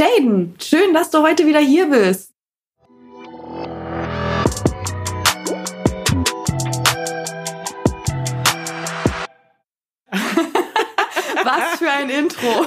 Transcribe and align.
Shaden, 0.00 0.54
schön, 0.58 0.94
dass 0.94 1.10
du 1.10 1.20
heute 1.20 1.46
wieder 1.46 1.58
hier 1.58 1.90
bist. 1.90 2.32
Was 11.44 11.78
für 11.78 11.90
ein 11.90 12.08
Intro. 12.08 12.46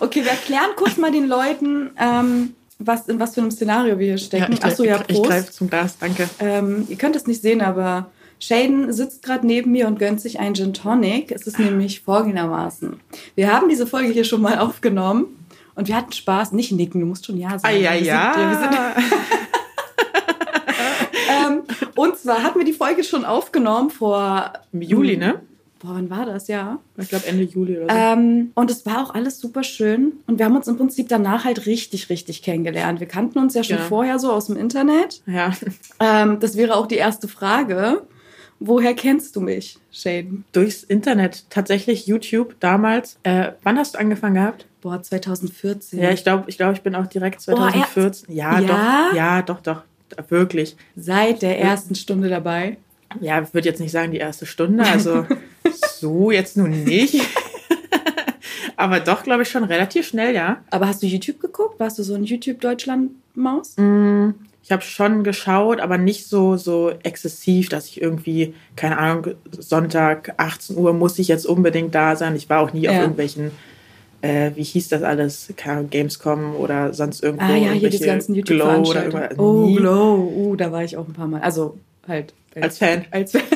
okay, 0.00 0.24
wir 0.24 0.30
erklären 0.30 0.70
kurz 0.76 0.96
mal 0.96 1.12
den 1.12 1.28
Leuten, 1.28 1.90
ähm, 1.98 2.56
was, 2.78 3.06
in 3.08 3.20
was 3.20 3.34
für 3.34 3.42
einem 3.42 3.50
Szenario 3.50 3.98
wir 3.98 4.06
hier 4.06 4.16
stecken. 4.16 4.54
Ja, 4.54 4.62
Achso, 4.62 4.82
ja, 4.82 4.96
Prost. 4.96 5.10
Ich 5.10 5.22
greife 5.22 5.52
zum 5.52 5.68
Glas, 5.68 5.98
danke. 5.98 6.26
Ähm, 6.40 6.86
ihr 6.88 6.96
könnt 6.96 7.16
es 7.16 7.26
nicht 7.26 7.42
sehen, 7.42 7.60
aber 7.60 8.10
Shaden 8.42 8.92
sitzt 8.92 9.22
gerade 9.22 9.46
neben 9.46 9.70
mir 9.70 9.86
und 9.86 10.00
gönnt 10.00 10.20
sich 10.20 10.40
einen 10.40 10.56
Gin 10.56 10.74
Tonic. 10.74 11.30
Es 11.30 11.46
ist 11.46 11.60
nämlich 11.60 12.00
folgendermaßen. 12.00 12.98
Wir 13.36 13.52
haben 13.52 13.68
diese 13.68 13.86
Folge 13.86 14.12
hier 14.12 14.24
schon 14.24 14.42
mal 14.42 14.58
aufgenommen 14.58 15.46
und 15.76 15.86
wir 15.86 15.96
hatten 15.96 16.10
Spaß. 16.10 16.50
Nicht 16.50 16.72
nicken, 16.72 17.00
du 17.00 17.06
musst 17.06 17.24
schon 17.24 17.38
Ja 17.38 17.50
sagen. 17.50 17.62
Ah, 17.64 17.70
ja, 17.70 17.94
ja. 17.94 18.34
Wir 18.36 18.58
sind, 18.58 18.74
ähm, 21.46 21.62
und 21.94 22.18
zwar 22.18 22.42
hatten 22.42 22.58
wir 22.58 22.66
die 22.66 22.72
Folge 22.72 23.04
schon 23.04 23.24
aufgenommen 23.24 23.90
vor... 23.90 24.52
Im 24.72 24.82
Juli, 24.82 25.16
ne? 25.16 25.40
Boah, 25.78 25.94
wann 25.94 26.10
war 26.10 26.26
das? 26.26 26.48
Ja. 26.48 26.80
Ich 26.96 27.10
glaube 27.10 27.26
Ende 27.26 27.44
Juli 27.44 27.78
oder 27.78 27.94
so. 27.94 27.96
Ähm, 27.96 28.50
und 28.56 28.72
es 28.72 28.84
war 28.84 29.04
auch 29.04 29.14
alles 29.14 29.38
super 29.38 29.62
schön. 29.62 30.14
Und 30.26 30.40
wir 30.40 30.46
haben 30.46 30.56
uns 30.56 30.66
im 30.66 30.76
Prinzip 30.76 31.08
danach 31.08 31.44
halt 31.44 31.66
richtig, 31.66 32.08
richtig 32.08 32.42
kennengelernt. 32.42 32.98
Wir 32.98 33.08
kannten 33.08 33.38
uns 33.38 33.54
ja 33.54 33.62
schon 33.62 33.78
ja. 33.78 33.84
vorher 33.84 34.18
so 34.18 34.32
aus 34.32 34.46
dem 34.46 34.56
Internet. 34.56 35.22
Ja. 35.26 35.52
Ähm, 36.00 36.40
das 36.40 36.56
wäre 36.56 36.74
auch 36.74 36.88
die 36.88 36.96
erste 36.96 37.28
Frage. 37.28 38.02
Woher 38.64 38.94
kennst 38.94 39.34
du 39.34 39.40
mich, 39.40 39.78
Shane? 39.90 40.44
Durchs 40.52 40.84
Internet. 40.84 41.44
Tatsächlich 41.50 42.06
YouTube 42.06 42.54
damals. 42.60 43.18
Äh, 43.24 43.52
wann 43.62 43.76
hast 43.76 43.94
du 43.94 43.98
angefangen 43.98 44.34
gehabt? 44.34 44.66
Boah, 44.80 45.02
2014. 45.02 46.00
Ja, 46.00 46.10
ich 46.10 46.22
glaube, 46.22 46.44
ich, 46.48 46.56
glaub, 46.56 46.72
ich 46.74 46.82
bin 46.82 46.94
auch 46.94 47.06
direkt 47.06 47.40
2014. 47.40 48.26
Boah, 48.28 48.34
ja, 48.34 48.60
ja, 48.60 48.66
doch. 48.66 49.16
Ja, 49.16 49.42
doch, 49.42 49.60
doch. 49.60 49.82
Wirklich. 50.28 50.76
Seit 50.94 51.42
der 51.42 51.58
ersten 51.58 51.94
Stunde 51.94 52.28
dabei? 52.28 52.76
Ja, 53.20 53.42
ich 53.42 53.52
würde 53.52 53.68
jetzt 53.68 53.80
nicht 53.80 53.92
sagen 53.92 54.12
die 54.12 54.18
erste 54.18 54.46
Stunde. 54.46 54.84
Also 54.84 55.26
so 55.98 56.30
jetzt 56.30 56.56
nun 56.56 56.84
nicht. 56.84 57.20
Aber 58.76 59.00
doch, 59.00 59.22
glaube 59.22 59.42
ich, 59.42 59.48
schon 59.48 59.64
relativ 59.64 60.06
schnell, 60.06 60.34
ja. 60.34 60.62
Aber 60.70 60.86
hast 60.88 61.02
du 61.02 61.06
YouTube 61.06 61.40
geguckt? 61.40 61.78
Warst 61.78 61.98
du 61.98 62.02
so 62.02 62.14
ein 62.14 62.24
YouTube-Deutschland-Maus? 62.24 63.76
Mm, 63.76 64.30
ich 64.62 64.70
habe 64.70 64.82
schon 64.82 65.24
geschaut, 65.24 65.80
aber 65.80 65.98
nicht 65.98 66.28
so, 66.28 66.56
so 66.56 66.92
exzessiv, 67.02 67.68
dass 67.68 67.86
ich 67.86 68.00
irgendwie, 68.00 68.54
keine 68.76 68.98
Ahnung, 68.98 69.34
Sonntag 69.58 70.34
18 70.36 70.76
Uhr 70.76 70.92
muss 70.92 71.18
ich 71.18 71.28
jetzt 71.28 71.46
unbedingt 71.46 71.94
da 71.94 72.14
sein. 72.14 72.36
Ich 72.36 72.48
war 72.48 72.60
auch 72.60 72.72
nie 72.72 72.82
ja. 72.82 72.92
auf 72.92 72.96
irgendwelchen, 72.98 73.50
äh, 74.20 74.52
wie 74.54 74.62
hieß 74.62 74.88
das 74.88 75.02
alles, 75.02 75.52
Gamescom 75.90 76.54
oder 76.54 76.94
sonst 76.94 77.24
irgendwo. 77.24 77.44
Ah 77.44 77.56
ja, 77.56 77.72
hier 77.72 77.90
diese 77.90 78.06
ganzen 78.06 78.36
YouTube-Glow 78.36 78.88
oder 78.88 79.30
Oh, 79.36 79.66
nie. 79.66 79.76
Glow, 79.76 80.32
uh, 80.34 80.56
da 80.56 80.70
war 80.70 80.84
ich 80.84 80.96
auch 80.96 81.08
ein 81.08 81.12
paar 81.12 81.26
Mal. 81.26 81.40
Also 81.40 81.76
halt. 82.06 82.32
Als, 82.54 82.64
als 82.64 82.78
Fan. 82.78 83.04
Als 83.10 83.32
Fan. 83.32 83.42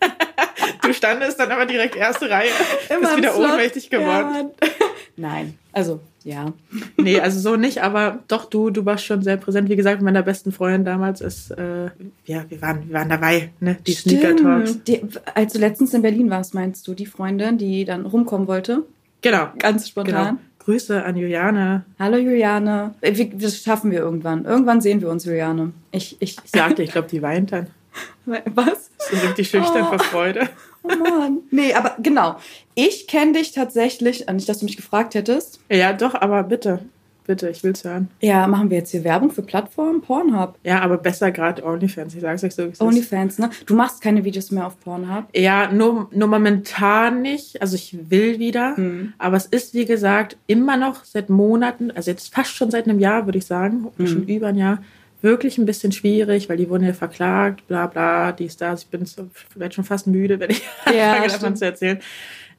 du 0.82 0.92
standest 0.92 1.38
dann 1.38 1.52
aber 1.52 1.66
direkt 1.66 1.94
erste 1.94 2.28
Reihe. 2.28 2.50
Immer 2.88 3.00
bist 3.00 3.16
wieder 3.16 3.32
Slot. 3.32 3.50
ohnmächtig 3.50 3.90
geworden. 3.90 4.50
Ja, 4.60 4.68
Nein, 5.16 5.58
also 5.72 6.00
ja. 6.26 6.52
Nee, 6.96 7.20
also 7.20 7.38
so 7.38 7.56
nicht, 7.56 7.82
aber 7.82 8.18
doch, 8.26 8.46
du, 8.46 8.70
du 8.70 8.84
warst 8.84 9.04
schon 9.04 9.22
sehr 9.22 9.36
präsent. 9.36 9.68
Wie 9.68 9.76
gesagt, 9.76 10.02
meiner 10.02 10.24
besten 10.24 10.50
Freundin 10.50 10.84
damals 10.84 11.20
ist, 11.20 11.52
äh, 11.52 11.84
ja, 12.24 12.44
wir 12.48 12.60
waren, 12.60 12.88
wir 12.88 12.94
waren 12.94 13.08
dabei, 13.08 13.50
ne? 13.60 13.78
Die 13.86 13.92
Stimmt. 13.92 14.20
Sneaker 14.20 14.36
Talks. 14.36 14.82
Die, 14.82 15.02
als 15.34 15.52
du 15.52 15.60
letztens 15.60 15.94
in 15.94 16.02
Berlin 16.02 16.28
warst, 16.28 16.52
meinst 16.52 16.86
du, 16.88 16.94
die 16.94 17.06
Freundin, 17.06 17.58
die 17.58 17.84
dann 17.84 18.06
rumkommen 18.06 18.48
wollte? 18.48 18.82
Genau. 19.22 19.48
Ganz 19.58 19.88
spontan. 19.88 20.26
Genau. 20.26 20.38
Grüße 20.64 21.04
an 21.04 21.16
Juliane. 21.16 21.84
Hallo 21.96 22.16
Juliane. 22.16 22.96
Äh, 23.02 23.28
das 23.34 23.58
schaffen 23.58 23.92
wir 23.92 24.00
irgendwann. 24.00 24.44
Irgendwann 24.44 24.80
sehen 24.80 25.00
wir 25.00 25.10
uns, 25.10 25.24
Juliane. 25.24 25.70
Ich, 25.92 26.16
ich, 26.18 26.38
ich 26.44 26.50
sagte, 26.50 26.82
ich 26.82 26.90
glaube, 26.90 27.06
die 27.06 27.22
weint 27.22 27.52
dann. 27.52 27.68
Was? 28.46 28.90
So 28.98 29.16
richtig 29.24 29.48
schüchtern 29.48 29.84
oh. 29.84 29.90
vor 29.90 30.00
Freude. 30.00 30.48
Oh 30.92 31.18
Mann. 31.18 31.38
Nee, 31.50 31.74
aber 31.74 31.96
genau. 32.02 32.36
Ich 32.74 33.06
kenne 33.06 33.32
dich 33.32 33.52
tatsächlich, 33.52 34.28
äh, 34.28 34.32
nicht, 34.32 34.48
dass 34.48 34.58
du 34.58 34.64
mich 34.64 34.76
gefragt 34.76 35.14
hättest. 35.14 35.60
Ja, 35.70 35.92
doch, 35.92 36.14
aber 36.14 36.42
bitte. 36.42 36.80
Bitte, 37.26 37.48
ich 37.48 37.64
will's 37.64 37.82
hören. 37.82 38.08
Ja, 38.20 38.46
machen 38.46 38.70
wir 38.70 38.78
jetzt 38.78 38.92
hier 38.92 39.02
Werbung 39.02 39.32
für 39.32 39.42
Plattformen? 39.42 40.00
Pornhub. 40.00 40.54
Ja, 40.62 40.80
aber 40.80 40.96
besser 40.96 41.32
gerade 41.32 41.64
OnlyFans. 41.64 42.14
Ich 42.14 42.20
sag's 42.20 42.44
euch 42.44 42.54
so. 42.54 42.84
OnlyFans, 42.84 43.38
ne? 43.38 43.50
Du 43.66 43.74
machst 43.74 44.00
keine 44.00 44.24
Videos 44.24 44.52
mehr 44.52 44.64
auf 44.64 44.78
Pornhub? 44.78 45.24
Ja, 45.34 45.72
nur, 45.72 46.08
nur 46.12 46.28
momentan 46.28 47.22
nicht. 47.22 47.60
Also 47.60 47.74
ich 47.74 47.96
will 48.10 48.38
wieder. 48.38 48.78
Mhm. 48.78 49.14
Aber 49.18 49.36
es 49.36 49.46
ist, 49.46 49.74
wie 49.74 49.86
gesagt, 49.86 50.36
immer 50.46 50.76
noch 50.76 51.04
seit 51.04 51.28
Monaten, 51.28 51.90
also 51.90 52.12
jetzt 52.12 52.32
fast 52.32 52.54
schon 52.54 52.70
seit 52.70 52.88
einem 52.88 53.00
Jahr, 53.00 53.26
würde 53.26 53.38
ich 53.38 53.46
sagen, 53.46 53.88
mhm. 53.96 54.06
schon 54.06 54.26
über 54.28 54.48
ein 54.48 54.56
Jahr, 54.56 54.78
wirklich 55.26 55.58
ein 55.58 55.66
bisschen 55.66 55.92
schwierig, 55.92 56.48
weil 56.48 56.56
die 56.56 56.70
wurden 56.70 56.84
ja 56.84 56.92
verklagt, 56.94 57.66
bla 57.66 57.88
bla, 57.88 58.32
dies, 58.32 58.56
das. 58.56 58.84
Ich 58.84 58.88
bin 58.88 59.04
so, 59.04 59.28
werde 59.54 59.74
schon 59.74 59.84
fast 59.84 60.06
müde, 60.06 60.40
wenn 60.40 60.50
ich 60.50 60.62
ja, 60.86 61.12
anfange 61.12 61.32
davon 61.32 61.56
zu 61.56 61.64
erzählen. 61.64 61.98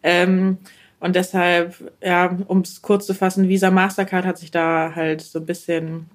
Ähm, 0.04 0.58
und 1.00 1.16
deshalb, 1.16 1.76
ja, 2.04 2.38
um 2.48 2.62
es 2.62 2.82
kurz 2.82 3.06
zu 3.06 3.14
fassen, 3.14 3.48
Visa 3.48 3.72
Mastercard 3.72 4.26
hat 4.26 4.38
sich 4.38 4.52
da 4.52 4.94
halt 4.96 5.22
so 5.22 5.40
ein 5.40 5.46
bisschen 5.46 6.08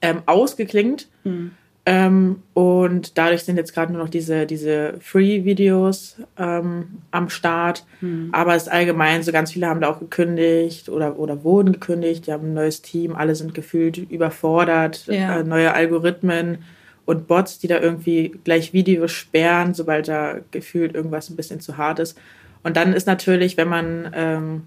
ähm, 0.00 0.22
ausgeklingt. 0.26 1.08
Mhm. 1.24 1.52
Ähm, 1.90 2.44
und 2.54 3.18
dadurch 3.18 3.42
sind 3.42 3.56
jetzt 3.56 3.74
gerade 3.74 3.92
nur 3.92 4.00
noch 4.00 4.08
diese, 4.08 4.46
diese 4.46 4.94
Free-Videos 5.00 6.18
ähm, 6.38 6.98
am 7.10 7.28
Start. 7.28 7.84
Mhm. 8.00 8.28
Aber 8.30 8.54
es 8.54 8.64
ist 8.64 8.68
allgemein 8.68 9.24
so, 9.24 9.32
ganz 9.32 9.50
viele 9.50 9.66
haben 9.66 9.80
da 9.80 9.88
auch 9.88 9.98
gekündigt 9.98 10.88
oder, 10.88 11.18
oder 11.18 11.42
wurden 11.42 11.72
gekündigt. 11.72 12.28
Die 12.28 12.32
haben 12.32 12.50
ein 12.50 12.54
neues 12.54 12.80
Team, 12.82 13.16
alle 13.16 13.34
sind 13.34 13.54
gefühlt 13.54 13.98
überfordert. 13.98 15.08
Ja. 15.08 15.40
Äh, 15.40 15.42
neue 15.42 15.74
Algorithmen 15.74 16.58
und 17.06 17.26
Bots, 17.26 17.58
die 17.58 17.66
da 17.66 17.80
irgendwie 17.80 18.38
gleich 18.44 18.72
Videos 18.72 19.10
sperren, 19.10 19.74
sobald 19.74 20.06
da 20.06 20.36
gefühlt 20.52 20.94
irgendwas 20.94 21.28
ein 21.28 21.34
bisschen 21.34 21.58
zu 21.58 21.76
hart 21.76 21.98
ist. 21.98 22.16
Und 22.62 22.76
dann 22.76 22.92
ist 22.92 23.08
natürlich, 23.08 23.56
wenn 23.56 23.68
man, 23.68 24.12
ähm, 24.14 24.62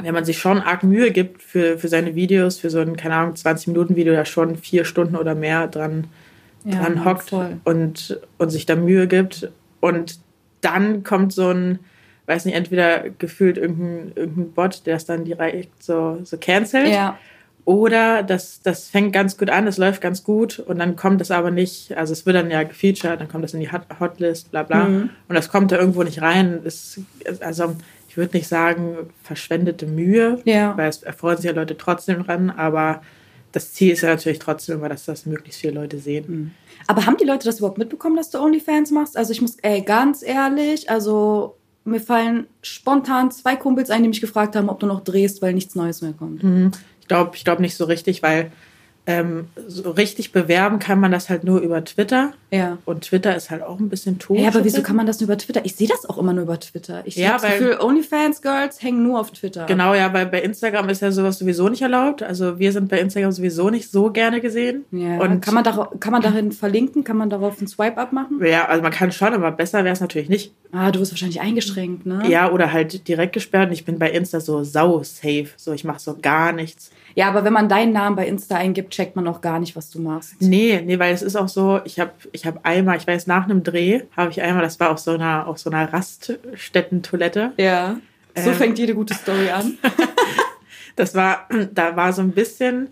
wenn 0.00 0.14
man 0.14 0.24
sich 0.24 0.38
schon 0.38 0.60
arg 0.60 0.84
Mühe 0.84 1.10
gibt 1.10 1.42
für, 1.42 1.76
für 1.76 1.88
seine 1.88 2.14
Videos, 2.14 2.60
für 2.60 2.70
so 2.70 2.78
ein, 2.78 2.96
keine 2.96 3.16
Ahnung, 3.16 3.34
20-Minuten-Video, 3.34 4.12
da 4.12 4.24
schon 4.24 4.56
vier 4.56 4.84
Stunden 4.84 5.16
oder 5.16 5.34
mehr 5.34 5.66
dran 5.66 6.04
ja, 6.64 6.82
dran 6.82 7.04
hockt 7.04 7.32
und, 7.64 8.20
und 8.38 8.50
sich 8.50 8.66
da 8.66 8.76
Mühe 8.76 9.06
gibt. 9.06 9.50
Und 9.80 10.20
dann 10.60 11.02
kommt 11.02 11.32
so 11.32 11.50
ein, 11.50 11.80
weiß 12.26 12.44
nicht, 12.44 12.54
entweder 12.54 13.10
gefühlt 13.10 13.58
irgendein, 13.58 14.12
irgendein 14.14 14.52
Bot, 14.52 14.86
der 14.86 14.96
es 14.96 15.04
dann 15.04 15.24
direkt 15.24 15.82
so, 15.82 16.18
so 16.22 16.36
cancelt. 16.38 16.88
Ja. 16.88 17.18
Oder 17.64 18.24
das, 18.24 18.60
das 18.62 18.88
fängt 18.88 19.12
ganz 19.12 19.38
gut 19.38 19.48
an, 19.48 19.68
es 19.68 19.78
läuft 19.78 20.00
ganz 20.00 20.24
gut 20.24 20.58
und 20.58 20.80
dann 20.80 20.96
kommt 20.96 21.20
es 21.20 21.30
aber 21.30 21.52
nicht, 21.52 21.96
also 21.96 22.12
es 22.12 22.26
wird 22.26 22.34
dann 22.34 22.50
ja 22.50 22.64
gefeatured, 22.64 23.20
dann 23.20 23.28
kommt 23.28 23.44
das 23.44 23.54
in 23.54 23.60
die 23.60 23.70
Hotlist, 23.70 24.50
bla 24.50 24.64
bla. 24.64 24.84
Mhm. 24.84 25.10
Und 25.28 25.34
das 25.34 25.48
kommt 25.48 25.70
da 25.70 25.78
irgendwo 25.78 26.02
nicht 26.02 26.22
rein. 26.22 26.60
Das, 26.64 27.00
also 27.40 27.76
ich 28.08 28.16
würde 28.16 28.36
nicht 28.36 28.48
sagen 28.48 28.96
verschwendete 29.22 29.86
Mühe, 29.86 30.40
ja. 30.44 30.76
weil 30.76 30.88
es 30.88 31.04
erfreuen 31.04 31.36
sich 31.36 31.46
ja 31.46 31.52
Leute 31.52 31.76
trotzdem 31.76 32.24
dran, 32.24 32.50
aber 32.50 33.00
das 33.52 33.72
Ziel 33.72 33.92
ist 33.92 34.00
ja 34.00 34.08
natürlich 34.08 34.38
trotzdem 34.38 34.76
immer, 34.76 34.88
dass 34.88 35.04
das 35.04 35.26
möglichst 35.26 35.60
viele 35.60 35.74
Leute 35.74 35.98
sehen. 35.98 36.24
Mhm. 36.26 36.50
Aber 36.86 37.06
haben 37.06 37.16
die 37.16 37.24
Leute 37.24 37.44
das 37.44 37.58
überhaupt 37.58 37.78
mitbekommen, 37.78 38.16
dass 38.16 38.30
du 38.30 38.40
OnlyFans 38.40 38.90
machst? 38.90 39.16
Also 39.16 39.32
ich 39.32 39.40
muss, 39.40 39.56
ey, 39.62 39.82
ganz 39.82 40.22
ehrlich, 40.22 40.90
also 40.90 41.56
mir 41.84 42.00
fallen 42.00 42.46
spontan 42.62 43.30
zwei 43.30 43.56
Kumpels 43.56 43.90
ein, 43.90 44.02
die 44.02 44.08
mich 44.08 44.20
gefragt 44.20 44.56
haben, 44.56 44.68
ob 44.68 44.80
du 44.80 44.86
noch 44.86 45.04
drehst, 45.04 45.42
weil 45.42 45.52
nichts 45.52 45.74
Neues 45.74 46.00
mehr 46.00 46.12
kommt. 46.12 46.42
Mhm. 46.42 46.72
Ich 47.00 47.08
glaube 47.08 47.36
ich 47.36 47.44
glaub 47.44 47.60
nicht 47.60 47.76
so 47.76 47.84
richtig, 47.84 48.22
weil 48.22 48.52
ähm, 49.06 49.48
so 49.66 49.90
richtig 49.90 50.30
bewerben 50.30 50.78
kann 50.78 51.00
man 51.00 51.10
das 51.10 51.28
halt 51.28 51.42
nur 51.42 51.60
über 51.60 51.84
Twitter. 51.84 52.32
Ja. 52.52 52.78
Und 52.84 53.04
Twitter 53.04 53.34
ist 53.34 53.50
halt 53.50 53.62
auch 53.62 53.80
ein 53.80 53.88
bisschen 53.88 54.18
tot. 54.18 54.38
Ja, 54.38 54.48
aber 54.48 54.64
wieso 54.64 54.82
kann 54.82 54.94
man 54.94 55.06
das 55.06 55.18
nur 55.18 55.26
über 55.26 55.38
Twitter? 55.38 55.64
Ich 55.64 55.74
sehe 55.74 55.88
das 55.88 56.08
auch 56.08 56.18
immer 56.18 56.32
nur 56.32 56.44
über 56.44 56.60
Twitter. 56.60 57.02
Ich 57.04 57.16
ja, 57.16 57.30
habe 57.30 57.42
das 57.42 57.58
Gefühl, 57.58 57.78
OnlyFans-Girls 57.80 58.82
hängen 58.82 59.02
nur 59.02 59.18
auf 59.18 59.32
Twitter. 59.32 59.66
Genau, 59.66 59.94
ja, 59.94 60.12
weil 60.12 60.26
bei 60.26 60.40
Instagram 60.42 60.88
ist 60.88 61.02
ja 61.02 61.10
sowas 61.10 61.38
sowieso 61.38 61.68
nicht 61.68 61.82
erlaubt. 61.82 62.22
Also 62.22 62.60
wir 62.60 62.70
sind 62.70 62.88
bei 62.88 63.00
Instagram 63.00 63.32
sowieso 63.32 63.70
nicht 63.70 63.90
so 63.90 64.10
gerne 64.10 64.40
gesehen. 64.40 64.84
Ja. 64.92 65.18
Und 65.18 65.40
kann 65.40 65.54
man, 65.54 65.64
da, 65.64 65.90
kann 65.98 66.12
man 66.12 66.22
darin 66.22 66.52
verlinken? 66.52 67.02
Kann 67.02 67.16
man 67.16 67.28
darauf 67.28 67.58
einen 67.58 67.66
Swipe-Up 67.66 68.12
machen? 68.12 68.40
Ja, 68.44 68.66
also 68.66 68.82
man 68.82 68.92
kann 68.92 69.10
schon, 69.10 69.34
aber 69.34 69.50
besser 69.50 69.82
wäre 69.82 69.94
es 69.94 70.00
natürlich 70.00 70.28
nicht. 70.28 70.52
Ah, 70.70 70.92
du 70.92 71.00
wirst 71.00 71.12
wahrscheinlich 71.12 71.40
eingeschränkt, 71.40 72.06
ne? 72.06 72.22
Ja, 72.28 72.50
oder 72.52 72.72
halt 72.72 73.08
direkt 73.08 73.32
gesperrt. 73.32 73.68
Und 73.68 73.72
ich 73.72 73.84
bin 73.84 73.98
bei 73.98 74.10
Insta 74.10 74.40
so 74.40 74.62
sau-safe. 74.62 75.48
So, 75.56 75.72
ich 75.72 75.84
mache 75.84 75.98
so 75.98 76.16
gar 76.20 76.52
nichts. 76.52 76.90
Ja, 77.14 77.28
aber 77.28 77.44
wenn 77.44 77.52
man 77.52 77.68
deinen 77.68 77.92
Namen 77.92 78.16
bei 78.16 78.26
Insta 78.26 78.56
eingibt, 78.56 78.90
checkt 78.90 79.16
man 79.16 79.26
auch 79.28 79.40
gar 79.40 79.58
nicht, 79.60 79.76
was 79.76 79.90
du 79.90 80.00
machst. 80.00 80.40
Nee, 80.40 80.82
nee, 80.84 80.98
weil 80.98 81.12
es 81.12 81.22
ist 81.22 81.36
auch 81.36 81.48
so, 81.48 81.80
ich 81.84 82.00
habe 82.00 82.12
ich 82.32 82.46
hab 82.46 82.64
einmal, 82.64 82.96
ich 82.96 83.06
weiß, 83.06 83.26
nach 83.26 83.44
einem 83.44 83.62
Dreh 83.62 84.02
habe 84.16 84.30
ich 84.30 84.40
einmal, 84.42 84.62
das 84.62 84.80
war 84.80 84.90
auf 84.90 84.98
so 84.98 85.12
einer, 85.12 85.46
auf 85.46 85.58
so 85.58 85.70
einer 85.70 85.92
Raststätten-Toilette. 85.92 87.52
Ja. 87.56 87.98
So 88.36 88.50
ähm, 88.50 88.56
fängt 88.56 88.78
jede 88.78 88.94
gute 88.94 89.14
Story 89.14 89.50
an. 89.50 89.78
das 90.96 91.14
war, 91.14 91.48
da 91.72 91.96
war 91.96 92.12
so 92.12 92.22
ein 92.22 92.32
bisschen, 92.32 92.88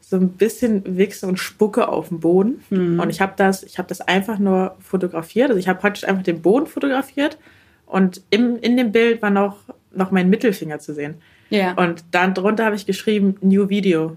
so 0.00 0.16
ein 0.16 0.30
bisschen 0.30 0.96
Wichse 0.98 1.26
und 1.26 1.38
Spucke 1.38 1.88
auf 1.88 2.08
dem 2.08 2.20
Boden. 2.20 2.62
Mhm. 2.70 3.00
Und 3.00 3.10
ich 3.10 3.20
habe 3.20 3.32
das, 3.36 3.62
ich 3.62 3.78
habe 3.78 3.88
das 3.88 4.00
einfach 4.02 4.38
nur 4.38 4.76
fotografiert. 4.80 5.48
Also 5.48 5.58
ich 5.58 5.68
habe 5.68 5.80
praktisch 5.80 6.04
einfach 6.06 6.22
den 6.22 6.42
Boden 6.42 6.66
fotografiert 6.66 7.38
und 7.86 8.22
im, 8.30 8.58
in 8.58 8.76
dem 8.76 8.92
Bild 8.92 9.22
war 9.22 9.30
noch, 9.30 9.58
noch 9.92 10.10
mein 10.10 10.28
Mittelfinger 10.28 10.78
zu 10.78 10.94
sehen. 10.94 11.16
Ja. 11.50 11.72
Und 11.74 12.04
dann 12.10 12.34
drunter 12.34 12.64
habe 12.64 12.76
ich 12.76 12.86
geschrieben, 12.86 13.36
New 13.40 13.68
Video. 13.68 14.16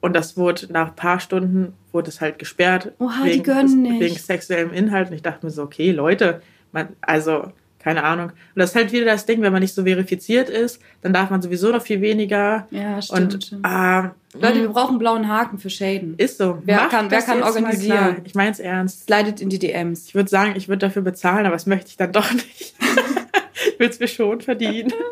Und 0.00 0.14
das 0.14 0.36
wurde 0.36 0.72
nach 0.72 0.88
ein 0.88 0.96
paar 0.96 1.18
Stunden, 1.20 1.72
wurde 1.92 2.08
es 2.08 2.20
halt 2.20 2.38
gesperrt. 2.38 2.92
Oha, 2.98 3.24
die 3.24 3.30
wegen, 3.30 3.42
gönnen 3.42 3.82
nicht. 3.82 4.00
wegen 4.00 4.14
sexuellem 4.16 4.72
Inhalt. 4.72 5.08
Und 5.08 5.14
ich 5.16 5.22
dachte 5.22 5.44
mir 5.44 5.50
so, 5.50 5.62
okay, 5.62 5.90
Leute, 5.90 6.40
man, 6.70 6.88
also, 7.00 7.50
keine 7.80 8.04
Ahnung. 8.04 8.26
Und 8.26 8.32
das 8.54 8.70
ist 8.70 8.76
halt 8.76 8.92
wieder 8.92 9.06
das 9.06 9.26
Ding, 9.26 9.42
wenn 9.42 9.52
man 9.52 9.60
nicht 9.62 9.74
so 9.74 9.84
verifiziert 9.84 10.50
ist, 10.50 10.80
dann 11.02 11.12
darf 11.12 11.30
man 11.30 11.42
sowieso 11.42 11.72
noch 11.72 11.82
viel 11.82 12.00
weniger. 12.00 12.68
Ja, 12.70 13.00
stimmt. 13.02 13.34
Und 13.34 13.44
stimmt. 13.44 13.64
ah, 13.64 14.14
Leute, 14.34 14.60
wir 14.60 14.68
brauchen 14.68 14.98
blauen 14.98 15.26
Haken 15.26 15.58
für 15.58 15.70
Shaden. 15.70 16.14
ist 16.16 16.38
so. 16.38 16.62
Wer 16.64 16.76
Macht 16.76 16.90
kann- 16.90 17.10
wer 17.10 17.22
kann 17.22 17.42
organisieren? 17.42 18.18
Ich 18.24 18.34
meine 18.36 18.50
es 18.52 18.60
ernst. 18.60 19.06
Slidet 19.06 19.40
in 19.40 19.48
die 19.48 19.58
DMs. 19.58 20.06
Ich 20.06 20.14
würde 20.14 20.28
sagen, 20.30 20.52
ich 20.54 20.68
würde 20.68 20.86
dafür 20.86 21.02
bezahlen, 21.02 21.46
aber 21.46 21.56
das 21.56 21.66
möchte 21.66 21.88
ich 21.88 21.96
dann 21.96 22.12
doch 22.12 22.30
nicht. 22.32 22.74
ich 23.72 23.80
will 23.80 23.88
es 23.88 23.98
mir 23.98 24.06
schon 24.08 24.40
verdienen. 24.42 24.92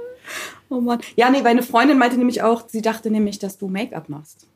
Oh 0.68 0.80
Mann. 0.80 1.00
Ja, 1.16 1.30
nee, 1.30 1.42
meine 1.42 1.62
Freundin 1.62 1.98
meinte 1.98 2.16
nämlich 2.16 2.42
auch, 2.42 2.64
sie 2.68 2.82
dachte 2.82 3.10
nämlich, 3.10 3.38
dass 3.38 3.58
du 3.58 3.68
Make-up 3.68 4.08
machst. 4.08 4.46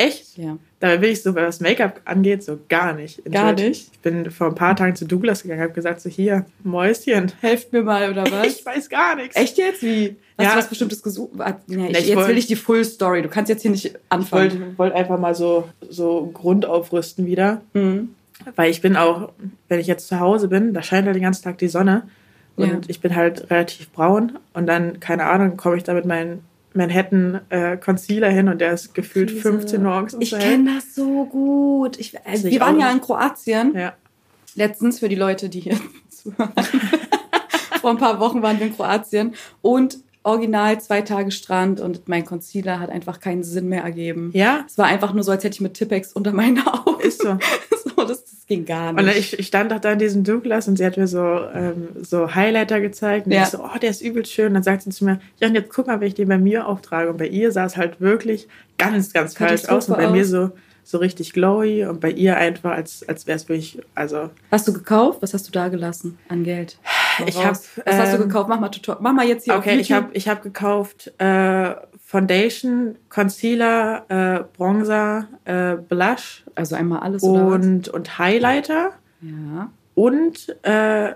Echt? 0.00 0.38
Ja. 0.38 0.56
Dabei 0.78 0.98
bin 0.98 1.10
ich 1.10 1.22
so, 1.22 1.34
was 1.34 1.58
Make-up 1.58 2.00
angeht, 2.04 2.44
so 2.44 2.56
gar 2.68 2.92
nicht. 2.92 3.20
Gar 3.32 3.52
nicht? 3.54 3.90
Ich 3.92 3.98
bin 3.98 4.30
vor 4.30 4.46
ein 4.46 4.54
paar 4.54 4.76
Tagen 4.76 4.94
zu 4.94 5.04
Douglas 5.06 5.42
gegangen, 5.42 5.60
habe 5.60 5.72
gesagt, 5.72 6.00
so 6.00 6.08
hier, 6.08 6.46
Mäuschen. 6.62 7.32
Helft 7.40 7.72
mir 7.72 7.82
mal, 7.82 8.08
oder 8.10 8.22
was? 8.30 8.46
Ich 8.46 8.64
weiß 8.64 8.88
gar 8.88 9.16
nichts. 9.16 9.34
Echt 9.34 9.58
jetzt? 9.58 9.82
Wie? 9.82 10.14
Hast 10.38 10.44
Ja. 10.44 10.52
du 10.52 10.58
was 10.58 10.68
Bestimmtes 10.68 11.02
gesucht? 11.02 11.32
Nee, 11.66 11.88
ich, 11.90 11.98
ich 11.98 12.08
jetzt 12.10 12.28
will 12.28 12.38
ich 12.38 12.46
die 12.46 12.54
Full 12.54 12.84
Story. 12.84 13.22
Du 13.22 13.28
kannst 13.28 13.48
jetzt 13.48 13.62
hier 13.62 13.72
nicht 13.72 13.86
Ich 13.86 13.96
anfangen. 14.08 14.52
wollte 14.60 14.78
wollt 14.78 14.92
einfach 14.94 15.18
mal 15.18 15.34
so, 15.34 15.68
so 15.90 16.30
Grund 16.32 16.64
aufrüsten 16.64 17.26
wieder. 17.26 17.60
Mhm. 17.72 18.14
Weil 18.54 18.70
ich 18.70 18.80
bin 18.80 18.96
auch, 18.96 19.32
wenn 19.66 19.80
ich 19.80 19.88
jetzt 19.88 20.06
zu 20.06 20.20
Hause 20.20 20.46
bin, 20.46 20.72
da 20.74 20.82
scheint 20.84 21.06
halt 21.06 21.16
den 21.16 21.24
ganzen 21.24 21.42
Tag 21.42 21.58
die 21.58 21.66
Sonne. 21.66 22.08
Und 22.58 22.68
Ja. 22.68 22.78
ich 22.88 23.00
bin 23.00 23.14
halt 23.16 23.50
relativ 23.50 23.90
braun. 23.92 24.38
Und 24.52 24.66
dann, 24.66 25.00
keine 25.00 25.24
Ahnung, 25.24 25.56
komme 25.56 25.76
ich 25.76 25.84
da 25.84 25.94
mit 25.94 26.04
meinem 26.04 26.40
Manhattan 26.74 27.40
äh, 27.48 27.76
Concealer 27.76 28.28
hin 28.28 28.48
und 28.48 28.60
der 28.60 28.72
ist 28.72 28.94
gefühlt 28.94 29.30
Diese- 29.30 29.40
15 29.40 29.82
morgens. 29.82 30.14
und 30.14 30.20
Ich 30.22 30.30
kenne 30.32 30.74
das 30.76 30.94
so 30.94 31.24
gut. 31.24 31.98
Ich, 31.98 32.14
also, 32.26 32.48
wir 32.50 32.60
waren 32.60 32.78
ja 32.78 32.90
in 32.90 33.00
Kroatien. 33.00 33.74
Ja. 33.74 33.94
Letztens 34.54 34.98
für 34.98 35.08
die 35.08 35.14
Leute, 35.16 35.48
die 35.48 35.60
hier 35.60 35.78
zuhören. 36.10 36.52
Vor 37.80 37.90
ein 37.90 37.96
paar 37.98 38.18
Wochen 38.20 38.42
waren 38.42 38.58
wir 38.58 38.66
in 38.66 38.74
Kroatien 38.76 39.34
und 39.62 39.98
original 40.22 40.80
zwei 40.80 41.00
Tage 41.02 41.30
Strand 41.30 41.80
und 41.80 42.08
mein 42.08 42.24
Concealer 42.24 42.80
hat 42.80 42.90
einfach 42.90 43.20
keinen 43.20 43.42
Sinn 43.44 43.68
mehr 43.68 43.82
ergeben. 43.82 44.30
Ja, 44.34 44.64
Es 44.66 44.76
war 44.78 44.86
einfach 44.86 45.12
nur 45.14 45.24
so, 45.24 45.30
als 45.32 45.44
hätte 45.44 45.54
ich 45.54 45.60
mit 45.60 45.74
Tippex 45.74 46.12
unter 46.12 46.32
meine 46.32 46.60
Augen. 46.86 47.00
ist 47.00 47.22
so. 47.22 47.38
so 47.96 48.04
das, 48.04 48.24
das 48.24 48.46
ging 48.46 48.64
gar 48.64 48.90
Und 48.90 49.04
nicht. 49.04 49.16
ich, 49.18 49.38
ich 49.38 49.46
stand 49.46 49.70
doch 49.72 49.78
da 49.80 49.92
in 49.92 49.98
diesem 49.98 50.24
Douglas 50.24 50.68
und 50.68 50.76
sie 50.76 50.84
hat 50.86 50.96
mir 50.96 51.06
so, 51.06 51.22
ähm, 51.54 51.88
so 52.02 52.34
Highlighter 52.34 52.80
gezeigt. 52.80 53.26
Und 53.26 53.32
Ja. 53.32 53.42
ich 53.42 53.48
so, 53.48 53.58
oh, 53.62 53.78
der 53.80 53.90
ist 53.90 54.02
übel 54.02 54.24
schön. 54.26 54.48
Und 54.48 54.54
dann 54.54 54.62
sagt 54.62 54.82
sie 54.82 54.90
zu 54.90 55.04
mir, 55.04 55.20
ja, 55.38 55.48
und 55.48 55.54
jetzt 55.54 55.70
guck 55.72 55.86
mal, 55.86 56.00
wenn 56.00 56.08
ich 56.08 56.14
den 56.14 56.28
bei 56.28 56.38
mir 56.38 56.66
auftrage. 56.66 57.10
Und 57.10 57.16
bei 57.18 57.26
ihr 57.28 57.52
sah 57.52 57.64
es 57.64 57.76
halt 57.76 58.00
wirklich 58.00 58.48
ganz, 58.78 59.12
ganz 59.12 59.34
falsch 59.36 59.66
aus. 59.66 59.88
Und 59.88 59.96
bei 59.96 60.06
aus. 60.06 60.12
mir 60.12 60.24
so, 60.24 60.50
so 60.84 60.98
richtig 60.98 61.32
glowy. 61.32 61.84
Und 61.86 62.00
bei 62.00 62.10
ihr 62.10 62.36
einfach, 62.36 62.72
als, 62.72 63.06
als 63.08 63.26
wäre 63.26 63.36
es 63.36 63.48
wirklich, 63.48 63.80
also, 63.94 64.30
Hast 64.50 64.66
du 64.68 64.72
gekauft? 64.72 65.20
Was 65.22 65.34
hast 65.34 65.46
du 65.48 65.52
da 65.52 65.68
gelassen 65.68 66.18
an 66.28 66.44
Geld? 66.44 66.78
Ich 67.26 67.44
hab, 67.44 67.54
Was 67.54 67.66
hast 67.86 68.12
du 68.12 68.16
ähm, 68.16 68.28
gekauft? 68.28 68.48
Mach 68.48 68.60
mal, 68.60 68.68
Tutor 68.68 68.98
mach 69.00 69.12
mal 69.12 69.26
jetzt 69.26 69.44
hier 69.44 69.54
okay, 69.56 69.78
ich 69.78 69.92
habe 69.92 70.10
ich 70.12 70.28
hab 70.28 70.42
gekauft 70.42 71.12
äh, 71.18 71.74
Foundation, 72.04 72.96
Concealer, 73.08 74.04
äh, 74.08 74.44
Bronzer, 74.56 75.26
äh, 75.44 75.76
Blush 75.76 76.44
also 76.54 76.74
einmal 76.74 77.00
alles 77.00 77.22
und, 77.22 77.88
und 77.88 78.18
Highlighter. 78.18 78.92
Ja. 79.20 79.70
und 79.94 80.56
äh, 80.62 81.14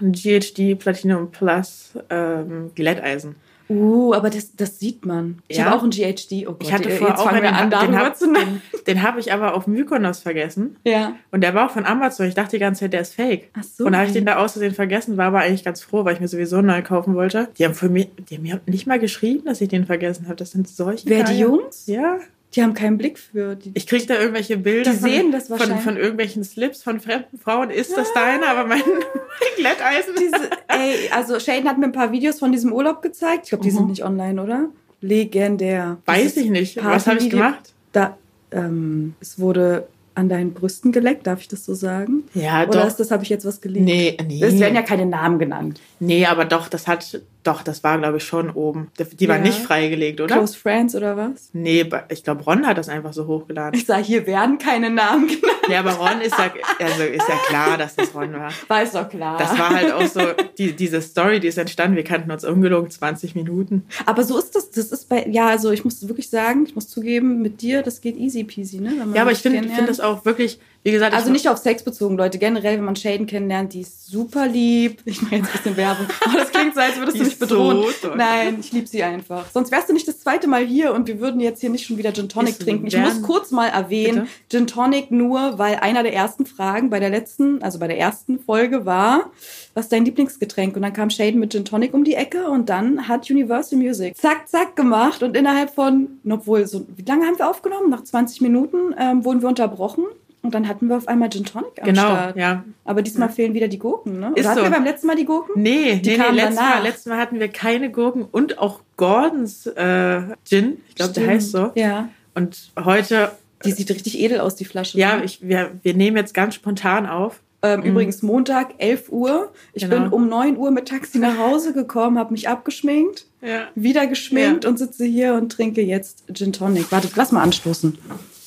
ein 0.00 0.12
GHD 0.12 0.76
Platinum 0.78 1.30
Plus 1.30 1.96
ähm, 2.10 2.72
Glätteisen. 2.74 3.36
Uh, 3.74 4.14
aber 4.14 4.30
das, 4.30 4.54
das 4.56 4.78
sieht 4.78 5.04
man. 5.06 5.38
Ich 5.48 5.58
Ja. 5.58 5.66
habe 5.66 5.76
auch 5.76 5.82
einen 5.82 5.90
GHD. 5.90 6.46
Oh 6.46 6.52
Gott, 6.52 6.62
Ich 6.62 6.72
hatte 6.72 6.88
jetzt 6.88 6.98
vorher 6.98 7.18
auch 7.18 7.24
fangen 7.24 7.44
einen, 7.44 7.72
an, 7.72 7.86
den 7.88 7.98
habe 7.98 8.32
nennen. 8.32 8.62
den, 8.72 8.84
den 8.86 9.02
hab 9.02 9.18
ich 9.18 9.32
aber 9.32 9.54
auf 9.54 9.66
Mykonos 9.66 10.20
vergessen. 10.20 10.76
Ja. 10.84 11.14
Und 11.30 11.40
der 11.42 11.54
war 11.54 11.66
auch 11.66 11.70
von 11.72 11.84
Amazon. 11.84 12.26
Ich 12.26 12.34
dachte 12.34 12.52
die 12.56 12.60
ganze 12.60 12.80
Zeit, 12.80 12.92
der 12.92 13.00
ist 13.00 13.14
fake. 13.14 13.50
Ach 13.58 13.62
so. 13.64 13.84
Und 13.86 13.92
da 13.92 13.98
habe 13.98 14.06
ich 14.08 14.12
den 14.14 14.26
da 14.26 14.36
aus 14.36 14.52
Versehen 14.52 14.74
vergessen, 14.74 15.16
war 15.16 15.26
aber 15.26 15.40
eigentlich 15.40 15.64
ganz 15.64 15.82
froh, 15.82 16.04
weil 16.04 16.14
ich 16.14 16.20
mir 16.20 16.28
sowieso 16.28 16.60
neu 16.62 16.82
kaufen 16.82 17.14
wollte. 17.14 17.48
Die 17.58 17.64
haben, 17.64 17.74
für 17.74 17.88
mich, 17.88 18.08
die 18.30 18.36
haben 18.36 18.42
mir 18.42 18.60
nicht 18.66 18.86
mal 18.86 18.98
geschrieben, 18.98 19.44
dass 19.44 19.60
ich 19.60 19.68
den 19.68 19.86
vergessen 19.86 20.26
habe. 20.26 20.36
Das 20.36 20.52
sind 20.52 20.68
solche 20.68 21.08
Wer, 21.08 21.24
die 21.24 21.32
Geier. 21.32 21.40
Jungs? 21.40 21.86
Ja. 21.86 22.18
Die 22.54 22.62
haben 22.62 22.74
keinen 22.74 22.98
Blick 22.98 23.18
für 23.18 23.56
die. 23.56 23.72
Ich 23.74 23.86
krieg 23.86 24.06
da 24.06 24.14
irgendwelche 24.14 24.56
Bilder 24.56 24.92
Die 24.92 24.96
sehen 24.96 25.32
das 25.32 25.48
von, 25.48 25.58
wahrscheinlich. 25.58 25.84
von 25.84 25.96
irgendwelchen 25.96 26.44
Slips 26.44 26.82
von 26.82 27.00
fremden 27.00 27.38
Frauen. 27.38 27.70
Ist 27.70 27.96
das 27.96 28.12
deine? 28.12 28.46
Aber 28.46 28.64
mein, 28.64 28.80
mein 28.86 29.56
Glätteisen. 29.56 30.14
Diese, 30.18 30.50
ey, 30.68 31.10
also 31.10 31.40
Shaden 31.40 31.68
hat 31.68 31.78
mir 31.78 31.86
ein 31.86 31.92
paar 31.92 32.12
Videos 32.12 32.38
von 32.38 32.52
diesem 32.52 32.72
Urlaub 32.72 33.02
gezeigt. 33.02 33.44
Ich 33.44 33.48
glaube, 33.50 33.64
die 33.64 33.70
sind 33.70 33.88
nicht 33.88 34.04
online, 34.04 34.40
oder? 34.40 34.68
Legendär. 35.00 35.98
Weiß 36.06 36.22
Dieses 36.22 36.36
ich 36.44 36.50
nicht. 36.50 36.84
Was 36.84 37.06
habe 37.06 37.18
ich 37.18 37.30
gemacht? 37.30 37.74
Da, 37.92 38.16
ähm, 38.52 39.14
es 39.20 39.38
wurde 39.38 39.88
an 40.14 40.28
deinen 40.28 40.54
Brüsten 40.54 40.92
geleckt, 40.92 41.26
darf 41.26 41.40
ich 41.40 41.48
das 41.48 41.64
so 41.64 41.74
sagen? 41.74 42.24
Ja, 42.34 42.62
Oder 42.68 42.82
doch. 42.82 42.86
ist 42.86 43.00
das, 43.00 43.10
habe 43.10 43.24
ich 43.24 43.28
jetzt 43.28 43.44
was 43.44 43.60
gelesen? 43.60 43.84
Nee, 43.84 44.16
nee. 44.26 44.42
Es 44.42 44.58
werden 44.60 44.74
ja 44.74 44.82
keine 44.82 45.06
Namen 45.06 45.38
genannt. 45.38 45.80
Nee, 45.98 46.24
aber 46.26 46.44
doch, 46.44 46.68
das 46.68 46.86
hat, 46.86 47.20
doch, 47.44 47.62
das 47.62 47.84
war, 47.84 47.98
glaube 47.98 48.16
ich, 48.16 48.24
schon 48.24 48.50
oben. 48.50 48.90
Die 49.20 49.28
war 49.28 49.36
Ja. 49.36 49.42
nicht 49.42 49.58
freigelegt, 49.58 50.20
oder? 50.20 50.34
Close 50.36 50.58
Friends 50.58 50.94
oder 50.94 51.16
was? 51.16 51.50
Nee, 51.52 51.88
ich 52.10 52.24
glaube, 52.24 52.42
Ron 52.44 52.66
hat 52.66 52.78
das 52.78 52.88
einfach 52.88 53.12
so 53.12 53.26
hochgeladen. 53.26 53.78
Ich 53.78 53.86
sage, 53.86 54.02
hier 54.02 54.26
werden 54.26 54.58
keine 54.58 54.90
Namen 54.90 55.26
genannt. 55.28 55.42
ja, 55.68 55.80
aber 55.80 55.92
Ron 55.92 56.20
ist 56.20 56.36
ja, 56.38 56.50
also 56.80 57.02
ist 57.04 57.28
ja 57.28 57.36
klar, 57.48 57.78
dass 57.78 57.94
das 57.96 58.14
Ron 58.14 58.32
war. 58.32 58.50
War 58.68 58.82
ist 58.82 58.94
doch 58.94 59.08
klar. 59.08 59.38
Das 59.38 59.58
war 59.58 59.70
halt 59.70 59.92
auch 59.92 60.06
so, 60.06 60.20
die, 60.58 60.72
diese 60.74 61.00
Story, 61.02 61.38
die 61.40 61.48
ist 61.48 61.58
entstanden. 61.58 61.96
Wir 61.96 62.04
kannten 62.04 62.30
uns 62.30 62.44
ungelogen 62.44 62.90
20 62.90 63.34
Minuten. 63.34 63.84
Aber 64.06 64.24
so 64.24 64.38
ist 64.38 64.54
das. 64.56 64.70
Das 64.70 64.86
ist 64.90 65.08
bei, 65.08 65.26
ja, 65.30 65.48
also 65.48 65.70
ich 65.70 65.84
muss 65.84 66.06
wirklich 66.08 66.30
sagen, 66.30 66.64
ich 66.66 66.74
muss 66.74 66.88
zugeben, 66.88 67.42
mit 67.42 67.60
dir, 67.62 67.82
das 67.82 68.00
geht 68.00 68.16
easy 68.16 68.44
peasy, 68.44 68.80
ne? 68.80 68.92
Ja, 69.14 69.22
aber 69.22 69.32
ich 69.32 69.38
finde 69.38 69.68
find 69.68 69.88
das 69.88 70.00
auch 70.00 70.24
wirklich, 70.24 70.58
wie 70.84 70.92
gesagt, 70.92 71.14
Also 71.14 71.28
ich, 71.28 71.32
nicht 71.32 71.48
auf 71.48 71.56
Sex 71.56 71.82
bezogen, 71.82 72.16
Leute. 72.18 72.38
Generell, 72.38 72.76
wenn 72.76 72.84
man 72.84 72.94
Shaden 72.94 73.26
kennenlernt, 73.26 73.72
die 73.72 73.80
ist 73.80 74.06
super 74.06 74.46
lieb. 74.46 75.00
Ich 75.06 75.22
mache 75.22 75.36
jetzt 75.36 75.46
ein 75.46 75.52
bisschen 75.52 75.76
Werbung. 75.76 76.06
Oh, 76.26 76.36
das 76.36 76.50
klingt 76.50 76.74
so, 76.74 76.80
als 76.80 76.96
würdest 76.98 77.18
du 77.18 77.24
mich 77.24 77.38
bedrohen. 77.38 77.84
so. 78.00 78.14
Nein, 78.14 78.58
ich 78.60 78.70
liebe 78.72 78.86
sie 78.86 79.02
einfach. 79.02 79.46
Sonst 79.52 79.70
wärst 79.72 79.88
du 79.88 79.92
nicht 79.94 80.06
das 80.06 80.20
zweite 80.20 80.46
Mal 80.46 80.64
hier 80.64 80.92
und 80.92 81.06
wir 81.08 81.20
würden 81.20 81.40
jetzt 81.40 81.60
hier 81.60 81.70
nicht 81.70 81.86
schon 81.86 81.96
wieder 81.96 82.12
Gin 82.12 82.28
Tonic 82.28 82.50
Ist 82.50 82.62
trinken. 82.62 82.86
Ich 82.86 82.96
muss 82.96 83.22
kurz 83.22 83.50
mal 83.50 83.68
erwähnen, 83.68 84.22
Bitte? 84.24 84.28
Gin 84.50 84.66
Tonic 84.66 85.10
nur, 85.10 85.58
weil 85.58 85.76
einer 85.76 86.02
der 86.02 86.12
ersten 86.14 86.44
Fragen 86.44 86.90
bei 86.90 87.00
der 87.00 87.10
letzten, 87.10 87.62
also 87.62 87.78
bei 87.78 87.88
der 87.88 87.98
ersten 87.98 88.38
Folge 88.38 88.84
war, 88.84 89.30
was 89.72 89.86
ist 89.86 89.92
dein 89.92 90.04
Lieblingsgetränk? 90.04 90.76
Und 90.76 90.82
dann 90.82 90.92
kam 90.92 91.08
Shaden 91.10 91.40
mit 91.40 91.52
Gin 91.52 91.64
Tonic 91.64 91.94
um 91.94 92.04
die 92.04 92.14
Ecke 92.14 92.48
und 92.48 92.68
dann 92.68 93.08
hat 93.08 93.30
Universal 93.30 93.78
Music 93.78 94.16
zack, 94.16 94.48
zack 94.48 94.76
gemacht 94.76 95.22
und 95.22 95.36
innerhalb 95.36 95.74
von, 95.74 96.20
obwohl, 96.28 96.66
so, 96.66 96.86
wie 96.94 97.04
lange 97.04 97.26
haben 97.26 97.38
wir 97.38 97.48
aufgenommen? 97.48 97.90
Nach 97.90 98.04
20 98.04 98.40
Minuten 98.42 98.94
ähm, 98.98 99.24
wurden 99.24 99.40
wir 99.40 99.48
unterbrochen. 99.48 100.04
Und 100.44 100.54
dann 100.54 100.68
hatten 100.68 100.88
wir 100.88 100.96
auf 100.98 101.08
einmal 101.08 101.30
Gin 101.30 101.44
Tonic 101.44 101.72
am 101.80 101.86
genau, 101.86 102.02
Start. 102.02 102.36
ja. 102.36 102.64
Aber 102.84 103.00
diesmal 103.02 103.30
fehlen 103.30 103.54
wieder 103.54 103.66
die 103.66 103.78
Gurken, 103.78 104.20
ne? 104.20 104.32
Ist 104.36 104.40
Oder 104.40 104.50
hatten 104.50 104.58
so. 104.58 104.64
wir 104.66 104.70
beim 104.70 104.84
letzten 104.84 105.06
Mal 105.06 105.16
die 105.16 105.24
Gurken? 105.24 105.60
Nee, 105.60 105.96
Die 105.96 106.10
nee, 106.10 106.18
nee 106.18 106.36
letztes. 106.36 106.56
Mal, 106.60 106.82
letztes 106.82 107.06
Mal 107.06 107.18
hatten 107.18 107.40
wir 107.40 107.48
keine 107.48 107.90
Gurken 107.90 108.24
und 108.30 108.58
auch 108.58 108.80
Gordons 108.98 109.66
äh, 109.66 110.20
Gin. 110.44 110.82
Ich 110.90 110.94
glaube, 110.96 111.14
der 111.14 111.26
heißt 111.26 111.50
so. 111.50 111.72
Ja. 111.74 112.10
Und 112.34 112.70
heute, 112.84 113.32
Die 113.64 113.72
sieht 113.72 113.90
richtig 113.90 114.20
edel 114.20 114.38
aus, 114.40 114.54
die 114.54 114.64
Flasche. 114.66 114.98
ja, 114.98 115.16
ne? 115.16 115.24
ich, 115.24 115.40
wir, 115.40 115.70
wir 115.82 115.94
nehmen 115.94 116.16
jetzt 116.18 116.34
ganz 116.34 116.54
spontan 116.54 117.06
auf. 117.06 117.40
Ähm, 117.62 117.80
Übrigens 117.82 118.20
Montag, 118.22 118.74
11 118.76 119.10
Uhr. 119.10 119.50
Ich 119.72 119.84
Genau. 119.88 120.02
bin 120.02 120.12
um 120.12 120.28
9 120.28 120.58
Uhr 120.58 120.70
mit 120.70 120.86
Taxi 120.88 121.18
nach 121.18 121.38
Hause 121.38 121.72
gekommen, 121.72 122.18
habe 122.18 122.32
mich 122.32 122.46
abgeschminkt, 122.50 123.24
Ja. 123.40 123.68
wieder 123.74 124.06
geschminkt 124.06 124.66
und 124.66 124.78
sitze 124.78 125.06
hier 125.06 125.32
und 125.32 125.50
trinke 125.50 125.80
jetzt 125.80 126.24
Gin 126.34 126.52
Tonic. 126.52 126.92
Warte, 126.92 127.08
lass 127.16 127.32
mal 127.32 127.40
anstoßen. 127.42 127.96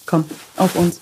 Komm, 0.06 0.26
auf 0.58 0.76
uns. 0.76 1.02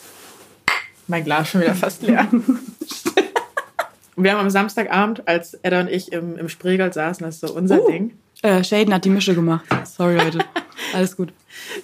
Mein 1.07 1.23
Glas 1.23 1.49
schon 1.49 1.61
wieder 1.61 1.75
fast 1.75 2.01
leer. 2.01 2.27
Wir 4.17 4.31
haben 4.31 4.39
am 4.39 4.49
Samstagabend, 4.49 5.27
als 5.27 5.55
Edda 5.55 5.81
und 5.81 5.89
ich 5.89 6.11
im, 6.13 6.37
im 6.37 6.47
Spreegold 6.47 6.93
saßen, 6.93 7.25
das 7.25 7.35
ist 7.35 7.41
so 7.47 7.53
unser 7.53 7.83
Uh. 7.83 7.89
Ding, 7.91 8.13
Äh, 8.43 8.63
Shaden 8.63 8.93
hat 8.93 9.03
die 9.03 9.09
Mische 9.09 9.35
gemacht. 9.35 9.65
Sorry, 9.85 10.15
Leute. 10.15 10.39
Alles 10.93 11.17
gut. 11.17 11.33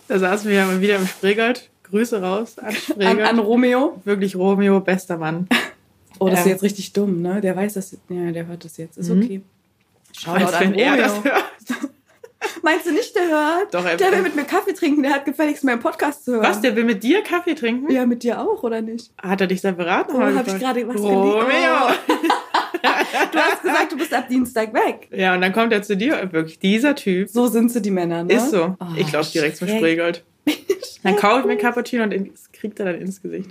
da 0.07 0.17
saßen 0.17 0.49
wir 0.49 0.65
mal 0.65 0.79
wieder 0.79 0.95
im 0.95 1.07
Spreegold. 1.07 1.69
Grüße 1.83 2.21
raus 2.21 2.57
an 2.57 2.67
An, 2.67 2.73
Spreegold. 2.75 3.21
an 3.27 3.39
Romeo. 3.39 4.01
Wirklich 4.05 4.35
Romeo, 4.37 4.79
bester 4.79 5.17
Mann. 5.17 5.47
Oh, 6.19 6.29
das 6.29 6.41
ist 6.41 6.45
Ähm. 6.45 6.51
jetzt 6.51 6.61
richtig 6.63 6.93
dumm, 6.93 7.23
ne? 7.23 7.41
Der 7.41 7.55
weiß 7.55 7.73
das. 7.73 7.97
Ja, 8.07 8.31
der 8.31 8.45
hört 8.45 8.63
das 8.63 8.77
jetzt. 8.77 8.95
Ist 8.95 9.09
Mhm. 9.09 9.23
okay. 9.23 9.41
Als 10.27 10.53
an 10.53 10.59
wenn 10.65 10.73
er 10.75 10.91
Romeo. 10.91 11.03
das 11.03 11.23
hört. 11.23 11.43
Meinst 12.63 12.85
du 12.85 12.91
nicht, 12.91 13.15
der 13.15 13.27
hört? 13.29 13.73
Doch, 13.73 13.85
er- 13.85 13.97
der 13.97 14.11
will 14.11 14.21
mit 14.23 14.35
mir 14.35 14.43
Kaffee 14.45 14.73
trinken, 14.73 15.03
der 15.03 15.13
hat 15.13 15.25
gefälligst 15.25 15.63
meinen 15.63 15.79
Podcast 15.79 16.25
zu 16.25 16.33
hören. 16.33 16.43
Was, 16.43 16.61
der 16.61 16.75
will 16.75 16.83
mit 16.83 17.03
dir 17.03 17.21
Kaffee 17.23 17.53
trinken? 17.55 17.91
Ja, 17.91 18.05
mit 18.05 18.23
dir 18.23 18.39
auch, 18.41 18.63
oder 18.63 18.81
nicht? 18.81 19.11
Hat 19.21 19.41
er 19.41 19.47
dich 19.47 19.61
separat 19.61 20.07
Oh, 20.09 20.13
nochmal 20.13 20.35
hab 20.37 20.47
ich 20.47 20.57
gerade 20.59 20.87
was 20.87 21.01
Romeo. 21.01 21.39
gelesen? 21.45 22.31
Du 23.31 23.37
hast 23.37 23.61
gesagt, 23.61 23.91
du 23.91 23.97
bist 23.97 24.13
ab 24.13 24.27
Dienstag 24.27 24.73
weg. 24.73 25.07
Ja, 25.11 25.33
und 25.35 25.41
dann 25.41 25.53
kommt 25.53 25.71
er 25.71 25.83
zu 25.83 25.95
dir. 25.95 26.27
Wirklich, 26.31 26.59
dieser 26.59 26.95
Typ 26.95 27.29
So 27.29 27.47
sind 27.47 27.71
sie, 27.71 27.81
die 27.81 27.91
Männer, 27.91 28.23
ne? 28.23 28.33
ist 28.33 28.49
so. 28.51 28.75
Oh, 28.79 28.85
ich 28.97 29.11
laufe 29.11 29.31
direkt 29.31 29.57
zum. 29.57 29.67
Spreegold. 29.67 30.23
Dann 31.03 31.15
kaufe 31.15 31.39
ich 31.41 31.45
mir 31.45 31.51
einen 31.51 31.59
Cappuccino 31.61 32.03
und 32.03 32.11
das 32.31 32.51
kriegt 32.51 32.79
er 32.79 32.85
dann 32.85 32.95
ins 33.01 33.21
Gesicht. 33.21 33.49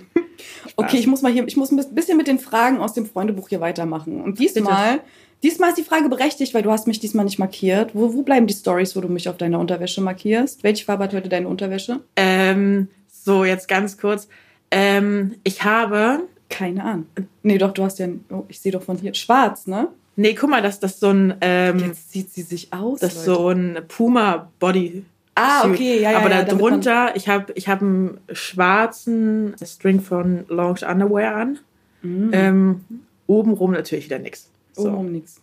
Okay, 0.77 0.97
ich 0.97 1.07
muss 1.07 1.21
mal 1.21 1.31
hier, 1.31 1.45
ich 1.47 1.57
muss 1.57 1.69
ein 1.71 1.81
bisschen 1.93 2.15
mit 2.17 2.27
den 2.27 2.39
Fragen 2.39 2.79
aus 2.79 2.93
dem 2.93 3.05
Freundebuch 3.05 3.49
hier 3.49 3.59
weitermachen. 3.61 4.21
Und 4.21 4.39
diesmal 4.39 5.01
Diesmal 5.43 5.69
ist 5.69 5.77
die 5.77 5.83
Frage 5.83 6.07
berechtigt, 6.07 6.53
weil 6.53 6.61
du 6.61 6.71
hast 6.71 6.87
mich 6.87 6.99
diesmal 6.99 7.25
nicht 7.25 7.39
markiert. 7.39 7.91
Wo, 7.93 8.13
wo 8.13 8.21
bleiben 8.21 8.45
die 8.45 8.53
Stories, 8.53 8.95
wo 8.95 9.01
du 9.01 9.07
mich 9.07 9.27
auf 9.27 9.37
deiner 9.37 9.59
Unterwäsche 9.59 10.01
markierst? 10.01 10.63
Welche 10.63 10.85
Farbe 10.85 11.05
hat 11.05 11.13
heute 11.13 11.29
deine 11.29 11.47
Unterwäsche? 11.47 12.01
Ähm, 12.15 12.89
so, 13.07 13.43
jetzt 13.43 13.67
ganz 13.67 13.97
kurz. 13.97 14.27
Ähm, 14.69 15.35
ich 15.43 15.63
habe. 15.63 16.21
Keine 16.49 16.83
Ahnung. 16.83 17.05
Nee, 17.43 17.57
doch, 17.57 17.73
du 17.73 17.83
hast 17.83 17.99
ja. 17.99 18.07
Oh, 18.29 18.43
ich 18.49 18.59
sehe 18.59 18.71
doch 18.71 18.83
von 18.83 18.97
hier. 18.97 19.13
Schwarz, 19.13 19.67
ne? 19.67 19.87
Nee, 20.15 20.35
guck 20.35 20.49
mal, 20.49 20.61
das, 20.61 20.79
das 20.79 20.93
ist 20.93 20.99
so 20.99 21.09
ein. 21.09 21.35
Ähm, 21.41 21.79
Jetzt 21.79 22.11
sieht 22.11 22.31
sie 22.31 22.43
sich 22.43 22.71
aus. 22.71 22.99
das 22.99 23.15
ist 23.15 23.25
so 23.25 23.49
ein 23.49 23.79
Puma-Body. 23.87 25.03
Ah, 25.33 25.65
okay, 25.65 25.99
ja, 26.01 26.11
ja. 26.11 26.17
Aber 26.19 26.29
ja, 26.29 26.43
darunter, 26.43 27.15
ich 27.15 27.27
habe 27.27 27.53
ich 27.55 27.67
hab 27.67 27.81
einen 27.81 28.19
schwarzen 28.31 29.55
String 29.63 30.01
von 30.01 30.45
Lounge 30.49 30.81
Underwear 30.87 31.35
an. 31.35 31.59
Mhm. 32.01 32.29
Ähm, 32.33 32.85
obenrum 33.27 33.71
natürlich 33.71 34.05
wieder 34.05 34.19
nix. 34.19 34.50
So. 34.73 34.89
Oh, 34.89 34.97
um 34.97 35.11
nix. 35.11 35.41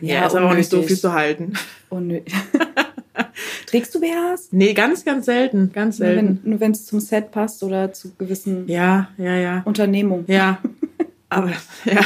Ja, 0.00 0.26
ist 0.26 0.34
aber 0.34 0.50
auch 0.50 0.54
nicht 0.54 0.70
so 0.70 0.82
viel 0.82 0.98
zu 0.98 1.12
halten. 1.12 1.52
Unnötig. 1.88 2.34
Trägst 3.66 3.94
du 3.94 4.00
BHs? 4.00 4.48
Nee, 4.50 4.74
ganz, 4.74 5.04
ganz 5.04 5.26
selten. 5.26 5.70
Ganz 5.72 5.98
selten. 5.98 6.40
nur 6.44 6.60
wenn 6.60 6.72
es 6.72 6.86
zum 6.86 7.00
Set 7.00 7.30
passt 7.30 7.62
oder 7.62 7.92
zu 7.92 8.12
gewissen 8.16 8.68
Ja, 8.68 9.08
ja, 9.16 9.36
ja. 9.36 9.62
Unternehmungen. 9.64 10.24
Ja. 10.28 10.58
Aber, 11.28 11.52
ja. 11.84 12.00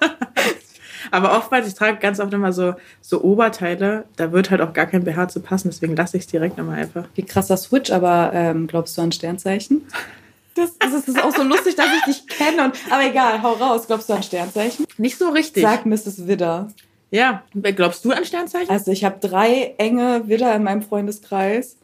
Aber 1.10 1.36
oftmals, 1.36 1.68
ich 1.68 1.74
trage 1.74 1.98
ganz 1.98 2.18
oft 2.18 2.32
immer 2.32 2.52
so, 2.52 2.74
so 3.00 3.22
Oberteile, 3.22 4.04
da 4.16 4.32
wird 4.32 4.50
halt 4.50 4.60
auch 4.60 4.72
gar 4.72 4.86
kein 4.86 5.04
BH 5.04 5.28
zu 5.28 5.40
passen, 5.40 5.68
deswegen 5.68 5.94
lasse 5.94 6.16
ich 6.16 6.24
es 6.24 6.26
direkt 6.26 6.58
immer 6.58 6.72
einfach. 6.72 7.06
Wie 7.14 7.22
krasser 7.22 7.56
Switch, 7.56 7.92
aber 7.92 8.32
ähm, 8.34 8.66
glaubst 8.66 8.98
du 8.98 9.02
an 9.02 9.12
Sternzeichen? 9.12 9.82
Das, 10.56 10.78
das 10.78 11.06
ist 11.06 11.22
auch 11.22 11.34
so 11.34 11.42
lustig, 11.42 11.76
dass 11.76 11.86
ich 11.98 12.04
dich 12.04 12.26
kenne. 12.26 12.64
Und, 12.64 12.74
aber 12.90 13.04
egal, 13.04 13.42
hau 13.42 13.52
raus. 13.52 13.86
Glaubst 13.86 14.08
du 14.08 14.14
an 14.14 14.22
Sternzeichen? 14.22 14.86
Nicht 14.96 15.18
so 15.18 15.28
richtig. 15.28 15.62
Sag 15.62 15.84
Mrs. 15.84 16.26
Widder. 16.26 16.68
Ja. 17.10 17.44
Glaubst 17.52 18.04
du 18.04 18.10
an 18.10 18.24
Sternzeichen? 18.24 18.70
Also 18.70 18.90
ich 18.90 19.04
habe 19.04 19.18
drei 19.20 19.74
enge 19.78 20.28
Widder 20.28 20.54
in 20.54 20.64
meinem 20.64 20.82
Freundeskreis 20.82 21.76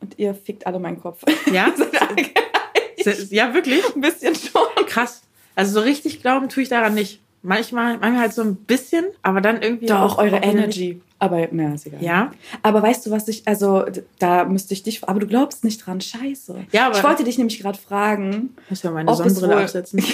und 0.00 0.18
ihr 0.18 0.34
fickt 0.34 0.66
alle 0.66 0.78
meinen 0.78 1.00
Kopf. 1.00 1.22
Ja? 1.52 1.72
ja, 3.30 3.54
wirklich? 3.54 3.82
Ein 3.94 4.00
bisschen 4.02 4.34
schon. 4.34 4.86
Krass. 4.86 5.22
Also 5.54 5.72
so 5.72 5.80
richtig 5.80 6.20
glauben 6.20 6.48
tue 6.48 6.62
ich 6.62 6.68
daran 6.68 6.94
nicht. 6.94 7.20
Manchmal, 7.42 7.98
manchmal 7.98 8.20
halt 8.20 8.34
so 8.34 8.42
ein 8.42 8.56
bisschen, 8.56 9.06
aber 9.22 9.40
dann 9.40 9.62
irgendwie 9.62 9.86
Doch, 9.86 10.00
auch 10.00 10.18
eure 10.18 10.36
Energy. 10.36 11.00
Aber 11.20 11.48
mehr 11.50 11.74
ist 11.74 11.86
egal. 11.86 12.02
Ja. 12.02 12.30
Aber 12.62 12.82
weißt 12.82 13.06
du, 13.06 13.10
was 13.10 13.26
ich, 13.28 13.42
also 13.46 13.84
da 14.18 14.44
müsste 14.44 14.74
ich 14.74 14.82
dich, 14.84 15.02
aber 15.08 15.18
du 15.20 15.26
glaubst 15.26 15.64
nicht 15.64 15.84
dran, 15.84 16.00
scheiße. 16.00 16.66
Ja, 16.72 16.86
aber- 16.86 16.96
ich 16.98 17.04
wollte 17.04 17.24
dich 17.24 17.38
nämlich 17.38 17.58
gerade 17.60 17.78
fragen, 17.78 18.50
Muss 18.68 18.82
ja 18.82 18.90
meine 18.90 19.14
Sonnenbrille 19.14 19.56
absetzen. 19.56 20.02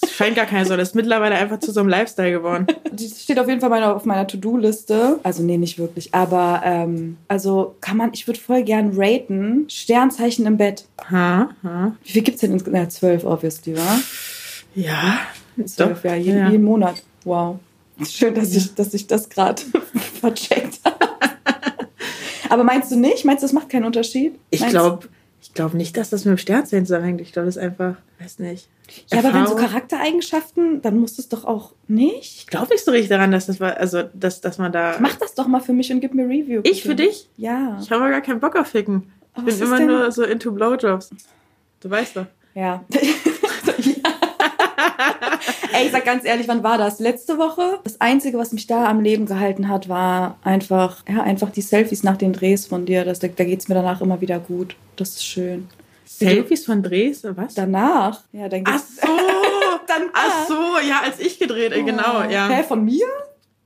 Es 0.00 0.12
scheint 0.12 0.36
gar 0.36 0.46
keine 0.46 0.64
Sonne. 0.64 0.78
Das 0.78 0.90
ist 0.90 0.94
mittlerweile 0.94 1.34
einfach 1.34 1.58
zu 1.58 1.72
so 1.72 1.80
einem 1.80 1.88
Lifestyle 1.88 2.30
geworden. 2.30 2.66
Das 2.92 3.20
steht 3.22 3.38
auf 3.38 3.48
jeden 3.48 3.60
Fall 3.60 3.82
auf 3.82 4.04
meiner 4.04 4.26
To-Do-Liste. 4.26 5.18
Also 5.24 5.42
nee, 5.42 5.56
nicht 5.58 5.76
wirklich. 5.78 6.14
Aber 6.14 6.62
ähm, 6.64 7.16
also 7.28 7.74
kann 7.80 7.96
man, 7.96 8.10
ich 8.12 8.26
würde 8.28 8.38
voll 8.40 8.62
gern 8.62 8.92
raten. 8.96 9.66
Sternzeichen 9.68 10.46
im 10.46 10.56
Bett. 10.56 10.84
Ha, 11.10 11.50
ha. 11.64 11.92
Wie 12.04 12.12
viel 12.12 12.22
gibt's 12.22 12.40
denn 12.40 12.52
insgesamt? 12.52 12.76
Ja, 12.82 12.88
zwölf, 12.88 13.24
obviously, 13.24 13.76
wa? 13.76 13.98
Ja. 14.74 15.18
Zwölf, 15.66 16.04
ja, 16.04 16.14
jeden, 16.14 16.38
ja. 16.38 16.50
jeden 16.50 16.64
Monat. 16.64 17.02
Wow. 17.24 17.58
Schön, 18.06 18.34
dass 18.34 18.54
ich, 18.54 18.74
dass 18.74 18.94
ich 18.94 19.06
das 19.06 19.28
gerade 19.28 19.62
vercheckt 20.20 20.80
habe. 20.84 20.96
Aber 22.50 22.64
meinst 22.64 22.90
du 22.90 22.96
nicht? 22.96 23.24
Meinst 23.24 23.42
du, 23.42 23.46
das 23.46 23.52
macht 23.52 23.68
keinen 23.68 23.84
Unterschied? 23.84 24.38
Ich 24.50 24.66
glaube 24.66 25.08
ich 25.40 25.54
glaub 25.54 25.72
nicht, 25.74 25.96
dass 25.96 26.10
das 26.10 26.24
mit 26.24 26.32
dem 26.36 26.38
Sternzeichen 26.38 26.84
zusammenhängt. 26.84 27.20
Ich 27.20 27.32
glaube, 27.32 27.46
das 27.46 27.56
ist 27.56 27.62
einfach, 27.62 27.94
weiß 28.18 28.40
nicht. 28.40 28.68
Ja, 29.12 29.20
aber 29.20 29.32
wenn 29.32 29.46
so. 29.46 29.54
Charaktereigenschaften, 29.54 30.82
dann 30.82 30.98
muss 30.98 31.18
es 31.18 31.28
doch 31.28 31.44
auch 31.44 31.72
nicht. 31.86 32.40
Ich 32.40 32.46
glaube 32.48 32.72
nicht 32.72 32.84
so 32.84 32.90
richtig 32.90 33.08
daran, 33.08 33.30
dass 33.30 33.46
das 33.46 33.60
war, 33.60 33.76
also 33.76 34.02
dass, 34.14 34.40
dass 34.40 34.58
man 34.58 34.72
da. 34.72 34.96
Mach 35.00 35.14
das 35.14 35.34
doch 35.34 35.46
mal 35.46 35.60
für 35.60 35.72
mich 35.72 35.92
und 35.92 36.00
gib 36.00 36.14
mir 36.14 36.28
Review. 36.28 36.60
ich 36.64 36.82
für 36.82 36.88
bitte. 36.94 37.04
dich? 37.04 37.28
Ja. 37.36 37.78
Ich 37.80 37.90
habe 37.90 38.02
aber 38.02 38.10
gar 38.10 38.20
keinen 38.20 38.40
Bock 38.40 38.56
auf 38.56 38.66
Ficken. 38.68 39.12
Ich 39.36 39.44
bin 39.44 39.60
immer 39.60 39.78
denn- 39.78 39.86
nur 39.86 40.10
so 40.10 40.24
into 40.24 40.50
Blowjobs. 40.52 41.10
Du 41.80 41.90
weißt 41.90 42.16
doch. 42.16 42.26
Ja. 42.54 42.84
Ey, 45.72 45.86
ich 45.86 45.92
sag 45.92 46.04
ganz 46.04 46.24
ehrlich, 46.24 46.48
wann 46.48 46.62
war 46.62 46.78
das? 46.78 46.98
Letzte 46.98 47.38
Woche? 47.38 47.78
Das 47.84 48.00
Einzige, 48.00 48.38
was 48.38 48.52
mich 48.52 48.66
da 48.66 48.86
am 48.86 49.00
Leben 49.00 49.26
gehalten 49.26 49.68
hat, 49.68 49.88
war 49.88 50.38
einfach, 50.44 51.04
ja, 51.08 51.22
einfach 51.22 51.50
die 51.50 51.62
Selfies 51.62 52.02
nach 52.02 52.16
den 52.16 52.32
Drehs 52.32 52.66
von 52.66 52.86
dir. 52.86 53.04
Das, 53.04 53.18
da 53.18 53.28
da 53.28 53.44
geht's 53.44 53.68
mir 53.68 53.74
danach 53.74 54.00
immer 54.00 54.20
wieder 54.20 54.38
gut. 54.38 54.76
Das 54.96 55.10
ist 55.10 55.24
schön. 55.26 55.68
Selfies 56.04 56.64
von 56.66 56.82
Drehs 56.82 57.24
oder 57.24 57.36
was? 57.36 57.54
Danach? 57.54 58.22
Ja, 58.32 58.48
dann 58.48 58.62
Ach 58.66 58.72
geht's. 58.72 58.96
so! 59.00 59.08
Danach. 59.86 60.10
Ach 60.14 60.48
so, 60.48 60.86
ja, 60.86 61.00
als 61.04 61.18
ich 61.18 61.38
gedreht, 61.38 61.72
äh, 61.72 61.82
genau, 61.82 62.22
ja. 62.28 62.48
Hä, 62.48 62.62
von 62.62 62.84
mir? 62.84 63.06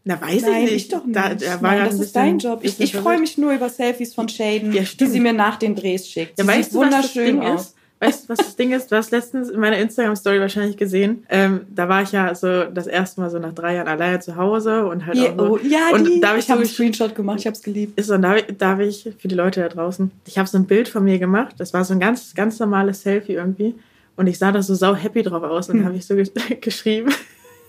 Na, 0.05 0.21
weiß 0.21 0.43
Nein, 0.43 0.65
ich 0.65 0.71
nicht. 0.73 0.75
ich 0.75 0.89
doch 0.89 1.05
nicht. 1.05 1.17
Da, 1.17 1.31
war 1.63 1.75
Nein, 1.77 1.85
das 1.85 1.99
ist 2.01 2.15
dein 2.17 2.39
Job. 2.39 2.61
Ich, 2.63 2.81
ich 2.81 2.95
freue 2.95 3.19
mich 3.19 3.39
nur 3.39 3.53
über 3.53 3.69
Selfies 3.69 4.15
von 4.15 4.29
Shaden, 4.29 4.73
Ja, 4.73 4.83
die 4.83 5.07
sie 5.07 5.21
mir 5.21 5.33
nach 5.33 5.57
den 5.57 5.75
Drehs 5.77 6.09
schickt. 6.09 6.39
Ja, 6.39 6.45
Sie 6.45 6.51
weißt 6.51 6.71
sieht 6.73 6.75
du, 6.75 6.81
was 6.85 6.91
das 6.91 6.97
wunderschön 7.17 7.41
Ding 7.41 7.51
aus. 7.51 7.61
ist? 7.63 7.75
Weißt 8.03 8.25
du, 8.25 8.29
was 8.31 8.39
das 8.39 8.57
Ding 8.57 8.73
ist? 8.73 8.91
Du 8.91 8.97
hast 8.97 9.13
letztens 9.13 9.49
in 9.49 9.61
meiner 9.61 9.79
Instagram-Story 9.79 10.41
wahrscheinlich 10.41 10.77
gesehen. 10.77 11.25
Ähm, 11.29 11.61
da 11.73 11.89
war 11.89 12.03
ich 12.03 12.11
ja 12.11 12.35
so 12.35 12.65
das 12.65 12.89
erste 12.89 13.21
Mal 13.21 13.31
so 13.31 13.39
nach 13.39 13.53
drei 13.53 13.77
Jahren 13.77 13.87
alleine 13.87 14.19
zu 14.19 14.35
Hause 14.37 14.85
und 14.87 15.07
halt 15.07 15.17
Ja, 15.19 15.31
auch 15.33 15.37
so. 15.39 15.51
oh, 15.53 15.59
ja, 15.63 15.91
und 15.93 16.09
die. 16.09 16.21
da 16.21 16.29
habe 16.31 16.39
ich 16.39 16.43
ich 16.43 16.47
so 16.49 16.53
habe 16.53 16.63
einen 16.63 16.69
gesch- 16.71 16.75
Screenshot 16.75 17.15
gemacht, 17.15 17.39
ich 17.39 17.47
habe 17.47 17.55
es 17.57 17.63
geliebt. 17.63 17.97
ist 17.99 18.09
so, 18.09 18.15
und 18.15 18.23
da, 18.23 18.31
hab 18.35 18.59
da 18.59 18.69
habe 18.71 18.85
ich 18.85 19.09
für 19.19 19.29
die 19.29 19.35
Leute 19.37 19.61
da 19.61 19.69
draußen, 19.69 20.11
ich 20.27 20.37
habe 20.37 20.49
so 20.49 20.59
ein 20.59 20.65
Bild 20.67 20.89
von 20.89 21.05
mir 21.05 21.21
gemacht. 21.21 21.55
Das 21.59 21.73
war 21.75 21.85
so 21.85 21.93
ein 21.95 22.01
ganz, 22.01 22.35
ganz 22.35 22.59
normales 22.59 23.03
Selfie 23.03 23.35
irgendwie. 23.35 23.77
Und 24.17 24.27
ich 24.27 24.37
sah 24.39 24.51
da 24.51 24.63
so 24.63 24.75
sau 24.75 24.95
happy 24.97 25.23
drauf 25.23 25.43
aus. 25.45 25.71
Und 25.71 25.79
Hm. 25.79 25.85
habe 25.87 25.97
ich 25.97 26.05
so 26.05 26.17
gesch 26.17 26.31
geschrieben. 26.61 27.13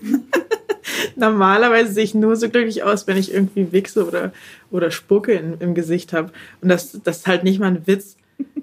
Normalerweise 1.16 1.92
sehe 1.92 2.04
ich 2.04 2.14
nur 2.14 2.36
so 2.36 2.48
glücklich 2.48 2.82
aus, 2.82 3.06
wenn 3.06 3.16
ich 3.16 3.32
irgendwie 3.32 3.70
Wichse 3.72 4.06
oder, 4.06 4.32
oder 4.70 4.90
Spucke 4.90 5.32
in, 5.32 5.54
im 5.60 5.74
Gesicht 5.74 6.12
habe. 6.12 6.30
Und 6.60 6.68
das, 6.68 6.98
das 7.04 7.18
ist 7.18 7.26
halt 7.26 7.44
nicht 7.44 7.60
mal 7.60 7.66
ein 7.68 7.86
Witz. 7.86 8.16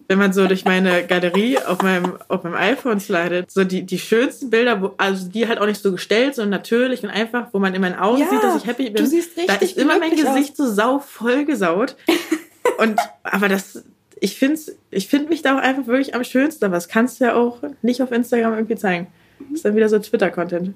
Wenn 0.08 0.20
man 0.20 0.34
so 0.34 0.46
durch 0.46 0.66
meine 0.66 1.06
Galerie 1.08 1.58
auf 1.58 1.82
meinem, 1.82 2.18
auf 2.28 2.44
meinem 2.44 2.56
iPhone 2.56 3.00
slidet, 3.00 3.50
so 3.50 3.63
die, 3.63 3.84
die 3.84 3.98
schönsten 3.98 4.50
Bilder, 4.50 4.82
wo, 4.82 4.94
also 4.98 5.30
die 5.30 5.48
halt 5.48 5.60
auch 5.60 5.66
nicht 5.66 5.82
so 5.82 5.92
gestellt, 5.94 6.36
sondern 6.36 6.50
natürlich 6.50 7.04
und 7.04 7.10
einfach, 7.10 7.48
wo 7.54 7.60
man 7.60 7.74
in 7.74 7.80
meinen 7.82 7.98
Augen 7.98 8.20
Ja, 8.20 8.30
sieht, 8.30 8.44
dass 8.44 8.58
ich 8.58 8.66
happy 8.66 8.90
bin. 8.90 8.96
du 9.04 9.08
siehst 9.08 9.38
da 9.38 9.54
richtig 9.54 9.72
ist 9.72 9.78
immer 9.78 10.00
mein 10.00 10.10
glücklich 10.10 10.28
aus. 10.28 10.36
Gesicht 10.36 10.58
so 10.58 10.68
sau 10.70 11.00
vollgesaut. 11.00 11.96
Und, 12.78 13.00
aber 13.24 13.48
das, 13.48 13.84
ich 14.20 14.38
finde 14.38 14.60
ich 14.92 15.08
find 15.08 15.30
mich 15.30 15.42
da 15.42 15.56
auch 15.58 15.62
einfach 15.62 15.88
wirklich 15.88 16.13
am 16.13 16.24
schönsten. 16.24 16.66
Aber 16.66 16.75
das 16.75 16.88
kannst 16.90 17.20
du 17.22 17.25
ja 17.25 17.36
auch 17.36 17.60
nicht 17.82 18.01
auf 18.01 18.12
Instagram 18.12 18.54
irgendwie 18.54 18.75
zeigen. 18.75 19.08
Das 19.40 19.58
ist 19.58 19.66
dann 19.66 19.75
wieder 19.75 19.88
so 19.90 19.98
Twitter-Content. 19.98 20.74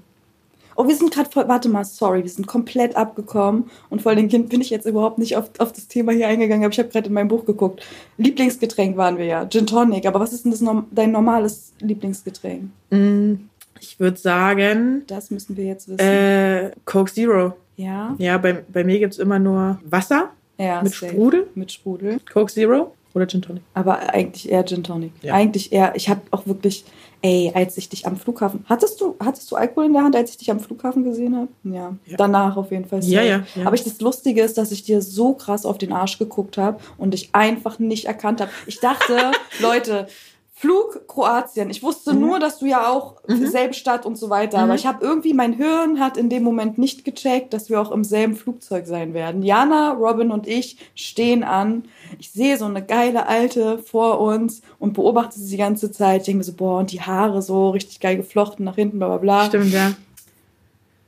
Oh, 0.76 0.88
wir 0.88 0.96
sind 0.96 1.12
gerade 1.14 1.30
voll, 1.30 1.48
warte 1.48 1.70
mal, 1.70 1.86
sorry, 1.86 2.24
wir 2.24 2.30
sind 2.30 2.48
komplett 2.48 2.96
abgekommen 2.96 3.70
und 3.90 4.02
vor 4.02 4.12
allem 4.12 4.28
bin 4.28 4.62
ich 4.62 4.70
jetzt 4.70 4.86
überhaupt 4.86 5.18
nicht 5.18 5.38
auf, 5.38 5.50
auf 5.60 5.72
das 5.72 5.88
Thema 5.88 6.12
hier 6.12 6.28
eingegangen, 6.28 6.64
aber 6.66 6.74
ich 6.74 6.80
habe 6.80 6.90
gerade 6.90 7.08
in 7.08 7.14
meinem 7.14 7.30
Buch 7.30 7.46
geguckt. 7.46 7.82
Lieblingsgetränk 8.18 8.98
waren 8.98 9.18
wir 9.18 9.26
ja, 9.26 9.46
Gin 9.48 9.68
Tonic, 9.68 10.06
aber 10.06 10.20
was 10.20 10.34
ist 10.34 10.44
denn 10.46 10.52
das 10.52 10.64
dein 10.92 11.12
normales 11.12 11.72
Lieblingsgetränk? 11.80 12.70
Mm, 12.90 13.34
Ich 13.80 14.00
würde 14.00 14.18
sagen, 14.18 15.04
Das 15.08 15.32
müssen 15.32 15.56
wir 15.58 15.66
jetzt 15.66 15.88
wissen. 15.88 16.00
äh, 16.00 16.72
Coke 16.86 17.12
Zero. 17.14 17.54
ja, 17.78 18.16
Ja, 18.18 18.38
bei, 18.38 18.64
bei 18.72 18.84
mir 18.84 19.00
gibt 19.00 19.14
es 19.14 19.20
immer 19.20 19.40
nur 19.40 19.80
Wasser 19.86 20.30
ja, 20.58 20.82
mit 20.82 20.94
safe. 20.94 21.12
Sprudel, 21.12 21.48
Mit 21.56 21.72
Sprudel. 21.72 22.20
Coke 22.32 22.52
Zero 22.52 22.94
oder 23.14 23.28
Gin 23.28 23.42
Tonic. 23.42 23.64
Aber 23.74 24.00
eigentlich 24.14 24.50
eher 24.52 24.66
Gin 24.66 24.84
Tonic. 24.84 25.12
Ja. 25.22 25.34
Eigentlich 25.34 25.72
eher, 25.72 25.94
ich 25.96 26.10
habe 26.10 26.22
auch 26.32 26.46
wirklich, 26.48 26.84
ey, 27.26 27.52
als 27.56 27.76
ich 27.78 27.90
dich 27.90 28.06
am 28.06 28.18
Flughafen, 28.18 28.64
hattest 28.70 29.02
du, 29.02 29.16
hattest 29.20 29.52
du 29.52 29.56
Alkohol 29.56 29.86
in 29.88 29.94
der 29.94 30.04
Hand, 30.04 30.16
als 30.16 30.30
ich 30.30 30.38
dich 30.38 30.52
am 30.52 30.60
Flughafen 30.60 31.04
gesehen 31.04 31.36
habe? 31.36 31.48
Ja. 31.64 31.96
Ja. 32.06 32.18
Danach 32.18 32.56
auf 32.56 32.70
jeden 32.70 32.86
Fall. 32.86 33.04
Ja, 33.04 33.24
ja, 33.24 33.44
ja. 33.56 33.66
Aber 33.66 33.74
ich, 33.74 33.84
das 33.84 34.00
Lustige 34.00 34.44
ist, 34.44 34.60
dass 34.60 34.72
ich 34.72 34.84
dir 34.84 35.02
so 35.02 35.34
krass 35.34 35.66
auf 35.66 35.80
den 35.80 35.92
Arsch 35.92 36.20
geguckt 36.20 36.60
habe 36.60 36.80
und 36.98 37.16
dich 37.16 37.30
einfach 37.34 37.80
nicht 37.80 38.06
erkannt 38.06 38.42
habe. 38.42 38.52
Ich 38.68 38.80
dachte, 38.80 39.32
Leute, 39.60 40.08
Flug 40.58 41.06
Kroatien. 41.10 41.70
Ich 41.70 41.84
wusste 41.84 42.14
Mhm. 42.14 42.22
nur, 42.22 42.40
dass 42.40 42.60
du 42.60 42.66
ja 42.66 42.90
auch 42.90 43.16
Mhm. 43.28 43.46
selbe 43.46 43.74
Stadt 43.74 44.06
und 44.06 44.18
so 44.18 44.30
weiter. 44.30 44.60
Aber 44.60 44.70
Mhm. 44.72 44.76
ich 44.76 44.86
habe 44.88 45.06
irgendwie, 45.06 45.34
mein 45.34 45.52
Hirn 45.52 46.00
hat 46.00 46.16
in 46.16 46.30
dem 46.30 46.44
Moment 46.44 46.78
nicht 46.78 47.04
gecheckt, 47.04 47.54
dass 47.54 47.70
wir 47.70 47.82
auch 47.82 47.92
im 47.92 48.06
selben 48.06 48.38
Flugzeug 48.38 48.88
sein 48.88 49.14
werden. 49.14 49.44
Jana, 49.44 49.92
Robin 49.92 50.32
und 50.32 50.48
ich 50.48 50.78
stehen 50.96 51.44
an. 51.44 51.84
Ich 52.20 52.32
sehe 52.32 52.58
so 52.58 52.64
eine 52.66 52.82
geile 52.82 53.28
Alte 53.28 53.80
vor 53.80 54.22
uns 54.22 54.62
und 54.80 54.94
beobachte 54.94 55.38
sie 55.38 55.52
die 55.52 55.58
ganze 55.58 55.92
Zeit. 55.92 56.22
Ich 56.22 56.26
denke 56.28 56.38
mir 56.38 56.44
so, 56.46 56.54
boah, 56.54 56.80
und 56.80 56.94
die 56.94 57.02
Haare 57.02 57.42
so 57.42 57.72
richtig 57.72 58.00
geil 58.00 58.16
geflochten 58.16 58.64
nach 58.64 58.76
hinten, 58.76 58.98
bla 58.98 59.10
bla 59.10 59.18
bla. 59.18 59.46
Stimmt, 59.48 59.74
ja. 59.74 59.92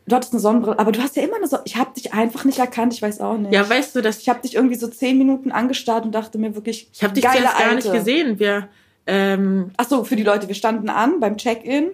Du 0.07 0.15
hattest 0.15 0.33
eine 0.33 0.41
Sonnenbrille, 0.41 0.77
aber 0.79 0.91
du 0.91 1.01
hast 1.01 1.15
ja 1.15 1.23
immer 1.23 1.37
eine 1.37 1.47
Sonnenbrille. 1.47 1.73
Ich 1.73 1.77
habe 1.77 1.93
dich 1.95 2.13
einfach 2.13 2.43
nicht 2.43 2.59
erkannt, 2.59 2.93
ich 2.93 3.01
weiß 3.01 3.21
auch 3.21 3.37
nicht. 3.37 3.53
Ja, 3.53 3.67
weißt 3.69 3.95
du, 3.95 4.01
dass 4.01 4.19
Ich 4.19 4.27
habe 4.27 4.41
dich 4.41 4.55
irgendwie 4.55 4.75
so 4.75 4.87
zehn 4.87 5.17
Minuten 5.17 5.51
angestarrt 5.53 6.03
und 6.05 6.11
dachte 6.13 6.37
mir 6.37 6.53
wirklich, 6.53 6.89
ich 6.93 7.01
habe 7.03 7.13
dich 7.13 7.23
geile 7.23 7.43
gar 7.45 7.75
nicht 7.75 7.89
gesehen. 7.91 8.39
Wir, 8.39 8.67
ähm, 9.07 9.71
Ach 9.77 9.87
so, 9.87 10.03
für 10.03 10.15
die 10.15 10.23
Leute, 10.23 10.47
wir 10.47 10.55
standen 10.55 10.89
an 10.89 11.19
beim 11.19 11.37
Check-in 11.37 11.89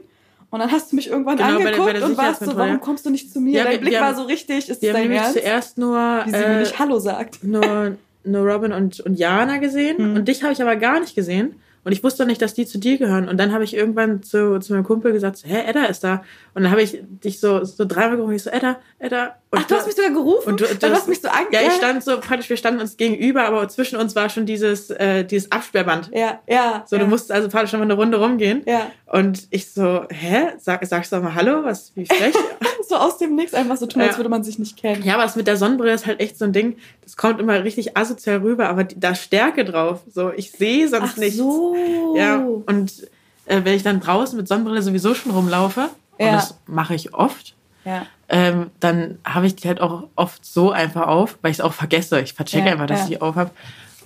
und 0.50 0.60
dann 0.60 0.72
hast 0.72 0.92
du 0.92 0.96
mich 0.96 1.10
irgendwann 1.10 1.38
Genau, 1.38 1.50
bei 1.50 1.58
der- 1.58 1.68
angeguckt 1.68 1.86
bei 1.88 1.94
der 2.00 2.06
und 2.08 2.18
warst 2.18 2.44
so, 2.46 2.56
warum 2.56 2.80
kommst 2.82 3.06
du 3.06 3.10
nicht 3.10 3.32
zu 3.32 3.40
mir? 3.40 3.54
Ja, 3.60 3.64
Dein 3.66 3.80
Blick 3.80 3.94
wir 3.94 4.02
war 4.02 4.08
haben- 4.10 4.18
so 4.18 4.24
richtig, 4.24 4.70
ist 4.70 4.84
das 4.84 4.90
haben 4.90 5.02
dein 5.04 5.12
Ernst? 5.12 5.34
zuerst 5.34 5.78
nur, 5.78 5.98
Wie 6.26 6.30
sie 6.32 6.38
mir 6.38 6.44
äh, 6.46 6.60
nicht 6.60 6.78
Hallo 6.80 7.00
sagt. 7.00 7.44
nur, 7.44 7.96
nur 8.24 8.52
Robin 8.52 8.72
und, 8.74 9.00
und 9.00 9.18
Jana 9.18 9.58
gesehen 9.58 10.12
Mhm. 10.12 10.16
und 10.18 10.28
dich 10.28 10.44
habe 10.44 10.54
ich 10.54 10.62
aber 10.62 10.76
gar 10.76 11.00
nicht 11.00 11.16
gesehen. 11.16 11.56
Und 11.86 11.92
ich 11.92 12.02
wusste 12.02 12.26
nicht, 12.26 12.42
dass 12.42 12.54
die 12.54 12.66
zu 12.66 12.78
dir 12.78 12.98
gehören. 12.98 13.28
Und 13.28 13.36
dann 13.38 13.52
habe 13.52 13.66
ich 13.66 13.76
irgendwann 13.76 14.24
zu, 14.24 14.58
zu 14.60 14.72
meinem 14.72 14.86
Kumpel 14.86 15.12
gesagt, 15.12 15.36
so, 15.36 15.50
hä, 15.50 15.64
Edda 15.68 15.84
ist 15.84 16.02
da. 16.02 16.24
Und 16.54 16.64
dann 16.64 16.72
habe 16.72 16.82
ich 16.82 16.98
dich 17.02 17.42
so, 17.42 17.66
so 17.66 17.84
dreimal 17.84 18.16
gerufen, 18.16 18.36
ich 18.36 18.44
so, 18.44 18.50
Edda, 18.52 18.78
Edda. 19.00 19.36
Und 19.54 19.60
Ach, 19.62 19.68
du 19.68 19.76
hast 19.76 19.86
mich 19.86 19.96
sogar 19.96 20.10
gerufen? 20.10 20.50
Und 20.50 20.62
du, 20.62 20.66
du 20.66 20.90
hast 20.90 21.08
mich 21.08 21.22
so 21.22 21.28
ange- 21.28 21.52
Ja, 21.54 21.62
ich 21.62 21.74
stand 21.74 22.04
so, 22.04 22.20
praktisch, 22.20 22.50
wir 22.50 22.58
standen 22.58 22.82
uns 22.82 22.98
gegenüber, 22.98 23.44
aber 23.46 23.70
zwischen 23.70 23.98
uns 24.00 24.16
war 24.16 24.28
schon 24.30 24.48
dieses, 24.48 24.90
äh, 24.90 25.24
dieses 25.24 25.52
Absperrband. 25.52 26.10
Ja, 26.12 26.40
ja. 26.48 26.84
So, 26.88 26.96
ja. 26.96 27.04
du 27.04 27.08
musst 27.08 27.32
also 27.32 27.50
praktisch 27.50 27.70
schon 27.70 27.80
mal 27.80 27.84
eine 27.86 27.94
Runde 27.94 28.18
rumgehen. 28.20 28.64
Ja. 28.66 28.88
Und 29.06 29.46
ich 29.52 29.72
so, 29.72 30.06
hä? 30.10 30.48
Sag, 30.58 30.84
sagst 30.88 31.12
du 31.12 31.18
doch 31.18 31.24
mal 31.24 31.36
Hallo? 31.36 31.64
Was, 31.64 31.92
wie 31.96 32.06
frech? 32.08 32.34
So 32.90 32.96
aus 32.98 33.18
dem 33.18 33.36
Nix 33.36 33.54
einfach 33.54 33.78
so 33.78 33.86
tun, 33.86 34.02
als 34.02 34.12
Ja. 34.12 34.18
würde 34.18 34.30
man 34.30 34.44
sich 34.44 34.60
nicht 34.60 34.76
kennen. 34.76 35.04
ja, 35.04 35.14
aber 35.14 35.24
das 35.24 35.38
mit 35.38 35.48
der 35.48 35.56
Sonnenbrille 35.56 35.94
ist 35.94 36.06
halt 36.06 36.20
echt 36.20 36.38
so 36.38 36.44
ein 36.44 36.52
Ding, 36.52 36.76
das 37.02 37.16
kommt 37.16 37.40
immer 37.40 37.64
richtig 37.64 37.96
asozial 37.96 38.40
rüber, 38.40 38.68
aber 38.68 38.84
die, 38.84 39.00
da 39.00 39.16
Stärke 39.16 39.64
drauf. 39.64 40.02
So, 40.12 40.32
ich 40.36 40.52
sehe 40.52 40.88
sonst 40.90 41.12
Ach 41.14 41.18
nichts. 41.18 41.38
so. 41.38 42.14
Ja, 42.18 42.40
und 42.44 43.08
äh, 43.46 43.62
wenn 43.64 43.76
ich 43.76 43.84
dann 43.84 44.02
draußen 44.02 44.36
mit 44.38 44.50
Sonnenbrille 44.50 44.82
sowieso 44.82 45.14
schon 45.16 45.32
rumlaufe, 45.32 45.90
und 46.20 46.26
Ja. 46.26 46.34
das 46.34 46.58
mache 46.68 46.94
ich 46.94 47.14
oft, 47.14 47.56
Ja. 47.86 48.06
ähm, 48.30 48.72
dann 48.80 49.20
habe 49.26 49.48
ich 49.48 49.56
die 49.56 49.68
halt 49.68 49.82
auch 49.82 50.04
oft 50.16 50.46
so 50.46 50.72
einfach 50.72 51.08
auf, 51.08 51.38
weil 51.42 51.52
ich 51.52 51.58
es 51.58 51.62
auch 51.62 51.74
vergesse. 51.74 52.22
Ich 52.22 52.34
verchecke 52.34 52.68
Ja, 52.68 52.74
einfach, 52.74 52.88
dass 52.88 53.04
ich 53.04 53.18
die 53.18 53.22
auf 53.22 53.36
habe. 53.36 53.52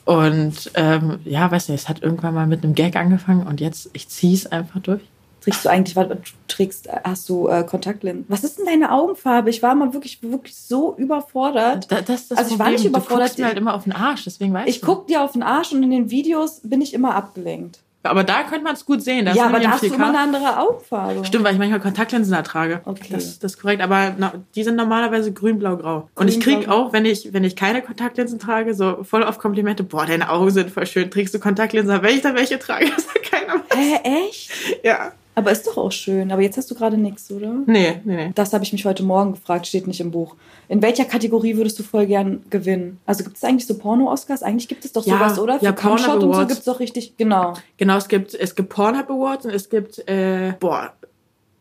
Und 0.06 0.72
ähm, 0.76 1.20
ja, 1.26 1.52
weißt 1.52 1.70
du, 1.70 1.74
es 1.74 1.90
hat 1.90 2.02
irgendwann 2.02 2.34
mal 2.34 2.48
mit 2.48 2.64
einem 2.64 2.76
Gag 2.76 2.96
angefangen 2.96 3.46
und 3.46 3.60
jetzt, 3.60 3.90
ich 3.92 4.08
ziehe 4.08 4.34
es 4.34 4.50
einfach 4.50 4.80
durch. 4.80 5.02
Trägst 5.42 5.66
du 5.66 5.70
eigentlich, 5.70 5.94
du 5.94 6.18
trägst, 6.48 6.90
hast 7.04 7.30
du 7.30 7.48
äh, 7.48 7.64
Kontaktlinsen? 7.64 8.26
Was 8.28 8.44
ist 8.44 8.58
denn 8.58 8.66
deine 8.66 8.92
Augenfarbe? 8.92 9.50
Ich 9.50 9.64
war 9.64 9.76
mal 9.76 9.94
wirklich, 9.94 10.22
wirklich 10.22 10.56
so 10.56 10.96
überfordert. 10.98 11.90
Da, 11.90 12.02
das 12.02 12.28
das 12.28 12.38
Also 12.38 12.54
ich 12.54 12.60
war 12.60 12.70
nicht 12.70 12.86
überfordert. 12.86 13.20
Du 13.20 13.24
guckst 13.24 13.40
mir 13.40 13.46
halt 13.46 13.58
immer 13.58 13.74
auf 13.74 13.84
den 13.84 13.94
Arsch, 13.94 14.24
deswegen 14.26 14.54
weiß 14.54 14.68
Ich 14.68 14.82
guck 14.82 15.08
dir 15.08 15.22
auf 15.24 15.34
den 15.34 15.44
Arsch 15.44 15.72
und 15.72 15.84
in 15.84 15.92
den 15.92 16.10
Videos 16.10 16.62
bin 16.64 16.82
ich 16.82 16.94
immer 16.94 17.16
abgelenkt. 17.16 17.80
Aber 18.10 18.24
da 18.24 18.44
könnte 18.44 18.64
man 18.64 18.74
es 18.74 18.86
gut 18.86 19.02
sehen. 19.02 19.26
Da 19.26 19.32
ist 19.32 19.38
ja, 19.38 19.46
aber 19.46 19.60
da 19.60 19.72
hast 19.72 19.84
du 19.84 19.88
4K. 19.88 19.96
immer 19.96 20.10
eine 20.10 20.20
andere 20.20 20.60
Augenfarbe. 20.60 21.26
Stimmt, 21.26 21.44
weil 21.44 21.54
ich 21.54 21.60
manchmal 21.60 21.80
Kontaktlinsen 21.80 22.34
ertrage. 22.34 22.82
Okay. 22.86 23.08
Das, 23.12 23.40
das 23.40 23.54
ist 23.54 23.62
korrekt. 23.62 23.82
Aber 23.82 24.16
na, 24.18 24.34
die 24.56 24.64
sind 24.64 24.76
normalerweise 24.76 25.32
grün, 25.32 25.60
blau, 25.60 25.78
grau. 25.78 26.10
Und 26.16 26.28
ich 26.28 26.40
krieg 26.40 26.56
Grün-blau-grau. 26.62 26.88
auch, 26.88 26.94
wenn 26.94 27.06
ich, 27.06 27.34
wenn 27.34 27.44
ich 27.44 27.56
keine 27.56 27.82
Kontaktlinsen 27.82 28.40
trage, 28.40 28.74
so 28.74 29.04
voll 29.04 29.24
auf 29.24 29.38
Komplimente. 29.38 29.84
Boah, 29.84 30.06
deine 30.06 30.30
Augen 30.30 30.52
sind 30.52 30.72
voll 30.72 30.86
schön. 30.86 31.12
Trägst 31.12 31.34
du 31.34 31.40
Kontaktlinsen? 31.40 32.02
Wenn 32.02 32.16
ich 32.16 32.22
dann 32.22 32.36
welche 32.36 32.60
trage, 32.60 32.90
das 32.96 33.06
sagt 33.06 33.24
keiner 33.32 33.54
was. 33.68 33.78
Hä, 33.78 34.00
echt? 34.04 34.52
Ja. 34.84 35.12
Aber 35.38 35.52
ist 35.52 35.68
doch 35.68 35.78
auch 35.78 35.92
schön. 35.92 36.32
Aber 36.32 36.42
jetzt 36.42 36.58
hast 36.58 36.72
du 36.72 36.74
gerade 36.74 36.98
nichts, 36.98 37.30
oder? 37.30 37.54
Nee, 37.68 38.02
nee, 38.06 38.16
nee. 38.16 38.32
Das 38.34 38.54
habe 38.54 38.64
ich 38.64 38.74
mich 38.74 38.86
heute 38.86 39.04
Morgen 39.04 39.34
gefragt, 39.34 39.68
steht 39.68 39.86
nicht 39.86 40.00
im 40.00 40.10
Buch. 40.10 40.36
In 40.68 40.82
welcher 40.82 41.06
Kategorie 41.06 41.58
würdest 41.58 41.78
du 41.78 41.84
voll 41.84 42.08
gern 42.08 42.42
gewinnen? 42.50 43.00
Also 43.06 43.24
gibt 43.24 43.38
es 43.38 43.44
eigentlich 43.44 43.68
so 43.68 43.78
Porno-Oscars? 43.78 44.42
Eigentlich 44.42 44.68
gibt 44.68 44.84
es 44.84 44.94
doch 44.94 45.06
Ja, 45.06 45.20
sowas, 45.20 45.38
oder? 45.38 45.60
Für 45.60 45.66
ja, 45.66 45.72
Pornhub 45.74 46.24
und 46.24 46.34
so 46.34 46.40
gibt 46.40 46.54
es 46.54 46.64
doch 46.64 46.80
richtig, 46.80 47.18
genau. 47.18 47.54
Genau, 47.78 47.98
es 47.98 48.08
gibt, 48.08 48.34
es 48.34 48.56
gibt 48.56 48.70
Pornhub 48.70 49.12
Awards 49.12 49.46
und 49.46 49.54
es 49.54 49.70
gibt, 49.70 50.00
äh, 50.10 50.54
boah, 50.60 50.94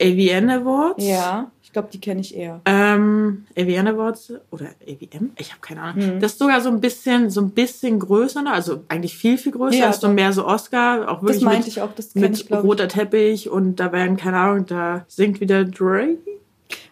AVN 0.01 0.49
Awards. 0.49 1.05
Ja, 1.05 1.51
glaube, 1.77 1.89
die 1.93 2.01
kenne 2.01 2.21
ich 2.23 2.35
eher. 2.37 2.61
Ähm, 2.65 3.45
AVN 3.57 3.89
Awards 3.89 4.33
oder 4.51 4.67
AVM? 4.87 5.33
Ich 5.39 5.51
habe 5.51 5.61
keine 5.61 5.83
Ahnung. 5.83 6.03
Hm. 6.13 6.21
Das 6.21 6.33
ist 6.33 6.39
sogar 6.39 6.61
so 6.61 6.71
ein 6.71 6.81
bisschen, 6.81 7.29
so 7.31 7.41
ein 7.43 7.51
bisschen 7.51 7.99
größer, 7.99 8.43
ne? 8.43 8.53
also 8.53 8.83
eigentlich 8.89 9.17
viel, 9.17 9.37
viel 9.39 9.53
größer. 9.53 9.77
Ja, 9.77 9.87
das 9.89 9.97
ist 9.97 10.03
so 10.03 10.09
mehr 10.09 10.33
so 10.33 10.47
Oscar, 10.47 11.09
auch 11.09 11.21
Das 11.21 11.23
wirklich 11.23 11.43
meinte 11.45 11.59
mit, 11.61 11.69
ich 11.69 11.81
auch, 11.83 11.93
das 11.95 12.13
kenne 12.15 12.29
mit 12.29 12.39
ich, 12.39 12.47
glaube 12.47 12.63
ich. 12.65 12.71
roter 12.71 12.89
Teppich 12.89 13.49
und 13.51 13.77
da 13.77 13.93
werden, 13.93 14.17
keine 14.17 14.39
Ahnung, 14.39 14.67
da 14.67 15.05
singt 15.09 15.41
wieder 15.41 15.65
Drake. 15.65 16.19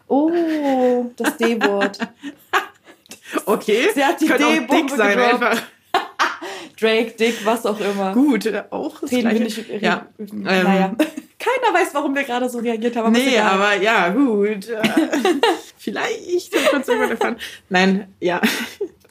Oh, 0.09 1.11
das 1.17 1.37
D-Wort. 1.39 1.99
Okay, 3.47 3.89
Sie 3.95 4.05
hat 4.05 4.21
die 4.21 4.27
D-Bombe 4.27 4.87
dick 4.87 4.91
sein 4.97 5.17
gedroppt. 5.19 5.43
einfach. 5.43 5.63
Drake, 6.81 7.13
Dick, 7.19 7.45
was 7.45 7.67
auch 7.67 7.81
immer. 7.81 8.13
Gut, 8.13 8.47
auch 8.71 9.01
das 9.01 9.11
Reden 9.11 9.31
wir 9.33 9.41
nicht. 9.41 9.65
Ja. 9.81 10.07
Reden, 10.19 10.47
Ähm, 10.49 10.65
naja. 10.65 10.95
Keiner 11.45 11.75
weiß, 11.79 11.95
warum 11.95 12.15
wir 12.15 12.25
gerade 12.25 12.49
so 12.49 12.59
reagiert 12.59 12.97
haben. 12.97 13.07
Aber 13.07 13.17
Nee, 13.19 13.39
aber 13.39 13.77
ja, 13.81 14.09
gut. 14.11 14.67
Vielleicht 15.79 16.55
irgendwann 16.55 17.11
erfahren. 17.11 17.37
Nein, 17.69 18.09
ja. 18.21 18.41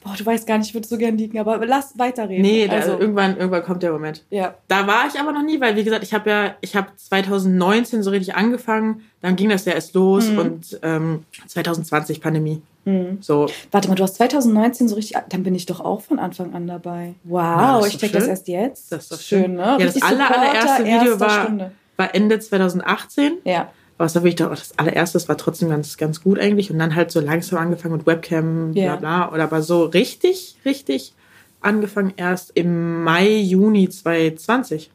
Boah, 0.02 0.14
du 0.18 0.26
weißt 0.26 0.46
gar 0.46 0.58
nicht, 0.58 0.68
ich 0.68 0.74
würde 0.74 0.86
so 0.86 0.98
gern 0.98 1.16
liegen, 1.16 1.38
aber 1.38 1.64
lass 1.64 1.98
weiterreden. 1.98 2.42
Nee, 2.42 2.68
da, 2.68 2.74
also, 2.76 2.98
irgendwann, 2.98 3.38
irgendwann 3.38 3.62
kommt 3.62 3.82
der 3.82 3.90
Moment. 3.92 4.22
ja. 4.28 4.54
Da 4.68 4.86
war 4.86 5.06
ich 5.06 5.18
aber 5.18 5.32
noch 5.32 5.42
nie, 5.42 5.58
weil 5.60 5.76
wie 5.76 5.84
gesagt, 5.84 6.02
ich 6.04 6.12
habe 6.12 6.28
ja, 6.28 6.54
ich 6.60 6.76
habe 6.76 6.88
2019 6.96 8.02
so 8.02 8.10
richtig 8.10 8.34
angefangen, 8.34 9.02
dann 9.22 9.34
ging 9.36 9.48
das 9.48 9.64
ja 9.64 9.72
erst 9.72 9.94
los 9.94 10.28
Mhm. 10.28 10.38
und 10.38 10.78
ähm, 10.82 11.24
2020 11.46 12.20
Pandemie. 12.20 12.60
Hm. 12.84 13.16
So, 13.22 13.46
Warte 13.70 13.88
mal, 13.88 13.94
du 13.94 14.02
hast 14.02 14.16
2019 14.16 14.88
so 14.88 14.96
richtig, 14.96 15.16
dann 15.30 15.42
bin 15.42 15.54
ich 15.54 15.64
doch 15.64 15.80
auch 15.80 16.02
von 16.02 16.18
Anfang 16.18 16.52
an 16.52 16.66
dabei. 16.66 17.14
Wow, 17.24 17.40
Ja, 17.42 17.78
das 17.80 17.88
ich 17.88 17.96
check 17.96 18.12
das 18.12 18.24
schön. 18.24 18.30
erst 18.30 18.48
jetzt. 18.48 18.92
Das 18.92 19.02
ist 19.04 19.12
doch 19.12 19.20
schön, 19.20 19.42
schön. 19.44 19.54
ne? 19.54 19.76
Ja, 19.80 19.86
das 19.86 20.02
aller, 20.02 20.30
allererste 20.38 20.84
Video 20.84 21.18
war, 21.18 21.44
Stunde. 21.44 21.72
War 21.96 22.14
Ende 22.14 22.38
2018. 22.40 23.38
Ja. 23.44 23.70
Aber 23.96 24.06
es 24.06 24.14
war 24.14 24.22
wirklich 24.22 24.36
doch, 24.36 24.50
das 24.50 24.76
allererste, 24.78 25.16
das 25.16 25.28
war 25.28 25.36
trotzdem 25.38 25.68
ganz, 25.68 25.96
ganz 25.96 26.22
gut 26.22 26.38
eigentlich. 26.38 26.70
Und 26.70 26.78
dann 26.80 26.94
halt 26.94 27.10
so 27.12 27.20
langsam 27.20 27.58
angefangen 27.60 27.96
mit 27.96 28.06
Webcam, 28.06 28.72
bla 28.72 28.82
Ja. 28.82 28.96
bla. 28.96 29.32
Oder 29.32 29.44
aber 29.44 29.62
so 29.62 29.84
richtig, 29.84 30.56
richtig 30.64 31.14
angefangen 31.60 32.12
erst 32.16 32.50
im 32.54 33.04
Mai, 33.04 33.28
Juni 33.38 33.88
2020. 33.88 34.90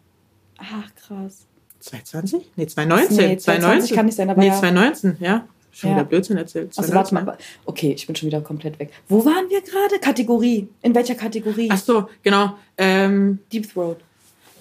Ach, 0.57 0.65
krass. 0.95 1.45
2020? 1.79 2.51
Nee, 2.57 2.67
2019. 2.67 3.17
Nee, 3.29 3.37
2020 3.37 3.95
kann 3.95 4.05
nicht 4.05 4.15
sein, 4.15 4.29
aber 4.29 4.41
Nee, 4.41 4.47
ja. 4.49 4.53
2019, 4.59 5.17
ja. 5.19 5.47
Schon 5.71 5.91
Ja. 5.91 5.95
wieder 5.97 6.05
Blödsinn 6.05 6.35
erzählt. 6.37 6.73
Also 6.77 6.93
warte 6.93 7.09
2019. 7.09 7.25
mal. 7.25 7.37
Okay, 7.65 7.93
ich 7.95 8.05
bin 8.05 8.15
schon 8.15 8.27
wieder 8.27 8.41
komplett 8.41 8.79
weg. 8.79 8.91
Wo 9.07 9.23
waren 9.23 9.49
wir 9.49 9.61
gerade? 9.61 9.99
Kategorie. 10.01 10.67
In 10.81 10.93
welcher 10.93 11.15
Kategorie? 11.15 11.69
Ach 11.71 11.77
so, 11.77 12.09
genau. 12.21 12.55
Ähm, 12.77 13.39
Deep 13.53 13.71
Throat. 13.71 13.97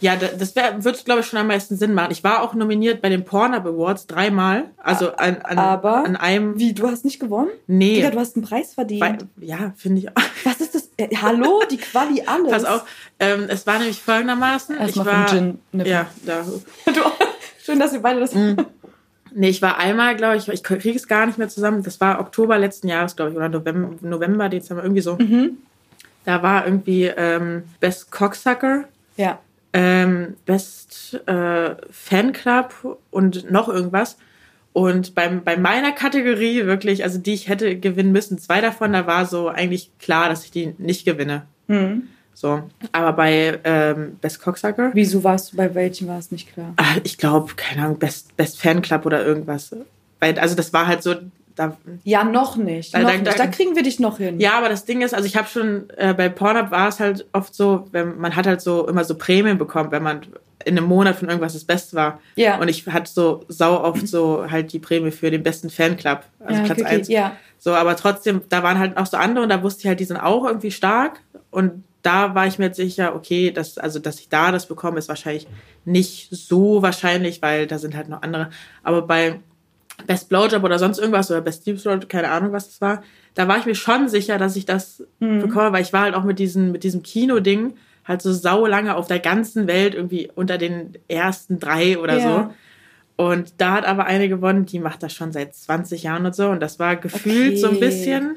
Ja, 0.01 0.17
da- 0.17 0.29
das 0.39 0.55
wär, 0.57 0.85
wird, 0.85 1.05
glaube 1.05 1.21
ich, 1.21 1.27
schon 1.27 1.39
am 1.39 1.47
meisten 1.49 1.77
Sinn 1.77 1.95
machen. 1.95 2.11
Ich 2.13 2.23
war 2.25 2.43
auch 2.43 2.55
nominiert 2.55 3.01
bei 3.03 3.09
den 3.09 3.25
Pornhub 3.25 3.67
Awards 3.67 4.07
dreimal. 4.07 4.65
Also 4.77 5.13
an, 5.15 5.39
an, 5.43 5.59
Aber- 5.59 6.05
an 6.05 6.17
einem. 6.17 6.59
Wie, 6.59 6.73
du 6.73 6.89
hast 6.89 7.05
nicht 7.05 7.19
gewonnen? 7.21 7.51
Nee. 7.67 7.95
Digga, 7.97 8.11
du 8.11 8.19
hast 8.19 8.37
einen 8.37 8.45
Preis 8.45 8.75
verdient. 8.75 9.01
Weil, 9.01 9.19
ja, 9.41 9.73
finde 9.77 9.99
ich 10.01 10.09
auch. 10.11 10.23
Was 10.45 10.61
ist 10.61 10.75
das? 10.75 10.91
Äh, 10.97 11.15
hallo, 11.17 11.63
die 11.71 11.77
Quali 11.79 12.23
alles. 12.27 12.51
Pass 12.51 12.65
auf, 12.65 12.85
ähm, 13.21 13.47
es 13.49 13.67
war 13.67 13.79
nämlich 13.79 14.01
folgendermaßen. 14.01 14.77
Erstmal 14.77 15.07
ich 15.07 15.13
war, 15.13 15.27
Gin. 15.29 15.59
nippen. 15.73 15.91
Ja, 15.91 16.07
da. 16.25 16.43
Du, 16.87 16.93
schön, 17.63 17.79
dass 17.79 17.93
wir 17.93 18.01
beide 18.01 18.21
das. 18.21 18.35
Mhm. 18.35 18.57
Nee, 19.35 19.51
ich 19.51 19.61
war 19.63 19.77
einmal, 19.79 20.17
glaube 20.17 20.37
ich, 20.37 20.49
ich 20.49 20.65
kriege 20.65 20.97
es 20.97 21.07
gar 21.07 21.27
nicht 21.27 21.37
mehr 21.39 21.49
zusammen. 21.51 21.83
Das 21.83 22.01
war 22.01 22.19
Oktober 22.19 22.59
letzten 22.59 22.89
Jahres, 22.89 23.15
glaube 23.15 23.31
ich, 23.33 23.37
oder 23.37 23.49
November, 23.49 23.91
November, 24.01 24.49
Dezember, 24.49 24.83
irgendwie 24.83 25.03
so. 25.03 25.17
Mhm. 25.17 25.59
Da 26.25 26.43
war 26.43 26.65
irgendwie 26.67 27.05
ähm, 27.05 27.65
Best 27.81 28.11
Cocksucker, 28.11 28.85
Ja. 29.17 29.39
Ähm, 29.73 30.37
Best 30.47 31.21
äh, 31.27 31.77
Fanclub 31.91 32.99
und 33.11 33.51
noch 33.51 33.69
irgendwas. 33.69 34.17
Und 34.73 35.15
beim, 35.15 35.43
bei 35.43 35.57
meiner 35.57 35.93
Kategorie 35.93 36.65
wirklich, 36.67 37.03
also 37.03 37.19
die 37.19 37.35
ich 37.35 37.49
hätte 37.49 37.77
gewinnen 37.79 38.13
müssen, 38.13 38.39
zwei 38.39 38.61
davon, 38.61 38.93
da 38.93 39.07
war 39.07 39.27
so 39.27 39.49
eigentlich 39.49 39.91
klar, 39.99 40.29
dass 40.29 40.45
ich 40.45 40.51
die 40.51 40.75
nicht 40.79 41.05
gewinne. 41.05 41.47
Mhm. 41.67 42.05
So. 42.35 42.63
Aber 42.93 43.13
bei 43.15 43.59
ähm, 43.65 44.17
Best 44.21 44.41
Cocksucker, 44.41 44.93
Wieso 44.95 45.25
warst 45.25 45.53
du 45.53 45.57
bei 45.57 45.75
welchen 45.75 46.07
war 46.07 46.19
es 46.21 46.31
nicht 46.31 46.53
klar? 46.53 46.75
ah, 46.77 46.97
ich 47.03 47.19
glaube, 47.19 47.55
keine 47.57 47.85
Ahnung, 47.85 47.99
Best, 47.99 48.37
Best 48.37 48.61
Fanclub 48.63 49.05
oder 49.07 49.27
irgendwas. 49.27 49.75
Weil, 50.21 50.39
also 50.39 50.55
das 50.55 50.73
war 50.73 50.87
halt 50.87 51.03
so, 51.03 51.17
da, 51.59 51.77
Ja, 52.05 52.25
noch 52.25 52.57
nicht. 52.57 52.95
Noch 52.95 53.03
da- 53.03 53.13
nicht. 53.13 53.27
da- 53.27 53.33
Da 53.33 53.47
kriegen 53.47 53.75
wir 53.77 53.83
dich 53.83 53.99
noch 54.01 54.19
hin. 54.19 54.39
Ja, 54.41 54.53
aber 54.59 54.69
das 54.69 54.85
Ding 54.85 55.03
ist, 55.03 55.15
also 55.15 55.27
ich 55.27 55.37
habe 55.37 55.49
schon, 55.49 55.91
äh, 55.97 56.15
bei 56.15 56.29
Pornhub 56.29 56.71
war 56.71 56.89
es 56.89 57.01
halt 57.01 57.27
oft 57.33 57.55
so, 57.55 57.89
wenn, 57.93 58.19
man 58.19 58.37
hat 58.37 58.47
halt 58.47 58.61
so 58.61 58.87
immer 58.89 59.05
so 59.05 59.15
Prämien 59.17 59.59
bekommen, 59.59 59.91
wenn 59.91 60.03
man 60.03 60.21
in 60.65 60.77
einem 60.77 60.87
Monat 60.89 61.17
von 61.17 61.29
irgendwas 61.29 61.53
das 61.55 61.65
Beste 61.65 61.97
war. 61.97 62.21
Ja. 62.35 62.59
Und 62.59 62.69
ich 62.69 62.87
hatte 62.87 63.11
so 63.11 63.45
sau 63.49 63.83
oft 63.83 64.07
so 64.09 64.51
halt 64.51 64.73
die 64.73 64.79
Prämie 64.79 65.11
für 65.13 65.31
den 65.31 65.43
besten 65.43 65.71
Fanclub, 65.71 66.21
also 66.41 66.61
ja, 66.61 66.65
Platz 66.67 66.79
okay, 66.79 66.83
okay. 66.87 66.97
eins. 66.97 67.09
Ja. 67.09 67.37
So, 67.59 67.75
aber 67.75 67.97
trotzdem, 67.97 68.43
da 68.49 68.63
waren 68.63 68.79
halt 68.79 68.97
auch 68.97 69.07
so 69.07 69.17
andere 69.17 69.43
und 69.45 69.49
da 69.51 69.63
wusste 69.63 69.81
ich 69.83 69.87
halt, 69.87 70.01
die 70.01 70.05
sind 70.05 70.17
auch 70.17 70.45
irgendwie 70.45 70.71
stark. 70.71 71.21
Und 71.51 71.85
da 72.03 72.35
war 72.35 72.47
ich 72.47 72.59
mir 72.59 72.67
jetzt 72.67 72.77
sicher, 72.77 73.15
okay, 73.17 73.51
dass, 73.51 73.79
also, 73.79 73.99
dass 73.99 74.21
ich 74.21 74.29
da 74.29 74.53
das 74.53 74.67
bekomme, 74.67 74.99
ist 74.99 75.09
wahrscheinlich 75.09 75.47
nicht 75.85 76.29
so 76.31 76.83
wahrscheinlich, 76.83 77.43
weil 77.43 77.67
da 77.67 77.79
sind 77.79 77.97
halt 77.97 78.09
noch 78.09 78.23
andere. 78.23 78.51
Aber 78.83 79.03
bei 79.03 79.41
Best 80.07 80.29
Blowjob 80.29 80.63
oder 80.65 80.79
sonst 80.79 80.99
irgendwas 80.99 81.31
oder 81.31 81.41
Best 81.41 81.67
Deep 81.67 81.83
Throat, 81.83 82.09
keine 82.09 82.31
Ahnung, 82.31 82.53
was 82.53 82.67
das 82.69 82.81
war, 82.81 83.03
da 83.35 83.49
war 83.49 83.59
ich 83.59 83.67
mir 83.67 83.75
schon 83.75 84.09
sicher, 84.09 84.39
dass 84.39 84.57
ich 84.57 84.65
das 84.65 85.03
Mhm. 85.21 85.41
bekomme, 85.41 85.73
weil 85.73 85.83
ich 85.83 85.93
war 85.93 86.03
halt 86.03 86.15
auch 86.15 86.25
mit 86.25 86.39
diesem, 86.39 86.73
mit 86.73 86.85
diesem 86.85 87.03
Kino-Ding 87.03 87.75
halt 88.05 88.23
so 88.23 88.33
sau 88.33 88.67
lange 88.67 88.97
auf 88.97 89.07
der 89.07 89.19
ganzen 89.19 89.67
Welt 89.67 89.95
irgendwie 89.95 90.31
unter 90.35 90.57
den 90.57 90.97
ersten 91.09 91.59
drei 91.61 91.99
oder 91.99 92.19
Ja. 92.19 92.21
so. 92.21 92.55
Und 93.17 93.55
da 93.61 93.73
hat 93.73 93.85
aber 93.85 94.07
eine 94.07 94.29
gewonnen, 94.29 94.65
die 94.65 94.79
macht 94.79 95.03
das 95.03 95.13
schon 95.13 95.33
seit 95.33 95.55
20 95.55 96.05
Jahren 96.05 96.25
und 96.25 96.35
so. 96.35 96.49
Und 96.49 96.61
das 96.61 96.79
war 96.79 96.97
gefühlt 96.97 97.59
so 97.59 97.67
ein 97.67 97.75
Okay. 97.75 97.85
bisschen, 97.85 98.37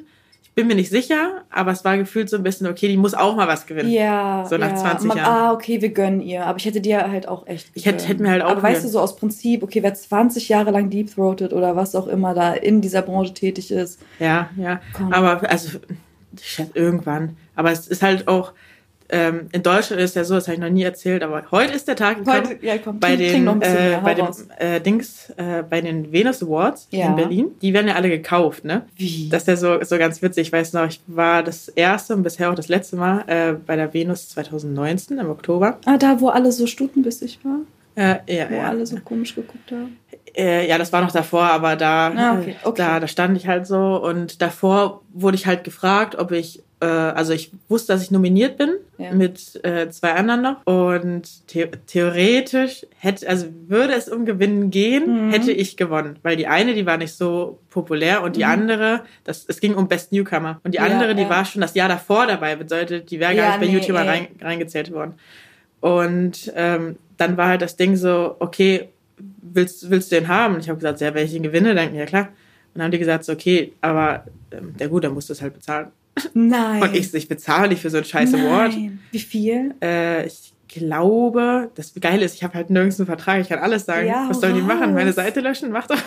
ich 0.52 0.56
bin 0.56 0.68
mir 0.68 0.76
nicht 0.76 0.90
sicher, 0.90 1.44
aber 1.50 1.72
es 1.72 1.86
war 1.86 1.98
gefühlt 1.98 2.30
so 2.30 2.36
ein 2.36 2.44
bisschen, 2.44 2.68
okay, 2.68 2.90
die 2.90 2.98
muss 2.98 3.14
auch 3.14 3.38
mal 3.38 3.48
was 3.48 3.66
gewinnen. 3.66 3.90
Ja. 3.90 4.46
So 4.50 4.58
nach 4.58 4.72
ja. 4.72 4.76
20 4.76 5.08
Man- 5.08 5.18
Jahren. 5.18 5.34
Ah, 5.34 5.54
okay, 5.54 5.82
wir 5.82 5.90
gönnen 5.90 6.20
ihr. 6.20 6.46
Aber 6.46 6.58
ich 6.58 6.66
hätte 6.66 6.82
dir 6.82 7.10
halt 7.10 7.26
auch 7.26 7.48
echt. 7.48 7.70
Ich 7.74 7.86
hätte- 7.86 7.96
gegönnt. 8.00 8.10
hätte 8.10 8.24
mir 8.24 8.30
halt 8.32 8.42
auch 8.44 8.50
Aber 8.52 8.62
weißt 8.64 8.80
du, 8.80 8.88
gegönnt. 8.88 8.92
so 8.94 9.00
aus 9.00 9.16
Prinzip, 9.16 9.64
okay, 9.64 9.82
wer 9.82 9.94
20 9.94 10.50
Jahre 10.50 10.72
lang 10.72 10.90
Deep 10.90 11.16
Throated 11.16 11.54
oder 11.54 11.78
was 11.78 11.96
auch 11.96 12.08
immer 12.08 12.34
da 12.34 12.52
in 12.54 12.82
dieser 12.82 13.02
Branche 13.02 13.34
tätig 13.34 13.72
ist. 13.72 14.02
Ja, 14.20 14.50
ja. 14.58 14.82
Komm. 14.94 15.14
Aber 15.14 15.50
also, 15.50 15.80
ich 16.38 16.46
schätze 16.46 16.72
irgendwann. 16.78 17.38
Aber 17.56 17.72
es 17.72 17.88
ist 17.88 18.02
halt 18.04 18.28
auch, 18.28 18.52
ähm, 19.12 19.48
in 19.52 19.62
Deutschland 19.62 20.02
ist 20.02 20.16
ja 20.16 20.24
so, 20.24 20.36
das 20.36 20.48
habe 20.48 20.56
ich 20.56 20.62
noch 20.62 20.70
nie 20.70 20.84
erzählt, 20.84 21.22
aber 21.24 21.44
heute 21.52 21.74
ist 21.74 21.88
der 21.88 21.96
Tag 21.96 22.18
gekommen, 22.20 22.48
Heute, 22.48 22.66
ja, 22.66 22.78
komm, 22.78 23.00
bei 23.00 23.16
den, 23.16 23.46
äh, 23.62 24.00
bei 24.04 24.14
raus. 24.20 24.48
äh, 24.58 24.80
Dings, 24.82 25.30
äh, 25.38 25.64
bei 25.70 25.82
den 25.82 26.12
Venus 26.12 26.42
Awards 26.42 26.88
Ja. 26.92 27.08
in 27.08 27.16
Berlin. 27.16 27.48
Die 27.62 27.74
werden 27.74 27.88
ja 27.88 27.96
alle 27.96 28.10
gekauft, 28.10 28.64
ne? 28.66 28.84
Wie? 28.96 29.30
Das 29.30 29.44
ist 29.44 29.48
ja 29.48 29.56
so, 29.58 29.84
so 29.84 29.98
ganz 29.98 30.22
witzig. 30.22 30.48
Ich 30.48 30.54
weiß 30.54 30.74
noch, 30.74 30.88
ich 30.88 31.02
war 31.08 31.44
das 31.44 31.68
erste 31.68 32.16
und 32.16 32.24
bisher 32.24 32.50
auch 32.50 32.56
das 32.56 32.68
letzte 32.70 32.96
Mal 32.96 33.24
äh, 33.28 33.54
bei 33.54 33.76
der 33.76 33.94
Venus 33.94 34.30
2019 34.30 35.18
im 35.20 35.30
Oktober. 35.30 35.78
ah, 35.86 35.98
da, 35.98 36.20
wo 36.22 36.30
alle 36.30 36.52
so 36.52 36.66
stutenbissig 36.68 37.40
waren? 37.44 37.68
Äh, 37.96 38.20
ja, 38.34 38.50
Wo 38.50 38.56
ja. 38.56 38.70
alle 38.70 38.86
so 38.86 38.96
komisch 39.04 39.36
geguckt 39.36 39.70
haben? 39.72 39.98
Äh, 40.36 40.68
ja, 40.68 40.78
das 40.78 40.94
war 40.94 41.02
noch 41.02 41.12
davor, 41.12 41.44
aber 41.44 41.76
da, 41.76 42.08
Ah, 42.16 42.40
okay, 42.40 42.52
äh, 42.52 42.56
okay. 42.68 42.82
da, 42.82 43.00
da 43.00 43.08
stand 43.08 43.36
ich 43.38 43.48
halt 43.48 43.68
so 43.68 44.02
und 44.02 44.42
davor 44.42 45.02
wurde 45.14 45.36
ich 45.36 45.46
halt 45.46 45.64
gefragt, 45.64 46.16
ob 46.18 46.32
ich, 46.32 46.64
äh, 46.80 46.86
also 46.86 47.34
ich 47.34 47.52
wusste, 47.68 47.92
dass 47.94 48.02
ich 48.02 48.12
nominiert 48.12 48.58
bin 48.58 48.70
Ja. 48.98 49.12
mit 49.12 49.60
äh, 49.66 49.90
zwei 49.90 50.14
anderen 50.14 50.42
noch 50.42 50.66
und 50.66 51.28
the 51.50 51.68
theoretisch 51.88 52.86
hätte, 52.98 53.28
also 53.28 53.48
würde 53.68 53.94
es 53.94 54.08
um 54.08 54.26
Gewinnen 54.26 54.70
gehen, 54.72 55.28
Mhm. 55.28 55.32
hätte 55.32 55.52
ich 55.52 55.76
gewonnen, 55.76 56.18
weil 56.24 56.38
die 56.38 56.48
eine, 56.48 56.74
die 56.76 56.86
war 56.86 56.98
nicht 56.98 57.14
so 57.14 57.60
populär 57.70 58.24
und 58.24 58.36
die 58.38 58.46
andere, 58.46 59.02
das, 59.24 59.46
es 59.48 59.60
ging 59.60 59.76
um 59.76 59.88
Best 59.88 60.12
Newcomer 60.12 60.62
und 60.64 60.74
die 60.74 60.80
Mhm. 60.80 60.86
Ja, 60.86 60.92
andere, 60.92 61.16
die 61.16 61.24
ja. 61.24 61.30
war 61.30 61.44
schon 61.46 61.62
das 61.62 61.74
Jahr 61.76 61.90
davor 61.90 62.26
dabei, 62.28 62.56
bedeutet, 62.56 63.12
die 63.12 63.20
wäre 63.20 63.36
gar 63.36 63.48
nicht 63.50 63.60
bei 63.60 63.66
nee, 63.68 63.74
YouTuber 63.74 64.08
rein, 64.08 64.28
reingezählt 64.42 64.92
worden. 64.94 65.16
Und 65.82 66.52
ähm, 66.56 66.98
dann 67.18 67.38
war 67.38 67.48
halt 67.48 67.62
das 67.62 67.76
Ding 67.76 67.96
so, 67.96 68.36
okay, 68.40 68.90
willst, 69.54 69.90
willst 69.90 70.12
du 70.12 70.16
den 70.16 70.28
haben? 70.28 70.56
Und 70.56 70.62
ich 70.62 70.70
habe 70.70 70.80
gesagt, 70.80 71.02
ja, 71.02 71.14
wenn 71.14 71.26
ich 71.26 71.34
ihn 71.34 71.44
gewinne, 71.44 71.76
dann 71.76 71.94
ja 71.96 72.06
klar. 72.06 72.28
Und 72.28 72.76
dann 72.76 72.84
haben 72.84 72.92
die 72.92 73.00
gesagt, 73.00 73.26
so, 73.26 73.34
okay, 73.34 73.74
aber 73.82 74.26
ähm, 74.52 74.76
der 74.78 74.88
gut, 74.88 75.04
dann 75.04 75.14
musst 75.14 75.30
du 75.30 75.34
es 75.34 75.42
halt 75.42 75.54
bezahlen. 75.54 75.88
Nein. 76.34 76.82
Und 76.82 76.96
ich, 76.96 77.14
ich 77.14 77.28
bezahle 77.28 77.70
nicht 77.70 77.82
für 77.82 77.90
so 77.90 77.98
ein 77.98 78.06
scheiß 78.06 78.34
Award. 78.34 78.74
Nein. 78.74 79.00
Wie 79.12 79.20
viel? 79.20 79.76
Äh, 79.82 80.28
ich 80.28 80.54
glaube, 80.68 81.70
das 81.76 81.94
Geile 82.00 82.26
ist, 82.26 82.36
ich 82.36 82.44
habe 82.44 82.54
halt 82.54 82.70
nirgends 82.70 83.00
einen 83.00 83.08
Vertrag, 83.08 83.42
ich 83.42 83.50
kann 83.50 83.60
alles 83.60 83.86
sagen. 83.86 84.08
Ja, 84.08 84.28
Was 84.30 84.40
sollen 84.40 84.56
die 84.56 84.62
machen? 84.62 84.94
Meine 84.94 85.14
Seite 85.14 85.42
löschen? 85.42 85.72
Mach 85.72 85.88
doch. 85.88 85.98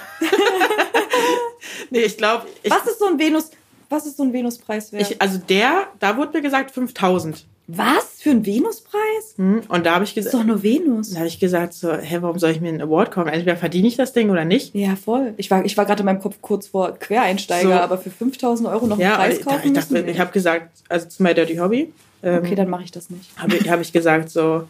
nee, 1.90 2.00
ich 2.00 2.16
glaube, 2.16 2.46
Was 2.68 2.86
ist 2.86 2.98
so 2.98 3.06
ein 3.06 3.18
Venus, 3.18 3.50
was 3.88 4.06
ist 4.06 4.16
so 4.16 4.22
ein 4.22 4.32
Venuspreis 4.32 4.92
wert? 4.92 5.10
ich, 5.10 5.20
also 5.20 5.38
der, 5.38 5.88
da 6.00 6.16
wurde 6.16 6.38
mir 6.38 6.42
gesagt 6.42 6.70
5000. 6.70 7.46
was? 7.66 8.04
Für 8.20 8.30
einen 8.30 8.44
Venuspreis? 8.44 9.34
Hm? 9.36 9.62
Und 9.68 9.86
da 9.86 9.94
habe 9.94 10.04
ich 10.04 10.14
Das 10.14 10.26
ist 10.26 10.30
gesagt, 10.32 10.44
doch 10.44 10.46
nur 10.48 10.62
Venus. 10.62 11.10
da 11.10 11.18
habe 11.18 11.28
ich 11.28 11.38
gesagt 11.40 11.72
so, 11.74 11.92
hä, 11.92 12.18
warum 12.20 12.38
soll 12.38 12.50
ich 12.50 12.60
mir 12.60 12.68
einen 12.68 12.82
Award 12.82 13.10
kaufen? 13.10 13.28
Entweder 13.28 13.56
verdiene 13.56 13.88
ich 13.88 13.96
das 13.96 14.12
Ding 14.12 14.28
oder 14.30 14.44
nicht. 14.44 14.74
Ja, 14.74 14.96
voll. 14.96 15.32
Ich 15.38 15.50
war, 15.50 15.64
ich 15.64 15.76
war 15.76 15.86
gerade 15.86 16.00
in 16.00 16.06
meinem 16.06 16.20
Kopf 16.20 16.36
kurz 16.42 16.66
vor 16.68 16.92
Quereinsteiger, 16.98 17.68
So. 17.68 17.72
aber 17.72 17.98
für 17.98 18.10
5000 18.10 18.68
Euro 18.68 18.86
noch 18.86 18.96
einen 18.98 19.02
Ja, 19.08 19.16
Preis 19.16 19.40
kaufen 19.40 19.60
ich, 19.68 19.72
müssen? 19.72 20.08
ich 20.08 20.20
habe 20.20 20.30
gesagt, 20.32 20.70
also 20.88 21.08
zu 21.08 21.22
My 21.22 21.32
Dirty 21.34 21.56
Hobby, 21.56 21.92
ähm, 22.22 22.38
Okay, 22.44 22.54
dann 22.54 22.68
mache 22.68 22.84
ich 22.84 22.92
das 22.92 23.08
nicht. 23.10 23.30
habe 23.38 23.56
ich, 23.56 23.68
hab 23.70 23.80
ich 23.80 23.92
gesagt 23.92 24.30
so, 24.30 24.64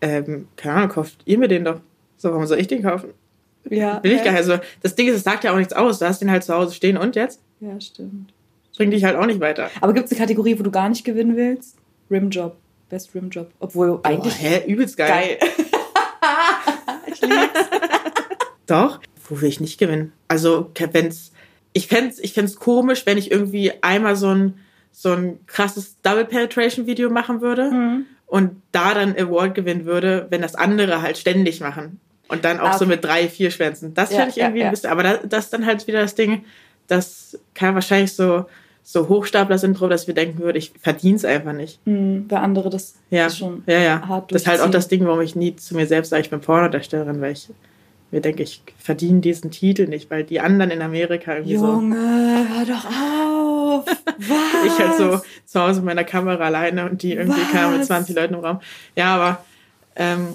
ähm, 0.00 0.46
keine 0.56 0.74
Ahnung, 0.76 0.88
kauft 0.90 1.16
ihr 1.24 1.38
mir 1.38 1.48
den 1.48 1.64
doch. 1.64 1.80
So, 2.18 2.30
warum 2.30 2.46
soll 2.46 2.58
ich 2.60 2.66
den 2.68 2.82
kaufen? 2.82 3.10
Ja, 3.68 4.02
Will 4.02 4.12
ich 4.12 4.18
ja. 4.18 4.24
gar 4.24 4.30
nicht. 4.32 4.40
Also, 4.48 4.58
das 4.82 4.94
Ding 4.94 5.08
ist, 5.08 5.16
es 5.16 5.24
sagt 5.24 5.44
ja 5.44 5.52
auch 5.52 5.56
nichts 5.58 5.72
aus. 5.72 5.98
Du 5.98 6.06
hast 6.06 6.20
den 6.22 6.30
halt 6.30 6.42
zu 6.44 6.54
Hause 6.54 6.74
stehen 6.74 6.96
und 6.96 7.16
jetzt 7.16 7.40
Ja, 7.60 7.80
stimmt. 7.80 8.32
bringt 8.76 8.92
dich 8.92 9.04
halt 9.04 9.16
auch 9.16 9.26
nicht 9.26 9.40
weiter. 9.40 9.70
Aber 9.80 9.92
gibt 9.92 10.06
es 10.06 10.12
eine 10.12 10.20
Kategorie, 10.20 10.58
wo 10.58 10.62
du 10.62 10.70
gar 10.70 10.88
nicht 10.88 11.04
gewinnen 11.04 11.36
willst? 11.36 11.76
Rimjob. 12.10 12.56
Best 12.88 13.14
Rimjob. 13.14 13.50
Obwohl 13.60 14.00
eigentlich 14.02 14.34
Boah, 14.34 14.42
hä, 14.48 14.62
übelst 14.66 14.96
geil. 14.96 15.38
geil. 15.40 15.50
ich 17.12 17.20
lieb's. 17.20 17.68
Doch, 18.66 19.00
wo 19.28 19.40
will 19.40 19.48
ich 19.48 19.60
nicht 19.60 19.78
gewinnen? 19.78 20.12
Also, 20.28 20.70
wenn's, 20.92 21.32
ich 21.72 21.86
fände 21.88 22.14
ich 22.20 22.32
fänd's 22.32 22.56
komisch, 22.56 23.04
wenn 23.06 23.18
ich 23.18 23.30
irgendwie 23.30 23.72
einmal 23.82 24.16
so 24.16 24.28
ein, 24.34 24.58
so 24.92 25.12
ein 25.12 25.38
krasses 25.46 25.96
Double 26.02 26.24
Penetration 26.24 26.86
Video 26.86 27.10
machen 27.10 27.40
würde 27.40 27.70
Mhm. 27.70 28.06
und 28.26 28.62
da 28.72 28.94
dann 28.94 29.16
Award 29.16 29.54
gewinnen 29.54 29.84
würde, 29.84 30.26
wenn 30.30 30.42
das 30.42 30.54
andere 30.54 31.02
halt 31.02 31.18
ständig 31.18 31.60
machen. 31.60 32.00
Und 32.28 32.44
dann 32.44 32.60
auch 32.60 32.70
Ah, 32.70 32.78
so 32.78 32.84
okay. 32.84 32.94
mit 32.94 33.04
drei, 33.04 33.28
vier 33.28 33.50
Schwänzen. 33.50 33.94
Das 33.94 34.10
Ja, 34.10 34.16
fände 34.18 34.30
ich 34.30 34.36
ja, 34.36 34.44
irgendwie 34.46 34.60
ja. 34.60 34.66
ein 34.66 34.70
bisschen, 34.72 34.90
aber 34.90 35.02
das, 35.02 35.18
das 35.24 35.44
ist 35.46 35.52
dann 35.54 35.64
halt 35.64 35.86
wieder 35.86 36.02
das 36.02 36.14
Ding, 36.14 36.44
das 36.86 37.38
kann 37.54 37.74
wahrscheinlich 37.74 38.12
so, 38.12 38.44
so 38.90 39.06
Hochstapler-Syndrom, 39.06 39.90
dass 39.90 40.06
wir 40.06 40.14
denken 40.14 40.38
würde, 40.38 40.58
ich 40.58 40.72
verdiene 40.80 41.16
es 41.16 41.24
einfach 41.26 41.52
nicht. 41.52 41.78
Hm, 41.84 42.26
bei 42.26 42.38
andere 42.38 42.70
das 42.70 42.94
Ja, 43.10 43.26
ist 43.26 43.36
schon 43.36 43.62
ja, 43.66 43.80
ja. 43.80 44.08
hart 44.08 44.32
Das 44.32 44.40
ist 44.40 44.48
halt 44.48 44.62
auch 44.62 44.70
das 44.70 44.88
Ding, 44.88 45.04
warum 45.04 45.20
ich 45.20 45.36
nie 45.36 45.54
zu 45.54 45.76
mir 45.76 45.86
selbst 45.86 46.08
sage, 46.08 46.22
ich 46.22 46.30
bin 46.30 46.40
Pornodarstellerin, 46.40 47.20
weil 47.20 47.32
ich 47.32 47.50
mir 48.10 48.22
denke, 48.22 48.42
ich 48.42 48.62
verdiene 48.78 49.20
diesen 49.20 49.50
Titel 49.50 49.88
nicht, 49.88 50.10
weil 50.10 50.24
die 50.24 50.40
anderen 50.40 50.70
in 50.70 50.80
Amerika 50.80 51.34
irgendwie 51.34 51.56
Junge, 51.56 51.96
hör 51.98 52.64
doch 52.64 52.86
auf. 52.86 53.84
Was? 54.16 54.16
so. 54.26 54.66
Ich 54.66 54.78
halt 54.78 54.96
so 54.96 55.20
zu 55.44 55.60
Hause 55.60 55.80
mit 55.80 55.84
meiner 55.84 56.04
Kamera 56.04 56.44
alleine 56.44 56.88
und 56.88 57.02
die 57.02 57.12
irgendwie 57.12 57.44
kamen 57.52 57.72
mit 57.72 57.80
Was? 57.80 57.88
20 57.88 58.16
Leuten 58.16 58.34
im 58.34 58.40
Raum. 58.40 58.60
Ja, 58.96 59.14
aber 59.14 59.44
ähm, 59.96 60.28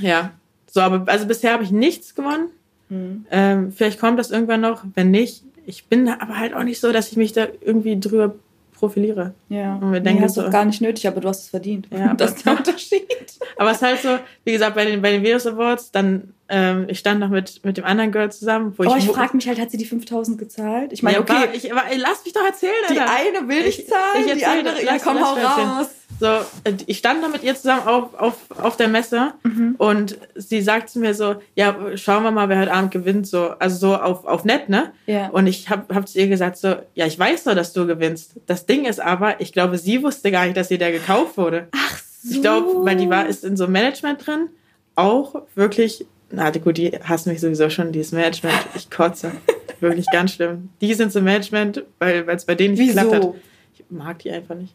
ja. 0.00 0.30
So, 0.70 0.80
aber 0.80 1.04
also 1.12 1.26
bisher 1.26 1.52
habe 1.52 1.64
ich 1.64 1.70
nichts 1.70 2.14
gewonnen. 2.14 2.48
Hm. 2.88 3.26
Ähm, 3.30 3.72
vielleicht 3.72 4.00
kommt 4.00 4.18
das 4.18 4.30
irgendwann 4.30 4.62
noch. 4.62 4.84
Wenn 4.94 5.10
nicht, 5.10 5.42
ich 5.66 5.86
bin 5.86 6.08
aber 6.08 6.38
halt 6.38 6.54
auch 6.54 6.62
nicht 6.64 6.80
so, 6.80 6.92
dass 6.92 7.10
ich 7.10 7.16
mich 7.16 7.32
da 7.32 7.46
irgendwie 7.60 7.98
drüber 7.98 8.34
profiliere. 8.72 9.34
Ja, 9.48 9.74
Und 9.76 9.92
wir 9.92 10.00
nee, 10.00 10.06
denken 10.06 10.24
hast 10.24 10.34
so- 10.34 10.50
gar 10.50 10.64
nicht 10.64 10.80
nötig, 10.80 11.06
aber 11.06 11.20
du 11.20 11.28
hast 11.28 11.42
es 11.42 11.48
verdient. 11.50 11.86
Ja, 11.90 12.14
das 12.18 12.32
ist 12.34 12.46
der 12.46 12.56
Unterschied. 12.58 13.02
Aber 13.56 13.70
es 13.70 13.76
ist 13.76 13.82
halt 13.82 14.00
so, 14.00 14.08
wie 14.44 14.52
gesagt, 14.52 14.74
bei 14.74 14.84
den, 14.84 15.00
bei 15.02 15.12
den 15.12 15.22
Venus 15.22 15.46
Awards, 15.46 15.92
dann, 15.92 16.32
ähm, 16.54 16.84
ich 16.88 16.98
stand 16.98 17.18
noch 17.20 17.30
mit, 17.30 17.64
mit 17.64 17.78
dem 17.78 17.84
anderen 17.84 18.12
Girl 18.12 18.30
zusammen, 18.30 18.74
wo 18.76 18.84
Aber 18.84 18.98
ich 18.98 19.06
ich. 19.06 19.10
frage 19.10 19.34
mich 19.36 19.48
halt, 19.48 19.58
hat 19.58 19.70
sie 19.70 19.78
die 19.78 19.86
5000 19.86 20.36
gezahlt? 20.38 20.92
Ich 20.92 21.02
meine, 21.02 21.16
ja, 21.16 21.22
okay, 21.22 21.32
war, 21.32 21.54
ich, 21.54 21.70
ey, 21.72 21.96
lass 21.98 22.22
mich 22.24 22.34
doch 22.34 22.44
erzählen, 22.44 22.72
die 22.92 22.98
Alter. 23.00 23.12
eine 23.40 23.48
will 23.48 23.64
nicht 23.64 23.78
Ich- 23.80 23.88
zahlen, 23.88 24.02
ich 24.20 24.24
die 24.26 24.30
erzähl, 24.42 24.58
andere, 24.58 24.74
lass- 24.84 24.84
ja 24.84 24.98
komm, 25.02 25.18
hau 25.20 25.34
raus. 25.34 25.88
So, 26.20 26.26
äh, 26.26 26.74
ich 26.86 26.98
stand 26.98 27.22
noch 27.22 27.32
mit 27.32 27.42
ihr 27.42 27.56
zusammen 27.56 27.88
auf, 27.88 28.14
auf, 28.14 28.34
auf 28.56 28.76
der 28.76 28.86
Messe 28.88 29.32
Mhm. 29.42 29.74
und 29.78 30.18
sie 30.36 30.60
sagt 30.60 30.90
zu 30.90 30.98
mir 31.00 31.14
so, 31.14 31.36
ja, 31.56 31.74
schauen 31.96 32.22
wir 32.22 32.30
mal, 32.30 32.48
wer 32.48 32.60
heute 32.60 32.72
Abend 32.72 32.90
gewinnt, 32.92 33.26
so, 33.26 33.54
also 33.58 33.76
so 33.88 33.96
auf, 33.96 34.24
auf 34.26 34.44
nett, 34.44 34.68
ne? 34.68 34.92
Ja. 35.06 35.30
Und 35.30 35.46
ich 35.48 35.68
hab, 35.70 35.92
hab 35.92 36.06
zu 36.06 36.18
ihr 36.20 36.28
gesagt 36.28 36.58
so, 36.58 36.76
ja, 36.94 37.06
ich 37.06 37.18
weiß 37.18 37.44
doch, 37.44 37.54
dass 37.54 37.72
du 37.72 37.86
gewinnst. 37.86 38.34
Das 38.46 38.66
Ding 38.66 38.84
ist 38.84 39.00
aber, 39.00 39.40
ich 39.40 39.52
glaube, 39.52 39.78
sie 39.78 40.02
wusste 40.02 40.30
gar 40.30 40.44
nicht, 40.44 40.56
dass 40.56 40.70
ihr 40.70 40.78
der 40.78 40.92
gekauft 40.92 41.36
wurde. 41.38 41.68
Ach 41.74 41.98
so. 42.22 42.34
Ich 42.36 42.40
glaube, 42.42 42.84
weil 42.84 42.96
die 42.96 43.08
war, 43.10 43.26
ist 43.26 43.42
in 43.42 43.56
so 43.56 43.64
einem 43.64 43.72
Management 43.72 44.24
drin, 44.24 44.48
auch 44.94 45.34
wirklich, 45.56 46.06
na 46.32 46.50
gut, 46.50 46.78
die 46.78 46.90
hassen 46.90 47.30
mich 47.30 47.40
sowieso 47.40 47.70
schon, 47.70 47.92
dieses 47.92 48.12
Management, 48.12 48.54
ich 48.74 48.90
kotze. 48.90 49.32
wirklich 49.80 50.06
ganz 50.10 50.32
schlimm. 50.32 50.70
Die 50.80 50.94
sind 50.94 51.12
so 51.12 51.18
im 51.18 51.26
Management, 51.26 51.84
weil 51.98 52.24
es 52.28 52.44
bei 52.44 52.54
denen 52.54 52.74
nicht 52.74 52.88
geklappt 52.88 53.14
hat. 53.14 53.34
Ich 53.74 53.84
mag 53.90 54.18
die 54.20 54.30
einfach 54.30 54.54
nicht. 54.54 54.74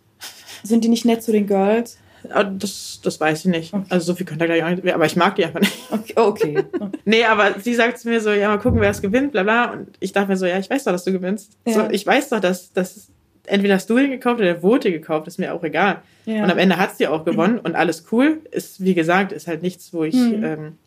Sind 0.63 0.83
die 0.83 0.89
nicht 0.89 1.05
nett 1.05 1.23
zu 1.23 1.31
den 1.31 1.47
Girls? 1.47 1.97
Aber 2.29 2.45
Das, 2.45 2.99
das 3.03 3.19
weiß 3.19 3.45
ich 3.45 3.51
nicht. 3.51 3.73
Okay. 3.73 3.85
Also 3.89 4.07
so 4.07 4.15
viel 4.15 4.25
könnte 4.25 4.45
gleich 4.45 4.63
auch 4.63 4.69
nicht, 4.69 4.93
aber 4.93 5.05
ich 5.05 5.15
mag 5.15 5.35
die 5.35 5.45
einfach 5.45 5.59
nicht. 5.59 5.77
Okay. 5.91 6.13
okay. 6.15 6.63
Nee, 7.05 7.23
aber 7.23 7.59
sie 7.59 7.73
sagt 7.73 7.99
zu 7.99 8.09
mir 8.09 8.19
so, 8.19 8.31
ja, 8.31 8.49
mal 8.49 8.57
gucken, 8.57 8.81
wer 8.81 8.89
es 8.89 9.01
gewinnt, 9.01 9.31
bla 9.31 9.43
bla. 9.43 9.71
Und 9.71 9.87
ich 10.01 10.11
dachte 10.11 10.27
mir 10.27 10.35
so, 10.37 10.45
ja, 10.45 10.59
ich 10.59 10.69
weiß 10.69 10.83
doch, 10.83 10.91
dass 10.91 11.05
du 11.05 11.13
gewinnst. 11.13 11.53
Ja. 11.65 11.73
So, 11.73 11.89
ich 11.89 12.05
weiß 12.05 12.29
doch, 12.29 12.41
dass, 12.41 12.73
dass 12.73 13.07
entweder 13.45 13.75
hast 13.75 13.89
du 13.89 13.95
den 13.95 14.11
gekauft 14.11 14.39
oder 14.39 14.53
der 14.53 14.61
wurde 14.61 14.91
gekauft, 14.91 15.27
ist 15.27 15.39
mir 15.39 15.53
auch 15.53 15.63
egal. 15.63 16.01
Ja. 16.25 16.43
Und 16.43 16.51
am 16.51 16.57
Ende 16.57 16.77
hat 16.77 16.97
sie 16.97 17.07
auch 17.07 17.23
gewonnen 17.23 17.59
und 17.59 17.75
alles 17.75 18.05
cool. 18.11 18.41
Ist, 18.51 18.83
wie 18.83 18.93
gesagt, 18.93 19.31
ist 19.31 19.47
halt 19.47 19.61
nichts, 19.61 19.93
wo 19.93 20.03
ich. 20.03 20.15
Mhm. 20.15 20.43
Ähm, 20.43 20.77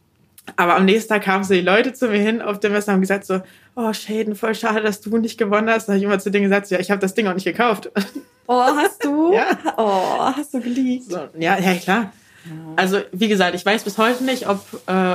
aber 0.56 0.76
am 0.76 0.84
nächsten 0.84 1.08
Tag 1.12 1.22
kamen 1.22 1.44
so 1.44 1.54
die 1.54 1.60
Leute 1.60 1.92
zu 1.92 2.08
mir 2.08 2.18
hin 2.20 2.42
auf 2.42 2.60
der 2.60 2.70
Messe 2.70 2.88
und 2.90 2.94
haben 2.94 3.00
gesagt 3.00 3.24
so, 3.26 3.40
oh 3.76 3.92
Shaden, 3.92 4.34
voll 4.34 4.54
schade, 4.54 4.82
dass 4.82 5.00
du 5.00 5.16
nicht 5.18 5.38
gewonnen 5.38 5.68
hast. 5.70 5.86
Da 5.86 5.92
habe 5.92 5.98
ich 5.98 6.04
immer 6.04 6.18
zu 6.18 6.30
denen 6.30 6.44
gesagt, 6.44 6.70
ja, 6.70 6.78
ich 6.78 6.90
habe 6.90 7.00
das 7.00 7.14
Ding 7.14 7.26
auch 7.28 7.34
nicht 7.34 7.44
gekauft. 7.44 7.90
Oh, 8.52 8.60
hast 8.62 9.04
du? 9.04 9.32
Ja. 9.32 9.56
Oh, 9.76 10.18
hast 10.36 10.52
du 10.52 10.60
geleakt. 10.60 11.04
So, 11.04 11.20
ja, 11.38 11.56
ja, 11.56 11.74
klar. 11.74 12.12
Also, 12.74 12.98
wie 13.12 13.28
gesagt, 13.28 13.54
ich 13.54 13.64
weiß 13.64 13.84
bis 13.84 13.96
heute 13.96 14.24
nicht, 14.24 14.48
ob, 14.48 14.58
äh, 14.88 15.14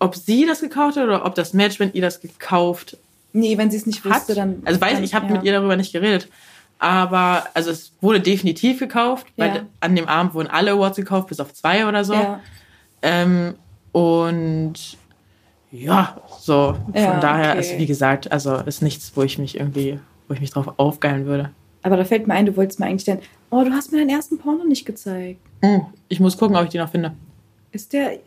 ob 0.00 0.16
sie 0.16 0.44
das 0.44 0.60
gekauft 0.60 0.96
hat 0.96 1.04
oder 1.04 1.24
ob 1.24 1.36
das 1.36 1.52
Management 1.52 1.94
ihr 1.94 2.02
das 2.02 2.20
gekauft 2.20 2.96
Nee, 3.32 3.58
wenn 3.58 3.70
sie 3.70 3.76
es 3.76 3.86
nicht 3.86 4.02
hat. 4.04 4.12
wusste, 4.12 4.34
dann. 4.34 4.60
also 4.64 4.80
weiß 4.80 4.94
dann, 4.94 5.04
ich, 5.04 5.14
habe 5.14 5.26
ja. 5.26 5.32
mit 5.34 5.44
ihr 5.44 5.52
darüber 5.52 5.76
nicht 5.76 5.92
geredet. 5.92 6.26
Aber 6.80 7.46
also 7.54 7.70
es 7.70 7.92
wurde 8.00 8.20
definitiv 8.20 8.80
gekauft, 8.80 9.28
weil 9.36 9.54
Ja. 9.54 9.62
an 9.78 9.94
dem 9.94 10.08
Abend 10.08 10.34
wurden 10.34 10.48
alle 10.48 10.72
Awards 10.72 10.96
gekauft, 10.96 11.28
bis 11.28 11.38
auf 11.38 11.54
zwei 11.54 11.86
oder 11.86 12.04
so. 12.04 12.14
Ja. 12.14 12.40
Ähm, 13.02 13.54
und 13.94 14.98
ja, 15.70 16.20
so 16.40 16.76
von 16.84 16.94
Ja, 16.94 17.20
daher 17.20 17.50
okay. 17.52 17.60
ist 17.60 17.78
wie 17.78 17.86
gesagt, 17.86 18.32
also 18.32 18.56
ist 18.56 18.82
nichts, 18.82 19.12
wo 19.14 19.22
ich 19.22 19.38
mich 19.38 19.56
irgendwie, 19.58 20.00
wo 20.26 20.34
ich 20.34 20.40
mich 20.40 20.50
drauf 20.50 20.74
aufgeilen 20.78 21.26
würde. 21.26 21.50
Aber 21.82 21.96
da 21.96 22.04
fällt 22.04 22.26
mir 22.26 22.34
ein, 22.34 22.46
du 22.46 22.56
wolltest 22.56 22.80
mir 22.80 22.86
eigentlich 22.86 23.04
dann. 23.04 23.20
Oh, 23.50 23.62
du 23.62 23.70
hast 23.70 23.92
mir 23.92 23.98
deinen 23.98 24.10
ersten 24.10 24.38
Porno 24.38 24.64
nicht 24.64 24.84
gezeigt. 24.84 25.38
Ich 26.08 26.18
muss 26.18 26.36
gucken, 26.36 26.56
ob 26.56 26.64
ich 26.64 26.70
die 26.70 26.78
noch 26.78 26.90
finde. 26.90 27.12
Ist 27.70 27.92
der, 27.92 28.18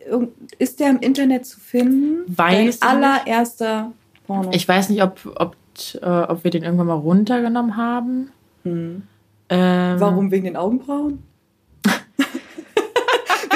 ist 0.58 0.80
der 0.80 0.90
im 0.90 1.00
Internet 1.00 1.44
zu 1.44 1.60
finden? 1.60 2.24
Weiß 2.34 2.80
Dein 2.80 2.88
allererster 2.88 3.92
Porno. 4.26 4.50
Ich 4.52 4.66
weiß 4.66 4.88
nicht, 4.88 5.02
ob, 5.02 5.20
ob, 5.36 5.56
äh, 6.00 6.06
ob 6.06 6.44
wir 6.44 6.50
den 6.50 6.62
irgendwann 6.62 6.86
mal 6.86 6.94
runtergenommen 6.94 7.76
haben. 7.76 8.30
Hm. 8.64 9.02
Ähm, 9.50 10.00
Warum? 10.00 10.30
Wegen 10.30 10.44
den 10.44 10.56
Augenbrauen? 10.56 11.22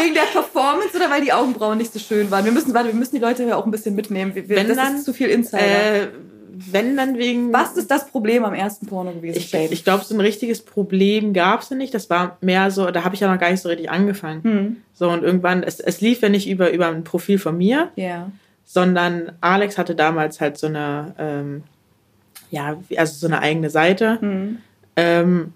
Wegen 0.02 0.14
der 0.14 0.22
Performance 0.32 0.96
oder 0.96 1.10
weil 1.10 1.22
die 1.22 1.32
Augenbrauen 1.32 1.78
nicht 1.78 1.92
so 1.92 1.98
schön 1.98 2.30
waren? 2.30 2.44
Wir 2.44 2.52
müssen, 2.52 2.74
warte, 2.74 2.88
wir 2.88 2.94
müssen 2.94 3.14
die 3.14 3.20
Leute 3.20 3.44
ja 3.44 3.56
auch 3.56 3.64
ein 3.64 3.70
bisschen 3.70 3.94
mitnehmen. 3.94 4.34
Wir, 4.34 4.48
wir, 4.48 4.56
Wenn 4.56 4.68
das 4.68 4.76
dann, 4.76 4.96
ist 4.96 5.04
zu 5.04 5.12
viel 5.12 5.28
Insider. 5.28 6.02
Äh, 6.02 6.08
wenn 6.70 6.96
dann 6.96 7.18
wegen. 7.18 7.52
Was 7.52 7.76
ist 7.76 7.90
das 7.90 8.08
Problem 8.08 8.44
am 8.44 8.54
ersten 8.54 8.86
Porno 8.86 9.12
gewesen? 9.12 9.38
Ich, 9.38 9.52
ich 9.54 9.84
glaube, 9.84 10.04
so 10.04 10.14
ein 10.14 10.20
richtiges 10.20 10.62
Problem 10.62 11.32
gab 11.32 11.62
es 11.62 11.70
nicht. 11.70 11.94
Das 11.94 12.10
war 12.10 12.36
mehr 12.40 12.70
so, 12.70 12.90
da 12.90 13.04
habe 13.04 13.14
ich 13.14 13.20
ja 13.20 13.32
noch 13.32 13.40
gar 13.40 13.50
nicht 13.50 13.60
so 13.60 13.68
richtig 13.68 13.90
angefangen. 13.90 14.44
Hm. 14.44 14.76
So, 14.92 15.08
und 15.08 15.22
irgendwann, 15.24 15.62
es, 15.62 15.80
es 15.80 16.00
lief 16.00 16.20
ja 16.20 16.28
nicht 16.28 16.48
über, 16.48 16.70
über 16.70 16.88
ein 16.88 17.04
Profil 17.04 17.38
von 17.38 17.56
mir, 17.56 17.90
Ja. 17.96 18.30
sondern 18.64 19.32
Alex 19.40 19.78
hatte 19.78 19.94
damals 19.94 20.40
halt 20.40 20.58
so 20.58 20.66
eine, 20.66 21.14
ähm, 21.18 21.62
ja, 22.50 22.76
also 22.96 23.14
so 23.14 23.26
eine 23.26 23.40
eigene 23.40 23.70
Seite. 23.70 24.20
Hm. 24.20 24.58
Ähm, 24.96 25.52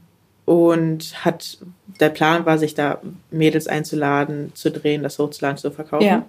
und 0.47 1.25
hat, 1.25 1.59
der 2.01 2.11
Plan 2.11 2.47
war, 2.47 2.59
sich 2.59 2.75
da 2.75 3.01
Mädels 3.31 3.67
einzuladen, 3.69 4.53
zu 4.55 4.71
drehen, 4.71 5.03
das 5.03 5.19
hochzuladen, 5.19 5.59
zu 5.59 5.71
verkaufen. 5.71 6.05
Ja. 6.07 6.25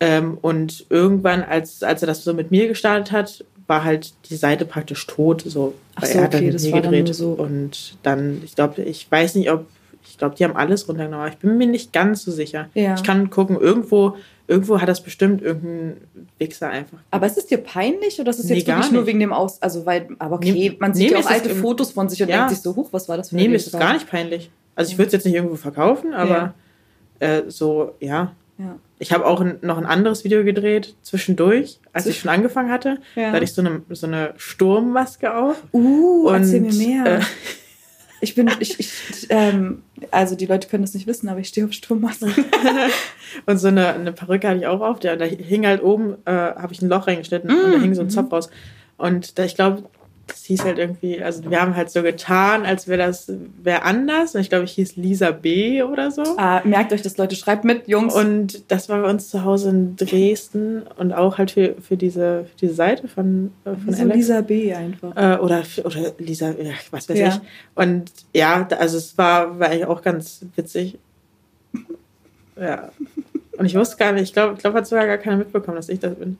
Ähm, 0.00 0.36
und 0.42 0.84
irgendwann, 0.90 1.42
als, 1.42 1.82
als 1.82 2.02
er 2.02 2.06
das 2.06 2.22
so 2.22 2.34
mit 2.34 2.50
mir 2.50 2.68
gestartet 2.68 3.12
hat, 3.12 3.44
war 3.66 3.82
halt 3.84 4.12
die 4.30 4.36
Seite 4.36 4.64
praktisch 4.64 5.06
tot. 5.06 5.42
So, 5.46 5.74
weil 5.98 6.08
so, 6.10 6.18
er 6.18 6.24
hat 6.24 6.34
dann 6.34 6.38
okay, 6.40 6.46
mit 6.46 6.54
das 6.54 6.62
mir 6.64 6.70
dann 6.72 6.82
gedreht. 6.82 7.04
nur 7.06 7.14
so. 7.14 7.30
Und 7.32 7.96
dann, 8.02 8.42
ich 8.44 8.54
glaube, 8.54 8.82
ich 8.82 9.10
weiß 9.10 9.34
nicht, 9.36 9.50
ob, 9.50 9.66
ich 10.08 10.18
glaube, 10.18 10.36
die 10.36 10.44
haben 10.44 10.54
alles 10.56 10.86
runtergenommen, 10.88 11.24
aber 11.24 11.32
ich 11.32 11.38
bin 11.38 11.56
mir 11.58 11.66
nicht 11.66 11.92
ganz 11.92 12.22
so 12.24 12.30
sicher. 12.30 12.68
Ja. 12.74 12.94
Ich 12.94 13.02
kann 13.02 13.28
gucken, 13.30 13.56
irgendwo, 13.58 14.16
irgendwo 14.46 14.80
hat 14.80 14.88
das 14.88 15.02
bestimmt 15.02 15.42
irgendein 15.42 15.96
Wichser 16.38 16.68
einfach. 16.68 16.98
Aber 17.10 17.26
ist 17.26 17.38
es 17.38 17.46
dir 17.46 17.58
peinlich 17.58 18.20
oder 18.20 18.30
ist 18.30 18.38
es 18.38 18.44
Nee, 18.44 18.58
jetzt 18.58 18.66
wirklich 18.68 18.92
nur 18.92 19.00
nicht. 19.02 19.08
wegen 19.08 19.20
dem 19.20 19.32
Aus... 19.32 19.60
Also, 19.62 19.84
weil... 19.86 20.08
Aber 20.18 20.36
okay, 20.36 20.52
Nee, 20.52 20.76
man 20.78 20.92
nee, 20.92 20.98
sieht 20.98 21.10
ja 21.12 21.18
mir 21.18 21.24
auch 21.24 21.30
alte 21.30 21.54
Fotos 21.56 21.90
von 21.90 22.08
sich 22.08 22.22
und 22.22 22.28
Ja. 22.28 22.36
denkt 22.36 22.50
sich 22.50 22.60
so, 22.60 22.76
huch, 22.76 22.88
was 22.92 23.08
war 23.08 23.16
das 23.16 23.30
für 23.30 23.34
Nee, 23.36 23.42
eine 23.42 23.50
mir 23.50 23.56
ist 23.56 23.66
es 23.66 23.72
gar 23.72 23.94
nicht 23.94 24.08
peinlich. 24.08 24.50
Also 24.76 24.92
ich 24.92 24.98
würde 24.98 25.06
es 25.06 25.12
jetzt 25.12 25.24
nicht 25.24 25.34
irgendwo 25.34 25.56
verkaufen, 25.56 26.14
aber 26.14 26.54
äh, 27.18 27.42
so, 27.48 27.94
ja. 27.98 28.32
Ja. 28.58 28.78
Ich 28.98 29.12
habe 29.12 29.26
auch 29.26 29.40
ein, 29.40 29.58
noch 29.60 29.76
ein 29.76 29.84
anderes 29.84 30.24
Video 30.24 30.42
gedreht 30.42 30.94
zwischendurch, 31.02 31.78
als 31.92 32.06
ich 32.06 32.20
schon 32.20 32.30
angefangen 32.30 32.70
hatte. 32.70 32.98
Ja. 33.14 33.28
Da 33.28 33.32
hatte 33.32 33.44
ich 33.44 33.52
so 33.52 33.60
eine, 33.60 33.82
so 33.90 34.06
eine 34.06 34.32
Sturmmaske 34.36 35.34
auf. 35.34 35.62
Uh, 35.72 36.28
Und, 36.28 36.34
erzähl 36.36 36.60
mir 36.60 36.72
mehr. 36.72 37.18
äh, 37.18 37.20
ich 38.22 38.34
bin, 38.34 38.50
ich, 38.60 38.80
ich, 38.80 39.26
ähm, 39.28 39.82
also 40.10 40.36
die 40.36 40.46
Leute 40.46 40.68
können 40.68 40.84
das 40.84 40.94
nicht 40.94 41.06
wissen, 41.06 41.28
aber 41.28 41.40
ich 41.40 41.48
stehe 41.48 41.66
auf 41.66 41.72
Sturmmasken. 41.72 42.32
Und 43.46 43.58
so 43.58 43.68
eine, 43.68 43.88
eine 43.92 44.12
Perücke 44.12 44.48
hatte 44.48 44.60
ich 44.60 44.66
auch 44.66 44.80
auf. 44.80 45.00
Der, 45.00 45.16
da 45.16 45.26
hing 45.26 45.66
halt 45.66 45.82
oben, 45.82 46.16
äh, 46.24 46.30
habe 46.32 46.72
ich 46.72 46.80
ein 46.80 46.88
Loch 46.88 47.06
reingeschnitten 47.06 47.50
und 47.50 47.72
da 47.72 47.78
hing 47.78 47.94
so 47.94 48.00
ein 48.00 48.08
Zopf 48.08 48.32
raus. 48.32 48.48
Und 48.96 49.38
da, 49.38 49.44
ich 49.44 49.54
glaube, 49.54 49.82
das 50.26 50.44
hieß 50.44 50.64
halt 50.64 50.78
irgendwie, 50.78 51.22
also 51.22 51.48
wir 51.48 51.60
haben 51.60 51.76
halt 51.76 51.90
so 51.90 52.02
getan, 52.02 52.66
als 52.66 52.88
wäre 52.88 52.98
das, 52.98 53.32
wäre 53.62 53.82
anders. 53.82 54.34
Und 54.34 54.40
ich 54.40 54.48
glaube, 54.48 54.64
ich 54.64 54.72
hieß 54.72 54.96
Lisa 54.96 55.30
B. 55.30 55.82
oder 55.82 56.10
so. 56.10 56.22
ah, 56.36 56.60
merkt 56.64 56.92
euch 56.92 57.02
das, 57.02 57.16
Leute, 57.16 57.36
schreibt 57.36 57.64
mit, 57.64 57.86
Jungs. 57.86 58.14
Und 58.14 58.70
das 58.70 58.88
war 58.88 59.02
bei 59.02 59.08
uns 59.10 59.30
zu 59.30 59.44
Hause 59.44 59.70
in 59.70 59.96
Dresden 59.96 60.82
und 60.98 61.12
auch 61.12 61.38
halt 61.38 61.52
für, 61.52 61.76
für, 61.80 61.96
diese, 61.96 62.44
für 62.44 62.56
diese 62.60 62.74
Seite 62.74 63.06
von, 63.06 63.52
äh, 63.64 63.76
von 63.76 63.94
so 63.94 64.02
Alex. 64.02 64.16
Lisa 64.16 64.40
B. 64.40 64.74
einfach. 64.74 65.16
Äh, 65.16 65.38
oder, 65.38 65.62
oder 65.84 66.12
Lisa, 66.18 66.54
was 66.90 67.08
weiß 67.08 67.18
Ja. 67.18 67.28
ich. 67.28 67.40
Und 67.76 68.10
ja, 68.34 68.66
also 68.78 68.98
es 68.98 69.16
war, 69.16 69.58
war 69.60 69.68
eigentlich 69.68 69.86
auch 69.86 70.02
ganz 70.02 70.44
witzig. 70.56 70.98
Ja. 72.60 72.90
Und 73.58 73.66
ich 73.66 73.74
wusste 73.74 73.96
gar 73.96 74.12
nicht, 74.12 74.24
ich 74.24 74.32
glaube, 74.32 74.54
ich 74.54 74.58
glaub, 74.60 74.74
hat 74.74 74.86
sogar 74.86 75.06
gar 75.06 75.18
keiner 75.18 75.36
mitbekommen, 75.36 75.76
dass 75.76 75.88
ich 75.88 76.00
das 76.00 76.14
bin. 76.14 76.38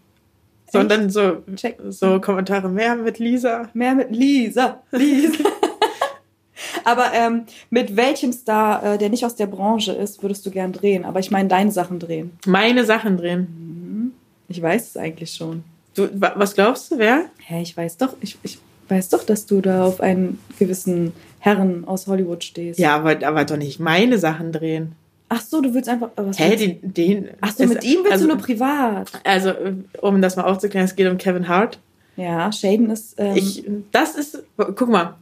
Sondern 0.73 1.11
so, 1.11 1.43
Check. 1.55 1.79
so 1.91 2.21
Kommentare 2.21 2.69
mehr 2.69 2.97
mit 2.97 3.19
Lisa. 3.19 3.69
Mehr 3.75 3.95
mit 3.95 4.11
Lisa. 4.11 4.83
Lisa. 4.91 5.45
Aber 6.85 7.13
ähm, 7.15 7.43
mit 7.71 7.97
welchem 7.97 8.33
Star, 8.33 8.83
äh, 8.95 8.99
der 8.99 9.11
nicht 9.11 9.25
aus 9.25 9.35
der 9.37 9.47
Branche 9.47 9.93
ist, 9.93 10.23
würdest 10.23 10.47
du 10.47 10.51
gern 10.51 10.73
drehen? 10.73 11.05
Aber 11.05 11.21
ich 11.21 11.31
meine, 11.31 11.49
deine 11.49 11.71
Sachen 11.73 11.99
drehen. 11.99 12.33
Meine 12.47 12.85
Sachen 12.85 13.17
drehen. 13.17 14.13
Ich 14.49 14.61
weiß 14.63 14.89
es 14.91 14.97
eigentlich 14.97 15.33
schon. 15.33 15.65
Du, 15.95 16.09
wa- 16.21 16.33
was 16.37 16.55
glaubst 16.55 16.91
du, 16.93 16.99
wer? 16.99 17.27
Hä, 17.39 17.61
ich 17.63 17.77
weiß 17.77 17.97
doch, 17.97 18.15
ich, 18.21 18.39
ich 18.43 18.59
weiß 18.89 19.09
doch, 19.09 19.25
dass 19.25 19.47
du 19.47 19.61
da 19.61 19.85
auf 19.85 20.01
einen 20.01 20.39
gewissen 20.59 21.13
Herren 21.41 21.85
aus 21.87 22.07
Hollywood 22.07 22.45
stehst. 22.45 22.79
Ja, 22.79 22.95
aber, 22.97 23.27
aber 23.27 23.45
doch 23.45 23.57
nicht 23.57 23.81
meine 23.81 24.19
Sachen 24.19 24.53
drehen. 24.53 24.93
Ach 25.29 25.41
so, 25.41 25.61
du 25.61 25.75
willst 25.75 25.89
einfach. 25.89 26.11
Was 26.17 26.39
Hä, 26.39 26.55
den, 26.57 26.93
den. 26.95 27.31
Ach 27.41 27.53
so, 27.53 27.65
es- 27.65 27.69
mit 27.71 27.85
ihm 27.85 27.99
willst 28.01 28.13
also, 28.13 28.27
du 28.29 28.35
nur 28.35 28.43
privat. 28.43 29.11
Also, 29.25 29.51
äh, 29.51 29.75
um 30.01 30.23
das 30.23 30.37
mal 30.37 30.45
aufzuklären, 30.45 30.85
es 30.85 30.95
geht 30.95 31.09
um 31.11 31.19
Kevin 31.19 31.49
Hart. 31.49 31.79
Ja, 32.17 32.51
Shaden 32.53 32.91
ist. 32.91 33.15
Ähm, 33.19 33.37
Ich, 33.37 33.65
das 33.93 34.15
ist, 34.15 34.43
guck 34.57 34.89
mal, 34.89 35.17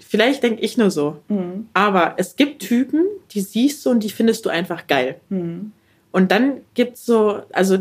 vielleicht 0.00 0.42
denke 0.42 0.60
ich 0.62 0.76
nur 0.76 0.90
so, 0.90 1.16
hm, 1.28 1.68
aber 1.72 2.14
es 2.18 2.36
gibt 2.36 2.60
Typen, 2.62 3.04
die 3.30 3.40
siehst 3.40 3.84
du 3.86 3.90
und 3.90 4.02
die 4.02 4.10
findest 4.10 4.44
du 4.44 4.50
einfach 4.50 4.86
geil. 4.86 5.16
hm. 5.30 5.72
Und 6.12 6.30
dann 6.32 6.62
gibt's 6.74 7.04
so, 7.04 7.42
also, 7.52 7.78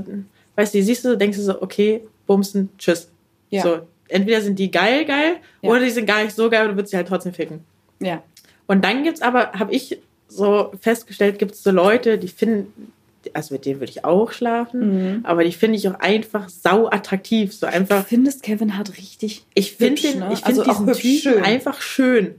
weißt 0.56 0.74
du, 0.74 0.78
die 0.78 0.84
siehst 0.84 1.06
du, 1.06 1.16
denkst 1.18 1.38
du 1.38 1.44
so, 1.44 1.62
okay, 1.62 2.02
bumsen, 2.28 2.70
tschüss. 2.78 3.10
Ja. 3.50 3.62
So, 3.64 3.80
entweder 4.10 4.42
sind 4.42 4.60
die 4.60 4.70
geil, 4.72 5.06
geil, 5.06 5.38
Ja. 5.62 5.70
oder 5.70 5.80
die 5.82 5.90
sind 5.90 6.06
gar 6.06 6.22
nicht 6.24 6.36
so 6.36 6.50
geil, 6.50 6.68
du 6.68 6.76
würdest 6.76 6.92
sie 6.92 6.98
halt 6.98 7.08
trotzdem 7.08 7.34
ficken. 7.34 7.62
Ja. 8.00 8.24
Und 8.68 8.84
dann 8.84 9.04
gibt's 9.04 9.22
aber, 9.22 9.52
habe 9.54 9.74
ich 9.74 10.00
so 10.36 10.72
festgestellt, 10.82 11.40
gibt's 11.40 11.64
so 11.64 11.72
Leute, 11.72 12.18
die 12.18 12.28
finden, 12.28 12.92
also 13.34 13.54
mit 13.56 13.66
denen 13.66 13.80
würde 13.80 13.92
ich 13.92 14.06
auch 14.06 14.32
schlafen, 14.32 15.16
Mhm. 15.18 15.26
aber 15.26 15.44
die 15.44 15.52
finde 15.52 15.78
ich 15.78 15.88
auch 15.90 16.00
einfach 16.00 16.48
sau 16.50 16.88
attraktiv. 16.88 17.54
So 17.54 17.66
einfach, 17.66 18.02
Du 18.04 18.08
findest 18.10 18.44
Kevin 18.44 18.78
Hart 18.78 18.98
richtig. 18.98 19.46
ich 19.54 19.74
finde 19.74 20.02
den, 20.02 20.20
ne? 20.20 20.30
ich 20.34 20.40
finde 20.42 20.62
Also 20.62 20.84
diesen 20.84 20.94
Typen 20.94 21.34
schön. 21.34 21.44
einfach 21.44 21.82
schön. 21.82 22.36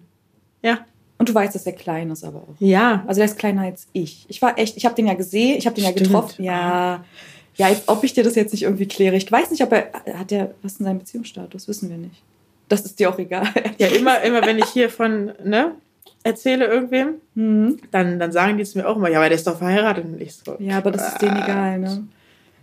Ja, 0.63 0.85
Und 1.19 1.29
du 1.29 1.35
weißt, 1.35 1.55
dass 1.55 1.65
er 1.67 1.73
klein 1.73 2.11
ist, 2.11 2.25
aber 2.25 2.39
auch. 2.41 2.55
ja. 2.61 3.05
Also 3.07 3.19
der 3.21 3.25
ist 3.27 3.39
kleiner 3.39 3.63
als 3.63 3.87
ich. 3.93 4.27
Ich 4.29 4.41
war 4.43 4.59
echt, 4.59 4.77
ich 4.77 4.85
habe 4.85 4.95
den 4.95 5.07
ja 5.07 5.15
gesehen, 5.15 5.57
ich 5.59 5.67
habe 5.67 5.75
den 5.75 5.85
ja 5.85 5.91
Stimmt. 5.91 6.07
getroffen. 6.09 6.45
Ja. 6.45 7.05
Ja, 7.57 7.67
als 7.69 7.89
ob 7.89 8.05
ich 8.05 8.13
dir 8.13 8.23
das 8.23 8.35
jetzt 8.35 8.53
nicht 8.53 8.65
irgendwie 8.65 8.87
kläre. 8.87 9.17
Ich 9.17 9.33
weiß 9.33 9.51
nicht, 9.51 9.63
ob 9.63 9.73
er. 9.73 9.91
Hat 10.19 10.31
der. 10.31 10.55
Was 10.63 10.73
ist 10.73 10.79
denn 10.79 10.85
sein 10.87 10.99
Beziehungsstatus? 10.99 11.67
Wissen 11.69 11.89
wir 11.89 11.97
nicht. 11.97 12.23
Das 12.69 12.83
ist 12.85 12.99
dir 13.01 13.09
auch 13.09 13.19
egal. 13.19 13.49
Ja, 13.79 13.87
immer, 13.87 14.21
immer 14.23 14.43
wenn 14.45 14.59
ich 14.59 14.67
hier 14.67 14.91
von, 14.91 15.33
ne, 15.43 15.73
erzähle 16.23 16.66
irgendwem, 16.66 17.14
Mhm. 17.35 17.79
dann, 17.90 18.19
dann 18.19 18.33
sagen 18.33 18.59
die 18.59 18.64
zu 18.64 18.79
mir 18.79 18.88
auch 18.88 18.97
immer, 18.97 19.09
ja, 19.11 19.19
aber 19.19 19.29
der 19.29 19.37
ist 19.37 19.47
doch 19.47 19.59
verheiratet. 19.59 20.05
Und 20.05 20.21
ich 20.21 20.35
so, 20.35 20.57
Ja, 20.59 20.79
aber 20.79 20.90
das 20.90 21.09
ist 21.12 21.23
denen 21.23 21.37
egal, 21.42 21.79
ne? 21.79 22.07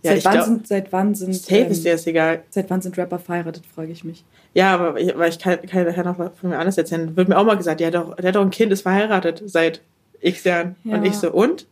Ja, 0.02 0.10
seit, 0.10 0.18
ich 0.18 0.24
wann 0.26 0.32
glaub- 0.34 0.44
sind, 0.46 0.66
seit 0.68 0.92
wann 0.92 1.14
sind. 1.14 1.34
Safe 1.34 1.56
ähm, 1.60 1.70
ist 1.70 1.84
dir 1.84 1.92
das 1.92 2.06
egal. 2.06 2.42
Seit 2.50 2.68
wann 2.68 2.82
sind 2.82 2.98
Rapper 2.98 3.18
verheiratet, 3.18 3.64
frage 3.74 3.90
ich 3.90 4.04
mich. 4.04 4.22
Ja, 4.52 4.74
aber 4.74 5.00
ich, 5.00 5.16
weil 5.16 5.30
ich 5.30 5.38
kann, 5.38 5.58
kann 5.62 5.84
nachher 5.86 6.04
noch 6.04 6.16
von 6.16 6.50
mir 6.50 6.58
anders 6.58 6.76
erzählen. 6.76 7.16
Wird 7.16 7.28
mir 7.28 7.38
auch 7.38 7.44
mal 7.44 7.56
gesagt, 7.56 7.80
der 7.80 7.86
hat 7.86 7.94
doch, 7.94 8.14
der 8.16 8.28
hat 8.28 8.34
doch 8.36 8.42
ein 8.42 8.50
Kind, 8.50 8.70
ist 8.70 8.82
verheiratet 8.82 9.42
seit 9.46 9.80
x 10.20 10.44
Jahren. 10.44 10.76
Ja. 10.84 10.96
Und 10.96 11.04
ich 11.04 11.14
so, 11.14 11.32
und? 11.32 11.66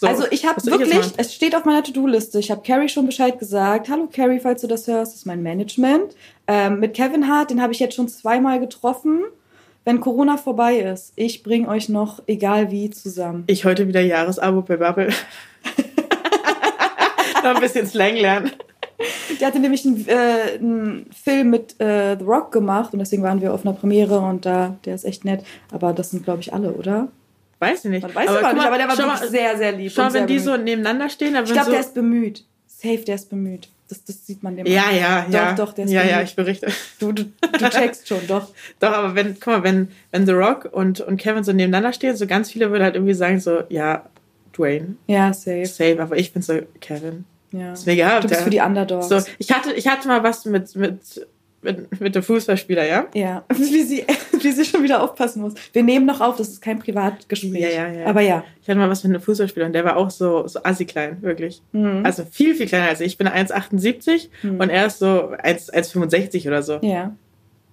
So, 0.00 0.06
also 0.06 0.24
ich 0.30 0.46
habe 0.46 0.62
wirklich, 0.66 0.94
machen? 0.94 1.12
es 1.16 1.34
steht 1.34 1.54
auf 1.54 1.64
meiner 1.64 1.82
To-Do-Liste. 1.82 2.38
Ich 2.38 2.50
habe 2.50 2.60
Carrie 2.62 2.88
schon 2.88 3.06
Bescheid 3.06 3.38
gesagt. 3.38 3.88
Hallo 3.90 4.08
Carrie, 4.12 4.40
falls 4.40 4.60
du 4.62 4.66
das 4.66 4.86
hörst, 4.86 5.12
das 5.12 5.20
ist 5.20 5.26
mein 5.26 5.42
Management. 5.42 6.14
Ähm, 6.46 6.80
mit 6.80 6.94
Kevin 6.94 7.28
Hart, 7.28 7.50
den 7.50 7.62
habe 7.62 7.72
ich 7.72 7.78
jetzt 7.78 7.94
schon 7.94 8.08
zweimal 8.08 8.58
getroffen. 8.60 9.20
Wenn 9.86 10.00
Corona 10.00 10.36
vorbei 10.36 10.78
ist, 10.78 11.12
ich 11.14 11.44
bringe 11.44 11.68
euch 11.68 11.88
noch, 11.88 12.20
egal 12.26 12.72
wie, 12.72 12.90
zusammen. 12.90 13.44
Ich 13.46 13.64
heute 13.64 13.86
wieder 13.86 14.00
Jahresabo 14.00 14.62
bei 14.62 14.78
Bubble. 14.78 15.10
noch 17.44 17.54
ein 17.54 17.60
bisschen 17.60 17.86
Slang 17.86 18.16
lernen. 18.16 18.50
Der 19.40 19.46
hatte 19.46 19.60
nämlich 19.60 19.86
einen, 19.86 20.04
äh, 20.08 20.58
einen 20.58 21.06
Film 21.12 21.50
mit 21.50 21.80
äh, 21.80 22.16
The 22.18 22.24
Rock 22.24 22.50
gemacht 22.50 22.94
und 22.94 22.98
deswegen 22.98 23.22
waren 23.22 23.40
wir 23.40 23.54
auf 23.54 23.64
einer 23.64 23.76
Premiere 23.76 24.18
und 24.18 24.44
da, 24.44 24.76
der 24.84 24.96
ist 24.96 25.04
echt 25.04 25.24
nett. 25.24 25.44
Aber 25.70 25.92
das 25.92 26.10
sind, 26.10 26.24
glaube 26.24 26.40
ich, 26.40 26.52
alle, 26.52 26.72
oder? 26.72 27.06
Weiß 27.60 27.84
ich 27.84 27.90
nicht. 27.92 28.02
Man 28.02 28.12
weiß 28.12 28.28
aber, 28.28 28.40
guck 28.40 28.54
nicht, 28.54 28.56
mal, 28.56 28.66
aber 28.66 28.78
der 28.78 28.88
war 28.88 28.98
wirklich 28.98 29.20
mal, 29.20 29.28
sehr, 29.28 29.56
sehr 29.56 29.70
lieb. 29.70 29.92
Schau, 29.94 30.12
wenn 30.12 30.26
die 30.26 30.34
bemüht. 30.34 30.42
so 30.42 30.56
nebeneinander 30.56 31.08
stehen, 31.08 31.36
Ich 31.44 31.52
glaube, 31.52 31.70
der 31.70 31.80
ist 31.80 31.94
bemüht. 31.94 32.44
Safe, 32.66 33.04
der 33.06 33.14
ist 33.14 33.30
bemüht. 33.30 33.68
Das, 33.88 34.02
das 34.04 34.26
sieht 34.26 34.42
man 34.42 34.56
dem 34.56 34.66
ja, 34.66 34.84
an. 34.86 34.96
ja, 34.96 35.26
ja. 35.30 35.52
Doch, 35.54 35.66
doch, 35.66 35.72
der 35.72 35.84
ist 35.84 35.92
Ja, 35.92 36.02
ja, 36.04 36.20
ich 36.22 36.34
berichte. 36.34 36.66
Du, 36.98 37.12
du, 37.12 37.24
du 37.24 37.68
checkst 37.70 38.08
schon, 38.08 38.26
doch. 38.26 38.48
Doch, 38.80 38.92
aber 38.92 39.14
wenn, 39.14 39.34
guck 39.34 39.46
mal, 39.46 39.62
wenn, 39.62 39.88
wenn 40.10 40.26
The 40.26 40.32
Rock 40.32 40.68
und, 40.72 41.00
und 41.00 41.18
Kevin 41.18 41.44
so 41.44 41.52
nebeneinander 41.52 41.92
stehen, 41.92 42.16
so 42.16 42.26
ganz 42.26 42.50
viele 42.50 42.70
würden 42.70 42.82
halt 42.82 42.96
irgendwie 42.96 43.14
sagen, 43.14 43.38
so, 43.38 43.62
ja, 43.68 44.04
Dwayne, 44.56 44.96
Ja, 45.06 45.32
safe. 45.32 45.66
safe, 45.66 46.02
aber 46.02 46.16
ich 46.16 46.32
bin 46.32 46.42
so, 46.42 46.54
Kevin. 46.80 47.26
Ja. 47.52 47.74
Ist 47.74 47.86
mir 47.86 47.92
egal. 47.92 48.20
Du 48.22 48.28
bist 48.28 48.40
der- 48.40 48.44
für 48.44 48.50
die 48.50 48.58
Underdogs. 48.60 49.08
So, 49.08 49.20
ich 49.38 49.52
hatte, 49.52 49.72
ich 49.72 49.86
hatte 49.86 50.08
mal 50.08 50.22
was 50.24 50.44
mit, 50.46 50.74
mit, 50.74 51.26
mit, 51.62 52.00
mit 52.00 52.14
dem 52.14 52.22
Fußballspieler, 52.22 52.86
ja? 52.86 53.06
Ja, 53.14 53.44
wie 53.56 53.82
sie, 53.82 54.04
wie 54.40 54.52
sie 54.52 54.64
schon 54.64 54.82
wieder 54.82 55.02
aufpassen 55.02 55.42
muss. 55.42 55.54
Wir 55.72 55.82
nehmen 55.82 56.06
noch 56.06 56.20
auf, 56.20 56.36
das 56.36 56.48
ist 56.48 56.62
kein 56.62 56.78
Privatgespräch. 56.78 57.60
Ja, 57.60 57.68
ja, 57.68 57.88
ja. 57.88 58.06
Aber 58.06 58.20
ja. 58.20 58.44
Ich 58.62 58.68
hatte 58.68 58.78
mal 58.78 58.88
was 58.90 59.02
mit 59.04 59.12
einem 59.14 59.22
Fußballspieler 59.22 59.66
und 59.66 59.72
der 59.72 59.84
war 59.84 59.96
auch 59.96 60.10
so, 60.10 60.46
so 60.46 60.60
assi 60.62 60.84
klein, 60.84 61.18
wirklich. 61.22 61.62
Mhm. 61.72 62.02
Also 62.04 62.24
viel, 62.30 62.54
viel 62.54 62.66
kleiner 62.66 62.88
als 62.88 63.00
ich. 63.00 63.06
Ich 63.08 63.18
bin 63.18 63.26
1,78 63.28 64.28
Mhm. 64.42 64.60
und 64.60 64.70
er 64.70 64.86
ist 64.86 64.98
so 64.98 65.30
1 65.42 65.72
1,65 65.72 66.46
oder 66.46 66.62
so. 66.62 66.78
Ja. 66.82 67.14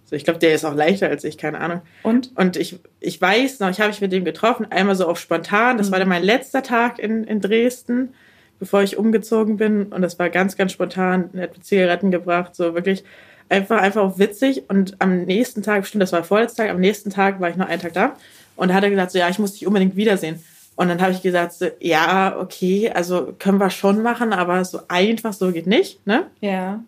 so. 0.05 0.15
Ich 0.15 0.23
glaube, 0.23 0.39
der 0.39 0.53
ist 0.53 0.65
auch 0.65 0.75
leichter 0.75 1.09
als 1.09 1.23
ich, 1.23 1.37
keine 1.37 1.59
Ahnung. 1.59 1.81
Und? 2.03 2.31
Und 2.35 2.57
ich, 2.57 2.79
ich 2.99 3.19
weiß 3.21 3.59
noch, 3.59 3.69
ich 3.69 3.79
habe 3.79 3.89
mich 3.89 4.01
mit 4.01 4.11
dem 4.11 4.23
getroffen, 4.25 4.65
einmal 4.71 4.95
so 4.95 5.07
auf 5.07 5.19
spontan. 5.19 5.77
Das 5.77 5.87
Mhm. 5.87 5.91
war 5.91 5.99
dann 5.99 6.09
mein 6.09 6.23
letzter 6.23 6.63
Tag 6.63 6.99
in, 6.99 7.23
in 7.25 7.41
Dresden, 7.41 8.13
bevor 8.59 8.81
ich 8.81 8.97
umgezogen 8.97 9.57
bin. 9.57 9.87
Und 9.87 10.01
das 10.01 10.17
war 10.19 10.29
ganz, 10.29 10.55
ganz 10.55 10.71
spontan. 10.71 11.29
Er 11.33 11.43
hat 11.43 11.57
mir 11.57 11.63
Zigaretten 11.63 12.11
gebracht, 12.11 12.55
so 12.55 12.73
wirklich 12.75 13.03
einfach, 13.49 13.81
einfach 13.81 14.17
witzig. 14.17 14.63
Und 14.69 14.95
am 14.99 15.23
nächsten 15.23 15.63
Tag, 15.63 15.85
stimmt, 15.85 16.01
das 16.01 16.11
war 16.11 16.19
der 16.19 16.27
vorletzte 16.27 16.63
Tag, 16.63 16.71
am 16.71 16.79
nächsten 16.79 17.09
Tag 17.09 17.39
war 17.39 17.49
ich 17.49 17.55
noch 17.55 17.67
einen 17.67 17.81
Tag 17.81 17.93
da. 17.93 18.15
Und 18.55 18.69
da 18.69 18.75
hat 18.75 18.83
er 18.83 18.89
gesagt, 18.89 19.11
so, 19.11 19.19
ja, 19.19 19.29
ich 19.29 19.39
muss 19.39 19.53
dich 19.53 19.65
unbedingt 19.65 19.95
wiedersehen. 19.95 20.43
Und 20.75 20.87
dann 20.89 21.01
habe 21.01 21.11
ich 21.11 21.21
gesagt, 21.21 21.53
so, 21.53 21.67
ja, 21.79 22.37
okay, 22.39 22.91
also 22.93 23.33
können 23.37 23.59
wir 23.59 23.69
schon 23.69 24.01
machen, 24.01 24.33
aber 24.33 24.65
so 24.65 24.81
einfach 24.87 25.33
so 25.33 25.51
geht 25.51 25.67
nicht, 25.67 26.05
ne? 26.07 26.27
Ja. 26.41 26.83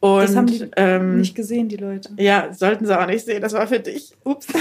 Und, 0.00 0.22
Das 0.22 0.36
haben 0.36 0.46
die 0.46 0.68
ähm, 0.76 1.18
Nicht 1.18 1.34
gesehen, 1.34 1.68
die 1.68 1.76
Leute. 1.76 2.10
Ja, 2.16 2.52
sollten 2.52 2.86
sie 2.86 2.98
auch 2.98 3.06
nicht 3.06 3.24
sehen. 3.24 3.40
Das 3.40 3.52
war 3.52 3.66
für 3.66 3.80
dich. 3.80 4.12
Ups. 4.24 4.46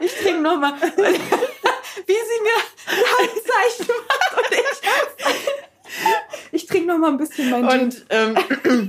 Ich 0.00 0.12
trinke 0.14 0.42
nochmal. 0.42 0.72
Wie 2.06 2.12
sie 2.12 2.40
mir 2.42 2.58
Handzeichen 2.86 3.94
macht 4.08 4.36
und 4.36 4.52
ich. 4.52 5.71
Ich 6.52 6.66
trinke 6.66 6.88
nochmal 6.88 7.10
ein 7.12 7.18
bisschen 7.18 7.50
mein 7.50 7.68
Gin. 7.68 7.80
Und, 7.80 8.06
ähm, 8.10 8.34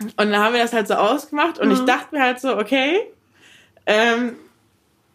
und 0.00 0.16
dann 0.16 0.36
haben 0.38 0.54
wir 0.54 0.62
das 0.62 0.72
halt 0.72 0.88
so 0.88 0.94
ausgemacht 0.94 1.58
und 1.58 1.70
ich 1.70 1.80
Mhm. 1.80 1.86
dachte 1.86 2.14
mir 2.14 2.22
halt 2.22 2.40
so, 2.40 2.56
okay, 2.56 3.00
ähm, 3.86 4.36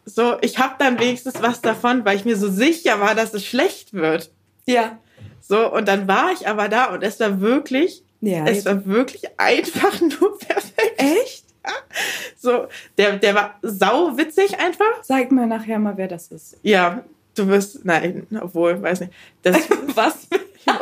so, 0.06 0.38
ich 0.42 0.58
habe 0.58 0.76
dann 0.80 1.00
wenigstens 1.00 1.42
was 1.42 1.62
davon, 1.62 2.04
weil 2.06 2.16
ich 2.18 2.26
mir 2.26 2.36
so 2.36 2.50
sicher 2.50 3.00
war, 3.00 3.14
dass 3.16 3.34
es 3.34 3.46
schlecht 3.46 3.94
wird. 3.94 4.32
Ja. 4.66 4.98
So, 5.42 5.72
und 5.72 5.88
dann 5.88 6.08
war 6.08 6.32
ich 6.32 6.48
aber 6.48 6.68
da 6.70 6.86
und 6.86 7.04
es 7.04 7.20
war 7.20 7.42
wirklich, 7.42 8.04
Ja. 8.22 8.46
es 8.46 8.66
war 8.66 8.86
wirklich 8.86 9.24
einfach 9.40 10.00
nur 10.02 10.38
perfekt. 10.38 10.96
Echt? 10.98 11.46
So, 12.38 12.68
der, 12.98 13.18
der 13.18 13.36
war 13.36 13.60
sau 13.62 14.18
witzig 14.18 14.58
einfach. 14.60 15.04
Sag 15.04 15.32
mir 15.32 15.46
nachher 15.46 15.78
mal, 15.78 15.98
wer 15.98 16.08
das 16.08 16.28
ist. 16.32 16.58
Ja, 16.64 17.04
du 17.36 17.48
wirst, 17.48 17.84
nein, 17.86 18.26
obwohl, 18.42 18.82
weiß 18.82 19.02
nicht. 19.02 19.14
Das, 19.44 19.58
Was? 19.96 20.28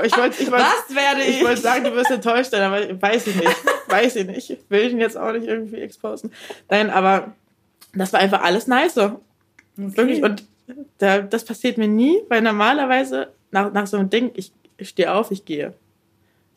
Ich 0.04 0.18
wollte, 0.18 0.42
ich 0.42 0.52
wollte, 0.52 0.66
Was 0.66 0.96
werde 0.96 1.22
ich? 1.24 1.38
Ich 1.38 1.44
wollte 1.44 1.62
sagen, 1.62 1.84
du 1.84 1.94
wirst 1.94 2.12
enttäuscht 2.12 2.52
sein, 2.52 2.62
aber 2.62 3.02
weiß 3.02 3.28
ich 3.28 3.36
nicht. 3.36 3.56
Weiß 3.88 4.16
ich 4.16 4.26
nicht. 4.28 4.50
Ich 4.50 4.60
will 4.70 4.92
ihn 4.92 5.00
jetzt 5.00 5.18
auch 5.18 5.32
nicht 5.32 5.46
irgendwie 5.48 5.78
exposen. 5.82 6.32
Nein, 6.70 6.90
aber 6.90 7.34
das 7.94 8.12
war 8.14 8.20
einfach 8.20 8.44
alles 8.44 8.68
nice 8.68 8.96
so. 8.96 9.22
Wirklich. 9.76 10.24
Und 10.24 10.44
da, 10.98 11.20
das 11.20 11.46
passiert 11.46 11.78
mir 11.78 11.88
nie, 11.88 12.18
weil 12.30 12.42
normalerweise 12.42 13.32
nach, 13.52 13.72
nach 13.72 13.88
so 13.88 13.98
einem 13.98 14.10
Ding, 14.10 14.32
ich, 14.36 14.52
ich 14.78 14.90
stehe 14.90 15.14
auf, 15.14 15.32
ich 15.32 15.46
gehe. 15.46 15.74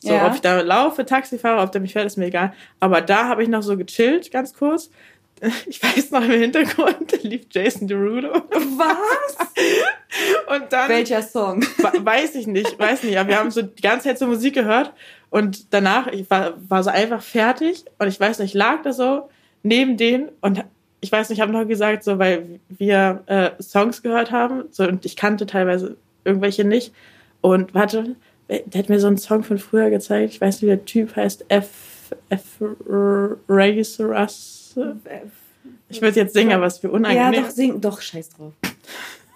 So, 0.01 0.13
Ja. 0.13 0.27
ob 0.27 0.35
ich 0.35 0.41
da 0.41 0.61
laufe, 0.63 1.05
Taxi 1.05 1.39
fahre, 1.39 1.61
ob 1.63 1.73
der 1.73 1.81
mich 1.83 1.93
fährt, 1.93 2.07
ist 2.07 2.17
mir 2.17 2.27
egal. 2.27 2.55
Aber 2.81 3.03
da 3.03 3.29
habe 3.29 3.43
ich 3.43 3.49
noch 3.51 3.63
so 3.63 3.77
gechillt, 3.77 4.31
ganz 4.33 4.55
kurz. 4.55 4.91
Ich 5.67 5.83
weiß 5.83 6.11
noch 6.11 6.23
im 6.23 6.31
Hintergrund 6.31 7.11
lief 7.23 7.47
Jason 7.51 7.89
Derulo. 7.89 8.33
Was? 8.51 9.37
Und 10.55 10.73
dann. 10.73 10.89
Welcher 10.89 11.23
Song? 11.23 11.63
Weiß 12.01 12.35
ich 12.35 12.47
nicht, 12.47 12.79
weiß 12.79 13.05
nicht. 13.05 13.19
Aber 13.19 13.29
wir 13.29 13.39
haben 13.39 13.51
so 13.51 13.63
die 13.63 13.83
ganze 13.83 14.09
Zeit 14.09 14.19
so 14.19 14.27
Musik 14.27 14.55
gehört 14.55 14.93
und 15.31 15.73
danach, 15.73 16.09
ich 16.09 16.29
war, 16.29 16.55
war 16.69 16.83
so 16.83 16.91
einfach 16.91 17.23
fertig 17.23 17.85
und 17.99 18.09
ich 18.09 18.19
weiß 18.19 18.41
nicht, 18.41 18.51
ich 18.51 18.55
lag 18.55 18.83
da 18.83 18.93
so 18.93 19.29
neben 19.63 19.97
denen 19.97 20.29
und 20.41 20.65
ich 21.01 21.13
weiß 21.13 21.29
nicht, 21.29 21.39
ich 21.39 21.43
habe 21.43 21.53
noch 21.53 21.67
gesagt, 21.67 22.03
so, 22.03 22.19
weil 22.19 22.59
wir 22.69 23.23
äh, 23.27 23.51
Songs 23.63 24.03
gehört 24.03 24.33
haben 24.33 24.65
so, 24.71 24.83
und 24.83 25.05
ich 25.07 25.17
kannte 25.17 25.47
teilweise 25.47 25.97
irgendwelche 26.25 26.65
nicht. 26.65 26.93
Und 27.41 27.75
warte, 27.75 28.17
der 28.49 28.83
hat 28.83 28.89
mir 28.89 28.99
so 28.99 29.07
einen 29.07 29.19
Song 29.19 29.45
von 29.45 29.59
früher 29.59 29.89
gezeigt. 29.89 30.35
Ich 30.35 30.41
weiß 30.41 30.57
nicht, 30.57 30.63
wie 30.63 30.77
der 30.77 30.85
Typ 30.85 31.17
heißt. 31.17 31.47
F. 31.49 31.69
F. 32.29 32.61
Racer 33.49 34.11
Ich 35.89 36.01
würde 36.01 36.21
jetzt 36.21 36.33
singen, 36.35 36.53
aber 36.53 36.67
es 36.67 36.83
wird 36.83 36.93
Ja, 36.93 36.97
unangenehm. 36.99 37.43
doch, 37.45 37.51
sing. 37.51 37.81
Doch, 37.81 38.01
scheiß 38.01 38.31
drauf. 38.31 38.53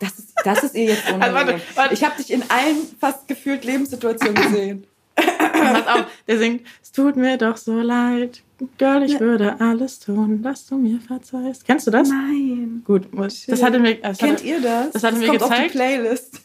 Das 0.00 0.18
ist, 0.18 0.32
das 0.44 0.64
ist 0.64 0.74
ihr 0.74 0.84
jetzt 0.84 1.06
Also, 1.06 1.18
warte, 1.20 1.32
unangenehm. 1.32 1.60
warte. 1.74 1.94
Ich 1.94 2.04
habe 2.04 2.16
dich 2.16 2.32
in 2.32 2.42
allen 2.50 2.76
fast 3.00 3.28
gefühlt 3.28 3.64
Lebenssituationen 3.64 4.34
gesehen. 4.42 4.84
Pass 5.16 5.86
auf, 5.86 6.06
der 6.26 6.38
singt, 6.38 6.62
es 6.82 6.90
tut 6.92 7.16
mir 7.16 7.36
doch 7.38 7.56
so 7.56 7.80
leid. 7.80 8.42
Girl, 8.78 9.02
ich 9.04 9.12
Ja. 9.14 9.20
würde 9.20 9.60
alles 9.60 10.00
tun, 10.00 10.42
dass 10.42 10.66
du 10.66 10.76
mir 10.76 10.98
verzeihst. 11.00 11.64
Kennst 11.66 11.86
du 11.86 11.90
das? 11.90 12.08
Nein. 12.08 12.82
Gut, 12.84 13.12
muss- 13.14 13.46
das 13.46 13.62
hatte 13.62 13.78
mir, 13.78 13.94
das 13.96 14.18
Kennt 14.18 14.38
hatte, 14.38 14.44
ihr 14.46 14.60
das? 14.60 14.90
das 14.92 15.04
hat 15.04 15.12
er 15.14 15.18
mir 15.18 15.26
kommt 15.28 15.42
auf 15.42 15.48
die 15.50 15.54
gezeigt. 15.54 15.72
Playlist. 15.72 16.40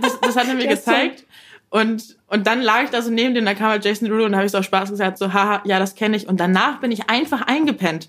das, 0.00 0.20
das 0.20 0.36
hat 0.36 0.48
er 0.48 0.54
mir 0.54 0.66
gezeigt. 0.68 1.24
Und, 1.68 2.16
und 2.28 2.46
dann 2.46 2.62
lag 2.62 2.84
ich 2.84 2.90
da 2.90 3.02
so 3.02 3.10
neben 3.10 3.34
dem, 3.34 3.44
da 3.44 3.54
kam 3.54 3.68
halt 3.68 3.84
Jason 3.84 4.06
Derulo 4.08 4.24
und 4.26 4.32
da 4.32 4.38
habe 4.38 4.46
ich 4.46 4.52
so 4.52 4.58
aus 4.58 4.66
Spaß 4.66 4.88
gesagt, 4.90 5.18
so, 5.18 5.32
haha, 5.32 5.62
ja, 5.64 5.78
das 5.78 5.94
kenne 5.94 6.16
ich. 6.16 6.28
Und 6.28 6.38
danach 6.38 6.80
bin 6.80 6.92
ich 6.92 7.10
einfach 7.10 7.42
eingepennt. 7.42 8.08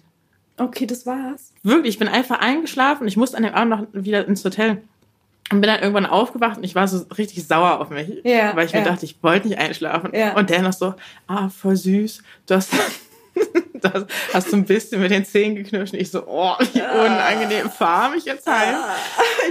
Okay, 0.58 0.86
das 0.88 1.06
war's. 1.06 1.54
Wirklich, 1.64 1.96
ich 1.96 2.00
bin 2.00 2.08
einfach 2.08 2.40
eingeschlafen. 2.40 3.08
Ich 3.08 3.18
musste 3.18 3.38
an 3.38 3.44
dem 3.44 3.54
Abend 3.54 3.70
noch 3.70 4.04
wieder 4.04 4.28
ins 4.28 4.44
Hotel. 4.44 4.82
Und 5.50 5.62
bin 5.62 5.70
dann 5.70 5.80
irgendwann 5.80 6.06
aufgewacht 6.06 6.58
und 6.58 6.64
ich 6.66 6.76
war 6.76 6.90
so 6.90 7.06
richtig 7.18 7.48
sauer 7.48 7.80
auf 7.80 7.90
mich. 7.90 8.10
Ja, 8.26 8.54
weil 8.54 8.66
ich 8.66 8.74
mir 8.74 8.80
ja. 8.80 8.86
dachte, 8.86 9.06
ich 9.06 9.16
wollte 9.24 9.48
nicht 9.48 9.58
einschlafen. 9.58 10.12
Ja. 10.14 10.36
Und 10.36 10.50
der 10.50 10.62
noch 10.62 10.74
so, 10.74 10.94
ah, 11.28 11.48
voll 11.48 11.78
süß. 11.78 12.22
Du 12.48 12.56
hast, 12.56 12.74
du 13.82 14.08
hast, 14.34 14.50
so 14.50 14.58
ein 14.58 14.66
bisschen 14.66 15.00
mit 15.00 15.12
den 15.12 15.24
Zähnen 15.24 15.56
geknirscht. 15.56 15.94
Und 15.94 16.02
ich 16.02 16.12
so, 16.12 16.24
oh, 16.28 16.56
wie 16.74 16.82
unangenehm. 16.82 17.70
Fahr 17.70 18.10
mich 18.10 18.26
jetzt 18.26 18.46
heim. 18.46 18.76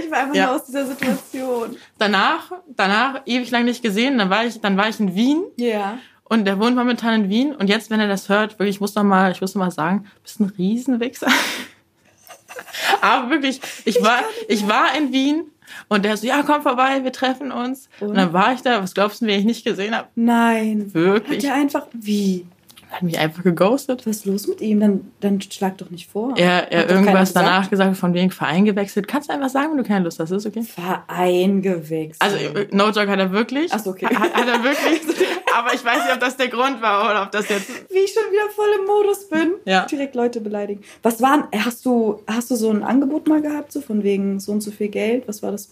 Ich 0.03 0.11
war 0.11 0.19
einfach 0.19 0.35
Ja. 0.35 0.45
nur 0.45 0.55
aus 0.55 0.65
dieser 0.65 0.85
Situation. 0.85 1.75
Danach, 1.97 2.51
danach 2.67 3.21
ewig 3.25 3.49
lang 3.49 3.65
nicht 3.65 3.81
gesehen. 3.81 4.19
Dann 4.19 4.29
war 4.29 4.45
ich, 4.45 4.61
dann 4.61 4.77
war 4.77 4.87
ich 4.87 4.99
in 4.99 5.15
Wien. 5.15 5.43
Ja. 5.57 5.97
Und 6.29 6.45
der 6.45 6.59
wohnt 6.59 6.75
momentan 6.75 7.23
in 7.23 7.29
Wien. 7.29 7.55
Und 7.55 7.69
jetzt, 7.69 7.89
wenn 7.89 7.99
er 7.99 8.07
das 8.07 8.27
hört, 8.27 8.59
wirklich, 8.59 8.75
ich 8.75 8.81
muss 8.81 8.95
noch 8.95 9.03
mal, 9.03 9.31
ich 9.31 9.39
muss 9.39 9.55
noch 9.55 9.63
mal 9.63 9.71
sagen, 9.71 10.03
du 10.15 10.21
bist 10.23 10.39
ein 10.39 10.51
Riesenwichser. 10.57 11.27
Aber 13.01 13.29
wirklich, 13.29 13.61
ich 13.85 14.01
war, 14.01 14.19
ich 14.47 14.67
war 14.67 14.95
in 14.97 15.13
Wien 15.13 15.43
und 15.87 16.03
der 16.03 16.17
so, 16.17 16.27
ja, 16.27 16.43
komm 16.43 16.61
vorbei, 16.61 17.03
wir 17.03 17.11
treffen 17.11 17.51
uns. 17.51 17.87
Und, 17.99 18.09
Und? 18.09 18.15
dann 18.15 18.33
war 18.33 18.53
ich 18.53 18.61
da, 18.61 18.81
was 18.81 18.93
glaubst 18.93 19.21
du, 19.21 19.25
wen 19.25 19.39
ich 19.39 19.45
nicht 19.45 19.65
gesehen 19.65 19.95
habe? 19.95 20.07
Nein. 20.15 20.85
Hat 20.87 20.93
Wirklich. 20.93 21.45
er 21.45 21.53
einfach. 21.53 21.87
Wie? 21.93 22.45
Hat 22.89 23.01
mich 23.03 23.19
einfach 23.19 23.43
geghostet. 23.43 24.07
Was 24.07 24.17
ist 24.17 24.25
los 24.25 24.47
mit 24.47 24.61
ihm? 24.61 24.79
Dann, 24.79 25.11
dann 25.19 25.41
schlag 25.41 25.77
doch 25.77 25.89
nicht 25.89 26.09
vor. 26.09 26.37
Er, 26.37 26.57
Hat 26.57 26.71
er 26.71 26.85
keiner 26.85 26.99
irgendwas 26.99 27.33
danach 27.33 27.69
gesagt, 27.69 27.97
von 27.97 28.13
wegen 28.13 28.31
Verein 28.31 28.63
gewechselt. 28.63 29.09
Kannst 29.09 29.29
du 29.29 29.33
einfach 29.33 29.49
sagen, 29.49 29.71
wenn 29.71 29.77
du 29.77 29.83
keine 29.83 30.05
Lust 30.05 30.19
hast, 30.19 30.31
ist 30.31 30.45
okay. 30.45 30.63
Verein 30.63 31.61
gewechselt. 31.61 32.15
Also, 32.19 32.37
äh, 32.37 32.67
no 32.71 32.85
joke 32.89 33.07
hat 33.07 33.19
er 33.19 33.31
wirklich. 33.33 33.71
Ach 33.73 33.79
so, 33.79 33.89
okay. 33.89 34.05
Hat, 34.05 34.33
hat 34.33 34.47
er 34.47 34.63
wirklich. 34.63 35.01
Aber 35.57 35.73
ich 35.73 35.83
weiß 35.83 36.03
nicht, 36.03 36.13
ob 36.13 36.19
das 36.19 36.37
der 36.37 36.49
Grund 36.49 36.81
war 36.81 37.09
oder 37.09 37.23
ob 37.23 37.31
das 37.31 37.47
jetzt. 37.49 37.69
wie 37.91 37.99
ich 37.99 38.13
schon 38.13 38.31
wieder 38.31 38.49
voll 38.55 38.67
im 38.79 38.85
Modus 38.85 39.27
bin. 39.29 39.53
Ja. 39.65 39.85
Direkt 39.85 40.15
Leute 40.15 40.39
beleidigen. 40.41 40.83
Was 41.03 41.21
waren, 41.21 41.45
hast 41.55 41.85
du, 41.85 42.21
hast 42.27 42.51
du 42.51 42.55
so 42.55 42.69
ein 42.69 42.83
Angebot 42.83 43.27
mal 43.27 43.41
gehabt, 43.41 43.71
so 43.71 43.81
von 43.81 44.03
wegen 44.03 44.39
so 44.39 44.51
und 44.51 44.61
so 44.61 44.71
viel 44.71 44.89
Geld? 44.89 45.27
Was 45.27 45.41
war 45.41 45.51
das 45.51 45.69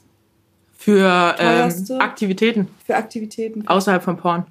Für 0.78 1.36
ähm? 1.39 1.71
Aktivitäten 2.00 2.67
für 2.86 2.95
Aktivitäten 2.95 3.67
außerhalb 3.67 4.04
von 4.04 4.17
Porn. 4.17 4.45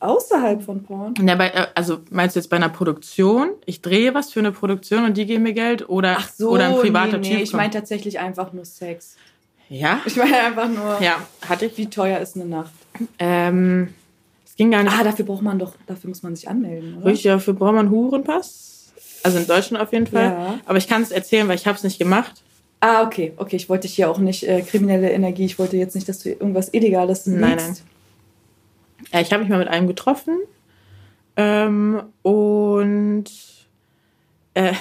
außerhalb 0.00 0.62
von 0.62 0.82
Porn? 0.84 1.14
Ja, 1.26 1.34
bei, 1.34 1.48
äh, 1.48 1.66
also 1.74 1.98
meinst 2.10 2.36
du 2.36 2.40
jetzt 2.40 2.48
bei 2.48 2.56
einer 2.56 2.68
Produktion? 2.68 3.50
Ich 3.66 3.82
drehe 3.82 4.14
was 4.14 4.32
für 4.32 4.40
eine 4.40 4.52
Produktion 4.52 5.04
und 5.04 5.16
die 5.16 5.26
geben 5.26 5.42
mir 5.42 5.52
Geld 5.54 5.88
oder, 5.88 6.16
Ach 6.18 6.28
so, 6.30 6.50
oder 6.50 6.66
ein 6.68 6.74
privater 6.76 7.18
nee, 7.18 7.28
nee, 7.28 7.34
Typ? 7.36 7.42
ich 7.44 7.52
meine 7.52 7.70
tatsächlich 7.70 8.18
einfach 8.18 8.52
nur 8.52 8.64
Sex. 8.64 9.16
ja? 9.68 10.00
Ich 10.06 10.16
meine 10.16 10.38
einfach 10.38 10.68
nur, 10.68 10.98
Ja, 11.00 11.16
hatte 11.48 11.66
ich. 11.66 11.76
wie 11.78 11.90
teuer 11.90 12.18
ist 12.20 12.36
eine 12.36 12.44
Nacht? 12.46 12.72
Ähm, 13.18 13.92
ging 14.58 14.70
gar 14.70 14.82
nicht. 14.82 14.92
Ah, 14.92 15.02
dafür 15.02 15.24
braucht 15.24 15.40
man 15.42 15.58
doch, 15.58 15.74
dafür 15.86 16.08
muss 16.10 16.22
man 16.22 16.36
sich 16.36 16.46
anmelden, 16.48 16.98
oder? 16.98 17.06
Richtig, 17.06 17.30
dafür 17.32 17.54
braucht 17.54 17.72
man 17.72 17.86
einen 17.86 17.90
Hurenpass. 17.90 18.92
Also 19.22 19.38
in 19.38 19.46
Deutschland 19.46 19.82
auf 19.82 19.92
jeden 19.92 20.06
Fall. 20.06 20.24
Ja. 20.24 20.60
Aber 20.66 20.76
ich 20.76 20.86
kann 20.86 21.00
es 21.00 21.10
erzählen, 21.10 21.48
weil 21.48 21.56
ich 21.56 21.66
habe 21.66 21.76
es 21.78 21.82
nicht 21.84 21.98
gemacht. 21.98 22.42
Ah, 22.80 23.02
okay, 23.02 23.32
okay. 23.38 23.56
Ich 23.56 23.68
wollte 23.68 23.88
dich 23.88 23.94
hier 23.96 24.10
auch 24.10 24.18
nicht 24.18 24.46
äh, 24.46 24.60
kriminelle 24.60 25.10
Energie. 25.10 25.44
Ich 25.46 25.58
wollte 25.58 25.76
jetzt 25.76 25.94
nicht, 25.94 26.08
dass 26.08 26.20
du 26.20 26.28
irgendwas 26.30 26.72
Illegales 26.72 27.26
Nein, 27.26 27.58
liegst. 27.58 27.84
Ja, 29.12 29.20
ich 29.20 29.32
habe 29.32 29.42
mich 29.42 29.50
mal 29.50 29.58
mit 29.58 29.68
einem 29.68 29.86
getroffen. 29.88 30.36
Ähm, 31.36 32.02
und 32.22 33.24
äh, 34.54 34.74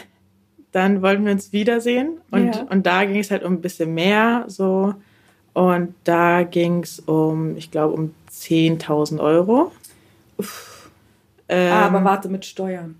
dann 0.71 1.01
wollten 1.01 1.25
wir 1.25 1.31
uns 1.31 1.53
wiedersehen. 1.53 2.19
Und, 2.29 2.55
Ja. 2.55 2.67
und 2.69 2.85
da 2.85 3.05
ging 3.05 3.17
es 3.19 3.31
halt 3.31 3.43
um 3.43 3.53
ein 3.53 3.61
bisschen 3.61 3.93
mehr. 3.93 4.45
So. 4.47 4.93
Und 5.57 5.95
da 6.03 6.43
ging 6.43 6.83
es 6.83 6.99
um, 6.99 7.57
ich 7.57 7.71
glaube, 7.71 7.95
um 7.95 8.13
10.000 8.31 9.19
Euro. 9.19 9.71
Ähm, 11.49 11.73
Ah, 11.73 11.85
aber 11.87 12.03
warte 12.03 12.29
mit 12.29 12.45
Steuern. 12.45 12.93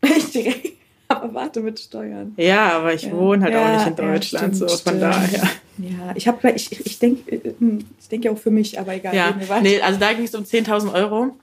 Ich 0.16 0.30
direkt. 0.30 0.68
Aber 1.08 1.34
warte 1.34 1.60
mit 1.60 1.80
Steuern. 1.80 2.32
ja, 2.36 2.76
aber 2.78 2.94
ich 2.94 3.02
Ja. 3.02 3.12
wohne 3.16 3.42
halt 3.44 3.56
auch 3.56 3.60
Ja, 3.66 3.72
nicht 3.72 3.86
in 3.98 4.04
ja, 4.04 4.12
Deutschland, 4.12 4.54
stimmt, 4.54 4.70
so 4.70 4.76
von 4.76 4.76
stimmt. 4.78 5.02
daher. 5.02 5.42
Ja, 5.78 6.12
ich 6.14 6.28
habe, 6.28 6.50
ich, 6.52 6.86
ich 6.86 6.98
denke, 7.00 7.36
ich 7.98 8.08
denke 8.08 8.26
ja 8.28 8.32
auch 8.32 8.38
für 8.38 8.52
mich, 8.52 8.78
aber 8.78 8.94
egal. 8.94 9.12
Ja, 9.12 9.34
nee, 9.60 9.80
also 9.80 9.98
da 9.98 10.12
ging 10.12 10.26
es 10.26 10.34
um 10.36 10.44
10.000 10.44 10.92
Euro. 10.94 11.36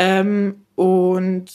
Ähm, 0.00 0.62
und 0.74 1.46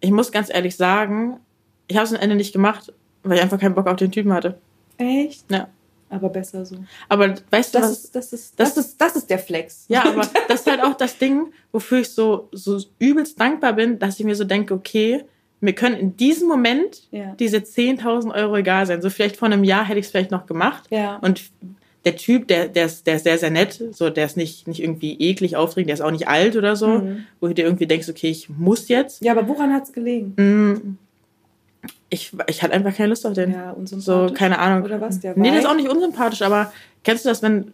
ich 0.00 0.10
muss 0.12 0.32
ganz 0.32 0.48
ehrlich 0.48 0.76
sagen, 0.76 1.40
ich 1.88 1.96
habe 1.96 2.06
es 2.06 2.14
am 2.14 2.20
Ende 2.22 2.36
nicht 2.36 2.54
gemacht, 2.54 2.90
weil 3.22 3.36
ich 3.36 3.42
einfach 3.42 3.60
keinen 3.60 3.74
Bock 3.74 3.86
auf 3.86 3.96
den 3.96 4.10
Typen 4.12 4.32
hatte. 4.32 4.56
Echt? 4.96 5.44
Ja. 5.50 5.68
Aber 6.08 6.28
besser 6.28 6.64
so. 6.64 6.76
Aber 7.08 7.34
weißt 7.50 7.74
du 7.74 7.78
Das 7.80 7.90
was? 7.90 8.04
ist, 8.04 8.14
das 8.14 8.32
ist, 8.32 8.60
das 8.60 8.74
das, 8.74 8.86
ist, 8.86 9.00
das 9.00 9.16
ist 9.16 9.28
der 9.30 9.38
Flex. 9.38 9.86
ja, 9.88 10.04
aber 10.04 10.22
das 10.48 10.60
ist 10.60 10.70
halt 10.70 10.82
auch 10.82 10.94
das 10.94 11.18
Ding, 11.18 11.52
wofür 11.72 11.98
ich 12.00 12.10
so, 12.10 12.48
so 12.52 12.78
übelst 12.98 13.40
dankbar 13.40 13.72
bin, 13.72 13.98
dass 13.98 14.18
ich 14.20 14.24
mir 14.24 14.36
so 14.36 14.44
denke, 14.44 14.72
okay, 14.74 15.24
mir 15.60 15.72
können 15.72 15.96
in 15.96 16.16
diesem 16.16 16.48
Moment 16.48 17.08
Ja. 17.10 17.34
diese 17.38 17.56
10.000 17.58 18.32
Euro 18.34 18.56
egal 18.56 18.86
sein. 18.86 19.02
So 19.02 19.10
vielleicht 19.10 19.36
vor 19.36 19.46
einem 19.46 19.64
Jahr 19.64 19.84
hätte 19.86 19.98
ich 19.98 20.06
es 20.06 20.10
vielleicht 20.12 20.30
noch 20.30 20.46
gemacht. 20.46 20.84
Ja. 20.90 21.16
Und 21.16 21.42
der 22.04 22.14
Typ, 22.14 22.46
der, 22.46 22.68
der, 22.68 22.86
ist, 22.86 23.04
der 23.08 23.16
ist 23.16 23.24
sehr, 23.24 23.36
sehr 23.38 23.50
nett. 23.50 23.82
So, 23.90 24.10
der 24.10 24.26
ist 24.26 24.36
nicht, 24.36 24.68
nicht 24.68 24.80
irgendwie 24.80 25.14
eklig, 25.18 25.56
aufregend, 25.56 25.88
der 25.88 25.94
ist 25.94 26.02
auch 26.02 26.12
nicht 26.12 26.28
alt 26.28 26.54
oder 26.54 26.76
so. 26.76 26.86
Mhm. 27.00 27.24
Wo 27.40 27.48
du 27.48 27.54
dir 27.54 27.64
irgendwie 27.64 27.86
denkst, 27.88 28.08
okay, 28.08 28.28
ich 28.28 28.48
muss 28.48 28.86
jetzt. 28.88 29.24
ja, 29.24 29.32
aber 29.32 29.48
woran 29.48 29.72
hat 29.72 29.84
es 29.84 29.92
gelegen? 29.92 30.34
Mm, 30.36 30.98
Ich, 32.08 32.32
ich 32.46 32.62
hatte 32.62 32.72
einfach 32.72 32.94
keine 32.96 33.08
Lust 33.10 33.26
auf 33.26 33.32
den. 33.32 33.52
Ja, 33.52 33.72
so, 33.74 33.80
unsympathisch. 33.80 34.38
keine 34.38 34.58
Ahnung. 34.58 34.84
Oder 34.84 35.00
was, 35.00 35.20
der 35.20 35.36
Nee, 35.36 35.50
das 35.50 35.60
ist 35.60 35.66
auch 35.66 35.74
nicht 35.76 35.88
unsympathisch, 35.88 36.42
aber 36.42 36.72
kennst 37.04 37.24
du 37.24 37.28
das, 37.28 37.42
wenn, 37.42 37.72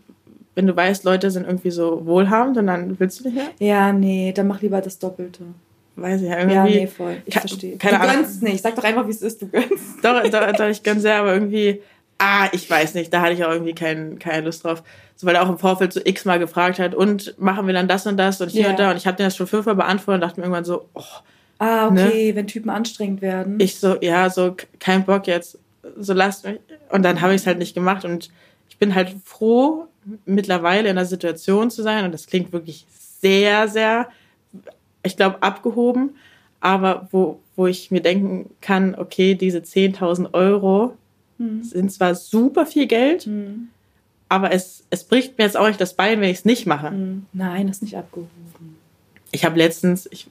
wenn 0.54 0.66
du 0.66 0.74
weißt, 0.74 1.04
Leute 1.04 1.30
sind 1.30 1.46
irgendwie 1.46 1.70
so 1.70 2.04
wohlhabend 2.06 2.56
und 2.58 2.66
dann 2.66 2.98
willst 2.98 3.20
du 3.20 3.24
nicht 3.24 3.34
mehr? 3.34 3.48
Ja, 3.58 3.92
nee, 3.92 4.32
dann 4.34 4.46
mach 4.46 4.60
lieber 4.62 4.80
das 4.80 4.98
Doppelte. 4.98 5.44
Weiß 5.96 6.22
ich 6.22 6.28
ja, 6.28 6.38
irgendwie. 6.38 6.54
Ja, 6.54 6.64
nee, 6.64 6.86
voll. 6.86 7.16
Ich 7.26 7.38
verstehe. 7.38 7.76
keine 7.76 7.98
du 7.98 8.02
Ahnung. 8.04 8.16
gönnst 8.16 8.42
nicht. 8.42 8.62
Sag 8.62 8.74
doch 8.76 8.84
einfach, 8.84 9.06
wie 9.06 9.10
es 9.10 9.20
ist, 9.20 9.42
du 9.42 9.48
gönnst. 9.48 9.70
Doch, 10.02 10.22
doch, 10.22 10.52
doch, 10.52 10.66
ich 10.68 10.82
gönne 10.82 11.00
sehr, 11.00 11.16
aber 11.16 11.34
irgendwie, 11.34 11.82
ah, 12.18 12.48
ich 12.52 12.68
weiß 12.70 12.94
nicht, 12.94 13.12
da 13.12 13.20
hatte 13.20 13.34
ich 13.34 13.44
auch 13.44 13.50
irgendwie 13.52 13.74
kein, 13.74 14.18
keine 14.18 14.46
Lust 14.46 14.64
drauf. 14.64 14.82
So, 15.16 15.26
weil 15.26 15.34
er 15.34 15.42
auch 15.42 15.50
im 15.50 15.58
Vorfeld 15.58 15.92
so 15.92 16.00
x-mal 16.02 16.38
gefragt 16.38 16.78
hat, 16.78 16.94
und 16.94 17.34
machen 17.38 17.66
wir 17.66 17.74
dann 17.74 17.88
das 17.88 18.06
und 18.06 18.16
das 18.16 18.40
und 18.40 18.48
hier 18.50 18.62
Ja. 18.62 18.70
und 18.70 18.78
da. 18.78 18.90
Und 18.90 18.96
ich 18.96 19.06
habe 19.06 19.18
den 19.18 19.26
das 19.26 19.36
schon 19.36 19.46
fünfmal 19.46 19.74
beantwortet 19.74 20.22
und 20.22 20.28
dachte 20.28 20.40
mir 20.40 20.46
irgendwann 20.46 20.64
so, 20.64 20.86
oh, 20.94 21.02
Ah, 21.64 21.86
okay, 21.88 22.34
wenn 22.34 22.46
Typen 22.48 22.70
anstrengend 22.70 23.22
werden. 23.22 23.60
ich 23.60 23.78
so, 23.78 23.96
ja, 24.00 24.28
so, 24.30 24.56
kein 24.80 25.04
Bock 25.04 25.28
jetzt, 25.28 25.58
so 25.96 26.12
lasst 26.12 26.44
mich. 26.44 26.58
Und 26.90 27.02
dann 27.04 27.20
habe 27.20 27.34
ich 27.34 27.42
es 27.42 27.46
halt 27.46 27.58
nicht 27.58 27.74
gemacht 27.74 28.04
und 28.04 28.30
ich 28.68 28.78
bin 28.78 28.94
halt 28.96 29.14
froh, 29.24 29.86
mittlerweile 30.24 30.88
in 30.88 30.96
einer 30.98 31.06
Situation 31.06 31.70
zu 31.70 31.82
sein 31.82 32.04
und 32.04 32.12
das 32.12 32.26
klingt 32.26 32.52
wirklich 32.52 32.84
sehr, 33.20 33.68
sehr, 33.68 34.08
ich 35.04 35.16
glaube, 35.16 35.40
abgehoben, 35.42 36.16
aber 36.60 37.08
wo, 37.12 37.38
wo 37.54 37.68
ich 37.68 37.92
mir 37.92 38.00
denken 38.02 38.50
kann, 38.60 38.96
okay, 38.96 39.36
diese 39.36 39.58
10.000 39.58 40.34
Euro 40.34 40.96
Hm. 41.38 41.62
sind 41.62 41.92
zwar 41.92 42.14
super 42.16 42.66
viel 42.66 42.86
Geld, 42.88 43.24
Hm. 43.26 43.68
aber 44.28 44.50
es, 44.52 44.84
es 44.90 45.04
bricht 45.04 45.38
mir 45.38 45.44
jetzt 45.44 45.56
auch 45.56 45.68
nicht 45.68 45.80
das 45.80 45.94
Bein, 45.94 46.20
wenn 46.20 46.28
ich 46.30 46.38
es 46.38 46.44
nicht 46.44 46.66
mache. 46.66 46.90
Hm. 46.90 47.26
Nein, 47.32 47.68
das 47.68 47.76
ist 47.76 47.82
nicht 47.82 47.96
abgehoben. 47.96 48.28
Ich 49.30 49.44
habe 49.44 49.56
letztens, 49.56 50.08
ich, 50.10 50.26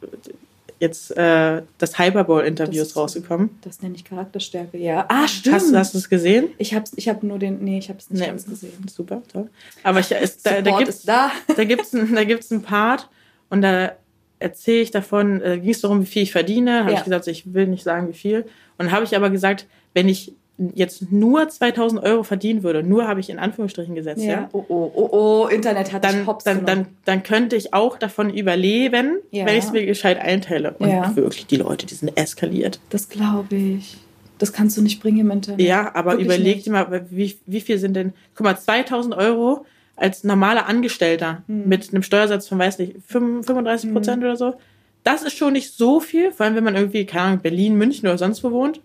jetzt 0.81 1.15
äh, 1.15 1.61
das 1.77 1.97
Hyperbowl-Interview 1.97 2.81
ist 2.81 2.95
rausgekommen. 2.97 3.51
Das 3.61 3.81
nenne 3.81 3.95
ich 3.95 4.03
Charakterstärke, 4.03 4.77
ja. 4.77 5.05
Ah, 5.07 5.27
stimmt. 5.27 5.55
Hast, 5.55 5.73
hast 5.73 5.93
du 5.93 5.99
es 5.99 6.09
gesehen? 6.09 6.49
ich 6.57 6.73
habe 6.73 6.85
ich 6.95 7.07
hab 7.07 7.23
nur 7.23 7.39
den, 7.39 7.63
nee, 7.63 7.77
ich 7.77 7.87
habe 7.89 7.99
es 7.99 8.09
nicht 8.09 8.19
Nee. 8.19 8.27
ganz 8.27 8.45
gesehen. 8.45 8.73
Super, 8.93 9.21
toll. 9.31 9.49
Aber 9.83 9.99
ich, 9.99 10.11
es, 10.11 10.41
da, 10.41 10.61
da 10.61 10.77
gibt's 10.77 10.95
ist 10.97 11.07
da. 11.07 11.31
da 11.55 11.63
gibt's 11.63 11.93
ein, 11.93 12.13
da 12.13 12.23
gibt's 12.23 12.51
einen 12.51 12.63
Part 12.63 13.07
und 13.49 13.61
da 13.61 13.93
erzähle 14.39 14.81
ich 14.81 14.89
davon, 14.91 15.39
äh, 15.41 15.59
ging 15.59 15.69
es 15.69 15.81
darum, 15.81 16.01
wie 16.01 16.05
viel 16.07 16.23
ich 16.23 16.31
verdiene. 16.31 16.79
Habe 16.81 16.91
Ja. 16.93 16.97
ich 16.97 17.03
gesagt, 17.03 17.27
ich 17.27 17.53
will 17.53 17.67
nicht 17.67 17.83
sagen, 17.83 18.09
wie 18.09 18.13
viel. 18.17 18.45
Und 18.79 18.91
habe 18.91 19.05
ich 19.05 19.15
aber 19.15 19.29
gesagt, 19.29 19.67
wenn 19.93 20.09
ich 20.09 20.33
jetzt 20.75 21.11
nur 21.11 21.47
2000 21.49 22.03
Euro 22.03 22.23
verdienen 22.23 22.63
würde, 22.63 22.83
nur 22.83 23.07
habe 23.07 23.19
ich 23.19 23.29
in 23.29 23.39
Anführungsstrichen 23.39 23.95
gesetzt, 23.95 24.23
ja, 24.23 24.31
Ja. 24.31 24.49
Oh, 24.53 24.63
oh, 24.67 24.91
oh, 24.93 25.09
oh, 25.11 25.47
Internet 25.47 25.91
hat 25.91 26.03
dann, 26.03 26.25
hops 26.27 26.43
dann, 26.43 26.65
dann, 26.65 26.87
dann 27.05 27.23
könnte 27.23 27.55
ich 27.55 27.73
auch 27.73 27.97
davon 27.97 28.29
überleben, 28.29 29.17
Ja. 29.31 29.45
wenn 29.45 29.57
ich 29.57 29.63
es 29.65 29.71
mir 29.71 29.85
gescheit 29.85 30.19
einteile. 30.19 30.75
Und 30.79 30.89
Ja. 30.89 31.15
wirklich, 31.15 31.47
die 31.47 31.55
Leute, 31.57 31.85
die 31.85 31.93
sind 31.95 32.15
eskaliert. 32.17 32.79
Das 32.89 33.09
glaube 33.09 33.55
ich. 33.55 33.97
Das 34.37 34.53
kannst 34.53 34.75
du 34.77 34.81
nicht 34.81 35.01
bringen 35.01 35.19
im 35.19 35.31
Internet. 35.31 35.61
Ja, 35.61 35.93
aber 35.95 36.11
Wirklich 36.13 36.25
überleg 36.25 36.55
nicht. 36.55 36.65
dir 36.67 36.71
mal, 36.71 37.05
wie, 37.09 37.37
wie 37.45 37.61
viel 37.61 37.77
sind 37.77 37.93
denn, 37.95 38.13
guck 38.35 38.43
mal, 38.45 38.57
2000 38.57 39.15
Euro 39.15 39.65
als 39.95 40.23
normaler 40.23 40.65
Angestellter 40.67 41.43
Hm. 41.47 41.67
mit 41.69 41.91
einem 41.93 42.01
Steuersatz 42.03 42.47
von, 42.47 42.57
weiß 42.59 42.79
nicht, 42.79 42.95
35 43.07 43.91
Prozent 43.93 44.23
oder 44.23 44.35
so. 44.35 44.55
Das 45.03 45.23
ist 45.23 45.35
schon 45.37 45.53
nicht 45.53 45.73
so 45.75 45.99
viel, 45.99 46.31
vor 46.31 46.45
allem 46.45 46.55
wenn 46.55 46.63
man 46.63 46.75
irgendwie, 46.75 47.05
keine 47.05 47.23
Ahnung, 47.25 47.39
Berlin, 47.39 47.75
München 47.75 48.07
oder 48.07 48.17
sonst 48.17 48.43
wo 48.43 48.51
wohnt. 48.51 48.81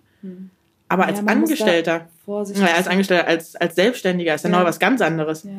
Aber 0.88 1.06
als. 1.06 1.18
Ja, 1.18 1.24
da 1.24 1.32
Angestellter, 1.32 2.08
naja, 2.26 2.74
als 2.76 2.88
Angestellter, 2.88 3.26
als, 3.26 3.56
als 3.56 3.74
Selbstständiger 3.74 4.34
ist 4.34 4.44
ja, 4.44 4.50
Ja. 4.50 4.58
noch 4.58 4.64
was 4.66 4.78
ganz 4.78 5.00
anderes. 5.00 5.44
Ja. 5.44 5.50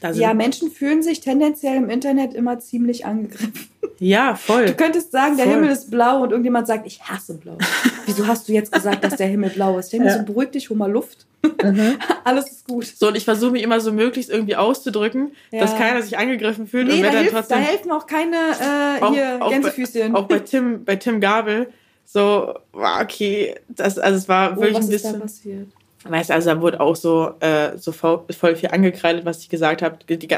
Da 0.00 0.10
ja, 0.12 0.32
Menschen 0.32 0.70
fühlen 0.70 1.02
sich 1.02 1.20
tendenziell 1.20 1.74
im 1.76 1.90
Internet 1.90 2.32
immer 2.32 2.60
ziemlich 2.60 3.04
angegriffen. 3.04 3.52
ja, 3.98 4.36
voll. 4.36 4.66
Du 4.66 4.74
könntest 4.74 5.10
sagen, 5.10 5.36
der 5.36 5.46
Voll. 5.46 5.54
Himmel 5.56 5.70
ist 5.70 5.90
blau 5.90 6.22
und 6.22 6.30
irgendjemand 6.30 6.68
sagt, 6.68 6.86
ich 6.86 7.02
hasse 7.02 7.34
blau. 7.34 7.58
Wieso 8.06 8.26
hast 8.28 8.48
du 8.48 8.52
jetzt 8.52 8.70
gesagt, 8.70 9.02
dass 9.02 9.16
der 9.16 9.26
Himmel 9.26 9.50
blau 9.50 9.76
ist? 9.76 9.86
Ich 9.86 9.90
denke 9.92 10.06
Ja. 10.06 10.18
so, 10.18 10.24
beruhig 10.24 10.50
dich, 10.50 10.70
hol 10.70 10.76
mal 10.76 10.90
Luft. 10.90 11.26
Mhm. 11.64 11.98
Alles 12.24 12.48
ist 12.48 12.68
gut. 12.68 12.86
So, 12.86 13.08
und 13.08 13.16
ich 13.16 13.24
versuche 13.24 13.50
mich 13.50 13.62
immer 13.64 13.80
so 13.80 13.90
möglichst 13.92 14.30
irgendwie 14.30 14.54
auszudrücken, 14.54 15.32
Ja. 15.50 15.62
dass 15.62 15.76
keiner 15.76 16.00
sich 16.02 16.16
angegriffen 16.16 16.68
fühlt 16.68 16.86
Nee, 16.86 16.98
und 16.98 17.02
da, 17.02 17.10
hilft, 17.18 17.32
da 17.34 17.38
trotzdem. 17.40 17.58
helfen 17.58 17.90
auch 17.90 18.06
keine 18.06 18.36
äh, 18.36 19.02
Auch- 19.02 19.12
hier 19.12 19.36
auch 19.40 19.46
bei- 19.46 19.54
Gänsefüßchen. 19.54 20.14
auch 20.14 20.28
bei 20.28 20.38
Tim, 20.38 20.84
bei 20.84 20.94
Tim 20.94 21.20
Gabel, 21.20 21.68
so, 22.10 22.54
okay, 22.72 23.54
das, 23.68 23.98
also 23.98 24.16
es 24.16 24.28
war 24.30 24.52
oh, 24.52 24.62
wirklich 24.62 24.78
was 24.78 24.88
ein 24.88 24.92
ist 24.92 25.04
da 25.04 25.08
bisschen, 25.08 25.20
passiert? 25.20 25.66
weißt 26.04 26.30
du, 26.30 26.34
also 26.34 26.50
da 26.50 26.60
wurde 26.62 26.80
auch 26.80 26.96
so, 26.96 27.34
äh, 27.40 27.76
so 27.76 27.92
voll, 27.92 28.24
voll 28.30 28.56
viel 28.56 28.70
angekreidet, 28.70 29.26
was 29.26 29.42
ich 29.42 29.50
gesagt 29.50 29.82
habe. 29.82 29.98
Die, 30.08 30.28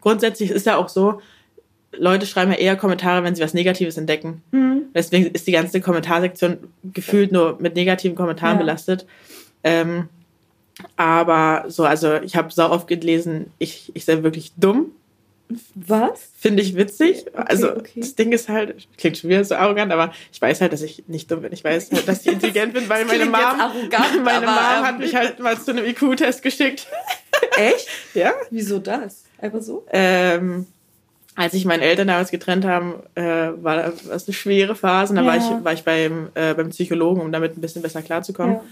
grundsätzlich 0.00 0.50
ist 0.50 0.66
ja 0.66 0.76
auch 0.76 0.88
so, 0.88 1.20
Leute 1.92 2.26
schreiben 2.26 2.50
ja 2.50 2.58
eher 2.58 2.74
Kommentare, 2.74 3.22
wenn 3.22 3.36
sie 3.36 3.42
was 3.42 3.54
Negatives 3.54 3.96
entdecken. 3.96 4.42
Hm. 4.50 4.86
Deswegen 4.94 5.26
ist 5.26 5.46
die 5.46 5.52
ganze 5.52 5.80
Kommentarsektion 5.80 6.58
gefühlt 6.92 7.30
nur 7.30 7.56
mit 7.60 7.76
negativen 7.76 8.16
Kommentaren 8.16 8.56
Ja. 8.56 8.62
belastet. 8.62 9.06
Ähm, 9.62 10.08
aber 10.96 11.66
so, 11.68 11.84
also 11.84 12.16
ich 12.16 12.34
habe 12.34 12.52
sau 12.52 12.70
oft 12.70 12.88
gelesen, 12.88 13.52
ich, 13.58 13.92
ich 13.94 14.04
sei 14.04 14.24
wirklich 14.24 14.52
dumm. 14.56 14.86
Was? 15.74 16.30
Finde 16.38 16.62
ich 16.62 16.76
witzig. 16.76 17.26
Okay, 17.28 17.44
also 17.46 17.70
okay. 17.76 18.00
das 18.00 18.14
Ding 18.14 18.32
ist 18.32 18.48
halt, 18.48 18.88
klingt 18.96 19.18
schon 19.18 19.30
wieder 19.30 19.44
so 19.44 19.54
arrogant, 19.54 19.92
aber 19.92 20.12
ich 20.32 20.40
weiß 20.40 20.60
halt, 20.60 20.72
dass 20.72 20.82
ich 20.82 21.04
nicht 21.08 21.30
dumm 21.30 21.42
bin. 21.42 21.52
Ich 21.52 21.62
weiß 21.62 21.90
halt, 21.92 22.08
dass 22.08 22.24
ich 22.24 22.32
intelligent 22.32 22.72
bin, 22.74 22.88
weil 22.88 23.04
meine 23.04 23.26
Mom, 23.26 23.34
arrogant, 23.34 24.24
meine 24.24 24.46
Mom 24.46 24.54
ähm, 24.54 24.86
hat 24.86 24.98
mich 24.98 25.14
halt 25.14 25.38
mal 25.40 25.58
zu 25.58 25.72
einem 25.72 25.84
IQ-Test 25.84 26.42
geschickt. 26.42 26.86
Echt? 27.56 27.88
Ja. 28.14 28.32
Wieso 28.50 28.78
das? 28.78 29.24
Einfach 29.38 29.62
so? 29.62 29.86
Ähm, 29.90 30.66
als 31.34 31.52
sich 31.52 31.64
meine 31.64 31.82
Eltern 31.82 32.08
damals 32.08 32.30
getrennt 32.30 32.64
haben, 32.66 33.02
äh, 33.14 33.22
war 33.22 33.92
das 34.08 34.28
eine 34.28 34.34
schwere 34.34 34.74
Phase. 34.74 35.14
Und 35.14 35.24
war 35.24 35.36
Ja. 35.36 35.58
ich, 35.58 35.64
war 35.64 35.72
ich 35.72 35.82
beim, 35.82 36.28
äh, 36.34 36.52
beim 36.54 36.68
Psychologen, 36.70 37.22
um 37.22 37.32
damit 37.32 37.56
ein 37.56 37.60
bisschen 37.62 37.80
besser 37.82 38.02
klarzukommen. 38.02 38.56
Ja. 38.56 38.64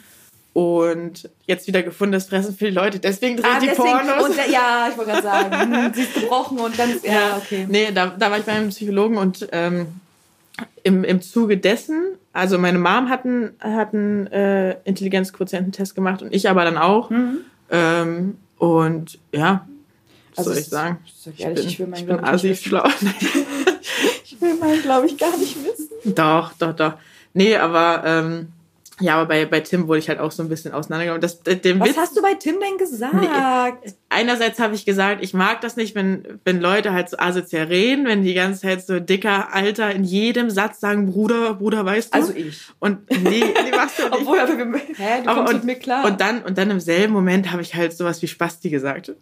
Und 0.52 1.30
jetzt 1.46 1.66
wieder 1.68 1.82
gefunden, 1.84 2.12
das 2.12 2.26
fressen 2.26 2.56
viele 2.56 2.72
Leute. 2.72 2.98
Deswegen 2.98 3.36
drehen 3.36 3.46
Ah, 3.56 3.60
die 3.60 3.66
deswegen, 3.68 3.88
Pornos. 3.88 4.28
und, 4.30 4.36
ja, 4.50 4.88
ich 4.90 4.96
wollte 4.98 5.12
gerade 5.12 5.22
sagen, 5.22 5.74
hm, 5.84 5.94
sie 5.94 6.02
ist 6.02 6.14
gebrochen 6.14 6.58
und 6.58 6.76
dann 6.78 6.90
ist, 6.90 7.04
ja, 7.06 7.36
okay. 7.36 7.66
Nee, 7.68 7.92
da, 7.94 8.08
da 8.18 8.30
war 8.30 8.38
ich 8.38 8.44
beim 8.44 8.68
Psychologen 8.70 9.16
und 9.16 9.46
ähm, 9.52 9.86
im, 10.82 11.04
im 11.04 11.22
Zuge 11.22 11.56
dessen, 11.56 12.02
also 12.32 12.58
meine 12.58 12.78
Mom 12.80 13.08
hat 13.08 13.24
einen, 13.24 13.52
hat 13.60 13.94
einen 13.94 14.26
äh, 14.26 14.72
Intelligenzquotiententest 14.84 15.94
gemacht 15.94 16.20
und 16.22 16.34
ich 16.34 16.48
aber 16.50 16.64
dann 16.64 16.78
auch. 16.78 17.10
Mhm. 17.10 17.38
Ähm, 17.70 18.36
und 18.58 19.18
ja, 19.32 19.66
was 20.34 20.38
Also 20.38 20.50
soll 20.50 20.58
es- 20.58 20.64
ich 20.66 20.70
sagen? 20.70 20.98
sag 21.16 21.34
ich 21.34 21.40
ehrlich, 21.44 21.66
ich 21.66 21.78
will 21.78 21.86
meinen, 21.86 22.00
ich 22.00 22.06
bin 22.06 22.16
ich, 22.16 22.24
assi 22.24 22.56
schlau. 22.56 22.88
Ich 24.24 24.40
will 24.40 24.54
meinen, 24.54 24.80
glaube 24.82 25.06
ich, 25.06 25.16
gar 25.18 25.36
nicht 25.36 25.56
wissen. 25.64 26.14
doch, 26.14 26.52
doch, 26.54 26.74
doch. 26.74 26.94
Nee, 27.34 27.56
aber 27.56 28.02
ähm, 28.06 28.48
ja, 29.00 29.16
aber 29.16 29.26
bei, 29.26 29.46
bei 29.46 29.60
Tim 29.60 29.88
wurde 29.88 29.98
ich 29.98 30.08
halt 30.08 30.20
auch 30.20 30.30
so 30.30 30.42
ein 30.42 30.48
bisschen 30.48 30.72
auseinandergenommen. 30.72 31.20
Das, 31.20 31.40
dem 31.42 31.80
Was 31.80 31.88
Witz, 31.90 31.96
hast 31.96 32.16
du 32.16 32.22
bei 32.22 32.34
Tim 32.34 32.56
denn 32.60 32.78
gesagt? 32.78 33.16
einerseits 34.08 34.58
habe 34.58 34.74
ich 34.74 34.84
gesagt, 34.84 35.22
ich 35.22 35.34
mag 35.34 35.60
das 35.60 35.76
nicht, 35.76 35.94
wenn, 35.94 36.40
wenn 36.44 36.60
Leute 36.60 36.92
halt 36.92 37.08
so 37.08 37.18
asozial 37.18 37.66
reden, 37.66 38.06
wenn 38.06 38.22
die 38.22 38.34
ganze 38.34 38.62
Zeit 38.62 38.86
so 38.86 39.00
dicker 39.00 39.54
Alter 39.54 39.92
in 39.92 40.04
jedem 40.04 40.50
Satz 40.50 40.80
sagen, 40.80 41.06
Bruder, 41.06 41.54
Bruder, 41.54 41.84
weißt 41.84 42.14
du? 42.14 42.18
Also 42.18 42.32
ich. 42.34 42.60
Und 42.78 43.10
nee, 43.10 43.44
nee, 43.64 43.70
machst 43.74 43.98
du 43.98 44.02
nicht. 44.02 44.12
Obwohl, 44.12 44.38
aber, 44.40 44.52
hä, 44.52 45.22
du 45.22 45.28
Aber 45.28 45.44
kommst 45.44 45.54
und, 45.54 45.64
mit 45.64 45.64
mir 45.64 45.76
klar. 45.76 46.04
Und 46.04 46.20
dann, 46.20 46.42
und 46.42 46.58
dann 46.58 46.70
im 46.70 46.80
selben 46.80 47.12
Moment 47.12 47.50
habe 47.52 47.62
ich 47.62 47.74
halt 47.74 47.92
sowas 47.92 48.20
wie 48.22 48.28
Spasti 48.28 48.70
gesagt. 48.70 49.12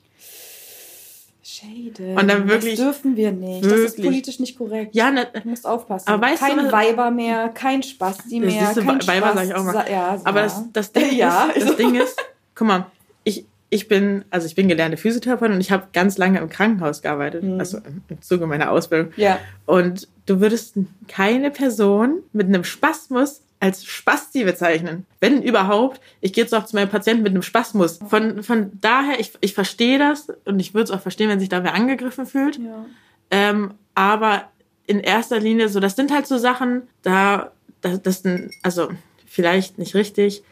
Shade. 1.59 2.15
Und 2.21 2.29
dann 2.29 2.49
wirklich- 2.49 2.77
Das 2.77 2.85
dürfen 2.85 3.17
wir 3.17 3.33
nicht. 3.33 3.65
Das 3.65 3.73
ist 3.73 3.81
wirklich. 3.99 4.07
politisch 4.07 4.39
nicht 4.41 4.57
korrekt. 4.59 4.95
Ja, 4.95 5.11
ne, 5.11 5.27
Du 5.43 5.49
musst 5.49 5.67
aufpassen. 5.67 6.09
Aber 6.09 6.23
weißt 6.27 6.43
du, 6.43 6.47
kein 6.47 6.65
was- 6.67 6.73
Weiber 6.73 7.11
mehr, 7.11 7.49
kein 7.49 7.83
Spasti 7.83 8.41
mehr, 8.41 8.51
siehst 8.51 8.77
du, 8.77 8.85
kein 8.85 9.07
Weiber 9.07 9.29
Spaß- 9.31 9.35
sag 9.35 9.45
ich 9.47 9.55
auch 9.55 9.65
mal. 9.65 9.91
Ja, 9.91 10.21
aber 10.25 10.41
ja. 10.41 10.45
das, 10.45 10.63
das 10.73 10.93
Ding 10.93 11.13
Ja, 11.17 11.45
ist, 11.55 11.69
das 11.69 11.77
Ding 11.77 11.95
ist, 11.95 12.17
guck 12.55 12.69
mal, 12.69 12.87
ich, 13.25 13.45
ich 13.71 13.89
bin, 13.89 14.25
also 14.31 14.47
ich 14.47 14.55
bin 14.55 14.69
gelernte 14.69 14.97
Physiotherapeutin 14.97 15.55
und 15.57 15.61
ich 15.61 15.71
habe 15.71 15.89
ganz 15.93 16.17
lange 16.17 16.39
im 16.39 16.49
Krankenhaus 16.49 17.03
gearbeitet, 17.03 17.43
Mhm. 17.43 17.59
also 17.61 17.79
im, 17.79 18.03
im 18.09 18.23
Zuge 18.23 18.47
meiner 18.47 18.71
Ausbildung. 18.71 19.13
Ja. 19.17 19.39
Und 19.67 20.09
du 20.27 20.41
würdest 20.41 20.75
keine 21.09 21.51
Person 21.51 22.21
mit 22.33 22.47
einem 22.47 22.65
Spasmus 22.65 23.43
als 23.61 23.85
Spasti 23.85 24.45
bezeichnen. 24.45 25.07
Wenn 25.21 25.43
überhaupt, 25.43 26.01
ich 26.21 26.33
gehe 26.33 26.45
jetzt 26.45 26.55
auch 26.55 26.65
zu 26.65 26.77
meinem 26.77 26.89
Patienten 26.89 27.23
mit 27.23 27.33
einem 27.33 27.43
Spasmus. 27.43 27.99
Von, 28.09 28.43
von 28.43 28.71
daher, 28.81 29.19
ich, 29.19 29.33
ich 29.41 29.55
verstehe 29.55 29.99
das 29.99 30.29
und 30.45 30.61
ich 30.61 30.75
würde 30.75 30.85
es 30.85 30.91
auch 30.91 31.01
verstehen, 31.01 31.29
wenn 31.29 31.41
sich 31.41 31.49
da 31.49 31.65
wer 31.65 31.75
angegriffen 31.75 32.27
fühlt. 32.27 32.57
ja. 32.59 32.85
Ähm, 33.31 33.75
aber 33.95 34.45
in 34.87 35.01
erster 35.01 35.39
Linie 35.39 35.69
so, 35.69 35.81
das 35.81 35.97
sind 35.97 36.13
halt 36.13 36.27
so 36.27 36.39
Sachen, 36.39 36.83
da, 37.03 37.51
das, 37.83 38.01
das 38.01 38.23
sind, 38.23 38.53
also 38.63 38.89
vielleicht 39.27 39.77
nicht 39.79 39.95
richtig, 39.95 40.43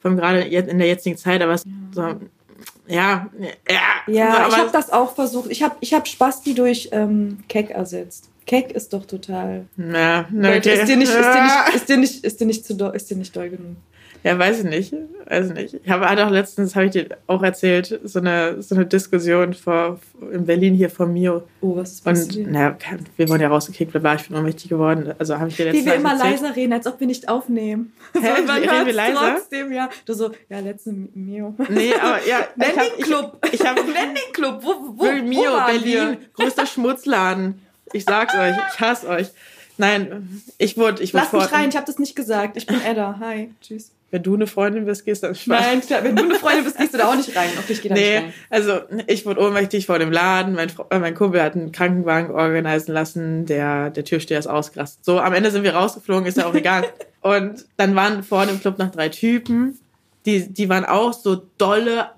von 0.00 0.16
gerade 0.16 0.40
in 0.40 0.78
der 0.78 0.88
jetzigen 0.88 1.16
Zeit, 1.16 1.42
aber 1.42 1.52
es, 1.52 1.64
so, 1.92 2.02
ja, 2.88 3.28
ja, 3.68 3.80
Ja, 4.06 4.44
so, 4.44 4.48
ich 4.48 4.58
habe 4.58 4.70
das 4.72 4.90
auch 4.90 5.14
versucht. 5.14 5.50
Ich 5.50 5.62
habe 5.62 5.76
ich 5.80 5.92
hab 5.92 6.08
Spasti 6.08 6.54
durch 6.54 6.88
ähm, 6.92 7.38
Keck 7.48 7.70
ersetzt. 7.70 8.30
Keck 8.48 8.72
ist 8.72 8.92
doch 8.94 9.04
total. 9.04 9.66
Ne, 9.76 10.26
Leute, 10.32 10.70
okay. 10.70 10.80
ist 10.80 10.88
dir 10.88 10.96
nicht, 10.96 11.12
ist 11.12 11.18
dir 11.34 11.42
nicht, 11.42 11.74
ist 11.76 11.88
dir 11.88 11.96
nicht, 11.98 12.24
ist 12.24 12.40
dir 12.40 12.46
nicht 12.46 12.64
zu 12.64 12.74
doll, 12.74 12.96
ist 12.96 13.08
dir 13.10 13.16
nicht 13.16 13.36
doll 13.36 13.50
genug. 13.50 13.76
Ja, 14.24 14.36
weiß 14.36 14.58
ich 14.58 14.64
nicht. 14.64 14.92
Weiß 15.26 15.46
ich 15.48 15.54
nicht. 15.54 15.74
Ich 15.84 15.90
habe 15.90 16.08
halt 16.08 16.18
auch 16.18 16.30
letztens, 16.30 16.74
habe 16.74 16.86
ich 16.86 16.90
dir 16.90 17.06
auch 17.28 17.40
erzählt, 17.42 18.00
so 18.02 18.18
eine, 18.18 18.60
so 18.60 18.74
eine 18.74 18.84
Diskussion 18.84 19.54
vor, 19.54 20.00
in 20.32 20.44
Berlin 20.44 20.74
hier 20.74 20.90
von 20.90 21.12
Mio. 21.12 21.42
Oh, 21.60 21.76
was 21.76 21.92
ist 21.92 22.06
Und 22.06 22.14
passiert? 22.14 22.50
naja, 22.50 22.76
wir 23.16 23.28
wurden 23.28 23.42
ja 23.42 23.48
rausgekickt, 23.48 23.92
bla 23.92 24.00
bla, 24.00 24.14
ich 24.16 24.26
bin 24.26 24.36
ohnmächtig 24.36 24.70
geworden. 24.70 25.14
Also 25.20 25.38
habe 25.38 25.50
ich 25.50 25.56
dir 25.56 25.66
letztens 25.66 25.84
Wie 25.84 25.90
wir 25.90 25.94
immer 25.94 26.14
erzählt. 26.14 26.40
leiser 26.40 26.56
reden, 26.56 26.72
als 26.72 26.86
ob 26.88 26.98
wir 26.98 27.06
nicht 27.06 27.28
aufnehmen. 27.28 27.92
Hä? 28.14 28.18
So, 28.34 28.40
und 28.40 28.46
man 28.48 28.56
Reden 28.62 28.86
wir 28.86 28.92
leiser? 28.92 29.34
trotzdem, 29.36 29.72
ja. 29.72 29.88
Du 30.04 30.14
so, 30.14 30.30
ja, 30.48 30.58
letzte 30.58 30.90
Mio. 30.92 31.54
Nee, 31.68 31.92
aber 31.94 32.18
ja. 32.26 32.40
Nenn 32.56 32.76
hab- 32.76 32.96
den 32.96 33.04
Club. 33.04 33.38
Ich, 33.46 33.60
ich 33.60 33.66
habe 33.66 33.82
Nenn 33.82 34.14
den 34.16 34.32
Club. 34.32 34.60
Wo, 34.62 34.68
wo, 34.96 35.04
wo 35.04 35.22
Mio, 35.22 35.52
waren 35.52 35.80
Berlin, 35.80 36.16
größter 36.32 36.66
Schmutzladen. 36.66 37.60
Ich 37.92 38.04
sag's 38.04 38.34
euch, 38.34 38.54
ich 38.72 38.80
hasse 38.80 39.08
euch. 39.08 39.28
Nein, 39.76 40.42
ich 40.58 40.76
wurde, 40.76 41.02
ich 41.02 41.14
wurde 41.14 41.24
Lass 41.24 41.32
mich 41.32 41.52
rein, 41.52 41.68
ich 41.68 41.76
habe 41.76 41.86
das 41.86 41.98
nicht 41.98 42.16
gesagt. 42.16 42.56
Ich 42.56 42.66
bin 42.66 42.80
Edda. 42.84 43.18
Hi, 43.20 43.50
tschüss. 43.60 43.92
Wenn 44.10 44.22
du 44.22 44.34
eine 44.34 44.46
Freundin 44.46 44.86
bist, 44.86 45.04
gehst 45.04 45.22
du 45.22 45.26
dann 45.26 45.36
Spaß. 45.36 45.60
Nein, 45.60 45.80
klar, 45.82 46.02
wenn 46.02 46.16
du 46.16 46.24
eine 46.24 46.34
Freundin 46.36 46.64
bist, 46.64 46.78
gehst 46.78 46.94
du 46.94 46.98
da 46.98 47.10
auch 47.10 47.14
nicht 47.14 47.36
rein. 47.36 47.50
Okay, 47.58 47.74
ich 47.74 47.82
gehe 47.82 47.90
da 47.90 47.94
Nee, 47.94 48.14
nicht 48.20 48.24
rein. 48.24 48.32
also 48.48 48.80
ich 49.06 49.26
wurde 49.26 49.40
ohnmächtig 49.40 49.84
vor 49.86 49.98
dem 49.98 50.10
Laden. 50.10 50.54
Mein, 50.54 50.72
äh, 50.90 50.98
mein 50.98 51.14
Kumpel 51.14 51.42
hat 51.42 51.54
einen 51.54 51.72
Krankenwagen 51.72 52.30
organisieren 52.34 52.94
lassen. 52.94 53.46
Der, 53.46 53.90
der 53.90 54.04
Türsteher 54.04 54.38
ist 54.38 54.46
ausgerastet. 54.46 55.04
So, 55.04 55.20
am 55.20 55.34
Ende 55.34 55.50
sind 55.50 55.62
wir 55.62 55.74
rausgeflogen, 55.74 56.26
ist 56.26 56.38
ja 56.38 56.46
auch 56.46 56.54
egal. 56.54 56.84
Und 57.20 57.66
dann 57.76 57.94
waren 57.94 58.22
vor 58.22 58.46
dem 58.46 58.60
Club 58.60 58.78
noch 58.78 58.90
drei 58.90 59.10
Typen. 59.10 59.78
Die, 60.24 60.48
die 60.52 60.68
waren 60.70 60.86
auch 60.86 61.12
so 61.12 61.42
dolle, 61.58 62.08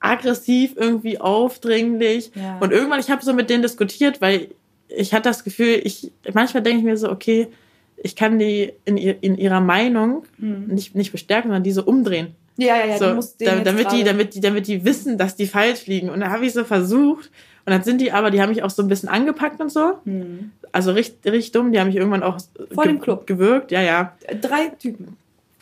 aggressiv, 0.00 0.72
irgendwie 0.76 1.18
aufdringlich. 1.18 2.30
Ja. 2.34 2.58
Und 2.60 2.72
irgendwann, 2.72 3.00
ich 3.00 3.10
habe 3.10 3.24
so 3.24 3.32
mit 3.32 3.50
denen 3.50 3.62
diskutiert, 3.62 4.20
weil 4.20 4.48
ich 4.88 5.14
hatte 5.14 5.28
das 5.28 5.44
Gefühl, 5.44 5.80
ich 5.84 6.10
manchmal 6.32 6.62
denke 6.62 6.78
ich 6.78 6.84
mir 6.84 6.96
so, 6.96 7.10
okay, 7.10 7.48
ich 7.96 8.16
kann 8.16 8.38
die 8.38 8.72
in, 8.84 8.96
in 8.96 9.36
ihrer 9.36 9.60
Meinung 9.60 10.24
nicht, 10.38 10.94
nicht 10.94 11.12
bestärken, 11.12 11.48
sondern 11.48 11.64
die 11.64 11.72
so 11.72 11.82
umdrehen. 11.82 12.34
Ja, 12.56 12.76
ja, 12.76 12.86
ja, 12.86 12.98
so, 12.98 13.06
den 13.38 13.46
da, 13.46 13.60
damit, 13.60 13.92
die, 13.92 14.02
damit, 14.02 14.34
die, 14.34 14.40
damit 14.40 14.66
die 14.66 14.84
wissen, 14.84 15.16
dass 15.16 15.36
die 15.36 15.46
falsch 15.46 15.86
liegen. 15.86 16.10
Und 16.10 16.20
da 16.20 16.30
habe 16.30 16.44
ich 16.44 16.52
so 16.52 16.64
versucht. 16.64 17.30
Und 17.64 17.72
dann 17.72 17.84
sind 17.84 18.00
die 18.00 18.10
aber, 18.10 18.32
die 18.32 18.42
haben 18.42 18.48
mich 18.48 18.64
auch 18.64 18.70
so 18.70 18.82
ein 18.82 18.88
bisschen 18.88 19.08
angepackt 19.08 19.60
und 19.60 19.70
so. 19.70 19.92
Hm. 20.04 20.50
Also 20.72 20.90
richtig, 20.90 21.32
richtig 21.32 21.52
dumm. 21.52 21.70
Die 21.70 21.78
haben 21.78 21.86
mich 21.86 21.96
irgendwann 21.96 22.24
auch 22.24 22.38
Vor 22.74 22.84
dem 22.84 23.00
Club. 23.00 23.28
gewürgt. 23.28 23.70
Ja, 23.70 23.80
ja. 23.80 24.16
Drei 24.40 24.68
Typen. 24.70 25.16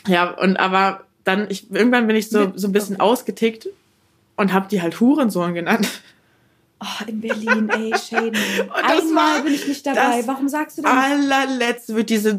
Ja, 0.06 0.30
und 0.30 0.56
aber 0.56 1.02
dann, 1.24 1.46
ich, 1.50 1.70
irgendwann 1.70 2.06
bin 2.06 2.16
ich 2.16 2.30
so, 2.30 2.52
so 2.54 2.66
ein 2.66 2.72
bisschen 2.72 2.98
ausgetickt 2.98 3.68
und 4.36 4.54
habe 4.54 4.68
die 4.70 4.80
halt 4.80 4.98
Hurensohn 4.98 5.52
genannt. 5.52 5.88
Oh, 6.78 7.04
in 7.06 7.20
Berlin, 7.22 7.68
ey, 7.70 7.92
Shaden. 7.98 8.32
das 8.68 9.00
Einmal 9.02 9.42
bin 9.42 9.54
ich 9.54 9.66
nicht 9.66 9.86
dabei. 9.86 10.18
das- 10.18 10.26
Warum 10.26 10.48
sagst 10.48 10.76
du 10.78 10.82
denn? 10.82 10.90
Allerletzt 10.90 11.94
wird 11.94 12.10
diese. 12.10 12.38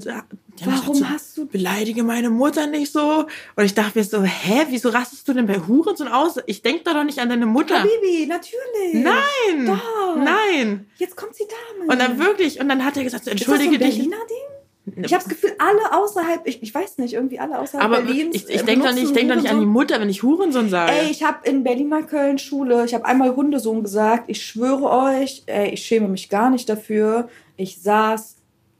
Warum 0.64 0.96
so, 0.96 1.10
hast 1.10 1.38
du- 1.38 1.46
Beleidige 1.48 2.04
meine 2.04 2.30
Mutter 2.30 2.68
nicht 2.68 2.92
so. 2.92 3.26
Und 3.56 3.64
ich 3.66 3.74
dachte 3.74 3.98
mir 3.98 4.04
so, 4.06 4.24
hä, 4.24 4.66
wieso 4.70 4.90
rastest 4.90 5.28
du 5.28 5.34
denn 5.34 5.46
bei 5.48 5.60
Hurensohn 5.60 6.08
aus? 6.08 6.36
Ich 6.46 6.62
denk 6.62 6.84
doch 6.86 6.94
doch 6.94 7.04
nicht 7.04 7.20
an 7.20 7.30
deine 7.30 7.46
Mutter. 7.48 7.84
Bibi, 7.84 8.26
natürlich. 8.28 8.94
Nein! 8.94 9.66
Doch. 9.66 10.16
Nein! 10.18 10.88
Jetzt 10.98 11.16
kommt 11.16 11.36
sie 11.36 11.46
da, 11.48 11.92
Und 11.92 12.00
dann 12.00 12.20
wirklich, 12.20 12.60
und 12.60 12.70
dann 12.70 12.84
hat 12.86 12.98
er 12.98 13.04
gesagt, 13.04 13.26
so, 13.26 13.32
Ist 13.32 13.40
das 13.42 13.48
so 13.48 13.54
entschuldige 13.54 13.84
ein 13.84 13.90
dich. 13.90 13.98
Berliner 14.00 14.26
Ding? 14.30 14.57
Ich 14.96 15.14
habe 15.14 15.24
das 15.24 15.28
Gefühl, 15.30 15.52
alle 15.60 16.02
außerhalb, 16.02 16.48
ich, 16.48 16.64
ich 16.64 16.74
weiß 16.74 16.98
nicht, 17.00 17.14
irgendwie 17.14 17.40
alle 17.40 17.60
außerhalb 17.60 17.84
Aber 17.84 18.02
Berlins. 18.02 18.36
ich, 18.36 18.50
ich 18.50 18.62
äh, 18.62 18.64
denke 18.64 18.88
doch 18.88 18.94
nicht, 18.94 19.04
ich 19.04 19.14
denk 19.14 19.30
doch 19.30 19.36
nicht 19.36 19.50
an 19.50 19.60
die. 19.60 19.66
Mutter, 19.66 20.00
wenn 20.00 20.10
ich 20.10 20.24
Hurensohn 20.24 20.70
sage. 20.70 20.94
Ey, 20.94 21.12
ich 21.12 21.24
habe 21.24 21.48
in 21.48 21.64
Berliner 21.64 22.04
Köln 22.04 22.38
Schule, 22.38 22.86
ich 22.86 22.94
habe 22.94 23.06
einmal 23.06 23.36
Hundesohn 23.36 23.84
gesagt. 23.84 24.26
Ich 24.28 24.46
schwöre 24.46 24.90
euch, 24.90 25.44
ey, 25.48 25.72
ich 25.72 25.84
schäme 25.84 26.08
mich 26.08 26.30
gar 26.30 26.50
nicht 26.50 26.70
dafür. 26.70 27.28
Ich 27.58 27.82
saß 27.82 28.37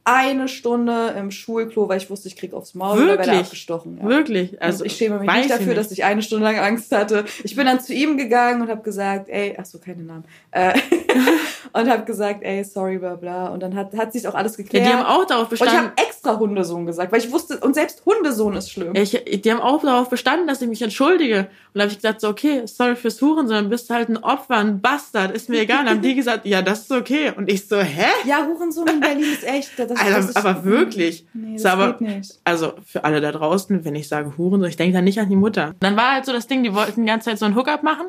eine 0.08 0.48
Stunde 0.48 1.14
im 1.18 1.30
Schulklo, 1.30 1.88
weil 1.88 1.98
ich 1.98 2.08
wusste, 2.08 2.28
ich 2.28 2.36
krieg 2.36 2.54
aufs 2.54 2.74
Maul 2.74 2.96
oder 2.98 3.08
werde 3.08 3.26
Wirklich? 3.26 3.40
abgestochen. 3.40 3.98
Ja. 4.00 4.08
Wirklich? 4.08 4.62
Also, 4.62 4.84
ich 4.84 4.96
schäme 4.96 5.18
mich 5.18 5.30
nicht 5.30 5.44
ich 5.44 5.50
dafür, 5.50 5.74
dass 5.74 5.90
ich 5.90 6.04
eine 6.04 6.22
Stunde 6.22 6.44
lang 6.44 6.58
Angst 6.58 6.90
hatte. 6.92 7.24
Ich 7.44 7.54
bin 7.54 7.66
dann 7.66 7.80
zu 7.80 7.92
ihm 7.92 8.16
gegangen 8.16 8.62
und 8.62 8.70
habe 8.70 8.82
gesagt, 8.82 9.28
ey, 9.28 9.54
ach 9.60 9.66
so, 9.66 9.78
keine 9.78 10.02
Namen. 10.02 10.24
Äh, 10.50 10.78
und 11.72 11.90
habe 11.90 12.04
gesagt, 12.04 12.42
ey, 12.42 12.64
sorry, 12.64 12.98
bla 12.98 13.16
bla. 13.16 13.48
Und 13.48 13.62
dann 13.62 13.74
hat, 13.76 13.94
hat 13.96 14.12
sich 14.12 14.26
auch 14.26 14.34
alles 14.34 14.56
Ja, 14.56 14.62
geklärt. 14.64 14.86
die 14.86 14.90
haben 14.92 15.04
auch 15.04 15.26
darauf 15.26 15.48
und 15.48 15.54
ich 15.54 15.60
bestanden. 15.60 15.90
habe 15.90 16.08
extra 16.08 16.38
Hundesohn 16.38 16.86
gesagt, 16.86 17.12
weil 17.12 17.20
ich 17.20 17.30
wusste, 17.30 17.58
und 17.58 17.74
selbst 17.74 18.02
Hundesohn 18.06 18.54
ist 18.56 18.70
schlimm. 18.70 18.94
Ja, 18.94 19.02
ich, 19.02 19.42
die 19.42 19.50
haben 19.52 19.60
auch 19.60 19.82
darauf 19.82 20.08
bestanden, 20.08 20.46
dass 20.46 20.62
ich 20.62 20.68
mich 20.68 20.80
entschuldige. 20.82 21.38
Und 21.40 21.46
da 21.74 21.80
habe 21.82 21.90
ich 21.90 21.98
gesagt, 21.98 22.20
so, 22.20 22.28
okay, 22.28 22.62
sorry 22.64 22.96
fürs 22.96 23.20
Hurensohn, 23.20 23.54
dann 23.56 23.68
bist 23.68 23.90
halt 23.90 24.08
ein 24.08 24.16
Opfer, 24.16 24.56
ein 24.56 24.80
Bastard, 24.80 25.32
ist 25.32 25.48
mir 25.48 25.60
egal. 25.60 25.84
Dann 25.84 25.96
haben 25.96 26.02
die 26.02 26.14
gesagt, 26.14 26.46
ja, 26.46 26.62
das 26.62 26.80
ist 26.80 26.92
okay. 26.92 27.32
Und 27.36 27.50
ich 27.50 27.68
so, 27.68 27.78
hä? 27.78 28.06
Ja, 28.24 28.46
Hurensohn 28.46 28.88
in 28.88 29.00
Berlin 29.00 29.32
ist 29.32 29.44
echt. 29.44 29.78
Das, 29.78 29.90
das 30.06 30.14
Also, 30.14 30.28
ist, 30.30 30.36
aber 30.36 30.64
wirklich. 30.64 31.26
Nee, 31.34 31.54
das 31.54 31.62
So, 31.62 31.68
aber, 31.68 31.92
geht 31.92 32.00
nicht. 32.02 32.38
Also 32.44 32.72
für 32.84 33.04
alle 33.04 33.20
da 33.20 33.32
draußen, 33.32 33.84
wenn 33.84 33.94
ich 33.94 34.08
sage 34.08 34.34
Hurensohn, 34.36 34.68
ich 34.68 34.76
denke 34.76 34.94
dann 34.94 35.04
nicht 35.04 35.20
an 35.20 35.28
die 35.28 35.36
Mutter. 35.36 35.74
Dann 35.80 35.96
war 35.96 36.12
halt 36.12 36.24
so 36.26 36.32
das 36.32 36.46
Ding, 36.46 36.62
die 36.62 36.74
wollten 36.74 37.02
die 37.02 37.06
ganze 37.06 37.30
Zeit 37.30 37.38
so 37.38 37.46
ein 37.46 37.54
Hookup 37.56 37.82
machen. 37.82 38.06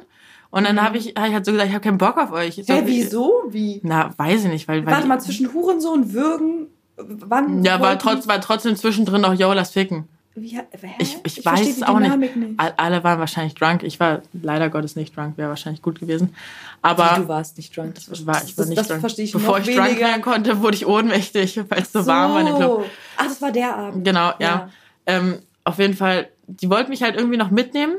Und 0.51 0.63
dann 0.65 0.81
habe 0.81 0.97
ich, 0.97 1.13
hab 1.17 1.27
ich 1.27 1.33
halt 1.33 1.45
so 1.45 1.51
gesagt, 1.51 1.69
ich 1.69 1.75
habe 1.75 1.83
keinen 1.83 1.97
Bock 1.99 2.17
auf 2.17 2.31
euch. 2.31 2.57
Mhm. 2.57 2.63
Hä, 2.67 2.81
wieso? 2.85 3.43
Wie? 3.49 3.79
Na, 3.83 4.11
weiß 4.17 4.45
ich 4.45 4.51
nicht, 4.51 4.67
weil, 4.67 4.85
weil 4.85 4.93
Warte 4.93 5.07
mal, 5.07 5.19
zwischen 5.19 5.53
Hurensohn, 5.53 6.11
Würgen, 6.13 6.67
wann? 6.97 7.63
ja, 7.63 7.79
war, 7.79 7.99
trotz, 7.99 8.27
war 8.27 8.41
trotzdem 8.41 8.75
zwischendrin 8.75 9.21
noch, 9.21 9.33
yo, 9.35 9.53
lass 9.53 9.71
ficken. 9.71 10.07
Wie? 10.41 10.59
Ich, 10.99 11.17
ich, 11.23 11.41
versteh 11.41 11.45
weiß 11.45 11.61
die 11.63 11.69
es 11.71 11.83
auch 11.83 11.99
nicht. 11.99 12.05
Dynamik 12.07 12.35
nicht. 12.35 12.59
All- 12.59 12.73
Alle 12.77 13.03
waren 13.03 13.19
wahrscheinlich 13.19 13.55
drunk. 13.55 13.83
Ich 13.83 13.99
war 13.99 14.21
leider 14.33 14.69
Gottes 14.69 14.95
nicht 14.95 15.15
drunk, 15.15 15.37
wäre 15.37 15.49
wahrscheinlich 15.49 15.81
gut 15.81 15.99
gewesen. 15.99 16.29
Wie, 16.29 16.33
Aber 16.81 17.13
du 17.17 17.27
warst 17.27 17.57
nicht 17.57 17.75
drunk. 17.75 17.95
Das, 17.95 18.07
ich 18.07 18.25
war, 18.25 18.35
ich 18.43 18.57
war 18.57 18.63
das, 18.63 18.67
nicht 18.67 18.77
das 18.79 18.87
drunk. 18.87 18.99
verstehe 19.01 19.25
ich 19.25 19.31
Bevor 19.33 19.59
noch 19.59 19.67
ich 19.67 19.75
drunk 19.75 19.89
weniger. 19.89 20.07
werden 20.07 20.21
konnte, 20.21 20.61
wurde 20.61 20.75
ich 20.75 20.85
ohnmächtig, 20.85 21.59
weil 21.69 21.81
es 21.81 21.91
so, 21.91 22.05
warm 22.05 22.33
war 22.33 22.39
in 22.41 22.45
dem 22.47 22.55
Club. 22.55 22.85
Ach, 23.17 23.25
das 23.25 23.41
war 23.41 23.51
der 23.51 23.75
Abend. 23.75 24.05
Genau, 24.05 24.29
ja. 24.39 24.39
Ja. 24.39 24.69
Ähm, 25.05 25.39
auf 25.63 25.77
jeden 25.79 25.93
Fall, 25.95 26.27
die 26.47 26.69
wollten 26.69 26.89
mich 26.89 27.03
halt 27.03 27.15
irgendwie 27.15 27.37
noch 27.37 27.51
mitnehmen. 27.51 27.95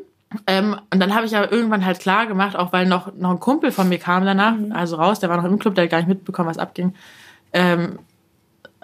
Ähm, 0.46 0.76
und 0.92 1.00
dann 1.00 1.14
habe 1.14 1.26
ich 1.26 1.36
aber 1.36 1.50
irgendwann 1.50 1.84
halt 1.84 1.98
klar 1.98 2.26
gemacht, 2.26 2.54
auch 2.54 2.72
weil 2.72 2.86
noch, 2.86 3.12
noch 3.16 3.30
ein 3.30 3.40
Kumpel 3.40 3.72
von 3.72 3.88
mir 3.88 3.98
kam 3.98 4.24
danach, 4.24 4.54
Mhm. 4.54 4.70
also 4.72 4.94
raus, 4.96 5.18
der 5.18 5.28
war 5.28 5.36
noch 5.36 5.44
im 5.44 5.58
Club, 5.58 5.74
der 5.74 5.84
hat 5.84 5.90
gar 5.90 5.98
nicht 5.98 6.08
mitbekommen, 6.08 6.48
was 6.48 6.56
abging. 6.58 6.94
Ähm, 7.52 7.98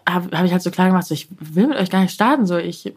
habe 0.09 0.37
hab 0.37 0.45
ich 0.45 0.53
halt 0.53 0.63
so 0.63 0.71
klar 0.71 0.89
gemacht, 0.89 1.07
so, 1.07 1.15
ich 1.15 1.29
will 1.39 1.69
mit 1.69 1.79
euch 1.79 1.91
gar 1.91 2.01
nicht 2.01 2.13
starten, 2.13 2.47
so 2.47 2.57
ich, 2.57 2.93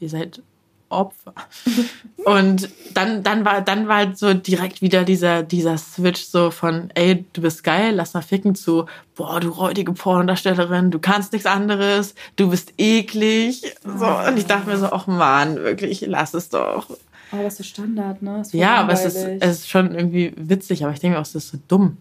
ihr 0.00 0.08
seid 0.08 0.42
Opfer. 0.90 1.34
und 2.24 2.68
dann, 2.94 3.22
dann 3.22 3.44
war, 3.44 3.60
dann 3.60 3.88
war 3.88 3.96
halt 3.98 4.16
so 4.18 4.32
direkt 4.32 4.80
wieder 4.80 5.04
dieser, 5.04 5.42
dieser 5.42 5.76
Switch 5.76 6.22
so 6.24 6.50
von, 6.50 6.90
ey, 6.94 7.24
du 7.34 7.42
bist 7.42 7.62
geil, 7.62 7.94
lass 7.94 8.14
mal 8.14 8.22
ficken 8.22 8.54
zu, 8.54 8.86
boah, 9.14 9.38
du 9.38 9.48
räudige 9.50 9.92
Pornodarstellerin, 9.92 10.90
du 10.90 10.98
kannst 10.98 11.32
nichts 11.34 11.46
anderes, 11.46 12.14
du 12.36 12.48
bist 12.50 12.72
eklig. 12.78 13.62
So, 13.84 14.06
und 14.06 14.38
ich 14.38 14.46
dachte 14.46 14.68
mir 14.70 14.78
so, 14.78 14.86
ach 14.86 15.06
man, 15.06 15.56
wirklich, 15.56 16.00
lass 16.06 16.32
es 16.34 16.48
doch. 16.48 16.86
Aber 17.30 17.42
das 17.42 17.54
ist 17.54 17.58
so 17.58 17.64
Standard, 17.64 18.22
ne? 18.22 18.42
Ja, 18.52 18.76
aber 18.76 18.94
es 18.94 19.04
ist, 19.04 19.16
es 19.40 19.58
ist 19.58 19.68
schon 19.68 19.94
irgendwie 19.94 20.32
witzig, 20.36 20.84
aber 20.84 20.94
ich 20.94 21.00
denke 21.00 21.16
mir 21.16 21.20
auch, 21.20 21.26
es 21.26 21.34
ist 21.34 21.50
so 21.50 21.58
dumm. 21.68 21.98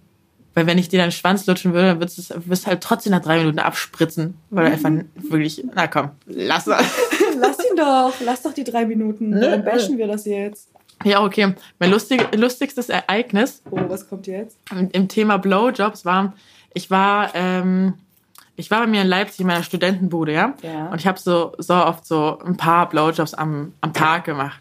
Weil 0.54 0.66
wenn 0.66 0.78
ich 0.78 0.88
dir 0.88 0.98
deinen 1.00 1.12
Schwanz 1.12 1.46
lutschen 1.46 1.74
würde, 1.74 1.90
dann 1.90 2.00
würdest 2.00 2.18
du 2.18 2.22
es- 2.34 2.48
wirst 2.50 2.64
du 2.64 2.68
halt 2.70 2.82
trotzdem 2.82 3.12
nach 3.12 3.22
drei 3.22 3.40
Minuten 3.40 3.60
abspritzen. 3.60 4.36
Weil 4.50 4.66
du 4.68 4.72
einfach 4.72 4.92
wirklich, 5.30 5.64
na 5.76 5.88
komm, 5.88 6.12
lass 6.26 6.66
es. 6.68 6.76
Doch. 7.78 8.14
Lass 8.24 8.42
doch 8.44 8.54
die 8.54 8.64
drei 8.64 8.86
Minuten. 8.86 9.30
Nö. 9.30 9.42
Warum 9.42 9.64
bashen 9.64 9.98
wir 9.98 10.08
das 10.08 10.26
jetzt? 10.26 10.70
Ja, 11.04 11.24
okay. 11.24 11.54
Mein 11.80 11.92
lustig, 11.92 12.28
lustigstes 12.36 12.90
Ereignis 12.90 13.62
Oh, 13.70 13.80
was 13.88 14.10
kommt 14.10 14.26
jetzt? 14.28 14.58
im, 14.72 14.90
im 14.92 15.08
Thema 15.08 15.38
Blowjobs 15.38 16.06
war, 16.06 16.34
ich 16.74 16.90
war, 16.90 17.36
ähm, 17.36 17.94
ich 18.56 18.72
war 18.72 18.80
bei 18.82 18.88
mir 18.88 19.02
in 19.04 19.08
Leipzig 19.08 19.42
in 19.42 19.48
meiner 19.48 19.62
Studentenbude, 19.64 20.34
ja. 20.34 20.56
Ja. 20.64 20.88
Und 20.88 21.00
ich 21.00 21.06
habe 21.08 21.20
so, 21.20 21.54
so 21.60 21.76
oft 21.76 22.06
so 22.06 22.40
ein 22.44 22.58
paar 22.58 22.90
Blowjobs 22.90 23.36
am, 23.36 23.74
am 23.82 23.94
Tag 23.94 24.26
gemacht, 24.26 24.60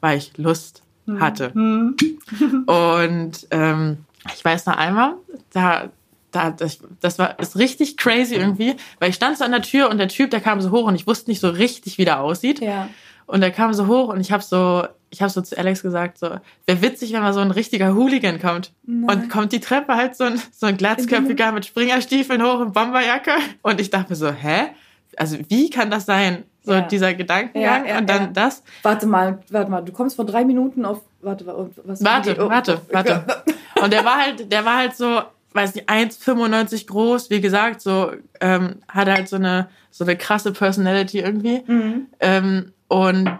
weil 0.00 0.18
ich 0.18 0.38
Lust 0.38 0.82
hatte. 1.18 1.50
Und 1.52 3.46
ähm, 3.50 3.96
ich 4.32 4.44
weiß 4.44 4.66
noch 4.66 4.76
einmal, 4.76 5.14
da, 5.52 5.90
da, 6.32 6.50
das, 6.50 6.80
das 7.00 7.18
war 7.18 7.38
ist 7.38 7.56
richtig 7.58 7.96
crazy 7.96 8.34
irgendwie, 8.34 8.74
weil 8.98 9.10
ich 9.10 9.14
stand 9.16 9.38
so 9.38 9.44
an 9.44 9.52
der 9.52 9.62
Tür 9.62 9.88
und 9.90 9.98
der 9.98 10.08
Typ, 10.08 10.30
der 10.30 10.40
kam 10.40 10.60
so 10.60 10.70
hoch 10.70 10.84
und 10.86 10.94
ich 10.94 11.06
wusste 11.06 11.30
nicht 11.30 11.40
so 11.40 11.48
richtig, 11.48 11.98
wie 11.98 12.04
der 12.04 12.20
aussieht. 12.20 12.60
Ja. 12.60 12.88
Und 13.26 13.40
der 13.40 13.50
kam 13.52 13.72
so 13.72 13.86
hoch 13.86 14.08
und 14.08 14.20
ich 14.20 14.32
habe 14.32 14.42
so, 14.42 14.84
ich 15.10 15.22
habe 15.22 15.30
so 15.30 15.40
zu 15.40 15.56
Alex 15.56 15.82
gesagt, 15.82 16.18
so, 16.18 16.30
wäre 16.66 16.82
witzig, 16.82 17.12
wenn 17.12 17.22
mal 17.22 17.32
so 17.32 17.40
ein 17.40 17.50
richtiger 17.50 17.94
Hooligan 17.94 18.40
kommt. 18.40 18.72
Und 18.86 19.30
kommt 19.30 19.52
die 19.52 19.60
Treppe 19.60 19.94
halt 19.94 20.16
so 20.16 20.24
ein, 20.24 20.40
so 20.52 20.66
ein 20.66 20.76
glatzköpfiger 20.76 21.52
mit 21.52 21.64
Springerstiefeln 21.64 22.42
hoch 22.42 22.58
und 22.58 22.72
Bomberjacke. 22.72 23.32
Und 23.62 23.80
ich 23.80 23.90
dachte 23.90 24.10
mir 24.10 24.16
so, 24.16 24.30
hä? 24.30 24.68
Also 25.16 25.38
wie 25.48 25.70
kann 25.70 25.90
das 25.90 26.06
sein? 26.06 26.44
So 26.64 26.72
Ja. 26.72 26.80
dieser 26.82 27.12
Gedankengang 27.14 27.84
Ja, 27.84 27.92
ja, 27.92 27.98
und 27.98 28.08
dann 28.08 28.32
das. 28.32 28.62
Warte 28.82 29.06
mal, 29.06 29.40
warte 29.50 29.70
mal. 29.70 29.82
Du 29.82 29.92
kommst 29.92 30.16
von 30.16 30.26
drei 30.26 30.44
Minuten 30.44 30.84
auf. 30.84 31.00
Warte, 31.20 31.46
was? 31.84 32.02
Warte, 32.04 32.36
oh, 32.38 32.48
warte, 32.48 32.80
warte. 32.90 33.24
Und 33.82 33.92
der 33.92 34.04
war 34.04 34.18
halt, 34.18 34.50
der 34.52 34.64
war 34.64 34.76
halt 34.76 34.96
so, 34.96 35.22
weiß 35.54 35.74
nicht, 35.74 35.88
1,95 35.88 36.86
groß, 36.86 37.30
wie 37.30 37.40
gesagt, 37.40 37.80
so, 37.80 38.12
ähm, 38.40 38.76
hat 38.88 39.08
halt 39.08 39.28
so 39.28 39.36
eine, 39.36 39.68
so 39.90 40.04
eine 40.04 40.16
krasse 40.16 40.52
Personality 40.52 41.20
irgendwie. 41.20 41.62
Mhm. 41.66 42.06
Ähm, 42.20 42.72
und 42.88 43.38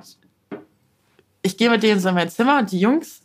ich 1.43 1.57
gehe 1.57 1.71
mit 1.71 1.83
denen 1.83 2.01
so 2.01 2.09
in 2.09 2.15
mein 2.15 2.31
Zimmer 2.31 2.59
und 2.59 2.71
die 2.73 2.81
Jungs, 2.81 3.23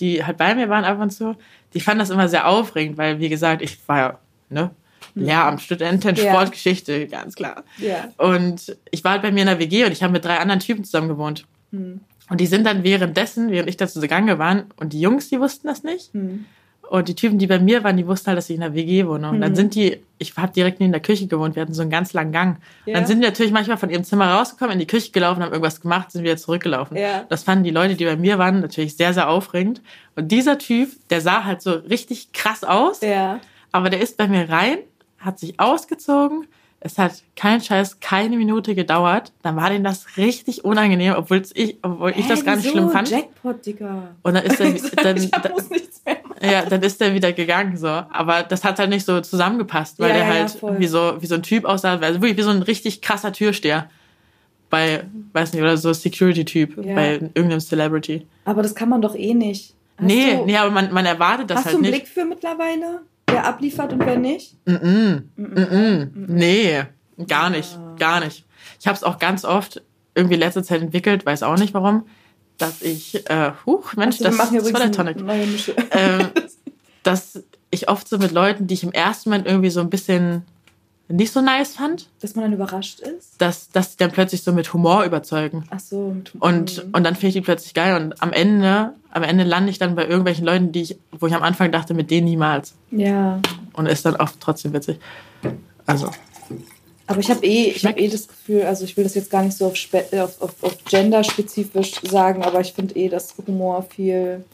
die 0.00 0.24
halt 0.24 0.36
bei 0.36 0.54
mir 0.54 0.68
waren 0.68 0.84
ab 0.84 1.00
und 1.00 1.10
zu, 1.10 1.36
die 1.74 1.80
fanden 1.80 2.00
das 2.00 2.10
immer 2.10 2.28
sehr 2.28 2.48
aufregend, 2.48 2.98
weil, 2.98 3.20
wie 3.20 3.28
gesagt, 3.28 3.62
ich 3.62 3.78
war 3.88 3.98
ja, 3.98 4.18
ne, 4.50 4.70
Lehramtsstudentin, 5.14 6.16
Ja. 6.16 6.32
Sportgeschichte, 6.32 7.06
ganz 7.06 7.34
klar. 7.34 7.64
Ja. 7.78 8.08
Und 8.16 8.76
ich 8.90 9.04
war 9.04 9.12
halt 9.12 9.22
bei 9.22 9.30
mir 9.30 9.40
in 9.40 9.46
der 9.46 9.58
WG 9.58 9.84
und 9.84 9.92
ich 9.92 10.02
habe 10.02 10.12
mit 10.12 10.24
drei 10.24 10.38
anderen 10.38 10.60
Typen 10.60 10.84
zusammen 10.84 11.08
gewohnt. 11.08 11.46
Hm. 11.70 12.00
Und 12.30 12.40
die 12.40 12.46
sind 12.46 12.64
dann 12.64 12.82
währenddessen, 12.82 13.50
während 13.50 13.68
ich 13.68 13.76
da 13.76 13.86
zugange 13.86 14.38
war, 14.38 14.64
und 14.76 14.92
die 14.92 15.00
Jungs, 15.00 15.28
die 15.28 15.38
wussten 15.40 15.68
das 15.68 15.82
nicht. 15.82 16.14
Hm. 16.14 16.46
Und 16.88 17.08
die 17.08 17.14
Typen, 17.14 17.38
die 17.38 17.46
bei 17.46 17.58
mir 17.58 17.84
waren, 17.84 17.96
die 17.96 18.06
wussten 18.06 18.26
halt, 18.28 18.36
dass 18.38 18.50
ich 18.50 18.56
in 18.56 18.60
der 18.60 18.74
WG 18.74 19.06
wohne. 19.06 19.30
Und 19.30 19.40
dann 19.40 19.52
Mhm. 19.52 19.56
sind 19.56 19.74
die, 19.74 20.02
ich 20.18 20.36
habe 20.36 20.52
direkt 20.52 20.78
neben 20.80 20.92
der 20.92 21.00
Küche 21.00 21.26
gewohnt, 21.26 21.54
wir 21.56 21.62
hatten 21.62 21.72
so 21.72 21.80
einen 21.80 21.90
ganz 21.90 22.12
langen 22.12 22.32
Gang. 22.32 22.58
Ja. 22.84 22.94
Dann 22.94 23.06
sind 23.06 23.20
die 23.22 23.26
natürlich 23.26 23.52
manchmal 23.52 23.78
von 23.78 23.88
ihrem 23.88 24.04
Zimmer 24.04 24.30
rausgekommen, 24.34 24.74
in 24.74 24.78
die 24.78 24.86
Küche 24.86 25.10
gelaufen, 25.10 25.42
haben 25.42 25.52
irgendwas 25.52 25.80
gemacht, 25.80 26.10
sind 26.12 26.22
wieder 26.22 26.36
zurückgelaufen. 26.36 26.96
Ja. 26.96 27.24
Das 27.30 27.44
fanden 27.44 27.64
die 27.64 27.70
Leute, 27.70 27.94
die 27.94 28.04
bei 28.04 28.16
mir 28.16 28.38
waren, 28.38 28.60
natürlich 28.60 28.96
sehr, 28.96 29.14
sehr 29.14 29.28
aufregend. 29.30 29.80
Und 30.16 30.28
dieser 30.32 30.58
Typ, 30.58 30.90
der 31.08 31.20
sah 31.22 31.44
halt 31.44 31.62
so 31.62 31.70
richtig 31.72 32.32
krass 32.32 32.62
aus, 32.62 33.00
Ja. 33.00 33.40
aber 33.70 33.88
der 33.88 34.00
ist 34.02 34.18
bei 34.18 34.28
mir 34.28 34.50
rein, 34.50 34.78
hat 35.18 35.38
sich 35.38 35.58
ausgezogen. 35.60 36.46
Es 36.84 36.98
hat 36.98 37.22
kein 37.36 37.60
Scheiß, 37.60 38.00
keine 38.00 38.36
Minute 38.36 38.74
gedauert. 38.74 39.32
Dann 39.42 39.54
war 39.56 39.70
denen 39.70 39.84
das 39.84 40.16
richtig 40.16 40.64
unangenehm, 40.64 41.14
obwohl 41.16 41.42
ich, 41.54 41.76
obwohl 41.82 42.12
ich 42.16 42.26
das 42.26 42.40
Hä, 42.40 42.44
gar 42.44 42.56
nicht 42.56 42.64
wieso? 42.64 42.76
schlimm 42.76 42.90
fand. 42.90 43.08
Jackpot, 43.10 43.64
Digga. 43.64 44.08
Und 44.22 44.34
dann 44.34 44.44
ist 44.44 44.58
er, 44.96 45.02
dann, 45.04 45.16
ich 45.16 45.30
hab, 45.32 45.48
muss 45.52 45.70
nichts 45.70 46.02
mehr 46.04 46.16
machen. 46.26 46.36
ja, 46.42 46.64
dann 46.64 46.82
ist 46.82 47.00
er 47.00 47.14
wieder 47.14 47.32
gegangen 47.32 47.76
so. 47.76 47.86
Aber 47.86 48.42
das 48.42 48.64
hat 48.64 48.78
halt 48.80 48.90
nicht 48.90 49.06
so 49.06 49.20
zusammengepasst, 49.20 50.00
weil 50.00 50.08
Ja, 50.08 50.14
der 50.16 50.24
ja, 50.24 50.28
ja, 50.34 50.40
halt 50.40 50.50
voll. 50.50 50.78
wie 50.80 50.86
so 50.88 51.14
wie 51.20 51.26
so 51.26 51.36
ein 51.36 51.42
Typ 51.44 51.64
aussah, 51.64 51.98
also 51.98 52.20
wirklich 52.20 52.36
wie 52.38 52.42
so 52.42 52.50
ein 52.50 52.62
richtig 52.62 53.00
krasser 53.00 53.32
Türsteher 53.32 53.88
bei, 54.68 55.04
weiß 55.34 55.52
nicht, 55.52 55.62
oder 55.62 55.76
so 55.76 55.92
Security-Typ 55.92 56.84
Ja. 56.84 56.94
bei 56.94 57.12
irgendeinem 57.34 57.60
Celebrity. 57.60 58.26
Aber 58.44 58.62
das 58.62 58.74
kann 58.74 58.88
man 58.88 59.02
doch 59.02 59.14
eh 59.14 59.34
nicht. 59.34 59.74
Hast 59.98 60.06
nee, 60.06 60.34
du, 60.36 60.46
nee, 60.46 60.56
aber 60.56 60.70
man, 60.70 60.92
man 60.92 61.04
erwartet 61.06 61.50
das 61.50 61.58
hast 61.58 61.64
halt 61.66 61.74
du 61.74 61.78
einen 61.78 61.90
nicht. 61.90 62.04
Blick 62.04 62.08
für 62.08 62.24
mittlerweile? 62.24 63.02
Wer 63.32 63.46
abliefert 63.46 63.92
und 63.92 64.00
wer 64.04 64.18
nicht? 64.18 64.54
Mm 64.66 64.72
-mm. 64.74 65.22
Mm 65.36 65.54
-mm. 65.54 66.08
Nee, 66.14 66.82
gar 67.26 67.50
nicht, 67.50 67.78
gar 67.98 68.20
nicht. 68.20 68.44
Ich 68.80 68.86
habe 68.86 68.96
es 68.96 69.02
auch 69.04 69.18
ganz 69.18 69.44
oft 69.44 69.82
irgendwie 70.14 70.36
letzte 70.36 70.62
Zeit 70.62 70.82
entwickelt, 70.82 71.24
weiß 71.26 71.42
auch 71.42 71.56
nicht 71.58 71.74
warum, 71.74 72.04
dass 72.58 72.82
ich, 72.82 73.28
äh, 73.30 73.52
huch, 73.66 73.94
Mensch, 73.96 74.20
wir 74.20 74.26
das, 74.28 74.36
das 74.36 74.72
war 74.72 74.80
der 74.80 74.92
Tonic. 74.92 75.16
ähm, 75.92 76.28
dass 77.02 77.42
ich 77.70 77.88
oft 77.88 78.06
so 78.08 78.18
mit 78.18 78.30
Leuten, 78.32 78.66
die 78.66 78.74
ich 78.74 78.82
im 78.84 78.92
ersten 78.92 79.30
Moment 79.30 79.46
irgendwie 79.46 79.70
so 79.70 79.80
ein 79.80 79.90
bisschen 79.90 80.42
nicht 81.08 81.32
so 81.32 81.40
nice 81.40 81.74
fand, 81.76 82.08
Dass 82.20 82.34
man 82.36 82.44
dann 82.44 82.52
überrascht 82.54 83.00
ist? 83.00 83.34
dass, 83.40 83.68
dass 83.70 83.92
die 83.92 83.96
dann 83.98 84.12
plötzlich 84.12 84.42
so 84.42 84.52
mit 84.52 84.72
Humor 84.72 85.04
überzeugen. 85.04 85.64
Ach 85.70 85.80
so. 85.80 86.12
mit- 86.14 86.32
Und, 86.38 86.86
Mhm. 86.86 86.90
und 86.94 87.04
dann 87.04 87.14
finde 87.14 87.28
ich 87.28 87.34
die 87.34 87.40
plötzlich 87.40 87.74
geil. 87.74 88.00
Und 88.00 88.22
am 88.22 88.32
Ende, 88.32 88.94
am 89.12 89.22
Ende 89.22 89.44
lande 89.44 89.70
ich 89.70 89.78
dann 89.78 89.94
bei 89.94 90.06
irgendwelchen 90.06 90.44
Leuten, 90.44 90.72
die 90.72 90.82
ich, 90.82 90.96
wo 91.18 91.26
ich 91.26 91.34
am 91.34 91.42
Anfang 91.42 91.70
dachte, 91.70 91.94
mit 91.94 92.10
denen 92.10 92.26
niemals. 92.26 92.74
Ja. 92.90 93.40
Und 93.74 93.86
ist 93.86 94.04
dann 94.04 94.16
oft 94.16 94.40
trotzdem 94.40 94.72
witzig. 94.72 94.98
Also, 95.86 96.10
Aber 97.06 97.20
ich 97.20 97.30
habe 97.30 97.44
eh, 97.44 97.70
ich 97.70 97.84
hab 97.84 97.98
eh 97.98 98.08
das 98.08 98.26
Gefühl, 98.28 98.62
also 98.62 98.84
ich 98.84 98.96
will 98.96 99.04
das 99.04 99.14
jetzt 99.14 99.30
gar 99.30 99.42
nicht 99.42 99.56
so 99.56 99.66
auf, 99.66 99.76
spe- 99.76 100.04
äh, 100.12 100.20
auf, 100.20 100.40
auf, 100.40 100.54
auf 100.62 100.76
genderspezifisch 100.84 101.92
sagen, 102.02 102.42
aber 102.42 102.60
ich 102.60 102.72
finde 102.72 102.94
eh, 102.96 103.08
dass 103.08 103.34
Humor 103.46 103.82
viel. 103.82 104.44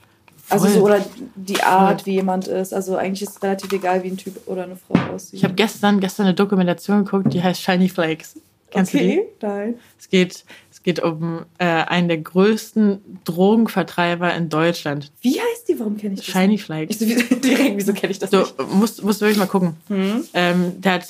Also 0.50 0.66
so, 0.66 0.80
oder 0.80 1.04
die 1.36 1.62
Art, 1.62 2.06
wie 2.06 2.12
jemand 2.14 2.48
ist. 2.48 2.72
Also 2.72 2.96
eigentlich 2.96 3.22
ist 3.22 3.36
es 3.36 3.42
relativ 3.42 3.70
egal, 3.70 4.02
wie 4.02 4.08
ein 4.08 4.16
Typ 4.16 4.40
oder 4.46 4.64
eine 4.64 4.76
Frau 4.76 4.94
aussieht. 5.14 5.34
ich 5.34 5.44
habe 5.44 5.52
gestern, 5.54 6.00
gestern 6.00 6.24
eine 6.24 6.34
Dokumentation 6.34 7.04
geguckt, 7.04 7.34
die 7.34 7.42
heißt 7.42 7.60
Shiny 7.60 7.88
Flakes. 7.90 8.36
Kennst 8.70 8.94
du 8.94 8.98
die? 8.98 9.18
okay, 9.20 9.28
nein. 9.42 9.74
Es 9.98 10.08
geht, 10.08 10.44
es 10.78 10.84
geht 10.84 11.02
um 11.02 11.40
äh, 11.58 11.64
einen 11.64 12.06
der 12.06 12.18
größten 12.18 13.18
Drogenvertreiber 13.24 14.32
in 14.34 14.48
Deutschland. 14.48 15.10
Wie 15.22 15.40
heißt 15.40 15.68
die? 15.68 15.78
Warum 15.80 15.96
kenne 15.96 16.14
ich 16.14 16.20
das? 16.20 16.28
Shiny 16.28 16.46
nicht? 16.48 16.64
Flakes. 16.64 17.00
Ich 17.00 17.18
so, 17.28 17.34
direkt, 17.40 17.76
wieso 17.76 17.92
kenne 17.92 18.12
ich 18.12 18.20
das 18.20 18.30
Du 18.30 18.38
nicht? 18.38 18.54
musst, 18.74 19.02
musst 19.02 19.20
wirklich 19.20 19.38
mal 19.38 19.46
gucken. 19.46 19.74
Hm? 19.88 20.24
Ähm, 20.34 20.80
der 20.80 20.92
hat 20.94 21.06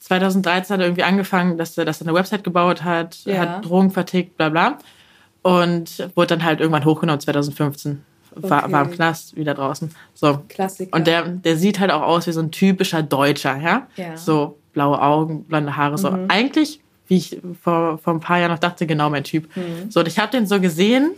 2013 0.00 0.72
hat 0.74 0.80
er 0.80 0.86
irgendwie 0.86 1.02
angefangen, 1.02 1.58
dass 1.58 1.76
er, 1.76 1.84
dass 1.84 2.00
er 2.00 2.06
eine 2.08 2.16
Website 2.16 2.44
gebaut 2.44 2.82
hat, 2.82 3.18
Ja. 3.26 3.38
hat 3.40 3.64
Drogen 3.66 3.90
vertickt, 3.90 4.38
bla 4.38 4.48
bla. 4.48 4.78
Und 5.42 6.08
wurde 6.16 6.28
dann 6.28 6.44
halt 6.44 6.60
irgendwann 6.60 6.84
hochgenommen, 6.86 7.20
2015. 7.20 8.02
War, 8.36 8.62
Okay. 8.64 8.72
war 8.72 8.84
im 8.84 8.90
Knast, 8.92 9.36
wieder 9.36 9.54
draußen. 9.54 9.90
So. 10.14 10.40
Klassiker. 10.48 10.96
Und 10.96 11.06
der, 11.06 11.28
der 11.28 11.56
sieht 11.56 11.78
halt 11.78 11.90
auch 11.90 12.02
aus 12.02 12.26
wie 12.26 12.32
so 12.32 12.40
ein 12.40 12.50
typischer 12.50 13.02
Deutscher, 13.02 13.56
ja? 13.56 13.86
Ja. 13.96 14.16
So 14.16 14.58
blaue 14.72 15.00
Augen, 15.02 15.44
blonde 15.44 15.76
Haare, 15.76 15.98
so. 15.98 16.10
Mhm. 16.10 16.26
Eigentlich, 16.28 16.80
wie 17.10 17.16
ich 17.16 17.38
vor, 17.62 17.98
vor 17.98 18.14
ein 18.14 18.20
paar 18.20 18.38
Jahren 18.38 18.52
noch 18.52 18.58
dachte, 18.58 18.86
genau 18.86 19.10
mein 19.10 19.24
Typ. 19.24 19.54
Mhm. 19.56 19.90
So, 19.90 20.00
und 20.00 20.06
ich 20.08 20.18
habe 20.18 20.30
den 20.30 20.46
so 20.46 20.60
gesehen, 20.60 21.10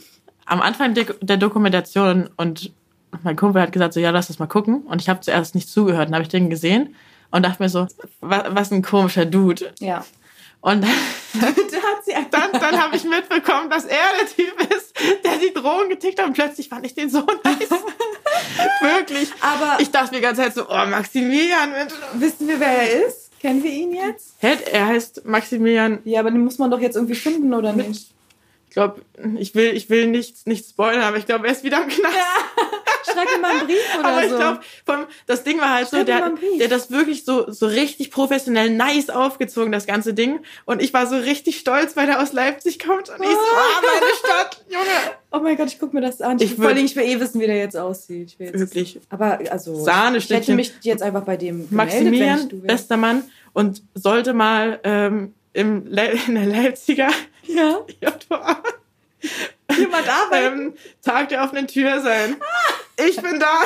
am 0.46 0.60
Anfang 0.62 0.94
der, 0.94 1.36
Dokumentation 1.36 2.30
und 2.36 2.72
mein 3.22 3.36
Kumpel 3.36 3.60
hat 3.60 3.72
gesagt, 3.72 3.92
so, 3.92 4.00
ja, 4.00 4.10
lass 4.10 4.28
das 4.28 4.38
mal 4.38 4.46
gucken. 4.46 4.82
Und 4.82 5.02
ich 5.02 5.08
habe 5.08 5.20
zuerst 5.20 5.54
nicht 5.54 5.68
zugehört. 5.68 6.08
Dann 6.08 6.14
habe 6.14 6.22
ich 6.22 6.30
den 6.30 6.48
gesehen 6.48 6.94
und 7.30 7.44
dachte 7.44 7.62
mir 7.62 7.68
so, 7.68 7.86
was, 8.20 8.42
was 8.48 8.72
ein 8.72 8.82
komischer 8.82 9.26
Dude. 9.26 9.72
Ja. 9.80 10.04
Und 10.62 10.82
dann, 10.82 10.90
dann, 12.30 12.52
dann 12.52 12.80
habe 12.80 12.96
ich 12.96 13.04
mitbekommen, 13.04 13.68
dass 13.68 13.84
er 13.84 13.98
der 14.18 14.28
Typ 14.28 14.74
ist, 14.74 14.94
der 15.24 15.36
die 15.36 15.52
Drogen 15.52 15.90
getickt 15.90 16.18
hat. 16.18 16.28
Und 16.28 16.32
plötzlich 16.34 16.68
fand 16.68 16.86
ich 16.86 16.94
den 16.94 17.10
so 17.10 17.20
nice. 17.44 17.68
Wirklich. 18.80 19.28
Aber 19.40 19.78
Ich 19.80 19.90
dachte 19.90 20.12
mir 20.12 20.20
die 20.20 20.22
ganze 20.22 20.42
Zeit 20.42 20.54
so, 20.54 20.68
oh, 20.68 20.86
Maximilian, 20.86 21.70
Mensch. 21.70 21.92
wissen 22.14 22.48
wir, 22.48 22.58
wer 22.58 22.82
er 22.82 23.06
ist? 23.06 23.21
Kennen 23.42 23.62
wir 23.62 23.70
ihn 23.72 23.92
jetzt? 23.92 24.36
Hä, 24.38 24.56
Er 24.72 24.86
heißt 24.86 25.26
Maximilian, 25.26 25.98
Ja, 26.04 26.20
aber 26.20 26.30
den 26.30 26.44
muss 26.44 26.58
man 26.58 26.70
doch 26.70 26.80
jetzt 26.80 26.94
irgendwie 26.94 27.16
finden, 27.16 27.52
oder 27.52 27.72
nicht? 27.72 28.12
Ich 28.72 28.74
glaube, 28.74 29.02
ich 29.38 29.54
will, 29.54 29.76
ich 29.76 29.90
will 29.90 30.06
nichts 30.06 30.46
nicht 30.46 30.66
spoilern, 30.66 31.02
aber 31.02 31.18
ich 31.18 31.26
glaube, 31.26 31.46
er 31.46 31.52
ist 31.52 31.62
wieder 31.62 31.82
im 31.82 31.90
Knast. 31.90 32.16
Schreib 33.04 33.28
ihm 33.36 33.42
mal 33.42 33.50
einen 33.50 33.66
Brief 33.66 33.76
oder 33.98 34.08
Aber 34.08 34.24
ich 34.24 34.30
so. 34.30 34.36
glaube, 34.38 34.60
das 35.26 35.44
Ding 35.44 35.60
war 35.60 35.74
halt 35.74 35.88
so, 35.88 35.98
Schreib 35.98 36.08
mal 36.08 36.20
der, 36.20 36.30
Brief. 36.30 36.56
der 36.56 36.64
hat 36.68 36.72
das 36.72 36.90
wirklich 36.90 37.26
so, 37.26 37.50
so 37.50 37.66
richtig 37.66 38.10
professionell 38.10 38.70
nice 38.70 39.10
aufgezogen, 39.10 39.72
das 39.72 39.84
ganze 39.84 40.14
Ding. 40.14 40.40
Und 40.64 40.80
ich 40.80 40.94
war 40.94 41.06
so 41.06 41.16
richtig 41.16 41.58
stolz, 41.58 41.96
weil 41.98 42.08
er 42.08 42.22
aus 42.22 42.32
Leipzig 42.32 42.78
kommt. 42.78 43.10
Und 43.10 43.22
ich 43.22 43.28
so, 43.28 43.36
ah, 43.36 43.82
meine 43.82 44.12
Stadt, 44.18 44.64
Junge. 44.70 44.86
oh 45.32 45.40
mein 45.40 45.58
Gott, 45.58 45.68
ich 45.68 45.78
guck 45.78 45.92
mir 45.92 46.00
das 46.00 46.22
an. 46.22 46.38
Ich, 46.38 46.52
Ich 46.52 46.54
vor 46.54 46.68
allem, 46.68 46.82
ich 46.82 46.96
will 46.96 47.04
eh 47.04 47.20
wissen, 47.20 47.42
wie 47.42 47.46
der 47.46 47.58
jetzt 47.58 47.76
aussieht. 47.76 48.30
Ich 48.30 48.38
will 48.38 48.46
jetzt, 48.46 48.58
Wirklich. 48.58 49.00
Aber 49.10 49.38
also, 49.50 49.86
ich 50.16 50.30
hätte 50.30 50.54
mich 50.54 50.72
jetzt 50.80 51.02
einfach 51.02 51.24
bei 51.24 51.36
dem 51.36 51.68
gemeldet, 51.68 51.72
Maximilian, 51.72 52.46
ich 52.46 52.52
wär. 52.52 52.68
bester 52.68 52.96
Mann. 52.96 53.24
Und 53.52 53.82
sollte 53.92 54.32
mal 54.32 54.80
ähm, 54.82 55.34
im 55.52 55.84
Le 55.88 56.12
in 56.26 56.36
der 56.36 56.46
Leipziger 56.46 57.10
Ja, 57.44 57.84
JVA 58.00 58.62
jemand 59.76 60.08
arbeiten, 60.08 60.60
ähm, 60.60 60.74
Tag 61.02 61.28
der 61.28 61.44
offenen 61.44 61.66
Tür 61.66 62.00
sein. 62.00 62.36
Ich 63.08 63.16
bin 63.16 63.38
da. 63.40 63.62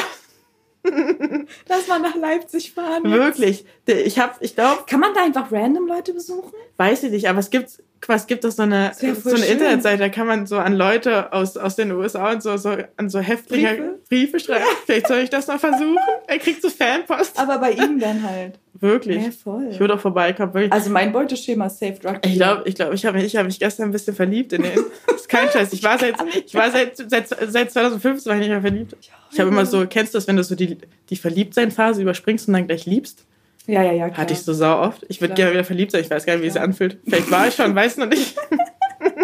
dass 1.67 1.89
man 1.89 2.03
nach 2.03 2.15
Leipzig 2.15 2.73
fahren 2.73 3.03
jetzt. 3.05 3.13
Wirklich. 3.13 3.65
Ich 3.87 4.19
hab, 4.21 4.41
ich 4.41 4.55
glaube, 4.55 4.85
Kann 4.87 5.01
man 5.01 5.15
da 5.15 5.25
einfach 5.25 5.51
random 5.51 5.87
Leute 5.87 6.13
besuchen? 6.13 6.53
weiß 6.77 7.05
ich 7.05 7.11
nicht, 7.11 7.29
aber 7.29 7.41
es 7.41 7.51
gibt, 7.51 7.83
was 8.09 8.27
gibt 8.27 8.45
es 8.45 8.57
so 8.57 8.63
eine, 8.63 8.93
wär 8.99 9.15
so 9.15 9.31
eine 9.31 9.39
schön. 9.39 9.53
Internetseite, 9.53 9.99
da 9.99 10.09
kann 10.09 10.27
man 10.27 10.47
so 10.47 10.57
an 10.57 10.75
Leute 10.75 11.33
aus, 11.33 11.57
aus 11.57 11.77
den 11.77 11.93
USA 11.93 12.33
und 12.33 12.43
so, 12.43 12.57
so 12.57 12.77
an 12.97 13.09
so 13.09 13.21
Häftlinge 13.21 13.69
Briefe? 13.69 13.99
Briefe, 14.09 14.41
schreiben. 14.41 14.65
Vielleicht 14.85 15.09
soll 15.09 15.19
ich 15.19 15.31
das 15.31 15.47
mal 15.47 15.59
versuchen. 15.59 15.99
Er 16.27 16.39
kriegt 16.39 16.63
so 16.63 16.71
Fanpost. 16.71 17.39
Aber 17.39 17.59
bei 17.59 17.73
ihm 17.73 17.99
dann 17.99 18.23
halt. 18.23 18.59
Wirklich. 18.81 19.25
Ja, 19.25 19.31
voll. 19.31 19.69
Ich 19.71 19.81
würde 19.81 19.95
auch 19.95 20.01
vorbeikommen. 20.01 20.53
Wirklich. 20.53 20.73
Also 20.73 20.91
mein 20.91 21.13
Beuteschema 21.13 21.67
ist 21.67 21.79
Safe 21.79 21.99
Drug. 22.01 22.19
Ich 22.25 22.35
glaube, 22.35 22.63
ich, 22.67 22.75
glaub, 22.75 22.93
ich 22.93 23.07
habe 23.07 23.23
ich 23.23 23.37
hab 23.37 23.47
mich 23.47 23.59
gestern 23.59 23.85
ein 23.85 23.93
bisschen 23.93 24.15
verliebt 24.15 24.53
in 24.53 24.63
den. 24.63 24.73
Das 25.07 25.23
ist 25.23 25.29
kein 25.29 25.49
Scheiß. 25.51 25.73
Ich 25.73 25.83
war 25.83 25.99
seit, 25.99 26.15
ich 26.45 26.55
war 26.55 26.71
seit, 26.71 26.97
seit, 26.97 27.29
seit 27.29 27.73
2015 27.73 28.31
war 28.31 28.37
ich 28.37 28.41
nicht 28.41 28.51
mehr 28.51 28.61
verliebt. 28.61 28.97
Ich 29.33 29.41
habe 29.41 29.51
immer 29.51 29.67
so, 29.67 29.87
kennst 29.89 30.15
du 30.15 30.19
das, 30.19 30.29
wenn 30.29 30.37
du 30.37 30.45
so 30.45 30.55
die, 30.55 30.79
die 31.11 31.17
Verliebtsein-Phase 31.17 32.03
überspringst 32.03 32.47
und 32.49 32.55
dann 32.55 32.67
gleich 32.67 32.87
liebst? 32.87 33.25
Ja, 33.67 33.83
ja, 33.83 33.93
ja. 33.93 34.09
Klar. 34.09 34.19
Hatte 34.19 34.33
ich 34.33 34.41
so 34.43 34.53
sau 34.53 34.81
oft. 34.81 35.05
Ich 35.09 35.21
würde 35.21 35.35
gerne 35.35 35.53
wieder 35.53 35.65
verliebt 35.65 35.91
sein. 35.93 36.03
Ich 36.03 36.11
weiß 36.11 36.25
gar 36.25 36.35
nicht, 36.35 36.43
wie 36.43 36.47
es 36.47 36.53
sich 36.55 36.61
Klar. 36.61 36.69
anfühlt. 36.69 36.99
Vielleicht 37.05 37.31
war 37.31 37.49
ich 37.49 37.55
schon, 37.55 37.75
weiß 37.75 37.97
noch 37.99 38.07
nicht. 38.09 38.37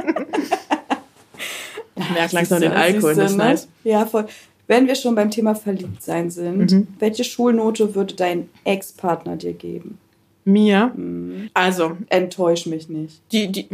ich 1.97 2.11
merke 2.11 2.35
langsam 2.35 2.61
den 2.61 2.73
Alkohol, 2.73 3.15
das 3.15 3.31
ist 3.33 3.37
ne? 3.37 3.45
nice. 3.45 3.69
Ja, 3.85 4.07
voll. 4.07 4.27
Wenn 4.67 4.87
wir 4.87 4.95
schon 4.95 5.15
beim 5.15 5.31
Thema 5.31 5.55
Verliebtsein 5.55 6.31
sind, 6.31 6.71
Mhm. 6.73 6.87
welche 6.99 7.25
Schulnote 7.25 7.95
würde 7.95 8.15
dein 8.15 8.49
Ex-Partner 8.65 9.37
dir 9.37 9.53
geben? 9.53 9.99
Mir, 10.45 10.93
Hm. 10.95 11.51
also, 11.55 11.97
Enttäusch 12.09 12.67
mich 12.67 12.89
nicht. 12.89 13.21
die, 13.33 13.51
die, 13.53 13.69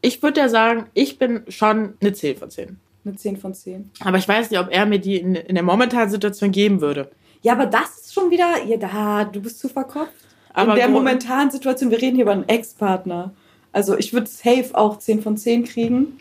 ich 0.00 0.22
würde 0.22 0.40
ja 0.40 0.48
sagen, 0.48 0.86
ich 0.94 1.18
bin 1.18 1.42
schon 1.48 1.94
eine 2.00 2.12
10 2.12 2.36
von 2.36 2.50
10. 2.50 2.76
Eine 3.04 3.16
10 3.16 3.36
von 3.36 3.54
10. 3.54 3.90
Aber 4.00 4.18
ich 4.18 4.28
weiß 4.28 4.50
nicht, 4.50 4.60
ob 4.60 4.68
er 4.70 4.84
mir 4.86 4.98
die 4.98 5.16
in, 5.16 5.34
in 5.34 5.54
der 5.54 5.64
momentanen 5.64 6.10
Situation 6.10 6.50
geben 6.50 6.80
würde. 6.80 7.10
Ja, 7.42 7.52
aber 7.54 7.66
das 7.66 8.01
schon 8.12 8.30
wieder, 8.30 8.62
ja, 8.64 8.76
da, 8.76 9.24
du 9.24 9.40
bist 9.40 9.58
zu 9.58 9.68
verkopft. 9.68 10.12
Aber 10.52 10.72
In 10.72 10.78
der 10.78 10.88
momentanen 10.88 11.50
Situation, 11.50 11.90
wir 11.90 12.00
reden 12.00 12.16
hier 12.16 12.24
über 12.24 12.32
einen 12.32 12.48
Ex-Partner. 12.48 13.32
Also 13.72 13.96
ich 13.96 14.12
würde 14.12 14.26
safe 14.26 14.70
auch 14.74 14.98
10 14.98 15.22
von 15.22 15.36
10 15.36 15.64
kriegen. 15.64 16.18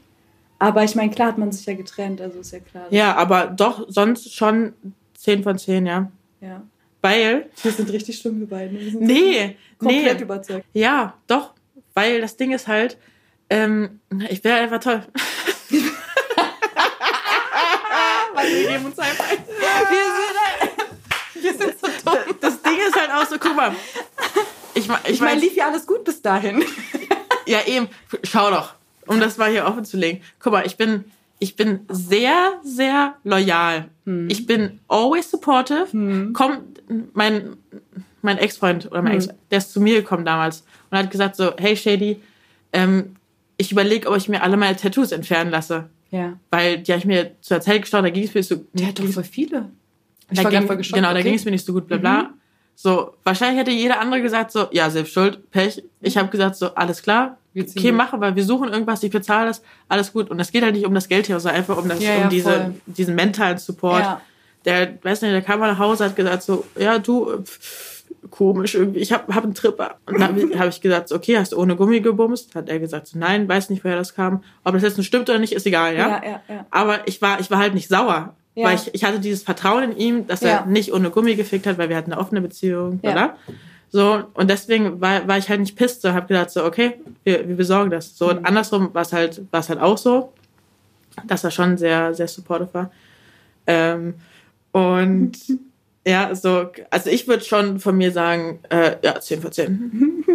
Aber 0.58 0.84
ich 0.84 0.96
meine, 0.96 1.12
klar 1.12 1.30
hat 1.30 1.38
man 1.38 1.52
sich 1.52 1.66
ja 1.66 1.74
getrennt, 1.74 2.22
also 2.22 2.40
ist 2.40 2.54
ja 2.54 2.60
klar. 2.60 2.86
Ja, 2.92 3.16
aber 3.16 3.48
doch 3.48 3.86
sonst 3.90 4.34
schon 4.34 4.74
10 5.16 5.44
von 5.44 5.58
10, 5.58 5.86
ja. 5.86 6.12
ja. 6.40 6.62
Weil, 7.02 7.50
Wir 7.62 7.72
sind 7.72 7.92
richtig 7.92 8.20
schlimm, 8.20 8.40
wir 8.40 8.48
beiden. 8.48 8.80
Wir 8.80 8.92
sind 8.92 9.02
nee, 9.02 9.58
komplett 9.80 10.18
nee, 10.18 10.24
überzeugt. 10.24 10.66
ja, 10.74 11.16
doch, 11.28 11.54
weil 11.96 12.22
das 12.22 12.38
Ding 12.38 12.52
ist 12.52 12.68
halt, 12.68 12.98
ähm, 13.50 14.00
ich 14.30 14.44
wäre 14.44 14.60
einfach 14.60 14.80
toll. 14.80 15.04
Weil 18.34 18.48
wir 18.48 18.70
geben 18.70 18.86
uns 18.86 19.00
einfach 19.00 19.30
ein. 19.30 19.38
Wir 19.48 19.48
sind, 19.48 20.31
wir 21.42 21.54
sind 21.54 21.76
so 21.80 21.88
dumm. 22.06 22.36
Das 22.40 22.62
Ding 22.62 22.78
ist 22.88 22.96
halt 22.96 23.12
auch 23.12 23.28
so, 23.28 23.38
guck 23.40 23.56
mal, 23.56 23.74
ich, 24.74 24.84
ich, 24.84 25.10
Ich 25.10 25.20
meine, 25.20 25.36
mein, 25.36 25.40
lief 25.40 25.56
ja 25.56 25.68
alles 25.68 25.86
gut 25.86 26.04
bis 26.04 26.22
dahin. 26.22 26.64
ja 27.46 27.60
eben, 27.68 27.88
schau 28.24 28.50
doch, 28.50 28.74
um 29.08 29.20
das 29.20 29.38
mal 29.38 29.52
hier 29.52 29.66
offen 29.66 29.86
zu 29.86 29.98
legen. 29.98 30.22
Guck 30.40 30.54
mal, 30.54 30.66
ich 30.66 30.78
bin, 30.78 31.06
ich 31.40 31.56
bin 31.56 31.82
sehr, 31.90 32.54
sehr 32.64 33.16
loyal. 33.24 33.90
Hm. 34.06 34.30
Ich 34.30 34.46
bin 34.46 34.80
always 34.88 35.30
supportive. 35.30 35.88
Hm. 35.92 36.34
Kommt 36.34 36.82
mein, 37.14 37.58
mein 38.22 38.38
Ex-Freund 38.38 38.88
oder 38.92 39.02
mein 39.02 39.14
hm. 39.14 39.20
Ex, 39.20 39.30
der 39.50 39.58
ist 39.58 39.74
zu 39.74 39.82
mir 39.82 40.02
gekommen 40.02 40.26
damals 40.26 40.64
und 40.90 40.98
hat 40.98 41.12
gesagt 41.12 41.36
so, 41.36 41.52
hey 41.58 41.76
Shady, 41.76 42.22
ähm, 42.74 43.16
ich 43.58 43.72
überlege, 43.72 44.10
ob 44.10 44.18
ich 44.18 44.30
mir 44.30 44.42
alle 44.42 44.58
meine 44.58 44.76
Tattoos 44.76 45.12
entfernen 45.12 45.52
lasse. 45.52 45.90
Ja. 46.10 46.38
Weil 46.50 46.80
die 46.80 46.92
habe 46.92 47.00
ich 47.00 47.06
mir 47.06 47.32
zur 47.42 47.62
Zeit 47.62 47.82
gestochen, 47.82 48.04
da 48.04 48.10
ging 48.10 48.24
es 48.24 48.34
mir 48.34 48.44
so. 48.44 48.66
Der 48.74 48.88
hat 48.88 49.00
doch 49.00 49.08
voll 49.08 49.24
viele. 49.24 49.70
Ich 50.32 50.38
da 50.38 50.46
war 50.46 50.52
ging, 50.52 50.68
voll 50.68 50.78
geschockt. 50.78 50.96
Genau, 50.96 51.10
okay. 51.10 51.18
da 51.18 51.24
ging 51.24 51.36
es 51.36 51.46
mir 51.46 51.52
nicht 51.52 51.66
so 51.66 51.74
gut, 51.74 51.88
bla 51.88 51.98
bla. 51.98 52.24
Mhm. 52.24 52.28
So, 52.76 53.14
wahrscheinlich 53.24 53.60
hätte 53.60 53.72
jeder 53.72 54.00
andere 54.00 54.22
gesagt, 54.22 54.52
so, 54.52 54.68
ja, 54.72 54.90
selbst 54.90 55.14
schuld, 55.14 55.52
Pech. 55.52 55.84
Ich 56.02 56.18
habe 56.18 56.30
gesagt, 56.30 56.56
so, 56.56 56.74
alles 56.74 57.04
klar, 57.04 57.38
okay, 57.56 57.92
mache, 57.92 58.20
weil 58.20 58.36
wir 58.36 58.44
suchen 58.44 58.70
irgendwas, 58.70 59.04
ich 59.04 59.12
bezahle 59.12 59.48
das, 59.48 59.62
alles 59.88 60.12
gut. 60.14 60.30
Und 60.32 60.40
es 60.40 60.52
geht 60.52 60.64
halt 60.64 60.74
nicht 60.74 60.86
um 60.86 60.94
das 60.94 61.08
Geld 61.08 61.28
hier, 61.28 61.40
sondern 61.40 61.60
einfach 61.60 61.78
um, 61.78 61.88
das, 61.88 62.02
ja, 62.02 62.16
um 62.16 62.22
ja, 62.22 62.28
diese, 62.30 62.74
diesen 62.88 63.16
mentalen 63.16 63.58
Support. 63.58 64.02
Ja. 64.02 64.22
Der, 64.66 64.98
weiß 65.04 65.22
nicht, 65.22 65.34
der 65.34 65.42
kam 65.42 65.60
mal 65.60 65.72
nach 65.72 65.80
Hause, 65.80 66.06
hat 66.06 66.16
gesagt, 66.16 66.44
so, 66.44 66.66
ja, 66.78 66.98
du, 66.98 67.44
pff, 67.44 68.04
komisch 68.30 68.76
irgendwie, 68.76 69.00
ich 69.00 69.12
habe 69.12 69.34
hab 69.34 69.44
einen 69.44 69.54
Tripper. 69.54 69.96
Und 70.06 70.20
dann 70.20 70.30
habe 70.30 70.60
hab 70.60 70.70
ich 70.70 70.82
gesagt, 70.82 71.10
so, 71.10 71.16
okay, 71.16 71.38
hast 71.38 71.52
du 71.52 71.58
ohne 71.58 71.76
Gummi 71.76 72.02
gebumst? 72.02 72.56
Hat 72.56 72.70
er 72.70 72.80
gesagt, 72.80 73.08
so, 73.08 73.20
nein, 73.20 73.48
weiß 73.48 73.70
nicht, 73.70 73.84
woher 73.84 73.98
das 73.98 74.16
kam. 74.16 74.44
Ob 74.64 74.74
das 74.74 74.84
jetzt 74.84 74.98
nun 74.98 75.04
stimmt 75.04 75.30
oder 75.30 75.40
nicht, 75.40 75.54
ist 75.54 75.66
egal, 75.66 75.96
ja? 75.96 76.08
Ja, 76.08 76.22
ja, 76.24 76.42
ja. 76.48 76.66
Aber 76.70 77.08
ich 77.08 77.22
war, 77.22 77.40
ich 77.40 77.50
war 77.52 77.58
halt 77.58 77.74
nicht 77.74 77.90
sauer. 77.90 78.36
Ja. 78.56 78.68
Weil 78.68 78.76
ich, 78.76 78.94
ich 78.94 79.04
hatte 79.04 79.20
dieses 79.20 79.44
Vertrauen 79.44 79.92
in 79.92 79.98
ihm, 79.98 80.28
dass 80.28 80.42
er 80.42 80.66
nicht 80.66 80.94
ohne 80.94 81.10
Gummi 81.10 81.36
gefickt 81.36 81.66
hat, 81.68 81.78
weil 81.78 81.90
wir 81.90 81.96
hatten 81.96 82.12
eine 82.12 82.22
offene 82.22 82.42
Beziehung, 82.42 83.00
oder? 83.02 83.38
So, 83.92 84.24
und 84.34 84.50
deswegen 84.50 85.02
war, 85.02 85.28
war 85.28 85.38
ich 85.38 85.50
halt 85.50 85.60
nicht 85.60 85.76
pisst, 85.76 86.02
so 86.02 86.14
hab 86.14 86.30
gedacht, 86.30 86.50
so, 86.50 86.64
okay, 86.64 86.94
wir, 87.26 87.48
wir 87.48 87.58
besorgen 87.58 87.92
das. 87.92 88.18
So, 88.18 88.26
mhm. 88.26 88.38
und 88.38 88.46
andersrum 88.46 88.94
war 88.94 89.02
es 89.02 89.12
halt, 89.12 89.42
war 89.52 89.60
es 89.60 89.70
halt 89.70 89.80
auch 89.80 89.98
so, 89.98 90.32
dass 91.28 91.44
er 91.44 91.52
schon 91.52 91.78
sehr, 91.78 92.14
sehr 92.14 92.28
supportive 92.28 92.74
war. 92.74 92.92
Ähm, 93.68 94.16
und 94.72 95.34
ja, 96.08 96.34
so, 96.34 96.68
also 96.90 97.10
ich 97.10 97.28
würde 97.28 97.44
schon 97.44 97.80
von 97.80 97.98
mir 97.98 98.12
sagen, 98.12 98.60
äh, 98.70 98.96
ja, 99.04 99.20
10 99.20 99.42
von 99.42 99.52
10. 99.52 100.26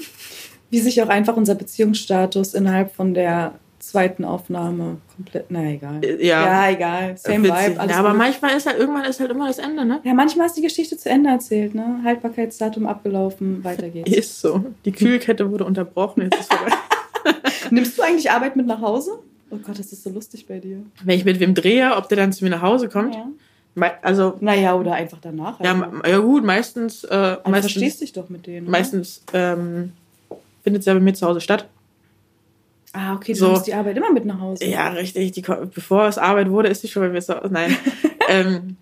Wie 0.70 0.80
sich 0.80 1.00
auch 1.02 1.08
einfach 1.08 1.36
unser 1.36 1.54
Beziehungsstatus 1.54 2.52
innerhalb 2.52 2.94
von 2.94 3.14
der 3.14 3.54
zweiten 3.86 4.24
Aufnahme 4.24 4.98
komplett, 5.14 5.46
na 5.48 5.64
egal. 5.64 6.04
Äh, 6.04 6.26
ja, 6.26 6.44
ja 6.44 6.70
egal. 6.74 7.16
Same 7.16 7.44
Vibe. 7.44 7.80
Alles 7.80 7.92
ja, 7.92 7.98
aber 7.98 8.10
gut. 8.10 8.18
manchmal 8.18 8.56
ist 8.56 8.66
halt, 8.66 8.78
irgendwann 8.78 9.04
ist 9.04 9.20
halt 9.20 9.30
immer 9.30 9.48
das 9.48 9.58
Ende, 9.58 9.84
ne? 9.84 10.00
Ja, 10.04 10.14
manchmal 10.14 10.46
ist 10.46 10.56
die 10.56 10.62
Geschichte 10.62 10.96
zu 10.96 11.08
Ende 11.08 11.30
erzählt, 11.30 11.74
ne? 11.74 12.00
Haltbarkeitsdatum 12.04 12.86
abgelaufen, 12.86 13.64
weiter 13.64 13.88
geht's. 13.88 14.10
Ist 14.10 14.40
so. 14.40 14.64
Die 14.84 14.92
Kühlkette 14.92 15.50
wurde 15.50 15.64
unterbrochen, 15.64 16.22
jetzt 16.22 16.40
ist 16.40 16.52
vorbei. 16.52 16.72
Nimmst 17.70 17.98
du 17.98 18.02
eigentlich 18.02 18.30
Arbeit 18.30 18.56
mit 18.56 18.66
nach 18.66 18.80
Hause? 18.80 19.18
Oh 19.50 19.56
Gott, 19.56 19.78
das 19.78 19.92
ist 19.92 20.02
so 20.02 20.10
lustig 20.10 20.46
bei 20.46 20.58
dir. 20.58 20.82
Wenn 21.04 21.18
ich 21.18 21.24
mit 21.24 21.40
wem 21.40 21.54
drehe, 21.54 21.96
ob 21.96 22.08
der 22.08 22.16
dann 22.16 22.32
zu 22.32 22.44
mir 22.44 22.50
nach 22.50 22.62
Hause 22.62 22.88
kommt? 22.88 23.14
Ja. 23.14 23.28
Also, 24.02 24.36
naja, 24.40 24.74
oder 24.74 24.94
einfach 24.94 25.18
danach. 25.20 25.60
Ja, 25.60 25.72
also. 25.72 26.02
ja 26.04 26.18
gut, 26.18 26.44
meistens. 26.44 27.04
Äh, 27.04 27.14
also 27.14 27.40
meistens 27.50 27.72
verstehst 27.72 28.00
dich 28.00 28.12
doch 28.12 28.28
mit 28.28 28.46
denen. 28.46 28.70
Meistens 28.70 29.22
ähm, 29.34 29.92
findet 30.62 30.80
es 30.80 30.86
ja 30.86 30.94
bei 30.94 31.00
mir 31.00 31.14
zu 31.14 31.26
Hause 31.26 31.40
statt. 31.40 31.68
Ah, 32.96 33.14
okay, 33.14 33.34
du 33.34 33.38
so, 33.38 33.46
nimmst 33.48 33.66
die 33.66 33.74
Arbeit 33.74 33.96
immer 33.96 34.10
mit 34.10 34.24
nach 34.24 34.40
Hause. 34.40 34.64
Ja, 34.64 34.88
richtig. 34.88 35.32
Die, 35.32 35.42
bevor 35.42 36.06
es 36.06 36.16
Arbeit 36.16 36.50
wurde, 36.50 36.68
ist 36.68 36.80
sie 36.80 36.88
schon 36.88 37.02
bei 37.02 37.10
mir 37.10 37.20
so. 37.20 37.34
Nein. 37.50 37.76
ähm, 38.28 38.76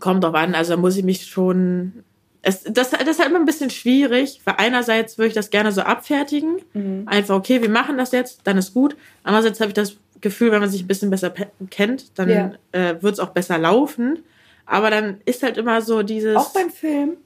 kommt 0.00 0.24
drauf 0.24 0.34
an. 0.34 0.54
Also 0.54 0.74
da 0.74 0.80
muss 0.80 0.96
ich 0.96 1.04
mich 1.04 1.26
schon. 1.26 2.04
Es, 2.40 2.62
das, 2.62 2.90
das 2.90 3.06
ist 3.06 3.18
halt 3.18 3.28
immer 3.28 3.40
ein 3.40 3.44
bisschen 3.44 3.68
schwierig, 3.68 4.40
weil 4.44 4.54
einerseits 4.56 5.18
würde 5.18 5.28
ich 5.28 5.34
das 5.34 5.50
gerne 5.50 5.72
so 5.72 5.82
abfertigen. 5.82 6.62
Mhm. 6.72 7.02
Einfach, 7.04 7.34
okay, 7.34 7.60
wir 7.60 7.68
machen 7.68 7.98
das 7.98 8.12
jetzt, 8.12 8.40
dann 8.44 8.56
ist 8.56 8.72
gut. 8.72 8.96
Andererseits 9.24 9.60
habe 9.60 9.68
ich 9.68 9.74
das 9.74 9.96
Gefühl, 10.22 10.50
wenn 10.52 10.60
man 10.60 10.70
sich 10.70 10.82
ein 10.82 10.86
bisschen 10.86 11.10
besser 11.10 11.32
kennt, 11.68 12.18
dann 12.18 12.30
ja. 12.30 12.52
äh, 12.72 13.02
wird 13.02 13.14
es 13.14 13.20
auch 13.20 13.30
besser 13.30 13.58
laufen. 13.58 14.20
Aber 14.64 14.88
dann 14.88 15.20
ist 15.26 15.42
halt 15.42 15.58
immer 15.58 15.82
so 15.82 16.02
dieses. 16.02 16.36
Auch 16.36 16.54
beim 16.54 16.70
Film? 16.70 17.18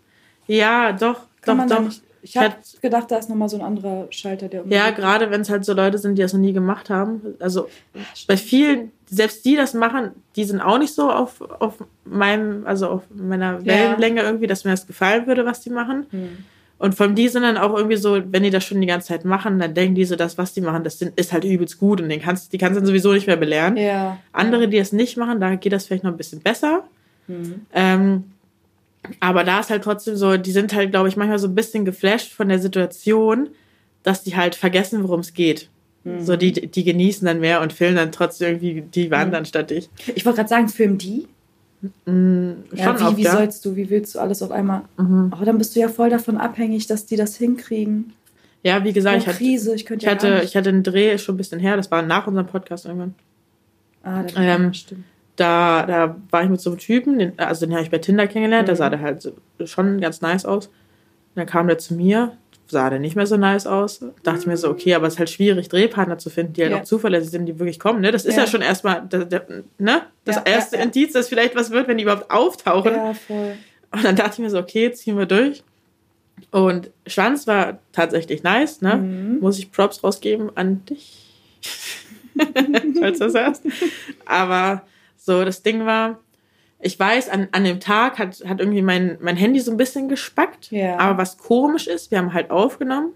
Ja, 0.49 0.93
doch, 0.93 1.21
Kann 1.43 1.69
doch, 1.69 1.77
doch. 1.77 1.93
Ich 2.25 2.37
habe 2.37 2.55
gedacht, 2.81 3.11
da 3.11 3.17
ist 3.17 3.29
nochmal 3.29 3.49
so 3.49 3.57
ein 3.57 3.63
anderer 3.63 4.07
Schalter, 4.11 4.49
der 4.49 4.63
Ja, 4.67 4.91
gerade 4.91 5.31
wenn 5.31 5.41
es 5.41 5.51
halt 5.51 5.65
so 5.65 5.75
Leute 5.75 5.99
sind, 5.99 6.15
die 6.15 6.23
das 6.23 6.33
noch 6.33 6.41
nie 6.41 6.53
gemacht 6.53 6.89
haben. 6.89 7.21
Also 7.41 7.69
bei 8.29 8.37
vielen, 8.37 8.93
selbst 9.07 9.45
die 9.45 9.57
das 9.57 9.75
machen, 9.75 10.13
die 10.37 10.45
sind 10.45 10.61
auch 10.61 10.79
nicht 10.79 10.95
so 10.95 11.11
auf, 11.11 11.41
auf 11.41 11.85
meinem, 12.05 12.65
also 12.65 12.89
auf 12.89 13.03
meiner 13.13 13.65
Wellenlänge 13.67 14.21
ja. 14.21 14.27
irgendwie, 14.27 14.47
dass 14.47 14.65
mir 14.65 14.71
das 14.71 14.87
gefallen 14.87 15.27
würde, 15.27 15.45
was 15.45 15.61
die 15.61 15.71
machen. 15.71 16.07
Hm. 16.11 16.39
Und 16.79 16.95
von 16.95 17.15
die 17.15 17.29
sind 17.29 17.43
dann 17.43 17.59
auch 17.59 17.77
irgendwie 17.77 17.97
so, 17.97 18.21
wenn 18.33 18.43
die 18.43 18.51
das 18.51 18.65
schon 18.65 18.81
die 18.81 18.87
ganze 18.87 19.09
Zeit 19.09 19.25
machen, 19.25 19.59
dann 19.59 19.75
denken 19.75 19.95
die 19.95 20.05
so, 20.05 20.17
das, 20.17 20.39
was 20.39 20.53
die 20.53 20.61
machen, 20.61 20.83
das 20.85 20.99
sind, 20.99 21.19
ist 21.19 21.33
halt 21.33 21.45
übelst 21.45 21.79
gut 21.79 22.01
und 22.01 22.09
den 22.09 22.21
kannst, 22.21 22.53
die 22.53 22.59
kannst 22.59 22.77
du 22.77 22.81
dann 22.81 22.87
sowieso 22.87 23.13
nicht 23.13 23.27
mehr 23.27 23.37
belehren. 23.37 23.77
Ja. 23.77 24.19
Andere, 24.33 24.69
die 24.69 24.79
es 24.79 24.93
nicht 24.93 25.17
machen, 25.17 25.41
da 25.41 25.55
geht 25.55 25.73
das 25.73 25.87
vielleicht 25.87 26.03
noch 26.03 26.11
ein 26.11 26.17
bisschen 26.17 26.41
besser. 26.41 26.85
Mhm. 27.29 27.67
Ähm, 27.73 28.25
aber 29.21 29.45
da 29.45 29.61
ist 29.61 29.71
halt 29.71 29.85
trotzdem 29.85 30.17
so, 30.17 30.37
die 30.37 30.53
sind 30.53 30.75
halt, 30.75 30.91
glaube 30.91 31.09
ich, 31.09 31.17
manchmal 31.17 31.39
so 31.39 31.49
ein 31.49 31.55
bisschen 31.55 31.85
geflasht 31.85 32.33
von 32.33 32.49
der 32.49 32.59
Situation, 32.59 33.49
dass 34.03 34.23
die 34.23 34.37
halt 34.37 34.55
vergessen, 34.55 35.03
worum 35.03 35.21
es 35.21 35.35
geht. 35.35 35.69
Mhm. 36.05 36.25
So, 36.25 36.37
die, 36.37 36.53
die 36.53 36.85
genießen 36.85 37.27
dann 37.27 37.41
mehr 37.41 37.61
und 37.61 37.73
filmen 37.73 37.97
dann 37.97 38.13
trotzdem 38.13 38.55
irgendwie 38.55 38.83
die 38.83 39.11
wandern 39.11 39.43
mhm. 39.43 39.47
statt 39.47 39.71
ich. 39.71 39.89
Ich 40.15 40.25
wollte 40.25 40.39
gerade 40.39 40.49
sagen, 40.49 40.69
filmen 40.69 40.99
die? 40.99 41.27
Mhm, 42.07 42.65
ja, 42.75 42.99
wie, 42.99 43.03
oft, 43.03 43.17
wie 43.17 43.23
ja. 43.23 43.33
sollst 43.33 43.65
du, 43.65 43.75
wie 43.75 43.91
willst 43.91 44.15
du 44.15 44.21
alles 44.21 44.41
auf 44.43 44.53
einmal? 44.53 44.83
Mhm. 44.97 45.33
Oh, 45.39 45.45
dann 45.45 45.59
bist 45.59 45.75
du 45.75 45.81
ja 45.81 45.89
voll 45.89 46.11
davon 46.11 46.37
abhängig, 46.37 46.87
dass 46.87 47.07
die 47.07 47.17
das 47.17 47.37
hinkriegen. 47.37 48.13
Ja, 48.63 48.85
wie 48.85 48.93
gesagt, 48.93 49.19
ich 49.19 49.27
hatte, 49.27 49.39
Krise, 49.39 49.75
ich, 49.75 49.91
ich, 49.91 50.07
hatte, 50.07 50.43
ich 50.45 50.57
hatte 50.57 50.69
einen 50.69 50.85
Dreh 50.85 51.19
schon 51.19 51.35
ein 51.35 51.39
bisschen 51.39 51.59
her, 51.59 51.77
das 51.77 51.91
war 51.91 52.03
nach 52.03 52.29
unserem 52.29 52.47
Podcast 52.47 52.87
irgendwann. 52.87 53.17
Ah, 54.05 54.23
das 54.23 54.35
ähm, 54.37 54.73
stimmt 54.73 55.05
da, 55.37 55.87
da 55.87 56.17
war 56.31 56.43
ich 56.45 56.51
mit 56.51 56.61
so 56.61 56.71
einem 56.71 56.79
Typen, 56.79 57.19
den, 57.19 57.39
also 57.39 57.67
den 57.67 57.75
habe 57.75 57.85
ich 57.85 57.91
bei 57.91 57.99
Tinder 57.99 58.27
kennengelernt, 58.27 58.69
mhm. 58.69 58.73
da 58.73 58.77
sah 58.77 58.91
der 58.91 59.01
halt 59.01 59.33
schon 59.65 60.01
ganz 60.01 60.21
nice 60.21 60.45
aus. 60.45 60.67
Und 60.67 61.37
dann 61.37 61.47
kam 61.47 61.67
der 61.67 61.79
zu 61.79 61.95
mir, 61.95 62.37
sah 62.67 62.91
der 62.91 62.99
nicht 62.99 63.17
mehr 63.17 63.27
so 63.27 63.37
nice 63.37 63.67
aus. 63.67 64.05
Dachte 64.23 64.41
ich 64.41 64.47
mir 64.47 64.57
so, 64.57 64.69
okay, 64.69 64.95
aber 64.95 65.07
es 65.07 65.15
ist 65.15 65.19
halt 65.19 65.31
schwierig, 65.31 65.69
Drehpartner 65.69 66.19
zu 66.19 66.31
finden, 66.31 66.53
die 66.55 66.63
halt 66.63 66.73
ja. 66.73 66.81
auch 66.81 66.85
zuverlässig 66.85 67.31
sind, 67.31 67.47
die 67.47 67.59
wirklich 67.59 67.79
kommen. 67.79 68.01
Ne? 68.01 68.13
Das 68.13 68.25
ist 68.25 68.37
ja, 68.37 68.43
ja 68.43 68.47
schon 68.47 68.63
erstmal 68.63 69.07
der, 69.07 69.47
ne? 69.79 70.03
das 70.25 70.37
ja, 70.37 70.43
erste 70.45 70.77
Indiz, 70.77 71.13
dass 71.13 71.29
vielleicht 71.29 71.55
was 71.55 71.71
wird, 71.71 71.89
wenn 71.89 71.99
die 71.99 72.05
überhaupt 72.05 72.31
auftauchen. 72.31 72.95
Und 73.91 74.05
dann 74.05 74.17
dachte 74.17 74.35
ich 74.35 74.39
mir 74.41 74.51
so, 74.51 74.59
okay, 74.59 74.91
ziehen 74.93 75.19
wir 75.19 75.27
durch. 75.27 75.63
Und 76.51 76.91
Schwanz 77.07 77.47
war 77.47 77.79
tatsächlich 77.93 78.43
nice, 78.43 78.81
ne? 78.81 78.97
Mhm. 78.97 79.39
Muss 79.41 79.59
ich 79.59 79.71
Props 79.71 80.03
rausgeben 80.03 80.51
an 80.55 80.85
dich. 80.87 81.31
Falls 83.01 83.19
du 83.19 83.25
das 83.25 83.35
hörst. 83.35 83.63
Aber 84.27 84.83
so, 85.25 85.45
das 85.45 85.63
Ding 85.63 85.87
war, 85.87 86.19
ich 86.81 86.99
weiß, 86.99 87.29
an, 87.29 87.49
an 87.53 87.63
dem 87.63 87.79
Tag 87.79 88.19
hat, 88.19 88.43
hat 88.45 88.59
irgendwie 88.59 88.83
mein, 88.83 89.17
mein 89.21 89.37
Handy 89.37 89.61
so 89.61 89.71
ein 89.71 89.77
bisschen 89.77 90.09
gespackt. 90.09 90.73
Ja. 90.73 90.99
Aber 90.99 91.19
was 91.19 91.39
komisch 91.39 91.87
ist, 91.87 92.11
wir 92.11 92.19
haben 92.19 92.35
halt 92.35 92.51
aufgenommen. 92.51 93.13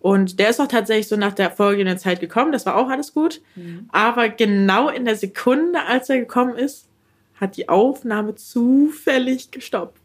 Und 0.00 0.40
der 0.40 0.50
ist 0.50 0.60
auch 0.60 0.66
tatsächlich 0.66 1.06
so 1.06 1.16
nach 1.16 1.32
der 1.32 1.50
folgenden 1.50 1.98
Zeit 1.98 2.20
gekommen. 2.20 2.50
Das 2.50 2.66
war 2.66 2.76
auch 2.76 2.88
alles 2.88 3.14
gut. 3.14 3.40
Mhm. 3.54 3.88
Aber 3.92 4.28
genau 4.28 4.88
in 4.88 5.04
der 5.04 5.16
Sekunde, 5.16 5.84
als 5.86 6.10
er 6.10 6.18
gekommen 6.18 6.56
ist, 6.56 6.88
hat 7.36 7.56
die 7.56 7.68
Aufnahme 7.68 8.34
zufällig 8.34 9.50
gestoppt. 9.50 10.00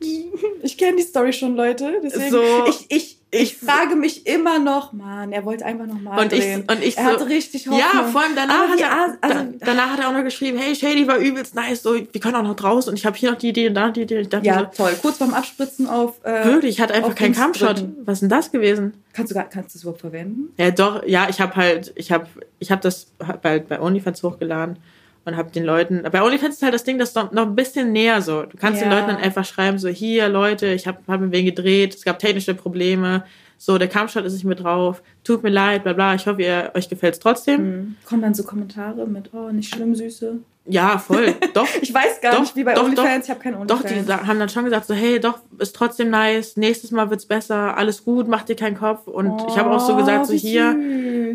Ich 0.61 0.77
kenne 0.77 0.97
die 0.97 1.03
Story 1.03 1.33
schon, 1.33 1.55
Leute. 1.55 2.01
Deswegen, 2.03 2.29
so, 2.29 2.41
ich, 2.67 2.85
ich, 2.89 3.20
ich 3.33 3.57
frage 3.57 3.95
mich 3.95 4.27
immer 4.27 4.59
noch, 4.59 4.91
Mann, 4.91 5.31
er 5.31 5.45
wollte 5.45 5.65
einfach 5.65 5.85
noch 5.85 5.99
mal 5.99 6.21
und 6.21 6.31
drehen. 6.33 6.65
Ich, 6.67 6.75
und 6.75 6.83
ich 6.83 6.97
er 6.97 7.05
so, 7.05 7.09
hatte 7.11 7.27
richtig 7.29 7.65
Hoffnung. 7.67 7.79
Ja, 7.79 8.03
vor 8.03 8.21
allem 8.21 8.35
danach, 8.35 8.67
hat 8.67 8.79
er, 8.79 9.17
also, 9.21 9.51
da, 9.59 9.65
danach 9.65 9.91
hat 9.91 9.99
er 9.99 10.09
auch 10.09 10.13
noch 10.13 10.23
geschrieben, 10.23 10.57
hey, 10.57 10.75
Shady 10.75 11.07
war 11.07 11.17
übelst 11.17 11.55
nice, 11.55 11.81
so, 11.81 11.95
wir 11.95 12.21
können 12.21 12.35
auch 12.35 12.43
noch 12.43 12.57
draußen 12.57 12.89
und 12.89 12.97
ich 12.99 13.05
habe 13.05 13.15
hier 13.17 13.31
noch 13.31 13.37
die 13.37 13.49
Idee 13.49 13.69
und 13.69 13.75
da 13.75 13.89
die 13.89 14.01
Idee. 14.01 14.19
Ich 14.19 14.29
dachte 14.29 14.45
ja, 14.45 14.59
so, 14.59 14.83
toll. 14.83 14.97
Kurz 15.01 15.17
vorm 15.17 15.33
Abspritzen 15.33 15.87
auf 15.87 16.23
äh, 16.25 16.43
Wirklich, 16.43 16.75
ich 16.75 16.81
hatte 16.81 16.93
einfach 16.93 17.15
keinen 17.15 17.33
Kampfshot. 17.33 17.85
Was 18.03 18.15
ist 18.15 18.21
denn 18.21 18.29
das 18.29 18.51
gewesen? 18.51 18.93
Kannst 19.13 19.31
du, 19.31 19.35
kannst 19.35 19.55
du 19.55 19.77
das 19.77 19.81
überhaupt 19.83 20.01
verwenden? 20.01 20.53
Ja, 20.57 20.71
doch, 20.71 21.05
ja, 21.07 21.27
ich 21.29 21.39
habe 21.39 21.55
halt, 21.55 21.93
ich 21.95 22.11
habe 22.11 22.27
ich 22.59 22.69
hab 22.69 22.81
das 22.81 23.13
bei, 23.41 23.59
bei 23.59 23.79
OnlyFans 23.79 24.23
hochgeladen 24.23 24.77
und 25.25 25.37
habe 25.37 25.51
den 25.51 25.63
Leuten, 25.63 26.03
bei 26.11 26.21
OnlyFans 26.21 26.55
ist 26.55 26.63
halt 26.63 26.73
das 26.73 26.83
Ding, 26.83 26.97
das 26.97 27.09
ist 27.09 27.15
noch, 27.15 27.31
noch 27.31 27.45
ein 27.45 27.55
bisschen 27.55 27.91
näher 27.91 28.21
so. 28.21 28.43
Du 28.43 28.57
kannst 28.57 28.81
ja. 28.81 28.87
den 28.87 28.95
Leuten 28.95 29.07
dann 29.07 29.17
einfach 29.17 29.45
schreiben, 29.45 29.77
so 29.77 29.87
hier 29.87 30.29
Leute, 30.29 30.67
ich 30.67 30.87
habe 30.87 30.99
hab 31.07 31.21
mit 31.21 31.31
wem 31.31 31.45
gedreht, 31.45 31.95
es 31.95 32.03
gab 32.03 32.19
technische 32.19 32.55
Probleme, 32.55 33.23
so 33.57 33.77
der 33.77 33.87
Kampfstart 33.87 34.25
ist 34.25 34.33
nicht 34.33 34.45
mehr 34.45 34.55
drauf, 34.55 35.03
tut 35.23 35.43
mir 35.43 35.49
leid, 35.49 35.83
bla 35.83 35.93
bla, 35.93 36.15
ich 36.15 36.25
hoffe, 36.25 36.41
ihr, 36.41 36.71
euch 36.73 36.89
gefällt's 36.89 37.19
trotzdem. 37.19 37.61
Mhm. 37.61 37.95
Kommen 38.05 38.23
dann 38.23 38.33
so 38.33 38.43
Kommentare 38.43 39.05
mit, 39.05 39.31
oh, 39.33 39.51
nicht 39.51 39.73
schlimm, 39.73 39.93
Süße. 39.93 40.39
Ja, 40.65 40.99
voll. 40.99 41.33
Doch. 41.53 41.67
ich 41.81 41.91
weiß 41.91 42.21
gar 42.21 42.33
doch, 42.33 42.41
nicht, 42.41 42.55
wie 42.55 42.63
bei 42.63 42.75
doch, 42.75 42.83
OnlyFans, 42.83 43.25
ich 43.25 43.31
habe 43.31 43.39
keinen 43.39 43.55
OnlyFans. 43.55 44.05
Doch, 44.05 44.19
die 44.19 44.27
haben 44.27 44.39
dann 44.39 44.49
schon 44.49 44.63
gesagt, 44.63 44.85
so, 44.85 44.93
hey, 44.93 45.19
doch, 45.19 45.39
ist 45.57 45.75
trotzdem 45.75 46.11
nice, 46.11 46.55
nächstes 46.55 46.91
Mal 46.91 47.09
wird's 47.09 47.25
besser, 47.25 47.75
alles 47.77 48.03
gut, 48.03 48.27
mach 48.27 48.43
dir 48.43 48.55
keinen 48.55 48.77
Kopf. 48.77 49.07
Und 49.07 49.27
oh, 49.27 49.47
ich 49.49 49.57
habe 49.57 49.71
auch 49.71 49.79
so 49.79 49.95
gesagt, 49.95 50.27
so 50.27 50.33
hier, 50.33 50.75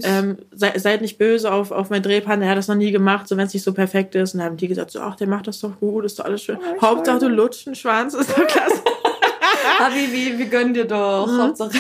ähm, 0.05 0.39
sei, 0.53 0.79
seid 0.79 1.01
nicht 1.01 1.19
böse 1.19 1.53
auf, 1.53 1.73
auf 1.73 1.91
meinen 1.91 2.05
Drehpartner, 2.05 2.45
der 2.45 2.51
hat 2.51 2.59
das 2.59 2.69
noch 2.69 2.77
nie 2.77 2.93
gemacht, 2.93 3.27
so 3.27 3.37
wenn 3.37 3.47
es 3.47 3.53
nicht 3.53 3.65
so 3.65 3.73
perfekt 3.73 4.15
ist. 4.15 4.35
Und 4.35 4.39
dann 4.39 4.51
haben 4.51 4.57
die 4.57 4.69
gesagt, 4.69 4.93
so, 4.93 5.01
ach, 5.01 5.17
der 5.17 5.27
macht 5.27 5.49
das 5.49 5.61
doch 5.61 5.81
gut, 5.81 6.05
ist 6.05 6.21
doch 6.21 6.25
alles 6.25 6.43
schön. 6.43 6.59
Oh, 6.59 6.83
Hauptsache 6.83 7.19
du 7.19 7.29
lutschen, 7.29 7.75
Schwanz, 7.75 8.15
ist 8.15 8.31
doch 8.31 8.47
klasse. 8.47 8.81
Habibi, 9.79 10.39
wir 10.39 10.47
gönnen 10.47 10.73
dir 10.73 10.85
doch. 10.85 11.27
Mhm. 11.27 11.43
Hauptsache. 11.43 11.79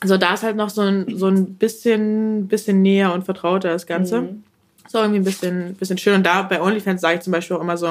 Also 0.00 0.18
da 0.18 0.34
ist 0.34 0.42
halt 0.42 0.56
noch 0.56 0.68
so 0.68 0.82
ein, 0.82 1.06
so 1.16 1.28
ein 1.28 1.54
bisschen, 1.54 2.48
bisschen 2.48 2.82
näher 2.82 3.14
und 3.14 3.24
vertrauter 3.24 3.70
das 3.70 3.86
Ganze. 3.86 4.22
Mhm. 4.22 4.44
So 4.88 4.98
irgendwie 4.98 5.20
ein 5.20 5.24
bisschen, 5.24 5.74
bisschen 5.74 5.98
schön. 5.98 6.14
Und 6.16 6.22
da 6.24 6.42
bei 6.42 6.60
OnlyFans 6.60 7.00
sage 7.00 7.16
ich 7.16 7.20
zum 7.22 7.32
Beispiel 7.32 7.56
auch 7.56 7.60
immer 7.60 7.76
so, 7.76 7.86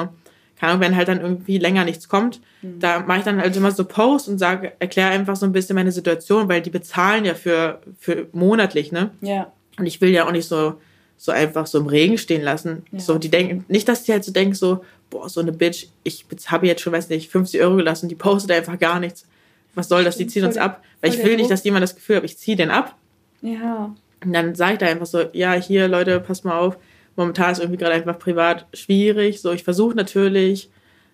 keine 0.58 0.72
Ahnung, 0.72 0.80
wenn 0.80 0.96
halt 0.96 1.08
dann 1.08 1.20
irgendwie 1.20 1.58
länger 1.58 1.84
nichts 1.84 2.08
kommt, 2.08 2.40
Mhm. 2.62 2.78
da 2.78 3.00
mache 3.00 3.18
ich 3.18 3.24
dann 3.24 3.40
halt 3.40 3.56
immer 3.56 3.72
so 3.72 3.84
Posts 3.84 4.28
und 4.28 4.38
sage, 4.38 4.72
erkläre 4.78 5.10
einfach 5.10 5.34
so 5.34 5.44
ein 5.46 5.52
bisschen 5.52 5.74
meine 5.74 5.90
Situation, 5.90 6.48
weil 6.48 6.62
die 6.62 6.70
bezahlen 6.70 7.24
ja 7.24 7.34
für, 7.34 7.80
für 7.98 8.28
monatlich, 8.32 8.92
ne? 8.92 9.10
Ja. 9.20 9.50
Und 9.78 9.86
ich 9.86 10.00
will 10.00 10.10
ja 10.10 10.26
auch 10.28 10.32
nicht 10.32 10.46
so, 10.46 10.74
so 11.16 11.32
einfach 11.32 11.66
so 11.66 11.78
im 11.78 11.86
Regen 11.86 12.18
stehen 12.18 12.42
lassen. 12.42 12.84
Ja. 12.92 13.00
So, 13.00 13.18
die 13.18 13.30
denken, 13.30 13.64
nicht, 13.66 13.88
dass 13.88 14.04
die 14.04 14.12
halt 14.12 14.22
so 14.24 14.30
denken, 14.32 14.54
so, 14.54 14.84
boah, 15.10 15.28
so 15.28 15.40
eine 15.40 15.50
Bitch, 15.52 15.86
ich 16.04 16.24
habe 16.46 16.66
jetzt 16.68 16.82
schon, 16.82 16.92
weiß 16.92 17.08
nicht, 17.08 17.30
50 17.30 17.60
Euro 17.60 17.76
gelassen, 17.76 18.08
die 18.08 18.14
postet 18.14 18.52
einfach 18.52 18.78
gar 18.78 19.00
nichts. 19.00 19.26
Was 19.74 19.88
soll 19.88 20.04
das? 20.04 20.16
Die 20.16 20.26
ziehen 20.28 20.44
uns 20.44 20.56
ab. 20.56 20.82
Weil 21.00 21.12
ich 21.14 21.24
will 21.24 21.36
nicht, 21.36 21.50
dass 21.50 21.64
jemand 21.64 21.82
das 21.82 21.94
Gefühl 21.96 22.16
hat, 22.16 22.24
ich 22.24 22.38
ziehe 22.38 22.56
den 22.56 22.70
ab. 22.70 22.94
Ja. 23.40 23.92
Und 24.24 24.32
dann 24.32 24.54
sage 24.54 24.74
ich 24.74 24.78
da 24.78 24.86
einfach 24.86 25.06
so, 25.06 25.24
ja, 25.32 25.52
hier, 25.54 25.88
Leute, 25.88 26.20
passt 26.20 26.44
mal 26.44 26.58
auf. 26.58 26.78
Momentan 27.16 27.52
ist 27.52 27.58
irgendwie 27.58 27.78
gerade 27.78 27.94
einfach 27.94 28.18
privat 28.18 28.66
schwierig. 28.72 29.40
So, 29.40 29.52
ich 29.52 29.64
versuche 29.64 29.94
natürlich, 29.96 30.70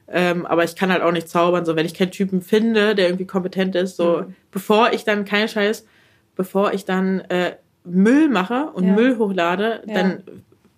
ähm, 0.09 0.47
aber 0.47 0.65
ich 0.65 0.77
kann 0.77 0.93
halt 0.93 1.03
auch 1.03 1.13
nicht 1.13 1.29
zaubern. 1.29 1.65
So, 1.65 1.75
wenn 1.77 1.87
ich 1.87 1.95
keinen 1.95 2.11
Typen 2.13 2.41
finde, 2.43 2.95
der 2.95 3.07
irgendwie 3.09 3.27
kompetent 3.27 3.75
ist, 3.75 3.97
so, 3.97 4.23
Mhm. 4.27 4.35
bevor 4.53 4.93
ich 4.93 5.05
dann, 5.05 5.25
kein 5.25 5.49
Scheiß, 5.49 5.85
bevor 6.37 6.73
ich 6.73 6.85
dann 6.85 7.21
äh, 7.29 7.53
Müll 7.85 8.29
mache 8.29 8.69
und 8.75 8.87
Ja. 8.87 8.95
Müll 8.95 9.19
hochlade, 9.19 9.83
Ja. 9.87 9.95
dann 9.95 10.23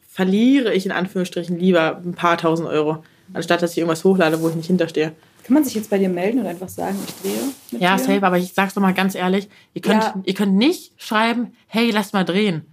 verliere 0.09 0.73
ich 0.75 0.87
in 0.87 0.93
Anführungsstrichen 0.93 1.59
lieber 1.59 1.97
ein 2.05 2.15
paar 2.15 2.37
tausend 2.39 2.69
Euro, 2.69 3.05
anstatt 3.33 3.63
dass 3.63 3.73
ich 3.73 3.79
irgendwas 3.79 4.05
hochlade, 4.05 4.41
wo 4.41 4.49
ich 4.49 4.55
nicht 4.55 4.67
hinterstehe. 4.67 5.13
Kann 5.51 5.55
man 5.57 5.65
sich 5.65 5.75
jetzt 5.75 5.91
bei 5.91 5.99
dir 5.99 6.09
melden 6.09 6.39
und 6.39 6.47
einfach 6.47 6.69
sagen, 6.69 6.97
ich 7.09 7.15
drehe? 7.17 7.81
Ja, 7.81 7.97
dir? 7.97 8.05
safe, 8.05 8.25
aber 8.25 8.39
ich 8.39 8.53
sag's 8.55 8.75
doch 8.75 8.81
mal 8.81 8.95
ganz 8.95 9.17
ehrlich, 9.17 9.49
ihr 9.75 9.83
könnt, 9.83 10.01
Ja. 10.05 10.15
ihr 10.23 10.35
könnt 10.35 10.55
nicht 10.55 10.93
schreiben, 10.97 11.55
hey, 11.67 11.91
lass 11.91 12.13
mal 12.13 12.23
drehen. 12.25 12.67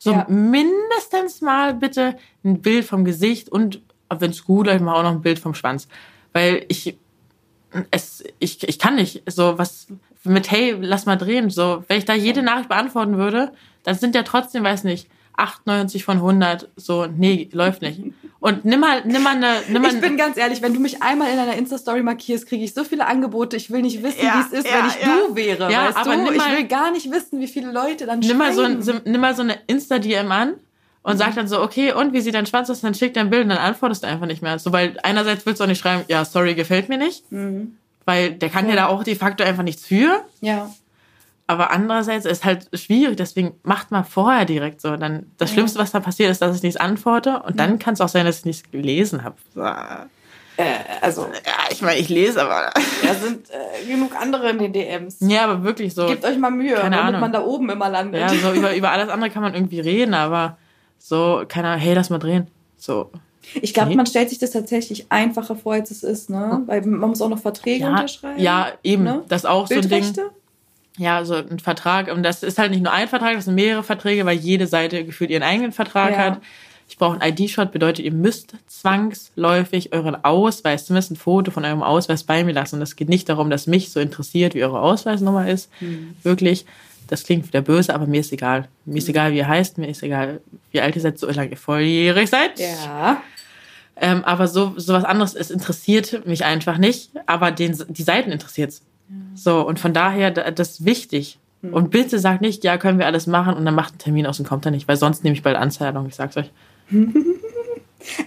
So 0.00 0.10
Ja. 0.10 0.26
mindestens 0.28 1.42
mal 1.42 1.74
bitte 1.74 2.16
ein 2.44 2.60
Bild 2.60 2.86
vom 2.86 3.04
Gesicht 3.04 3.50
und, 3.50 3.82
wenn 4.10 4.32
es 4.32 4.44
gut 4.44 4.66
ist, 4.66 4.80
mal 4.80 4.96
auch 4.96 5.04
noch 5.04 5.12
ein 5.12 5.22
Bild 5.22 5.38
vom 5.38 5.54
Schwanz. 5.54 5.86
Weil 6.32 6.64
ich, 6.66 6.96
es, 7.92 8.24
ich, 8.40 8.66
ich 8.68 8.80
kann 8.80 8.96
nicht. 8.96 9.22
So 9.30 9.56
was 9.56 9.86
mit 10.24 10.50
hey, 10.50 10.74
lass 10.80 11.06
mal 11.06 11.14
drehen. 11.14 11.50
So, 11.50 11.84
wenn 11.86 11.98
ich 11.98 12.04
da 12.04 12.14
jede 12.14 12.42
Nachricht 12.42 12.68
beantworten 12.68 13.16
würde, 13.16 13.52
dann 13.84 13.94
sind 13.94 14.16
ja 14.16 14.24
trotzdem, 14.24 14.64
weiß 14.64 14.82
nicht, 14.82 15.08
98 15.36 16.04
von 16.04 16.16
100 16.16 16.68
so, 16.74 17.06
nee, 17.06 17.48
läuft 17.52 17.82
nicht. 17.82 18.00
Und 18.44 18.66
nimm 18.66 18.78
mal, 18.80 19.00
nimm 19.06 19.22
mal 19.22 19.36
eine, 19.36 19.54
nimm 19.70 19.80
mal 19.80 19.94
Ich 19.94 20.02
bin 20.02 20.18
ganz 20.18 20.36
ehrlich, 20.36 20.60
wenn 20.60 20.74
du 20.74 20.78
mich 20.78 21.02
einmal 21.02 21.32
in 21.32 21.38
einer 21.38 21.54
Insta-Story 21.56 22.02
markierst, 22.02 22.46
kriege 22.46 22.62
ich 22.62 22.74
so 22.74 22.84
viele 22.84 23.06
Angebote. 23.06 23.56
Ich 23.56 23.70
will 23.70 23.80
nicht 23.80 24.02
wissen, 24.02 24.18
Ja, 24.22 24.34
wie 24.50 24.54
es 24.54 24.60
ist, 24.62 24.70
ja, 24.70 24.80
wenn 24.80 24.86
ich 24.90 25.00
ja. 25.00 25.16
du 25.28 25.34
wäre. 25.34 25.72
Ja, 25.72 25.86
weißt 25.86 25.96
aber 25.96 26.14
du? 26.16 26.24
nimm 26.24 26.32
ich 26.34 26.38
mal- 26.38 26.54
will 26.54 26.64
gar 26.64 26.90
nicht 26.90 27.10
wissen, 27.10 27.40
wie 27.40 27.46
viele 27.48 27.72
Leute 27.72 28.04
dann 28.04 28.18
nimm 28.18 28.36
mal 28.36 28.52
so, 28.52 28.60
ein, 28.60 28.82
so, 28.82 28.92
nimm 29.06 29.18
mal 29.22 29.34
so 29.34 29.40
eine 29.40 29.56
Insta-DM 29.66 30.30
an 30.30 30.56
und 31.02 31.16
sag 31.16 31.34
dann 31.36 31.48
so, 31.48 31.62
okay, 31.62 31.94
und 31.94 32.12
wie 32.12 32.20
sieht 32.20 32.34
dein 32.34 32.44
Schwanz 32.44 32.68
aus? 32.68 32.82
Dann 32.82 32.92
schick 32.92 33.14
dein 33.14 33.30
Bild 33.30 33.44
und 33.44 33.48
dann 33.48 33.56
antwortest 33.56 34.02
du 34.02 34.08
einfach 34.08 34.26
nicht 34.26 34.42
mehr. 34.42 34.58
So, 34.58 34.72
weil 34.72 34.98
einerseits 35.02 35.46
willst 35.46 35.60
du 35.60 35.64
auch 35.64 35.68
nicht 35.68 35.80
schreiben, 35.80 36.04
ja, 36.08 36.26
sorry, 36.26 36.54
gefällt 36.54 36.90
mir 36.90 36.98
nicht. 36.98 37.32
Mhm. 37.32 37.78
Weil 38.04 38.32
der 38.32 38.50
kann 38.50 38.68
ja 38.68 38.74
da 38.76 38.88
auch 38.88 39.04
de 39.04 39.14
facto 39.14 39.42
einfach 39.42 39.62
nichts 39.62 39.86
für. 39.86 40.22
Ja. 40.42 40.70
Aber 41.46 41.70
andererseits 41.70 42.24
ist 42.24 42.44
halt 42.44 42.68
schwierig, 42.72 43.16
deswegen 43.18 43.52
macht 43.64 43.90
mal 43.90 44.02
vorher 44.02 44.44
direkt 44.46 44.80
so. 44.80 44.96
Dann 44.96 45.26
das 45.36 45.50
Ja. 45.50 45.54
Schlimmste, 45.54 45.78
was 45.78 45.90
da 45.92 46.00
passiert, 46.00 46.30
ist, 46.30 46.40
dass 46.40 46.56
ich 46.56 46.62
nichts 46.62 46.80
antworte 46.80 47.42
und 47.42 47.60
dann 47.60 47.78
kann 47.78 47.94
es 47.94 48.00
auch 48.00 48.08
sein, 48.08 48.24
dass 48.24 48.38
ich 48.38 48.44
nichts 48.46 48.70
gelesen 48.70 49.24
habe. 49.24 49.36
Ja, 49.54 50.06
Äh, 50.56 50.62
also, 51.00 51.26
ich 51.72 51.82
meine, 51.82 51.98
ich 51.98 52.08
lese, 52.08 52.40
aber. 52.40 52.70
da 53.02 53.14
sind 53.14 53.48
äh, 53.50 53.84
genug 53.90 54.12
andere 54.14 54.50
in 54.50 54.58
den 54.58 54.72
DMs. 54.72 55.16
Ja, 55.20 55.42
aber 55.44 55.64
wirklich 55.64 55.92
so. 55.94 56.06
Gebt 56.06 56.24
euch 56.24 56.38
mal 56.38 56.50
Mühe, 56.52 56.76
Keine 56.76 56.94
damit 56.94 57.08
Ahnung. 57.08 57.20
man 57.22 57.32
da 57.32 57.42
oben 57.44 57.68
immer 57.70 57.88
landet. 57.88 58.20
Ja, 58.20 58.28
so 58.28 58.52
über, 58.52 58.74
über 58.76 58.92
alles 58.92 59.08
andere 59.08 59.30
kann 59.30 59.42
man 59.42 59.52
irgendwie 59.54 59.80
reden, 59.80 60.14
aber 60.14 60.56
so, 60.98 61.42
keine 61.48 61.68
Ahnung, 61.70 61.80
hey, 61.80 61.94
lass 61.94 62.08
mal 62.08 62.18
drehen. 62.20 62.46
So. 62.76 63.10
Ich 63.60 63.74
glaube, 63.74 63.94
man 63.96 64.06
stellt 64.06 64.30
sich 64.30 64.38
das 64.38 64.52
tatsächlich 64.52 65.06
einfacher 65.10 65.56
vor, 65.56 65.72
als 65.74 65.90
es 65.90 66.04
ist, 66.04 66.30
ne? 66.30 66.62
Weil 66.66 66.82
man 66.82 67.10
muss 67.10 67.20
auch 67.20 67.28
noch 67.28 67.40
Verträge 67.40 67.84
Ja, 67.84 67.90
unterschreiben. 67.90 68.40
ja, 68.40 68.68
eben. 68.84 69.02
Ne? 69.02 69.24
Das 69.28 69.42
ist 69.42 69.46
auch 69.50 69.66
so 69.66 69.74
ein 69.74 69.88
Ding. 69.88 70.04
Ja, 70.96 71.24
so 71.24 71.34
ein 71.34 71.58
Vertrag. 71.58 72.10
Und 72.12 72.22
das 72.22 72.42
ist 72.42 72.58
halt 72.58 72.70
nicht 72.70 72.82
nur 72.82 72.92
ein 72.92 73.08
Vertrag, 73.08 73.34
das 73.34 73.46
sind 73.46 73.54
mehrere 73.54 73.82
Verträge, 73.82 74.24
weil 74.26 74.36
jede 74.36 74.66
Seite 74.66 75.04
gefühlt 75.04 75.30
ihren 75.30 75.42
eigenen 75.42 75.72
Vertrag 75.72 76.12
Ja. 76.12 76.18
hat. 76.18 76.40
Ich 76.88 76.98
brauche 76.98 77.18
einen 77.20 77.32
ID-Shot, 77.32 77.72
bedeutet, 77.72 78.04
ihr 78.04 78.12
müsst 78.12 78.54
zwangsläufig 78.66 79.92
euren 79.92 80.22
Ausweis, 80.24 80.86
zumindest 80.86 81.12
ein 81.12 81.16
Foto 81.16 81.50
von 81.50 81.64
eurem 81.64 81.82
Ausweis 81.82 82.24
bei 82.24 82.44
mir 82.44 82.52
lassen. 82.52 82.76
Und 82.76 82.82
es 82.82 82.94
geht 82.96 83.08
nicht 83.08 83.28
darum, 83.28 83.50
dass 83.50 83.66
mich 83.66 83.90
so 83.90 84.00
interessiert, 84.00 84.54
wie 84.54 84.62
eure 84.64 84.80
Ausweisnummer 84.80 85.48
ist. 85.48 85.70
Hm. 85.78 86.14
Wirklich. 86.22 86.66
Das 87.08 87.24
klingt 87.24 87.46
wieder 87.46 87.60
böse, 87.60 87.94
aber 87.94 88.06
mir 88.06 88.20
ist 88.20 88.32
egal. 88.32 88.68
Mir 88.86 88.98
ist 88.98 89.08
egal, 89.08 89.32
wie 89.32 89.38
ihr 89.38 89.48
heißt, 89.48 89.76
mir 89.78 89.88
ist 89.88 90.02
egal, 90.02 90.40
wie 90.70 90.80
alt 90.80 90.96
ihr 90.96 91.02
seid, 91.02 91.18
solange 91.18 91.50
ihr 91.50 91.56
volljährig 91.56 92.30
seid. 92.30 92.58
Ja. 92.58 93.22
Ähm, 93.96 94.24
aber 94.24 94.48
so, 94.48 94.72
so 94.76 94.92
was 94.94 95.04
anderes, 95.04 95.34
es 95.34 95.50
interessiert 95.50 96.26
mich 96.26 96.44
einfach 96.44 96.78
nicht, 96.78 97.10
aber 97.26 97.50
den, 97.50 97.78
die 97.88 98.02
Seiten 98.02 98.30
interessiert's. 98.32 98.82
So, 99.34 99.66
und 99.66 99.78
von 99.80 99.92
daher, 99.92 100.30
da- 100.30 100.50
das 100.50 100.70
ist 100.72 100.84
wichtig. 100.84 101.38
Und 101.72 101.90
bitte 101.90 102.18
sagt 102.18 102.42
nicht, 102.42 102.62
ja, 102.62 102.76
können 102.76 102.98
wir 102.98 103.06
alles 103.06 103.26
machen 103.26 103.54
und 103.54 103.64
dann 103.64 103.74
macht 103.74 103.92
einen 103.94 103.98
Termin 103.98 104.26
aus 104.26 104.38
und 104.38 104.46
kommt 104.46 104.66
er 104.66 104.70
nicht, 104.70 104.86
weil 104.86 104.96
sonst 104.96 105.24
nehme 105.24 105.34
ich 105.34 105.42
bald 105.42 105.56
Anzahlung, 105.56 106.06
ich 106.06 106.14
sag's 106.14 106.36
euch. 106.36 106.50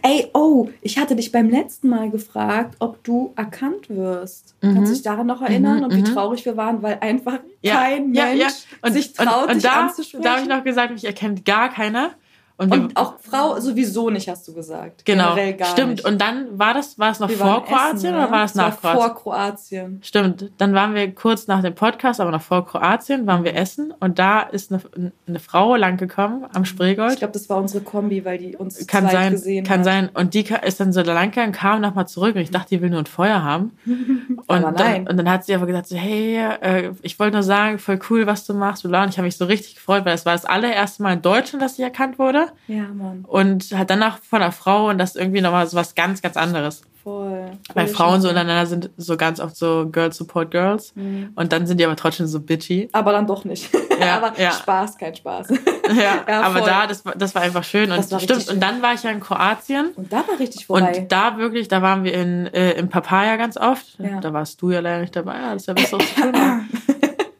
Ey, 0.01 0.27
oh, 0.33 0.69
ich 0.81 0.97
hatte 0.97 1.15
dich 1.15 1.31
beim 1.31 1.49
letzten 1.51 1.89
Mal 1.89 2.09
gefragt, 2.09 2.75
ob 2.79 3.03
du 3.03 3.33
erkannt 3.35 3.89
wirst. 3.89 4.55
Mhm. 4.61 4.73
Kannst 4.73 4.89
du 4.91 4.95
dich 4.95 5.03
daran 5.03 5.27
noch 5.27 5.41
erinnern 5.43 5.77
Mhm, 5.79 5.83
und 5.83 5.93
wie 5.95 5.99
mhm. 5.99 6.05
traurig 6.05 6.45
wir 6.45 6.57
waren, 6.57 6.81
weil 6.81 6.97
einfach 6.99 7.39
Ja, 7.61 7.75
kein 7.75 8.11
ja, 8.15 8.25
Mensch 8.25 8.39
ja. 8.39 8.47
Und, 8.81 8.93
sich 8.93 9.13
traut, 9.13 9.43
und, 9.43 9.49
und 9.49 9.55
dich 9.57 9.63
da, 9.63 9.91
da 10.23 10.31
habe 10.31 10.41
ich 10.41 10.47
noch 10.47 10.63
gesagt, 10.63 10.91
mich 10.93 11.05
erkennt 11.05 11.45
gar 11.45 11.69
keiner. 11.69 12.11
Und, 12.59 12.71
und 12.71 12.97
auch 12.97 13.13
Frau 13.19 13.59
sowieso 13.59 14.09
nicht, 14.09 14.27
hast 14.27 14.47
du 14.47 14.53
gesagt. 14.53 15.05
genau, 15.05 15.35
stimmt. 15.63 15.97
Nicht. 15.97 16.05
Und 16.05 16.19
dann 16.19 16.57
war 16.57 16.73
das, 16.73 16.97
war 16.97 17.11
es 17.11 17.19
noch 17.19 17.29
Wir 17.29 17.37
vor 17.37 17.63
Kroatien 17.63 17.95
Essen, 17.97 18.09
oder 18.15 18.25
ne? 18.25 18.31
war 18.31 18.41
das 18.41 18.51
Es 18.51 18.55
nach 18.57 18.83
war 18.83 18.93
Kroatien? 18.93 19.13
Vor 19.13 19.15
Kroatien. 19.15 19.99
Stimmt. 20.01 20.51
Dann 20.57 20.73
waren 20.73 20.95
wir 20.95 21.13
kurz 21.13 21.45
nach 21.45 21.61
dem 21.61 21.75
Podcast, 21.75 22.19
aber 22.19 22.31
noch 22.31 22.41
vor 22.41 22.65
Kroatien, 22.65 23.27
waren 23.27 23.43
wir 23.43 23.55
essen 23.55 23.93
und 23.99 24.17
da 24.17 24.41
ist 24.41 24.71
eine, 24.71 24.81
eine 25.27 25.39
Frau 25.39 25.75
lang 25.75 25.97
gekommen 25.97 26.47
am 26.51 26.65
Spreegold. 26.65 27.13
Ich 27.13 27.19
glaube, 27.19 27.33
das 27.33 27.47
war 27.47 27.57
unsere 27.57 27.83
Kombi, 27.83 28.25
weil 28.25 28.39
die 28.39 28.55
uns 28.55 28.87
Kann 28.87 29.07
sein, 29.07 29.33
gesehen 29.33 29.63
kann 29.63 29.79
hat. 29.79 29.85
sein. 29.85 30.09
Und 30.15 30.33
die 30.33 30.45
ist 30.63 30.79
dann 30.79 30.91
so 30.93 31.01
lang 31.01 31.29
gegangen, 31.29 31.51
kam 31.51 31.81
nochmal 31.81 32.07
zurück 32.07 32.35
und 32.35 32.41
ich 32.41 32.49
dachte, 32.49 32.69
die 32.69 32.81
will 32.81 32.89
nur 32.89 32.99
ein 32.99 33.05
Feuer 33.05 33.43
haben. 33.43 33.77
Und, 34.47 34.63
Aber 34.63 34.71
nein. 34.71 35.05
Dann, 35.05 35.07
und 35.07 35.17
dann 35.17 35.29
hat 35.29 35.43
sie 35.43 35.53
aber 35.53 35.65
gesagt, 35.65 35.87
so, 35.87 35.97
hey, 35.97 36.37
äh, 36.37 36.91
ich 37.01 37.19
wollte 37.19 37.33
nur 37.33 37.43
sagen, 37.43 37.79
voll 37.79 37.99
cool, 38.09 38.27
was 38.27 38.45
du 38.45 38.53
machst. 38.53 38.85
Und 38.85 38.91
ich 38.91 39.17
habe 39.17 39.23
mich 39.23 39.35
so 39.35 39.45
richtig 39.45 39.75
gefreut, 39.75 40.05
weil 40.05 40.13
es 40.13 40.25
war 40.25 40.33
das 40.33 40.45
allererste 40.45 41.03
Mal 41.03 41.13
in 41.13 41.21
Deutschland, 41.21 41.61
dass 41.61 41.75
sie 41.75 41.83
erkannt 41.83 42.17
wurde. 42.17 42.46
Ja, 42.67 42.83
Mann. 42.93 43.23
Und 43.27 43.71
halt 43.75 43.89
danach 43.89 44.19
von 44.19 44.41
einer 44.41 44.51
Frau 44.51 44.89
und 44.89 44.97
das 44.97 45.11
ist 45.11 45.21
irgendwie 45.21 45.41
nochmal 45.41 45.67
so 45.67 45.77
was 45.77 45.95
ganz, 45.95 46.21
ganz 46.21 46.37
anderes. 46.37 46.81
Voll. 47.03 47.51
Weil 47.73 47.87
Frauen 47.87 48.19
so 48.21 48.27
schön. 48.27 48.35
untereinander 48.37 48.65
sind 48.65 48.89
so 48.97 49.15
ganz 49.15 49.39
oft 49.39 49.55
so 49.55 49.87
Girls 49.89 50.17
support 50.17 50.51
Girls. 50.51 50.93
Mhm. 50.95 51.29
Und 51.35 51.53
dann 51.53 51.65
sind 51.65 51.79
die 51.79 51.85
aber 51.85 51.95
trotzdem 51.95 52.27
so 52.27 52.41
bitchy. 52.41 52.89
Aber 52.91 53.11
dann 53.13 53.25
doch 53.27 53.43
nicht. 53.45 53.69
Ja, 53.99 54.17
Aber 54.17 54.39
ja. 54.39 54.51
Spaß, 54.51 54.95
kein 54.99 55.15
Spaß. 55.15 55.47
Ja, 55.95 56.23
Ja, 56.27 56.41
aber 56.43 56.59
voll. 56.59 56.67
da, 56.69 56.85
das, 56.85 57.03
war- 57.03 57.15
das 57.15 57.33
war 57.33 57.41
einfach 57.41 57.63
schön. 57.63 57.89
Und 57.89 57.97
Das 57.97 58.11
war 58.11 58.19
stimmt, 58.19 58.37
richtig 58.39 58.53
und 58.53 58.61
dann 58.61 58.81
war 58.83 58.93
ich 58.93 59.01
ja 59.01 59.09
in 59.09 59.19
Kroatien. 59.21 59.89
Und 59.95 60.13
da 60.13 60.17
war 60.17 60.37
richtig 60.39 60.67
vorbei. 60.67 60.99
Und 60.99 61.11
da 61.11 61.37
wirklich, 61.39 61.67
da 61.67 61.81
waren 61.81 62.03
wir 62.03 62.13
in, 62.13 62.45
äh, 62.47 62.73
im 62.73 62.89
Papaya 62.89 63.37
ganz 63.37 63.57
oft. 63.57 63.97
Ja. 63.97 64.19
Da 64.19 64.33
warst 64.33 64.61
du 64.61 64.69
ja 64.69 64.81
leider 64.81 65.01
nicht 65.01 65.15
dabei, 65.15 65.39
das 65.53 65.63
ist 65.63 65.67
ja 65.67 65.75
was 65.75 65.89
zu 65.89 65.97
tun. 66.21 66.31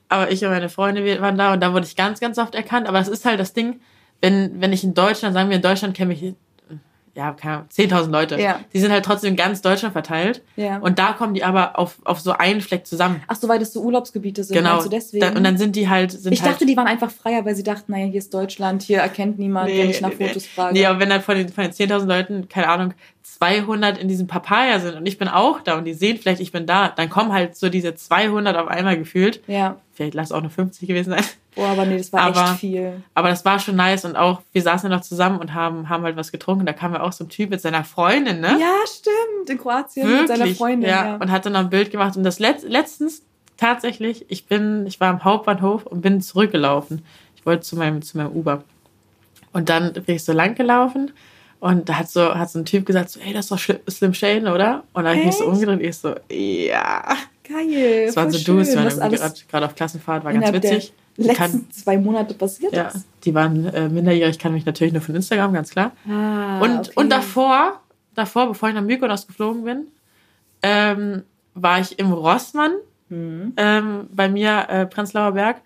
Aber 0.10 0.32
ich 0.32 0.44
und 0.44 0.50
meine 0.52 0.70
Freunde 0.70 1.22
waren 1.22 1.38
da 1.38 1.54
und 1.54 1.60
da 1.62 1.74
wurde 1.74 1.86
ich 1.86 1.96
ganz, 1.96 2.20
ganz 2.20 2.38
oft 2.40 2.56
erkannt. 2.56 2.88
Aber 2.88 3.00
es 3.00 3.08
ist 3.10 3.26
halt 3.26 3.40
das 3.40 3.54
Ding, 3.54 3.80
wenn, 4.22 4.62
wenn 4.62 4.74
ich 4.74 4.84
in 4.84 4.94
Deutschland, 4.94 5.34
sagen 5.34 5.50
wir 5.50 5.58
in 5.58 5.62
Deutschland 5.62 5.96
kenne 5.96 6.14
ich, 6.14 6.34
ja, 7.18 7.32
keine 7.32 7.56
Ahnung, 7.56 7.68
10.000 7.76 8.12
Leute. 8.12 8.40
Ja. 8.40 8.60
Die 8.72 8.80
sind 8.80 8.92
halt 8.92 9.04
trotzdem 9.04 9.36
ganz 9.36 9.64
Deutschland 9.64 9.92
verteilt. 9.92 10.44
Ja. 10.56 10.78
Und 10.78 11.00
da 11.00 11.14
kommen 11.14 11.34
die 11.34 11.44
aber 11.44 11.80
auf, 11.80 11.98
auf 12.04 12.20
so 12.20 12.34
einen 12.34 12.62
Fleck 12.62 12.86
zusammen. 12.86 13.24
Ach 13.28 13.36
so, 13.36 13.50
weil 13.50 13.58
das 13.58 13.74
so 13.74 13.82
Urlaubsgebiete 13.82 14.44
sind. 14.44 14.56
Genau. 14.56 14.84
Du 14.84 14.90
deswegen? 14.90 15.22
Da, 15.22 15.32
und 15.36 15.44
dann 15.44 15.58
sind 15.58 15.76
die 15.76 15.90
halt, 15.90 16.12
sind 16.12 16.32
ich 16.32 16.44
halt, 16.44 16.54
dachte, 16.54 16.68
die 16.68 16.78
waren 16.78 16.86
einfach 16.86 17.10
freier, 17.10 17.44
weil 17.44 17.56
sie 17.56 17.64
dachten, 17.64 17.92
naja, 17.92 18.06
hier 18.06 18.20
ist 18.20 18.32
Deutschland, 18.32 18.84
hier 18.84 19.00
erkennt 19.00 19.40
niemand, 19.40 19.70
wenn 19.70 19.90
ich 19.90 20.00
nach 20.00 20.14
Fotos 20.14 20.46
frage. 20.46 20.76
Nee, 20.76 20.86
aber 20.86 21.00
wenn 21.00 21.10
dann 21.10 21.24
von 21.24 21.36
den, 21.36 21.50
von 21.50 21.64
den 21.64 21.74
10.000 21.74 22.06
Leuten, 22.06 22.50
keine 22.50 22.70
Ahnung, 22.70 22.94
200 23.24 23.98
in 23.98 24.08
diesem 24.08 24.28
Papaya 24.28 24.80
sind 24.80 24.96
und 24.96 25.08
ich 25.08 25.18
bin 25.18 25.28
auch 25.28 25.62
da 25.62 25.76
und 25.76 25.86
die 25.86 25.94
sehen 25.94 26.20
vielleicht, 26.20 26.40
ich 26.40 26.52
bin 26.52 26.68
da, 26.68 26.90
dann 26.90 27.10
kommen 27.10 27.34
halt 27.34 27.56
so 27.56 27.70
diese 27.70 27.96
200 27.96 28.56
auf 28.56 28.68
einmal 28.68 28.98
gefühlt. 28.98 29.42
ja. 29.48 29.78
Vielleicht 29.94 30.14
lass 30.14 30.32
auch 30.32 30.42
nur 30.42 30.52
50 30.52 30.88
gewesen 30.88 31.10
sein. 31.10 31.24
Boah, 31.58 31.68
aber 31.70 31.86
nee, 31.86 31.98
das 31.98 32.14
war 32.14 32.22
Aber- 32.22 32.42
echt 32.52 32.60
viel. 32.60 33.02
Aber 33.14 33.30
das 33.30 33.44
war 33.44 33.60
schon 33.60 33.76
nice 33.76 34.06
und 34.06 34.16
auch, 34.16 34.42
wir 34.54 34.62
saßen 34.62 34.90
ja 34.90 34.96
noch 34.96 35.04
zusammen 35.04 35.40
und 35.40 35.54
haben, 35.54 35.90
haben 35.90 36.04
halt 36.04 36.16
was 36.16 36.32
getrunken. 36.32 36.66
Da 36.66 36.72
kam 36.74 36.94
ja 36.94 37.02
auch 37.02 37.12
so 37.12 37.26
ein 37.26 37.30
Typ 37.30 37.50
mit 37.50 37.60
seiner 37.60 37.84
Freundin, 37.84 38.40
ne? 38.40 38.58
Ja, 38.60 38.74
stimmt. 38.86 39.50
In 39.50 39.58
Kroatien 39.58 40.08
Wirklich. 40.08 40.30
mit 40.30 40.38
seiner 40.38 40.56
Freundin. 40.56 40.90
ja. 40.90 41.06
Ja. 41.08 41.16
Und 41.16 41.32
hatte 41.32 41.50
noch 41.50 41.60
ein 41.62 41.70
Bild 41.70 41.92
gemacht. 41.92 42.16
Und 42.16 42.24
das 42.24 42.40
letzt, 42.40 42.64
letztens 42.70 43.24
tatsächlich, 43.58 44.26
ich 44.30 44.46
bin, 44.46 44.86
ich 44.86 45.00
war 45.00 45.10
am 45.10 45.24
Hauptbahnhof 45.24 45.86
und 45.88 46.02
bin 46.02 46.22
zurückgelaufen. 46.22 47.04
Ich 47.36 47.46
wollte 47.46 47.62
zu 47.64 47.76
meinem, 47.76 48.02
zu 48.04 48.18
meinem 48.18 48.32
Uber. 48.32 48.64
Und 49.52 49.70
dann 49.70 49.94
bin 49.94 50.16
ich 50.16 50.24
so 50.24 50.34
lang 50.34 50.54
gelaufen 50.54 51.12
und 51.60 51.90
da 51.90 51.96
hat 51.98 52.10
so, 52.10 52.36
hat 52.36 52.52
so 52.52 52.60
ein 52.60 52.66
Typ 52.66 52.86
gesagt, 52.86 53.10
so, 53.10 53.20
ey, 53.20 53.34
das 53.34 53.50
ist 53.50 53.52
doch 53.70 53.76
Slim 53.90 54.14
Shane, 54.14 54.48
oder? 54.48 54.84
Und 54.94 55.06
dann 55.06 55.14
habe 55.14 55.20
ich 55.22 55.26
mich 55.26 55.36
so 55.38 55.46
umgedreht 55.46 55.80
und 55.80 55.84
ich 55.84 55.98
so, 55.98 56.14
ja. 56.30 57.04
Geil. 57.48 58.06
Das 58.08 58.16
waren 58.16 58.30
so 58.30 58.38
Dudes, 58.44 58.74
schön. 58.74 58.84
waren 58.86 59.02
alles 59.02 59.48
gerade 59.48 59.66
auf 59.66 59.74
Klassenfahrt, 59.74 60.24
war 60.26 60.34
ganz 60.34 60.52
witzig. 60.54 60.94
Letzten 61.18 61.36
kann, 61.36 61.72
zwei 61.72 61.98
Monate 61.98 62.34
passiert 62.36 62.74
ja, 62.74 62.88
ist. 62.88 63.08
die 63.24 63.34
waren 63.34 63.66
äh, 63.66 63.90
minderjährig, 63.90 64.36
ich 64.36 64.40
kann 64.40 64.54
mich 64.54 64.66
natürlich 64.66 64.94
nur 64.94 65.02
von 65.02 65.16
Instagram, 65.16 65.54
ganz 65.54 65.72
klar. 65.72 65.92
Ah, 66.08 66.60
und, 66.60 66.80
okay. 66.80 66.92
und 66.96 67.10
davor, 67.10 67.82
davor, 68.14 68.48
bevor 68.48 68.70
ich 68.70 68.76
nach 68.76 68.84
Mykonos 68.84 69.26
geflogen 69.26 69.64
bin, 69.64 69.88
ähm, 70.62 71.24
war 71.56 71.80
ich 71.80 71.98
im 71.98 72.12
Rossmann 72.14 72.72
Mhm. 73.10 73.54
ähm, 73.58 74.08
bei 74.12 74.30
mir, 74.30 74.66
äh, 74.70 74.86
Prenzlauer 74.86 75.32
Berg. 75.34 75.62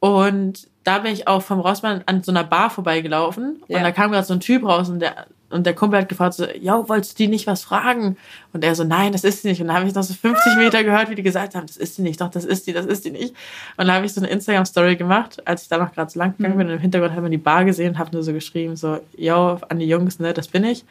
Und 0.00 0.68
da 0.84 0.98
bin 0.98 1.12
ich 1.12 1.28
auch 1.28 1.42
vom 1.42 1.60
Rossmann 1.60 2.02
an 2.06 2.22
so 2.22 2.32
einer 2.32 2.44
Bar 2.44 2.70
vorbeigelaufen. 2.70 3.62
Ja. 3.68 3.78
Und 3.78 3.84
da 3.84 3.92
kam 3.92 4.10
gerade 4.10 4.26
so 4.26 4.34
ein 4.34 4.40
Typ 4.40 4.64
raus 4.64 4.88
und 4.88 4.98
der, 5.00 5.26
und 5.52 5.64
der 5.66 5.74
Kumpel 5.74 6.00
hat 6.00 6.08
gefragt 6.08 6.34
so, 6.34 6.46
ja, 6.60 6.88
wolltest 6.88 7.12
du 7.18 7.24
die 7.24 7.28
nicht 7.28 7.46
was 7.46 7.62
fragen? 7.62 8.16
Und 8.52 8.64
er 8.64 8.74
so, 8.74 8.84
nein, 8.84 9.12
das 9.12 9.22
ist 9.24 9.42
sie 9.42 9.48
nicht. 9.48 9.60
Und 9.60 9.68
dann 9.68 9.76
habe 9.76 9.86
ich 9.86 9.94
noch 9.94 10.02
so 10.02 10.14
50 10.14 10.56
Meter 10.56 10.82
gehört, 10.82 11.10
wie 11.10 11.14
die 11.14 11.22
gesagt 11.22 11.54
haben, 11.54 11.66
das 11.66 11.76
ist 11.76 11.96
sie 11.96 12.02
nicht, 12.02 12.20
doch, 12.20 12.30
das 12.30 12.44
ist 12.44 12.66
die, 12.66 12.72
das 12.72 12.86
ist 12.86 13.04
die 13.04 13.10
nicht. 13.10 13.34
Und 13.76 13.86
dann 13.86 13.92
habe 13.96 14.06
ich 14.06 14.12
so 14.12 14.20
eine 14.20 14.30
Instagram-Story 14.30 14.96
gemacht, 14.96 15.40
als 15.46 15.62
ich 15.62 15.68
da 15.68 15.78
noch 15.78 15.92
gerade 15.92 16.10
so 16.10 16.18
lang 16.18 16.34
gegangen 16.36 16.58
bin. 16.58 16.66
Und 16.68 16.72
im 16.74 16.78
Hintergrund 16.80 17.12
hat 17.14 17.22
man 17.22 17.30
die 17.30 17.38
Bar 17.38 17.64
gesehen 17.64 17.90
und 17.94 17.98
habe 17.98 18.10
nur 18.12 18.22
so 18.22 18.32
geschrieben, 18.32 18.76
so, 18.76 19.00
yo, 19.16 19.58
an 19.68 19.78
die 19.78 19.86
Jungs, 19.86 20.18
ne, 20.18 20.32
das 20.32 20.48
bin 20.48 20.64
ich. 20.64 20.84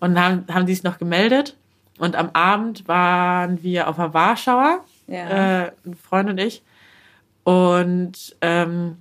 Und 0.00 0.14
dann 0.14 0.24
haben, 0.24 0.44
haben 0.54 0.66
die 0.66 0.74
sich 0.74 0.84
noch 0.84 0.98
gemeldet. 0.98 1.56
Und 1.98 2.16
am 2.16 2.30
Abend 2.32 2.86
waren 2.88 3.62
wir 3.62 3.88
auf 3.88 3.96
der 3.96 4.12
Warschauer, 4.14 4.80
Ja. 5.06 5.64
äh, 5.64 5.72
ein 5.86 5.94
Freund 5.94 6.28
und 6.30 6.38
ich. 6.38 6.62
Und 7.44 8.36
ähm, 8.40 8.96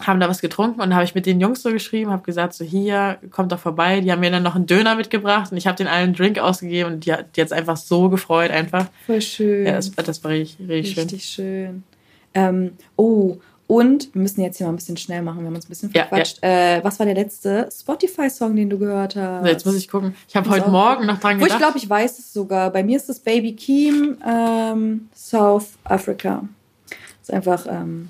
haben 0.00 0.20
da 0.20 0.28
was 0.28 0.40
getrunken 0.40 0.80
und 0.80 0.94
habe 0.94 1.04
ich 1.04 1.14
mit 1.14 1.26
den 1.26 1.40
Jungs 1.40 1.62
so 1.62 1.70
geschrieben, 1.70 2.10
habe 2.10 2.22
gesagt, 2.22 2.54
so 2.54 2.64
hier, 2.64 3.18
kommt 3.30 3.52
doch 3.52 3.58
vorbei. 3.58 4.00
Die 4.00 4.10
haben 4.10 4.20
mir 4.20 4.30
dann 4.30 4.42
noch 4.42 4.54
einen 4.54 4.66
Döner 4.66 4.94
mitgebracht 4.94 5.52
und 5.52 5.58
ich 5.58 5.66
habe 5.66 5.76
den 5.76 5.86
allen 5.86 6.00
einen 6.04 6.14
Drink 6.14 6.38
ausgegeben 6.38 6.94
und 6.94 7.06
die 7.06 7.12
hat 7.12 7.26
hat's 7.36 7.52
einfach 7.52 7.76
so 7.76 8.08
gefreut, 8.08 8.50
einfach. 8.50 8.86
Voll 9.06 9.20
schön. 9.20 9.66
Ja, 9.66 9.72
das, 9.72 9.90
das 9.92 10.24
war 10.24 10.30
richtig, 10.32 10.68
richtig 10.68 10.94
schön. 10.94 11.02
Richtig 11.04 11.24
schön. 11.24 11.82
Ähm, 12.34 12.72
oh, 12.96 13.36
und 13.70 14.12
wir 14.14 14.22
müssen 14.22 14.40
jetzt 14.40 14.56
hier 14.56 14.66
mal 14.66 14.72
ein 14.72 14.76
bisschen 14.76 14.96
schnell 14.96 15.22
machen, 15.22 15.40
wir 15.42 15.46
haben 15.46 15.54
uns 15.54 15.66
ein 15.66 15.68
bisschen 15.68 15.92
Ja, 15.94 16.04
verquatscht. 16.04 16.42
Äh, 16.42 16.82
was 16.82 16.98
war 16.98 17.06
der 17.06 17.14
letzte 17.14 17.68
Spotify-Song, 17.70 18.56
den 18.56 18.68
du 18.68 18.78
gehört 18.78 19.14
hast? 19.14 19.46
Jetzt 19.46 19.64
muss 19.64 19.76
ich 19.76 19.86
gucken. 19.86 20.16
Ich 20.28 20.34
habe 20.34 20.50
heute 20.50 20.70
Morgen 20.70 21.06
noch 21.06 21.20
dran 21.20 21.36
Wo 21.36 21.44
ich 21.44 21.52
gedacht. 21.52 21.60
glaube, 21.60 21.78
ich 21.78 21.88
weiß 21.88 22.18
es 22.18 22.32
sogar. 22.32 22.70
Bei 22.70 22.82
mir 22.82 22.96
ist 22.96 23.08
es 23.08 23.20
Baby 23.20 23.54
Keem, 23.54 24.18
ähm, 24.26 25.08
South 25.14 25.74
Africa. 25.84 26.42
Das 26.88 27.28
ist 27.28 27.32
einfach 27.32 27.64
ähm, 27.70 28.08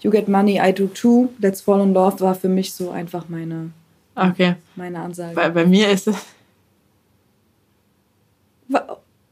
You 0.00 0.10
Get 0.10 0.28
Money, 0.28 0.60
I 0.60 0.72
Do 0.72 0.86
Too. 0.86 1.30
Let's 1.40 1.60
Fall 1.60 1.80
in 1.80 1.92
Love 1.92 2.20
war 2.20 2.34
für 2.34 2.48
mich 2.48 2.72
so 2.72 2.90
einfach 2.90 3.28
meine, 3.28 3.70
okay. 4.14 4.54
meine 4.76 5.00
Ansage. 5.00 5.34
Bei, 5.34 5.48
bei 5.48 5.66
mir 5.66 5.90
ist 5.90 6.08
es. 6.08 6.16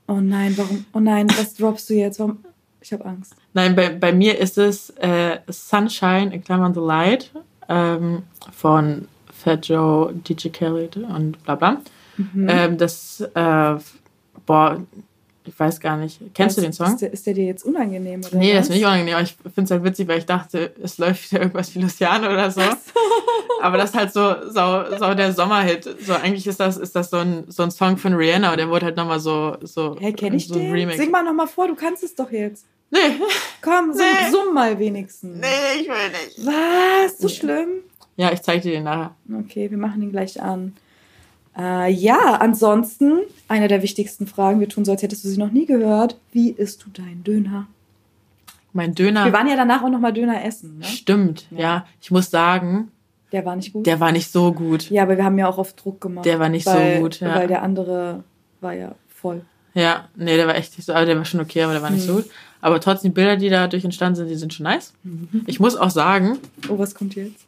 Oh 0.08 0.20
nein, 0.20 0.56
warum? 0.56 0.86
Oh 0.92 1.00
nein, 1.00 1.28
was 1.30 1.54
droppst 1.54 1.90
du 1.90 1.94
jetzt? 1.94 2.18
Warum? 2.18 2.38
Ich 2.80 2.92
habe 2.92 3.04
Angst. 3.04 3.34
Nein, 3.54 3.74
bei, 3.74 3.90
bei 3.90 4.12
mir 4.12 4.38
ist 4.38 4.58
es 4.58 4.90
äh, 4.90 5.38
Sunshine 5.48 6.32
in 6.32 6.44
Klammern 6.44 6.74
The 6.74 6.80
Light 6.80 7.32
ähm, 7.68 8.22
von 8.52 9.08
Fat 9.32 9.66
Joe, 9.66 10.12
DJ 10.12 10.48
Khaled 10.50 10.96
und 10.96 11.42
bla 11.44 11.56
bla. 11.56 11.82
Mhm. 12.16 12.46
Ähm, 12.48 12.78
das, 12.78 13.20
äh, 13.20 13.76
boah, 14.46 14.80
ich 15.46 15.58
weiß 15.58 15.80
gar 15.80 15.96
nicht. 15.96 16.20
Kennst 16.34 16.56
du 16.56 16.60
den 16.60 16.70
Ist 16.70 16.76
Song? 16.76 16.96
der, 16.98 17.12
ist 17.12 17.26
der 17.26 17.34
dir 17.34 17.44
jetzt 17.44 17.64
unangenehm? 17.64 18.20
Oder 18.26 18.36
Nee, 18.36 18.52
das 18.54 18.64
ist 18.64 18.68
mir 18.70 18.74
nicht 18.76 18.84
unangenehm. 18.84 19.14
aber 19.14 19.22
Ich 19.24 19.36
finde 19.36 19.62
es 19.62 19.70
halt 19.70 19.84
witzig, 19.84 20.08
weil 20.08 20.18
ich 20.18 20.26
dachte, 20.26 20.72
es 20.82 20.98
läuft 20.98 21.30
wieder 21.30 21.42
irgendwas 21.42 21.74
wie 21.74 21.80
Luciano 21.80 22.28
oder 22.30 22.50
so. 22.50 22.60
Aber 23.62 23.78
das 23.78 23.90
ist 23.90 23.96
halt 23.96 24.12
so, 24.12 24.34
so, 24.50 24.84
so 24.98 25.14
der 25.14 25.32
Sommerhit. 25.32 25.84
So 26.04 26.12
eigentlich 26.12 26.46
ist 26.46 26.60
das, 26.60 26.76
ist 26.76 26.94
das 26.94 27.08
so 27.08 27.16
ein, 27.16 27.44
so 27.48 27.62
ein 27.62 27.70
Song 27.70 27.96
von 27.96 28.12
Rihanna 28.12 28.50
und 28.50 28.58
der 28.58 28.68
wurde 28.68 28.84
halt 28.86 28.96
nochmal 28.96 29.18
so, 29.18 29.56
so, 29.62 29.96
Hey, 29.98 30.12
kenn 30.12 30.34
ich 30.34 30.46
so 30.46 30.54
den? 30.54 30.70
Remake. 30.72 30.98
Sing 30.98 31.10
mal 31.10 31.22
noch 31.24 31.32
mal 31.32 31.46
vor, 31.46 31.66
du 31.66 31.74
kannst 31.74 32.04
es 32.04 32.14
doch 32.14 32.30
jetzt. 32.30 32.66
Nee, 32.90 32.98
Komm, 33.62 33.92
summ, 33.94 34.02
Nee. 34.02 34.30
summ 34.30 34.54
mal 34.54 34.78
wenigstens. 34.78 35.38
nee, 35.40 35.80
ich 35.80 35.88
will 35.88 35.94
nicht. 36.10 36.46
Was? 36.46 37.18
So 37.18 37.28
Nee. 37.28 37.32
schlimm? 37.32 37.68
Ja, 38.16 38.30
ich 38.32 38.42
zeig 38.42 38.60
dir 38.62 38.72
den 38.72 38.84
nachher. 38.84 39.14
Okay, 39.40 39.70
wir 39.70 39.78
machen 39.78 40.02
ihn 40.02 40.10
gleich 40.12 40.40
an. 40.40 40.74
Äh, 41.58 41.90
ja, 41.92 42.36
ansonsten, 42.40 43.20
eine 43.48 43.68
der 43.68 43.82
wichtigsten 43.82 44.26
Fragen, 44.26 44.60
wir 44.60 44.68
tun 44.68 44.84
so, 44.84 44.92
als 44.92 45.02
hättest 45.02 45.24
du 45.24 45.28
sie 45.28 45.38
noch 45.38 45.50
nie 45.52 45.66
gehört. 45.66 46.18
Wie 46.32 46.50
isst 46.50 46.84
du 46.84 46.90
deinen 46.90 47.24
Döner? 47.24 47.66
Mein 48.72 48.94
Döner. 48.94 49.24
Wir 49.24 49.32
waren 49.32 49.48
ja 49.48 49.56
danach 49.56 49.82
auch 49.82 49.88
noch 49.88 50.00
mal 50.00 50.12
Döner 50.12 50.44
essen, 50.44 50.78
ne? 50.78 50.84
Stimmt, 50.84 51.46
Ja. 51.50 51.58
ja. 51.60 51.86
Ich 52.02 52.10
muss 52.10 52.30
sagen, 52.30 52.90
Der 53.32 53.44
war 53.46 53.56
nicht 53.56 53.72
gut. 53.72 53.86
der 53.86 54.00
war 54.00 54.12
nicht 54.12 54.30
so 54.30 54.52
gut. 54.52 54.90
ja, 54.90 55.02
aber 55.02 55.16
wir 55.16 55.24
haben 55.24 55.38
ja 55.38 55.48
auch 55.48 55.56
auf 55.56 55.72
Druck 55.72 56.00
gemacht. 56.02 56.26
Der 56.26 56.38
war 56.38 56.50
nicht 56.50 56.64
so 56.66 56.72
weil, 56.74 57.00
gut, 57.00 57.20
ja. 57.20 57.34
Weil 57.34 57.48
der 57.48 57.62
andere 57.62 58.22
war 58.60 58.74
ja 58.74 58.94
voll. 59.08 59.40
Ja, 59.72 60.08
nee, 60.14 60.36
der 60.36 60.46
war 60.46 60.56
echt 60.56 60.76
nicht 60.76 60.84
so, 60.86 60.92
aber 60.92 61.06
der 61.06 61.16
war 61.16 61.24
schon 61.24 61.40
okay, 61.40 61.62
aber 61.62 61.72
der 61.72 61.82
war 61.82 61.90
nicht 61.90 62.04
so 62.04 62.12
Mhm. 62.12 62.16
gut. 62.16 62.30
Aber 62.60 62.80
trotzdem, 62.80 63.12
die 63.12 63.14
Bilder, 63.14 63.36
die 63.36 63.48
dadurch 63.48 63.84
entstanden 63.84 64.16
sind, 64.16 64.28
die 64.28 64.34
sind 64.34 64.52
schon 64.52 64.64
nice. 64.64 64.92
Ich 65.46 65.58
muss 65.60 65.76
auch 65.76 65.90
sagen, 65.90 66.38
Oh, 66.68 66.78
was 66.78 66.94
kommt 66.94 67.14
jetzt? 67.14 67.45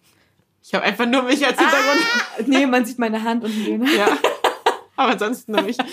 Ich 0.69 0.75
habe 0.75 0.85
einfach 0.85 1.07
nur 1.07 1.23
mich 1.23 1.45
als 1.45 1.59
Hintergrund. 1.59 2.47
nee, 2.47 2.66
man 2.66 2.85
sieht 2.85 2.99
meine 2.99 3.23
Hand 3.23 3.43
und 3.43 3.51
den 3.57 3.64
Döner. 3.81 3.91
Ja. 3.97 4.07
Aber 4.97 5.12
ansonsten 5.12 5.53
nur 5.53 5.62
mich. 5.62 5.77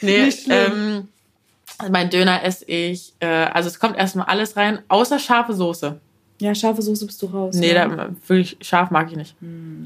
Nee, 0.00 0.24
Nicht 0.26 0.42
schlimm. 0.44 1.08
ähm, 1.82 1.88
mein 1.90 2.10
Döner 2.10 2.42
esse 2.44 2.64
ich, 2.66 3.14
äh, 3.20 3.26
also 3.26 3.68
es 3.68 3.78
kommt 3.80 3.96
erstmal 3.96 4.26
alles 4.26 4.54
rein, 4.56 4.80
außer 4.88 5.18
scharfe 5.18 5.54
Soße. 5.54 5.98
Ja, 6.40 6.54
scharfe 6.54 6.82
Soße 6.82 7.06
bist 7.06 7.22
du 7.22 7.26
raus. 7.26 7.54
Nee, 7.56 7.72
ne? 7.72 7.88
da, 7.96 8.08
wirklich 8.28 8.58
scharf 8.60 8.90
mag 8.90 9.10
ich 9.10 9.16
nicht. 9.16 9.34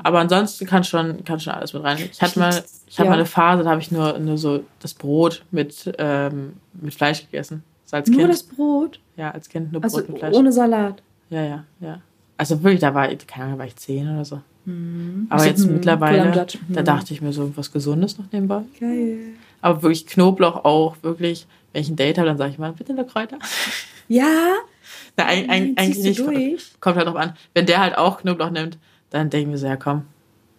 Aber 0.03 0.19
ansonsten 0.19 0.67
kann 0.67 0.83
schon, 0.83 1.23
kann 1.25 1.39
schon 1.39 1.53
alles 1.53 1.73
mit 1.73 1.85
rein. 1.85 1.99
Ich 2.11 2.21
hatte 2.21 2.39
mal, 2.39 2.65
ich 2.89 2.99
hatte 2.99 3.05
Ja. 3.05 3.11
mal 3.11 3.15
eine 3.15 3.27
Phase, 3.27 3.63
da 3.63 3.71
habe 3.71 3.81
ich 3.81 3.93
nur, 3.93 4.19
nur 4.19 4.39
so 4.39 4.65
das 4.81 4.93
Brot 4.95 5.45
mit, 5.53 5.95
ähm, 5.99 6.55
mit 6.73 6.95
Fleisch 6.95 7.21
gegessen. 7.21 7.63
So 7.85 7.97
als 7.97 8.09
Nur 8.09 8.19
Kind. 8.21 8.31
das 8.33 8.43
Brot? 8.43 8.99
ja, 9.17 9.31
als 9.31 9.49
Kind 9.49 9.73
nur 9.73 9.85
Also 9.85 9.99
Brot 9.99 10.09
mit 10.09 10.19
Fleisch. 10.19 10.35
ohne 10.35 10.51
Salat. 10.51 11.01
Ja, 11.31 11.43
ja, 11.45 11.65
ja. 11.81 12.01
Also 12.39 12.63
wirklich, 12.63 12.81
da 12.81 12.95
war, 12.95 13.09
keine 13.09 13.45
Ahnung, 13.45 13.57
da 13.57 13.59
war 13.59 13.67
ich 13.67 13.77
zehn 13.77 14.09
oder 14.09 14.25
so. 14.25 14.41
Aber 15.29 15.41
So, 15.43 15.47
jetzt 15.49 15.67
mittlerweile, 15.67 16.31
Dutch, 16.33 16.59
da 16.69 16.83
dachte 16.83 17.13
ich 17.15 17.21
mir 17.21 17.33
so 17.33 17.55
was 17.57 17.73
Gesundes 17.73 18.17
noch 18.19 18.27
nebenbei. 18.33 18.63
Geil. 18.79 19.19
Aber 19.61 19.83
wirklich 19.83 20.07
Knoblauch 20.07 20.65
auch, 20.65 20.97
wirklich. 21.03 21.47
Wenn 21.73 21.83
ich 21.83 21.89
ein 21.91 21.97
Date 21.97 22.17
habe, 22.19 22.29
dann 22.29 22.39
sage 22.39 22.53
ich 22.53 22.59
mal, 22.59 22.73
bitte 22.73 22.93
eine 22.93 23.05
Kräuter. 23.05 23.39
Ja, 24.11 24.55
Na, 25.19 25.27
eig- 25.29 25.47
Nein, 25.49 25.75
eigentlich 25.77 25.99
nicht. 26.03 26.19
durch? 26.21 26.81
Kommt 26.81 26.97
halt 26.97 27.07
drauf 27.07 27.17
an. 27.17 27.35
Wenn 27.53 27.67
der 27.67 27.79
halt 27.81 27.99
auch 27.99 28.21
Knoblauch 28.23 28.49
nimmt, 28.49 28.79
dann 29.11 29.29
denken 29.29 29.51
wir 29.51 29.59
so, 29.59 29.67
ja 29.67 29.77
komm, 29.77 30.05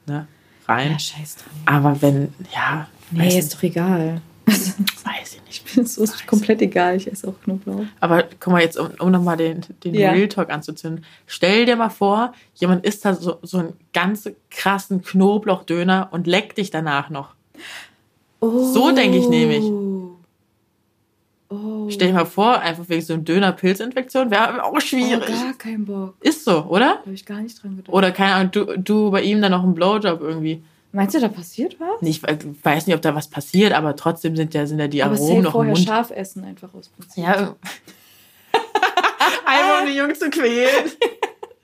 ne, 0.05 0.27
rein. 0.67 0.91
ja 0.91 0.99
scheiß 0.99 1.37
drauf. 1.37 1.47
Aber 1.65 1.99
wenn, 2.03 2.31
ja, 2.53 2.87
Nee, 3.09 3.39
ist 3.39 3.55
doch 3.55 3.63
egal. 3.63 4.21
Nicht, 4.49 5.05
weiß 5.05 5.37
ich 5.49 5.75
nicht. 5.75 5.87
so 5.89 6.03
ist 6.03 6.27
komplett 6.27 6.61
egal. 6.61 6.95
Ich 6.95 7.11
esse 7.11 7.27
auch 7.27 7.39
Knoblauch. 7.43 7.85
Aber 7.99 8.23
guck 8.39 8.53
mal 8.53 8.61
jetzt, 8.61 8.77
um, 8.77 8.89
um 8.99 9.11
nochmal 9.11 9.37
den, 9.37 9.61
den 9.83 9.95
Ja. 9.95 10.11
Real 10.11 10.27
Talk 10.27 10.49
anzuzünden. 10.49 11.05
Stell 11.27 11.65
dir 11.65 11.75
mal 11.75 11.89
vor, 11.89 12.33
jemand 12.55 12.85
isst 12.85 13.05
da 13.05 13.13
so, 13.15 13.37
so 13.41 13.57
einen 13.59 13.73
ganz 13.93 14.29
krassen 14.51 15.03
Knoblauchdöner 15.03 16.09
und 16.11 16.27
leckt 16.27 16.57
dich 16.57 16.71
danach 16.71 17.09
noch. 17.09 17.29
Oh. 18.39 18.71
So 18.73 18.91
denke 18.91 19.17
ich 19.17 19.27
nämlich. 19.27 19.63
Oh. 21.51 21.89
Stell 21.89 22.09
dir 22.09 22.13
mal 22.13 22.25
vor, 22.25 22.59
einfach 22.59 22.87
wegen 22.89 23.01
so 23.01 23.13
einer 23.13 23.23
Döner-Pilzinfektion, 23.23 24.29
wäre 24.29 24.63
auch 24.63 24.73
oh, 24.73 24.79
schwierig. 24.79 25.25
gar 25.27 25.53
keinen 25.53 25.85
Bock. 25.85 26.13
Ist 26.19 26.45
so, 26.45 26.65
oder? 26.65 26.95
Da 26.97 26.99
habe 26.99 27.13
ich 27.13 27.25
gar 27.25 27.41
nicht 27.41 27.61
dran 27.61 27.75
gedacht. 27.75 27.91
Oder 27.91 28.11
keine 28.11 28.33
Ahnung, 28.35 28.51
du, 28.51 28.77
du 28.77 29.09
bei 29.11 29.23
ihm 29.23 29.41
dann 29.41 29.51
noch 29.51 29.63
einen 29.63 29.73
Blowjob 29.73 30.21
irgendwie. 30.21 30.61
Meinst 30.91 31.13
du, 31.15 31.19
da 31.19 31.27
passiert 31.27 31.77
was? 31.79 32.01
Ich 32.01 32.21
weiß 32.23 32.87
nicht, 32.87 32.95
ob 32.95 33.01
da 33.01 33.13
was 33.13 33.27
passiert, 33.27 33.73
aber 33.73 33.95
trotzdem 33.95 34.35
sind 34.35 34.53
ja, 34.55 34.65
sind 34.65 34.79
ja 34.79 34.87
die 34.87 35.03
Aber 35.03 35.15
Aromen 35.15 35.43
noch 35.43 35.49
im 35.49 35.51
vorher 35.51 35.73
Mund. 35.75 35.85
scharf 35.85 36.09
essen 36.11 36.43
einfach 36.43 36.73
aus 36.73 36.89
Prinzip. 36.89 37.23
Ja. 37.23 37.55
Einmal 39.45 39.81
um 39.81 39.87
die 39.87 39.95
Jungs 39.97 40.17
zu 40.19 40.29
quälen. 40.29 40.91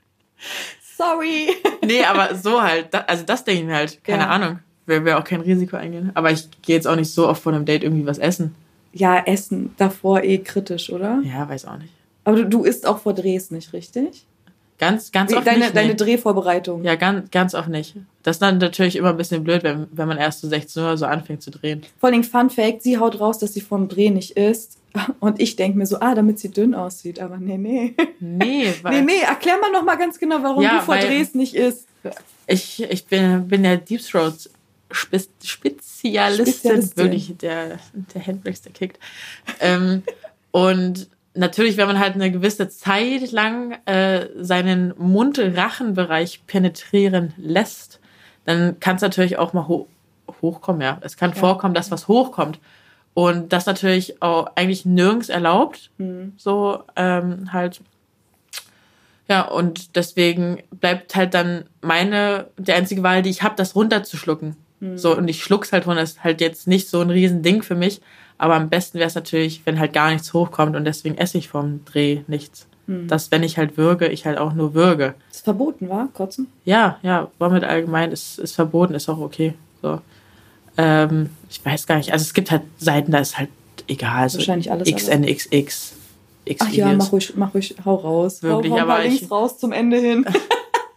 Sorry. 0.96 1.48
Nee, 1.84 2.04
aber 2.04 2.34
so 2.36 2.62
halt. 2.62 2.94
Also 3.08 3.24
das 3.24 3.44
denke 3.44 3.60
ich 3.62 3.66
mir 3.66 3.74
halt. 3.76 4.02
Keine 4.04 4.22
Ja. 4.22 4.28
Ahnung. 4.28 4.58
Wer 4.86 5.04
will 5.04 5.12
auch 5.14 5.24
kein 5.24 5.40
Risiko 5.40 5.76
eingehen. 5.76 6.12
Aber 6.14 6.30
ich 6.30 6.48
gehe 6.62 6.76
jetzt 6.76 6.86
auch 6.86 6.94
nicht 6.96 7.12
so 7.12 7.28
oft 7.28 7.42
vor 7.42 7.52
einem 7.52 7.64
Date 7.64 7.82
irgendwie 7.82 8.06
was 8.06 8.18
essen. 8.18 8.54
Ja, 8.92 9.18
Essen 9.18 9.74
davor 9.76 10.22
eh 10.22 10.38
kritisch, 10.38 10.90
oder? 10.90 11.20
Ja, 11.24 11.48
weiß 11.48 11.66
auch 11.66 11.76
nicht. 11.76 11.92
Aber 12.24 12.36
du, 12.36 12.44
du 12.48 12.64
isst 12.64 12.86
auch 12.86 12.98
vor 12.98 13.12
Drehs 13.12 13.50
nicht, 13.50 13.72
richtig? 13.72 14.24
Ganz, 14.78 15.10
ganz 15.10 15.32
oft 15.32 15.46
deine, 15.46 15.58
nicht. 15.60 15.76
deine 15.76 15.88
nee. 15.90 15.94
Drehvorbereitung. 15.94 16.84
Ja, 16.84 16.96
ganz, 16.96 17.30
ganz 17.30 17.54
oft 17.54 17.68
nicht. 17.68 17.94
Das 18.22 18.36
ist 18.36 18.40
dann 18.42 18.58
natürlich 18.58 18.96
immer 18.96 19.10
ein 19.10 19.16
bisschen 19.16 19.42
blöd, 19.42 19.62
wenn, 19.62 19.86
wenn 19.92 20.06
man 20.08 20.18
erst 20.18 20.40
so 20.42 20.48
16 20.48 20.82
Uhr 20.82 20.98
so 20.98 21.06
anfängt 21.06 21.42
zu 21.42 21.50
drehen. 21.50 21.82
Vor 21.98 22.10
allem 22.10 22.24
Fun 22.24 22.50
Fact, 22.50 22.82
sie 22.82 22.98
haut 22.98 23.18
raus, 23.20 23.38
dass 23.38 23.54
sie 23.54 23.60
vom 23.62 23.88
Dreh 23.88 24.10
nicht 24.10 24.32
isst. 24.36 24.76
Und 25.20 25.40
ich 25.40 25.56
denke 25.56 25.78
mir 25.78 25.86
so, 25.86 25.98
ah, 26.00 26.14
damit 26.14 26.38
sie 26.38 26.50
dünn 26.50 26.74
aussieht. 26.74 27.20
Aber 27.20 27.38
nee, 27.38 27.56
nee. 27.56 27.94
Nee, 28.20 28.74
weil 28.82 29.00
Nee, 29.02 29.14
nee, 29.14 29.20
erklär 29.22 29.56
mal 29.58 29.70
noch 29.72 29.82
mal 29.84 29.96
ganz 29.96 30.18
genau, 30.18 30.42
warum 30.42 30.62
Ja, 30.62 30.78
du 30.78 30.84
vor 30.84 30.96
Drehs 30.96 31.34
nicht 31.34 31.54
isst. 31.54 31.86
ich, 32.46 32.82
ich 32.82 33.06
bin, 33.06 33.48
bin 33.48 33.62
der 33.62 33.78
Deep 33.78 34.02
Throat 34.02 34.50
Spe- 34.90 35.20
Spezialistin, 35.42 36.46
Spezialistin. 36.54 37.04
wirklich 37.04 37.36
der, 37.38 37.78
der 38.14 38.26
Handbricks, 38.26 38.62
der 38.62 38.72
kickt. 38.72 38.98
ähm, 39.60 40.02
und 40.52 41.08
natürlich, 41.36 41.76
wenn 41.76 41.86
man 41.86 41.98
halt 41.98 42.14
eine 42.14 42.30
gewisse 42.30 42.68
Zeit 42.68 43.30
lang 43.32 43.72
äh, 43.86 44.26
seinen 44.38 44.94
Mund-Rachenbereich 44.98 46.46
penetrieren 46.46 47.32
lässt, 47.36 48.00
dann 48.44 48.80
kann 48.80 48.96
es 48.96 49.02
natürlich 49.02 49.38
auch 49.38 49.52
mal 49.52 49.68
ho 49.68 49.88
hochkommen, 50.42 50.82
ja. 50.82 50.98
Es 51.02 51.16
kann 51.16 51.30
Ja. 51.30 51.36
vorkommen, 51.36 51.72
dass 51.74 51.90
was 51.90 52.08
hochkommt. 52.08 52.58
Und 53.14 53.52
das 53.52 53.64
natürlich 53.64 54.20
auch 54.20 54.50
eigentlich 54.56 54.84
nirgends 54.84 55.28
erlaubt. 55.30 55.90
Hm. 55.98 56.32
So 56.36 56.82
ähm, 56.96 57.52
halt 57.52 57.80
Ja, 59.28 59.42
und 59.42 59.96
deswegen 59.96 60.62
bleibt 60.70 61.16
halt 61.16 61.34
dann 61.34 61.64
meine, 61.80 62.46
die 62.58 62.72
einzige 62.72 63.02
Wahl, 63.02 63.22
die 63.22 63.30
ich 63.30 63.42
habe, 63.42 63.56
das 63.56 63.74
runterzuschlucken. 63.74 64.56
Hm. 64.80 64.98
So, 64.98 65.16
und 65.16 65.26
ich 65.28 65.42
schluck's 65.42 65.72
halt 65.72 65.86
runter. 65.86 66.02
Das 66.02 66.12
ist 66.12 66.24
halt 66.24 66.40
jetzt 66.40 66.68
nicht 66.68 66.88
so 66.88 67.00
ein 67.00 67.10
Riesending 67.10 67.62
für 67.62 67.74
mich. 67.74 68.00
Aber 68.38 68.54
am 68.54 68.68
besten 68.68 68.98
wäre 68.98 69.08
es 69.08 69.14
natürlich, 69.14 69.62
wenn 69.64 69.78
halt 69.78 69.92
gar 69.92 70.10
nichts 70.10 70.32
hochkommt 70.32 70.76
und 70.76 70.84
deswegen 70.84 71.16
esse 71.16 71.38
ich 71.38 71.48
vom 71.48 71.84
Dreh 71.84 72.20
nichts. 72.26 72.66
Hm. 72.86 73.08
Dass, 73.08 73.30
wenn 73.30 73.42
ich 73.42 73.58
halt 73.58 73.76
würge, 73.76 74.06
ich 74.08 74.26
halt 74.26 74.38
auch 74.38 74.52
nur 74.52 74.74
würge. 74.74 75.14
ist 75.30 75.44
verboten, 75.44 75.88
war? 75.88 76.08
Kotzen? 76.12 76.46
Ja, 76.64 76.98
ja, 77.02 77.28
Vomit 77.38 77.64
allgemein 77.64 78.12
ist, 78.12 78.38
ist 78.38 78.54
verboten, 78.54 78.94
ist 78.94 79.08
auch 79.08 79.18
okay. 79.18 79.54
So. 79.82 80.00
Ähm, 80.76 81.30
ich 81.50 81.64
weiß 81.64 81.86
gar 81.86 81.96
nicht. 81.96 82.12
Also 82.12 82.22
es 82.22 82.34
gibt 82.34 82.50
halt 82.50 82.62
Seiten, 82.78 83.10
da 83.10 83.18
ist 83.18 83.38
halt 83.38 83.48
egal. 83.88 84.28
So 84.28 84.38
Wahrscheinlich 84.38 84.70
alles 84.70 84.88
XNXX. 84.92 85.94
Ach 86.60 86.68
ja, 86.70 86.92
mach 86.92 87.10
ruhig, 87.10 87.32
mach 87.34 87.54
ruhig, 87.54 87.74
hau 87.84 87.96
raus. 87.96 88.42
Wirklich, 88.42 88.70
hau, 88.72 88.76
hau 88.76 88.82
aber 88.82 88.92
mal 88.92 89.02
links 89.02 89.22
ich- 89.22 89.30
raus 89.30 89.58
zum 89.58 89.72
Ende 89.72 89.98
hin. 89.98 90.24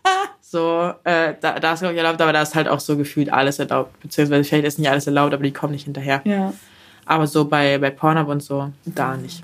So, 0.52 0.94
äh, 1.04 1.36
da, 1.40 1.60
da 1.60 1.74
ist 1.74 1.82
glaube 1.82 1.94
ich 1.94 2.00
erlaubt, 2.00 2.20
aber 2.20 2.34
da 2.34 2.42
ist 2.42 2.56
halt 2.56 2.68
auch 2.68 2.80
so 2.80 2.98
gefühlt 2.98 3.32
alles 3.32 3.60
erlaubt. 3.60 4.00
Beziehungsweise 4.00 4.44
vielleicht 4.44 4.66
ist 4.66 4.80
nicht 4.80 4.90
alles 4.90 5.06
erlaubt, 5.06 5.32
aber 5.32 5.44
die 5.44 5.52
kommen 5.54 5.74
nicht 5.74 5.84
hinterher. 5.84 6.22
ja. 6.26 6.54
Aber 7.10 7.26
so 7.26 7.45
bei, 7.45 7.78
bei 7.80 7.89
Pornhub 7.89 8.28
und 8.28 8.43
so, 8.43 8.70
da 8.86 9.18
nicht. 9.18 9.41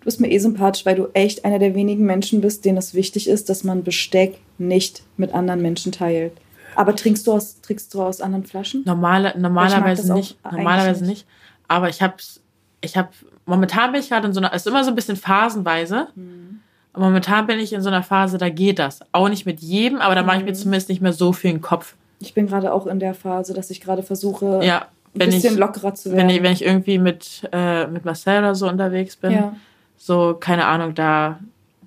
Du 0.00 0.04
bist 0.06 0.18
mir 0.20 0.30
eh 0.30 0.38
sympathisch, 0.38 0.86
weil 0.86 0.94
du 0.96 1.08
echt 1.12 1.44
einer 1.44 1.58
der 1.58 1.74
wenigen 1.74 2.06
Menschen 2.06 2.40
bist, 2.40 2.64
denen 2.64 2.78
es 2.78 2.94
wichtig 2.94 3.28
ist, 3.28 3.50
dass 3.50 3.64
man 3.64 3.82
Besteck 3.84 4.38
nicht 4.56 5.02
mit 5.18 5.34
anderen 5.34 5.60
Menschen 5.60 5.92
teilt. 5.92 6.32
Aber 6.74 6.96
trinkst 6.96 7.26
du 7.26 7.32
aus, 7.32 7.60
trinkst 7.60 7.92
du 7.92 8.02
aus 8.02 8.20
anderen 8.22 8.44
Flaschen? 8.44 8.82
Normale, 8.86 9.34
normalerweise 9.38 10.14
nicht. 10.14 10.38
Normalerweise 10.44 11.00
nicht. 11.04 11.10
nicht. 11.10 11.26
Aber 11.68 11.88
ich 11.90 12.00
hab's, 12.00 12.40
ich 12.80 12.96
hab, 12.96 13.12
momentan 13.44 13.92
bin 13.92 14.00
ich 14.00 14.08
gerade 14.08 14.26
in 14.28 14.32
so 14.32 14.40
einer, 14.40 14.52
es 14.54 14.62
ist 14.64 14.68
immer 14.68 14.84
so 14.84 14.90
ein 14.90 14.94
bisschen 14.96 15.16
phasenweise. 15.16 16.08
Mhm. 16.14 16.60
Momentan 16.96 17.46
bin 17.46 17.58
ich 17.58 17.74
in 17.74 17.82
so 17.82 17.88
einer 17.88 18.02
Phase, 18.02 18.38
da 18.38 18.48
geht 18.48 18.78
das. 18.78 19.00
Auch 19.12 19.28
nicht 19.28 19.44
mit 19.44 19.60
jedem, 19.60 19.98
aber 20.00 20.14
da 20.14 20.22
mache 20.22 20.36
ich 20.36 20.42
Mhm. 20.44 20.48
mir 20.48 20.54
zumindest 20.54 20.88
nicht 20.88 21.02
mehr 21.02 21.12
so 21.12 21.34
viel 21.34 21.50
in 21.50 21.56
den 21.56 21.62
Kopf. 21.62 21.94
Ich 22.20 22.32
bin 22.32 22.46
gerade 22.46 22.72
auch 22.72 22.86
in 22.86 23.00
der 23.00 23.12
Phase, 23.12 23.52
dass 23.52 23.68
ich 23.70 23.82
gerade 23.82 24.02
versuche, 24.02 24.60
Ja, 24.62 24.86
wenn 25.18 25.30
bisschen 25.30 25.54
ich, 25.54 25.58
lockerer 25.58 25.94
zu 25.94 26.10
werden. 26.10 26.28
wenn 26.28 26.30
ich, 26.30 26.42
wenn 26.42 26.52
ich 26.52 26.64
irgendwie 26.64 26.98
mit, 26.98 27.48
äh, 27.52 27.86
mit 27.86 28.04
Marcel 28.04 28.38
oder 28.38 28.54
so 28.54 28.68
unterwegs 28.68 29.16
bin, 29.16 29.32
ja. 29.32 29.56
so, 29.96 30.36
keine 30.38 30.66
Ahnung, 30.66 30.94
da, 30.94 31.38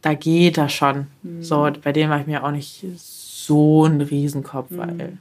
da 0.01 0.13
geht 0.13 0.57
das 0.57 0.73
schon. 0.73 1.07
Mhm. 1.23 1.43
So, 1.43 1.69
bei 1.83 1.91
dem 1.91 2.09
mache 2.09 2.21
ich 2.21 2.27
mir 2.27 2.43
auch 2.43 2.51
nicht 2.51 2.85
so 2.97 3.85
einen 3.85 4.01
Riesenkopf, 4.01 4.69
Mhm. 4.71 4.77
weil. 4.77 5.17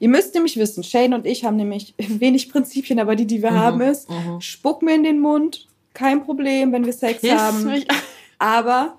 Ihr 0.00 0.08
müsst 0.08 0.32
nämlich 0.34 0.56
wissen, 0.56 0.84
Shane 0.84 1.12
und 1.14 1.26
ich 1.26 1.44
haben 1.44 1.56
nämlich 1.56 1.94
wenig 1.98 2.50
Prinzipien, 2.52 3.00
aber 3.00 3.16
die, 3.16 3.26
die 3.26 3.42
wir 3.42 3.52
haben, 3.52 3.80
ist, 3.80 4.08
mhm. 4.08 4.40
spuck 4.40 4.82
mir 4.82 4.94
in 4.94 5.02
den 5.02 5.20
Mund, 5.20 5.66
kein 5.94 6.24
Problem, 6.24 6.72
wenn 6.72 6.84
wir 6.86 6.92
Sex 6.92 7.20
Piss 7.20 7.32
haben. 7.32 7.64
mich 7.64 7.86
Aber, 8.38 8.97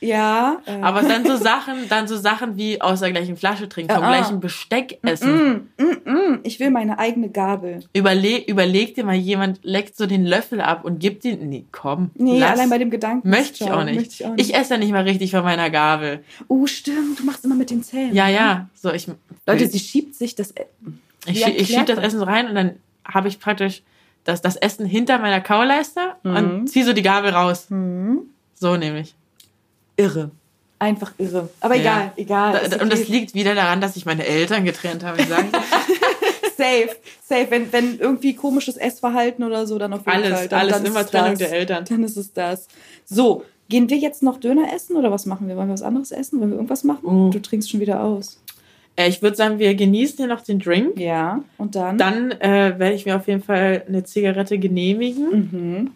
ja. 0.00 0.60
Äh, 0.66 0.80
Aber 0.80 1.02
dann 1.02 1.24
so 1.26 1.36
Sachen, 1.36 1.88
dann 1.88 2.08
so 2.08 2.16
Sachen 2.16 2.56
wie 2.56 2.80
aus 2.80 3.00
der 3.00 3.10
gleichen 3.12 3.36
Flasche 3.36 3.68
trinken, 3.68 3.92
vom 3.94 4.02
Ah, 4.02 4.16
gleichen 4.16 4.40
Besteck 4.40 4.98
essen. 5.02 5.68
mm, 5.78 5.82
mm, 5.82 6.10
mm, 6.10 6.40
ich 6.42 6.58
will 6.60 6.70
meine 6.70 6.98
eigene 6.98 7.28
Gabel. 7.28 7.80
Überleg, 7.92 8.48
überleg 8.48 8.94
dir 8.94 9.04
mal, 9.04 9.14
jemand 9.14 9.60
leckt 9.62 9.96
so 9.96 10.06
den 10.06 10.24
Löffel 10.24 10.60
ab 10.60 10.84
und 10.84 10.98
gibt 10.98 11.24
ihn. 11.24 11.48
Nee, 11.48 11.66
komm. 11.72 12.10
Nee, 12.14 12.38
lass. 12.40 12.52
allein 12.52 12.70
bei 12.70 12.78
dem 12.78 12.90
Gedanken. 12.90 13.28
Möchte 13.28 13.64
ich 13.64 13.70
auch 13.70 13.84
nicht. 13.84 13.96
Möchte 13.96 14.14
ich 14.14 14.26
auch 14.26 14.32
Ich 14.36 14.48
nicht. 14.48 14.56
esse 14.56 14.74
ja 14.74 14.78
nicht 14.80 14.92
mal 14.92 15.02
richtig 15.02 15.30
von 15.30 15.44
meiner 15.44 15.70
Gabel. 15.70 16.24
oh, 16.48 16.66
stimmt, 16.66 17.18
du 17.20 17.24
machst 17.24 17.44
immer 17.44 17.54
mit 17.56 17.70
den 17.70 17.82
Zähnen. 17.82 18.14
Ja, 18.14 18.26
ne? 18.26 18.34
ja. 18.34 18.68
So, 18.74 18.92
ich, 18.92 19.06
Leute, 19.46 19.66
sie 19.68 19.78
schiebt 19.78 20.14
sich 20.14 20.34
das. 20.34 20.54
ich, 21.26 21.36
wie 21.36 21.44
schie- 21.44 21.50
ich 21.56 21.68
schieb 21.68 21.86
das? 21.86 21.98
Essen 21.98 22.18
so 22.18 22.24
rein 22.24 22.48
und 22.48 22.54
dann 22.54 22.76
habe 23.04 23.28
ich 23.28 23.38
praktisch 23.40 23.82
das, 24.24 24.40
das 24.42 24.56
Essen 24.56 24.86
hinter 24.86 25.18
meiner 25.18 25.40
Kauleiste 25.40 26.00
und 26.22 26.68
zieh 26.68 26.82
so 26.82 26.92
die 26.92 27.02
Gabel 27.02 27.30
raus. 27.32 27.66
Mhm. 27.70 28.20
So 28.54 28.76
nämlich. 28.76 29.14
Irre. 30.00 30.30
Einfach 30.78 31.12
irre. 31.18 31.48
Aber 31.60 31.74
Ja. 31.74 31.80
egal, 31.80 32.12
egal. 32.16 32.68
Da, 32.70 32.82
Und 32.82 32.92
das 32.92 33.08
liegt 33.08 33.34
wieder 33.34 33.54
daran, 33.54 33.80
dass 33.80 33.94
sich 33.94 34.06
meine 34.06 34.24
Eltern 34.26 34.64
getrennt 34.64 35.04
haben. 35.04 35.18
Ich 35.18 35.26
sage, 35.28 35.48
safe, 36.56 36.88
safe. 37.22 37.46
Wenn, 37.50 37.72
wenn 37.72 37.98
irgendwie 37.98 38.34
komisches 38.34 38.76
Essverhalten 38.76 39.44
oder 39.44 39.66
so, 39.66 39.78
dann 39.78 39.92
auf 39.92 40.00
jeden 40.00 40.10
Alles, 40.10 40.38
Fall. 40.38 40.48
Dann, 40.48 40.60
alles 40.60 40.72
dann 40.76 40.86
immer 40.86 41.00
ist 41.00 41.04
es 41.06 41.10
Trennung 41.10 41.30
das. 41.30 41.38
der 41.38 41.52
Eltern. 41.52 41.84
Dann 41.88 42.04
ist 42.04 42.16
es 42.16 42.32
das. 42.32 42.68
So, 43.04 43.44
gehen 43.68 43.88
wir 43.90 43.98
jetzt 43.98 44.22
noch 44.22 44.38
Döner 44.40 44.72
essen 44.74 44.96
oder 44.96 45.10
was 45.10 45.26
machen 45.26 45.48
wir? 45.48 45.56
Wollen 45.56 45.68
wir 45.68 45.74
was 45.74 45.82
anderes 45.82 46.12
essen? 46.12 46.40
Wollen 46.40 46.50
wir 46.50 46.56
irgendwas 46.56 46.84
machen? 46.84 47.04
Oh. 47.04 47.30
Du 47.30 47.40
trinkst 47.40 47.70
schon 47.70 47.80
wieder 47.80 48.02
aus. 48.02 48.40
äh, 48.96 49.08
ich 49.08 49.20
würde 49.22 49.36
sagen, 49.36 49.58
wir 49.58 49.74
genießen 49.74 50.16
hier 50.16 50.26
noch 50.28 50.40
den 50.40 50.58
Drink. 50.60 50.98
Ja, 50.98 51.44
und 51.58 51.74
dann? 51.74 51.98
Dann 51.98 52.30
äh, 52.32 52.74
werde 52.78 52.94
ich 52.94 53.04
mir 53.06 53.16
auf 53.16 53.28
jeden 53.28 53.42
Fall 53.42 53.84
eine 53.86 54.02
Zigarette 54.04 54.58
genehmigen, 54.58 55.30
Mhm. 55.52 55.90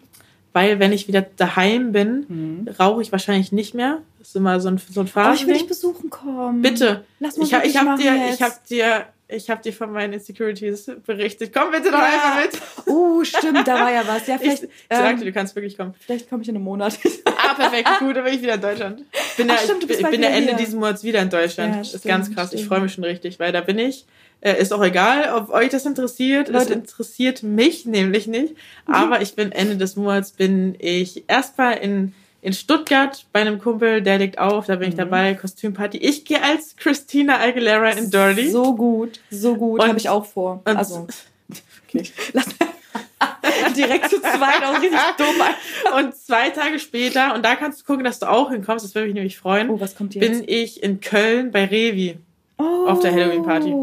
Weil 0.55 0.79
wenn 0.79 0.93
ich 0.93 1.09
wieder 1.09 1.21
daheim 1.35 1.91
bin, 1.91 2.25
Mhm. 2.29 2.67
rauche 2.79 3.01
ich 3.01 3.11
wahrscheinlich 3.11 3.51
nicht 3.51 3.73
mehr. 3.75 3.99
Das 4.19 4.29
ist 4.29 4.35
immer 4.37 4.57
so 4.61 4.69
ein, 4.69 4.77
so 4.77 5.01
ein 5.01 5.09
Oh, 5.13 5.33
ich 5.33 5.45
will 5.45 5.53
dich 5.53 5.67
besuchen 5.67 6.09
kommen. 6.09 6.61
Bitte. 6.61 7.03
Lass 7.19 7.35
mal 7.37 7.43
Ich, 7.43 7.51
ich 7.51 7.77
habe 7.77 8.01
dir, 8.01 8.15
jetzt. 8.15 8.35
ich 8.35 8.41
hab 8.41 8.65
dir, 8.65 9.05
ich 9.27 9.49
habe 9.49 9.61
dir 9.61 9.73
von 9.73 9.91
meinen 9.91 10.13
Insecurities 10.13 10.89
berichtet. 11.05 11.51
Komm 11.53 11.71
bitte 11.71 11.91
doch 11.91 11.99
Ja. 11.99 12.05
einfach 12.05 12.41
mit. 12.41 12.61
Oh, 12.87 13.21
stimmt, 13.25 13.67
da 13.67 13.73
war 13.75 13.91
ja 13.91 14.03
was. 14.07 14.25
Ja, 14.27 14.35
Ich, 14.41 14.41
vielleicht, 14.41 14.63
ich 14.63 14.69
sagte, 14.89 15.19
ähm, 15.19 15.25
du 15.25 15.31
kannst 15.33 15.55
wirklich 15.57 15.77
kommen. 15.77 15.93
vielleicht 15.99 16.29
komme 16.29 16.41
ich 16.43 16.47
in 16.49 16.55
einem 16.55 16.63
Monat. 16.63 16.97
Ah, 17.25 17.53
perfekt, 17.55 17.89
gut, 17.99 18.15
dann 18.15 18.23
bin 18.23 18.33
ich 18.35 18.41
wieder 18.41 18.53
in 18.55 18.61
Deutschland. 18.61 19.01
Ich 19.11 19.35
bin, 19.35 19.51
Ach, 19.51 19.55
ja, 19.55 19.61
stimmt, 19.61 19.83
du 19.83 19.87
bist 19.87 19.99
ich 19.99 20.05
bin 20.09 20.21
ja 20.23 20.29
wieder 20.29 20.37
Ende 20.37 20.49
hier. 20.51 20.57
diesen 20.57 20.79
Monats 20.79 21.03
wieder 21.03 21.21
in 21.21 21.29
Deutschland. 21.29 21.73
Ja, 21.73 21.79
das 21.79 21.93
ist 21.93 21.99
stimmt, 21.99 22.11
ganz 22.13 22.33
krass. 22.33 22.53
Ich 22.53 22.61
stimmt. 22.61 22.69
freue 22.69 22.79
mich 22.81 22.93
schon 22.93 23.03
richtig, 23.03 23.39
weil 23.41 23.51
da 23.51 23.59
bin 23.61 23.77
ich. 23.77 24.05
Äh, 24.41 24.61
ist 24.61 24.71
auch 24.73 24.83
egal, 24.83 25.33
ob 25.35 25.49
euch 25.49 25.69
das 25.69 25.85
interessiert. 25.85 26.49
es 26.49 26.53
Leute. 26.53 26.73
interessiert 26.73 27.41
mich 27.43 27.85
nämlich 27.85 28.27
nicht. 28.27 28.53
Aber 28.85 29.21
ich 29.21 29.35
bin 29.35 29.51
Ende 29.51 29.77
des 29.77 29.95
Monats 29.95 30.31
bin 30.31 30.75
ich 30.79 31.23
erstmal 31.27 31.77
in 31.77 32.13
in 32.41 32.53
Stuttgart 32.53 33.25
bei 33.33 33.41
einem 33.41 33.57
Kumpel, 33.59 34.03
der 34.03 34.19
legt 34.19 34.37
auf, 34.37 34.67
da 34.67 34.75
bin 34.75 34.85
Mhm. 34.85 34.89
ich 34.91 34.95
dabei, 34.97 35.33
Kostümparty. 35.33 35.97
Ich 35.97 36.25
gehe 36.25 36.43
als 36.43 36.75
Christina 36.75 37.39
Aguilera 37.39 37.89
in 37.89 38.11
Dirty. 38.11 38.51
So 38.51 38.75
gut, 38.75 39.19
so 39.31 39.55
gut. 39.55 39.81
Habe 39.83 39.97
ich 39.97 40.09
auch 40.09 40.27
vor. 40.27 40.61
und- 40.63 40.77
also, 40.77 41.07
okay. 41.87 42.03
Lass 42.33 42.45
direkt 43.75 44.11
zu 44.11 44.19
zweit 44.21 44.63
auch 44.63 44.73
richtig 44.79 44.99
dumm. 45.17 45.97
Und 45.97 46.15
zwei 46.15 46.51
Tage 46.51 46.77
später, 46.77 47.33
und 47.33 47.43
da 47.43 47.55
kannst 47.55 47.81
du 47.81 47.85
gucken, 47.85 48.03
dass 48.03 48.19
du 48.19 48.29
auch 48.29 48.51
hinkommst, 48.51 48.85
das 48.85 48.93
würde 48.93 49.07
mich 49.07 49.15
nämlich 49.15 49.37
freuen, 49.39 49.69
Oh, 49.71 49.79
was 49.79 49.95
kommt 49.95 50.13
jetzt? 50.13 50.21
bin 50.29 50.43
ich 50.45 50.83
in 50.83 51.01
Köln 51.01 51.51
bei 51.51 51.65
Revi. 51.65 52.17
oh. 52.59 52.85
auf 52.87 52.99
der 52.99 53.11
Halloween-Party. 53.11 53.73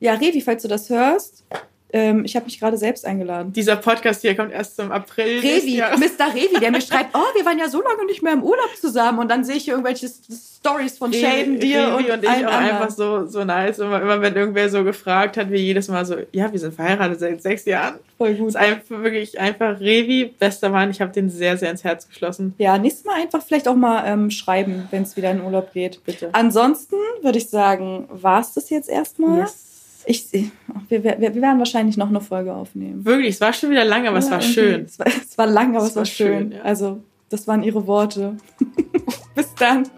Ja, 0.00 0.14
Revi, 0.14 0.40
falls 0.40 0.62
du 0.62 0.68
das 0.68 0.90
hörst, 0.90 1.44
ähm, 1.92 2.24
ich 2.24 2.34
habe 2.34 2.46
mich 2.46 2.58
gerade 2.58 2.76
selbst 2.76 3.06
eingeladen. 3.06 3.52
Dieser 3.52 3.76
Podcast 3.76 4.20
hier 4.20 4.34
kommt 4.34 4.52
erst 4.52 4.78
im 4.80 4.90
April. 4.90 5.38
Revi. 5.38 5.78
Mr. 5.78 6.34
Revi, 6.34 6.60
der 6.60 6.72
mir 6.72 6.80
schreibt, 6.82 7.14
oh, 7.14 7.36
wir 7.36 7.44
waren 7.44 7.58
ja 7.58 7.68
so 7.68 7.80
lange 7.80 8.04
nicht 8.06 8.22
mehr 8.22 8.32
im 8.32 8.42
Urlaub 8.42 8.74
zusammen 8.80 9.20
und 9.20 9.30
dann 9.30 9.44
sehe 9.44 9.56
ich 9.56 9.64
hier 9.64 9.74
irgendwelche 9.74 10.08
Stories 10.08 10.98
von 10.98 11.12
Shaden, 11.12 11.60
dir 11.60 11.78
Revi 11.78 12.10
und, 12.10 12.10
und 12.10 12.24
ich 12.24 12.28
auch 12.28 12.34
anderen. 12.34 12.54
einfach 12.54 12.90
so, 12.90 13.26
so 13.26 13.44
nice. 13.44 13.78
Immer, 13.78 14.02
immer 14.02 14.20
wenn 14.20 14.34
irgendwer 14.34 14.68
so 14.68 14.82
gefragt 14.82 15.36
hat, 15.36 15.50
wir 15.50 15.60
jedes 15.60 15.86
Mal 15.88 16.04
so, 16.04 16.16
ja, 16.32 16.52
wir 16.52 16.58
sind 16.58 16.74
verheiratet 16.74 17.20
seit 17.20 17.40
sechs 17.40 17.64
Jahren. 17.64 18.00
Voll 18.18 18.34
gut. 18.34 18.48
ist 18.48 18.56
einfach 18.56 19.02
wirklich 19.02 19.38
einfach 19.38 19.78
Revi, 19.78 20.34
bester 20.38 20.70
Mann. 20.70 20.90
Ich 20.90 21.00
habe 21.00 21.12
den 21.12 21.30
sehr, 21.30 21.56
sehr 21.56 21.70
ins 21.70 21.84
Herz 21.84 22.08
geschlossen. 22.08 22.54
Ja, 22.58 22.76
nächstes 22.78 23.04
Mal 23.04 23.22
einfach 23.22 23.42
vielleicht 23.42 23.68
auch 23.68 23.76
mal 23.76 24.04
ähm, 24.06 24.30
schreiben, 24.30 24.88
wenn 24.90 25.04
es 25.04 25.16
wieder 25.16 25.30
in 25.30 25.40
Urlaub 25.40 25.72
geht. 25.72 26.04
Bitte. 26.04 26.30
Ansonsten 26.32 26.96
würde 27.22 27.38
ich 27.38 27.48
sagen, 27.48 28.08
war 28.10 28.40
es 28.40 28.54
das 28.54 28.70
jetzt 28.70 28.88
erstmal? 28.88 29.40
Yes. 29.40 29.75
Ich, 30.08 30.26
wir, 30.32 31.02
wir, 31.04 31.20
wir 31.20 31.34
werden 31.34 31.58
wahrscheinlich 31.58 31.96
noch 31.96 32.08
eine 32.08 32.20
Folge 32.20 32.54
aufnehmen. 32.54 33.04
Wirklich, 33.04 33.34
es 33.34 33.40
war 33.40 33.52
schon 33.52 33.70
wieder 33.70 33.84
lang, 33.84 34.06
aber 34.06 34.18
es 34.18 34.26
Ja, 34.26 34.32
war 34.32 34.38
irgendwie. 34.40 34.54
schön. 34.54 34.84
Es 34.84 34.98
war, 35.00 35.06
es 35.08 35.36
war 35.38 35.46
lang, 35.46 35.76
aber 35.76 35.84
Es 35.84 35.90
es 35.90 35.96
war, 35.96 36.00
war 36.02 36.06
schön. 36.06 36.38
schön, 36.38 36.52
ja. 36.52 36.62
Also, 36.62 37.00
das 37.28 37.48
waren 37.48 37.62
ihre 37.64 37.86
Worte. 37.88 38.36
Bis 39.34 39.52
dann. 39.58 39.88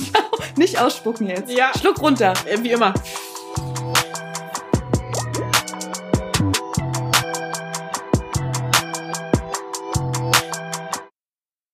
Nicht 0.58 0.78
ausspucken 0.80 1.28
jetzt. 1.28 1.50
Ja. 1.50 1.72
Schluck 1.78 2.00
runter. 2.02 2.34
Äh, 2.46 2.62
Wie 2.62 2.70
immer. 2.72 2.92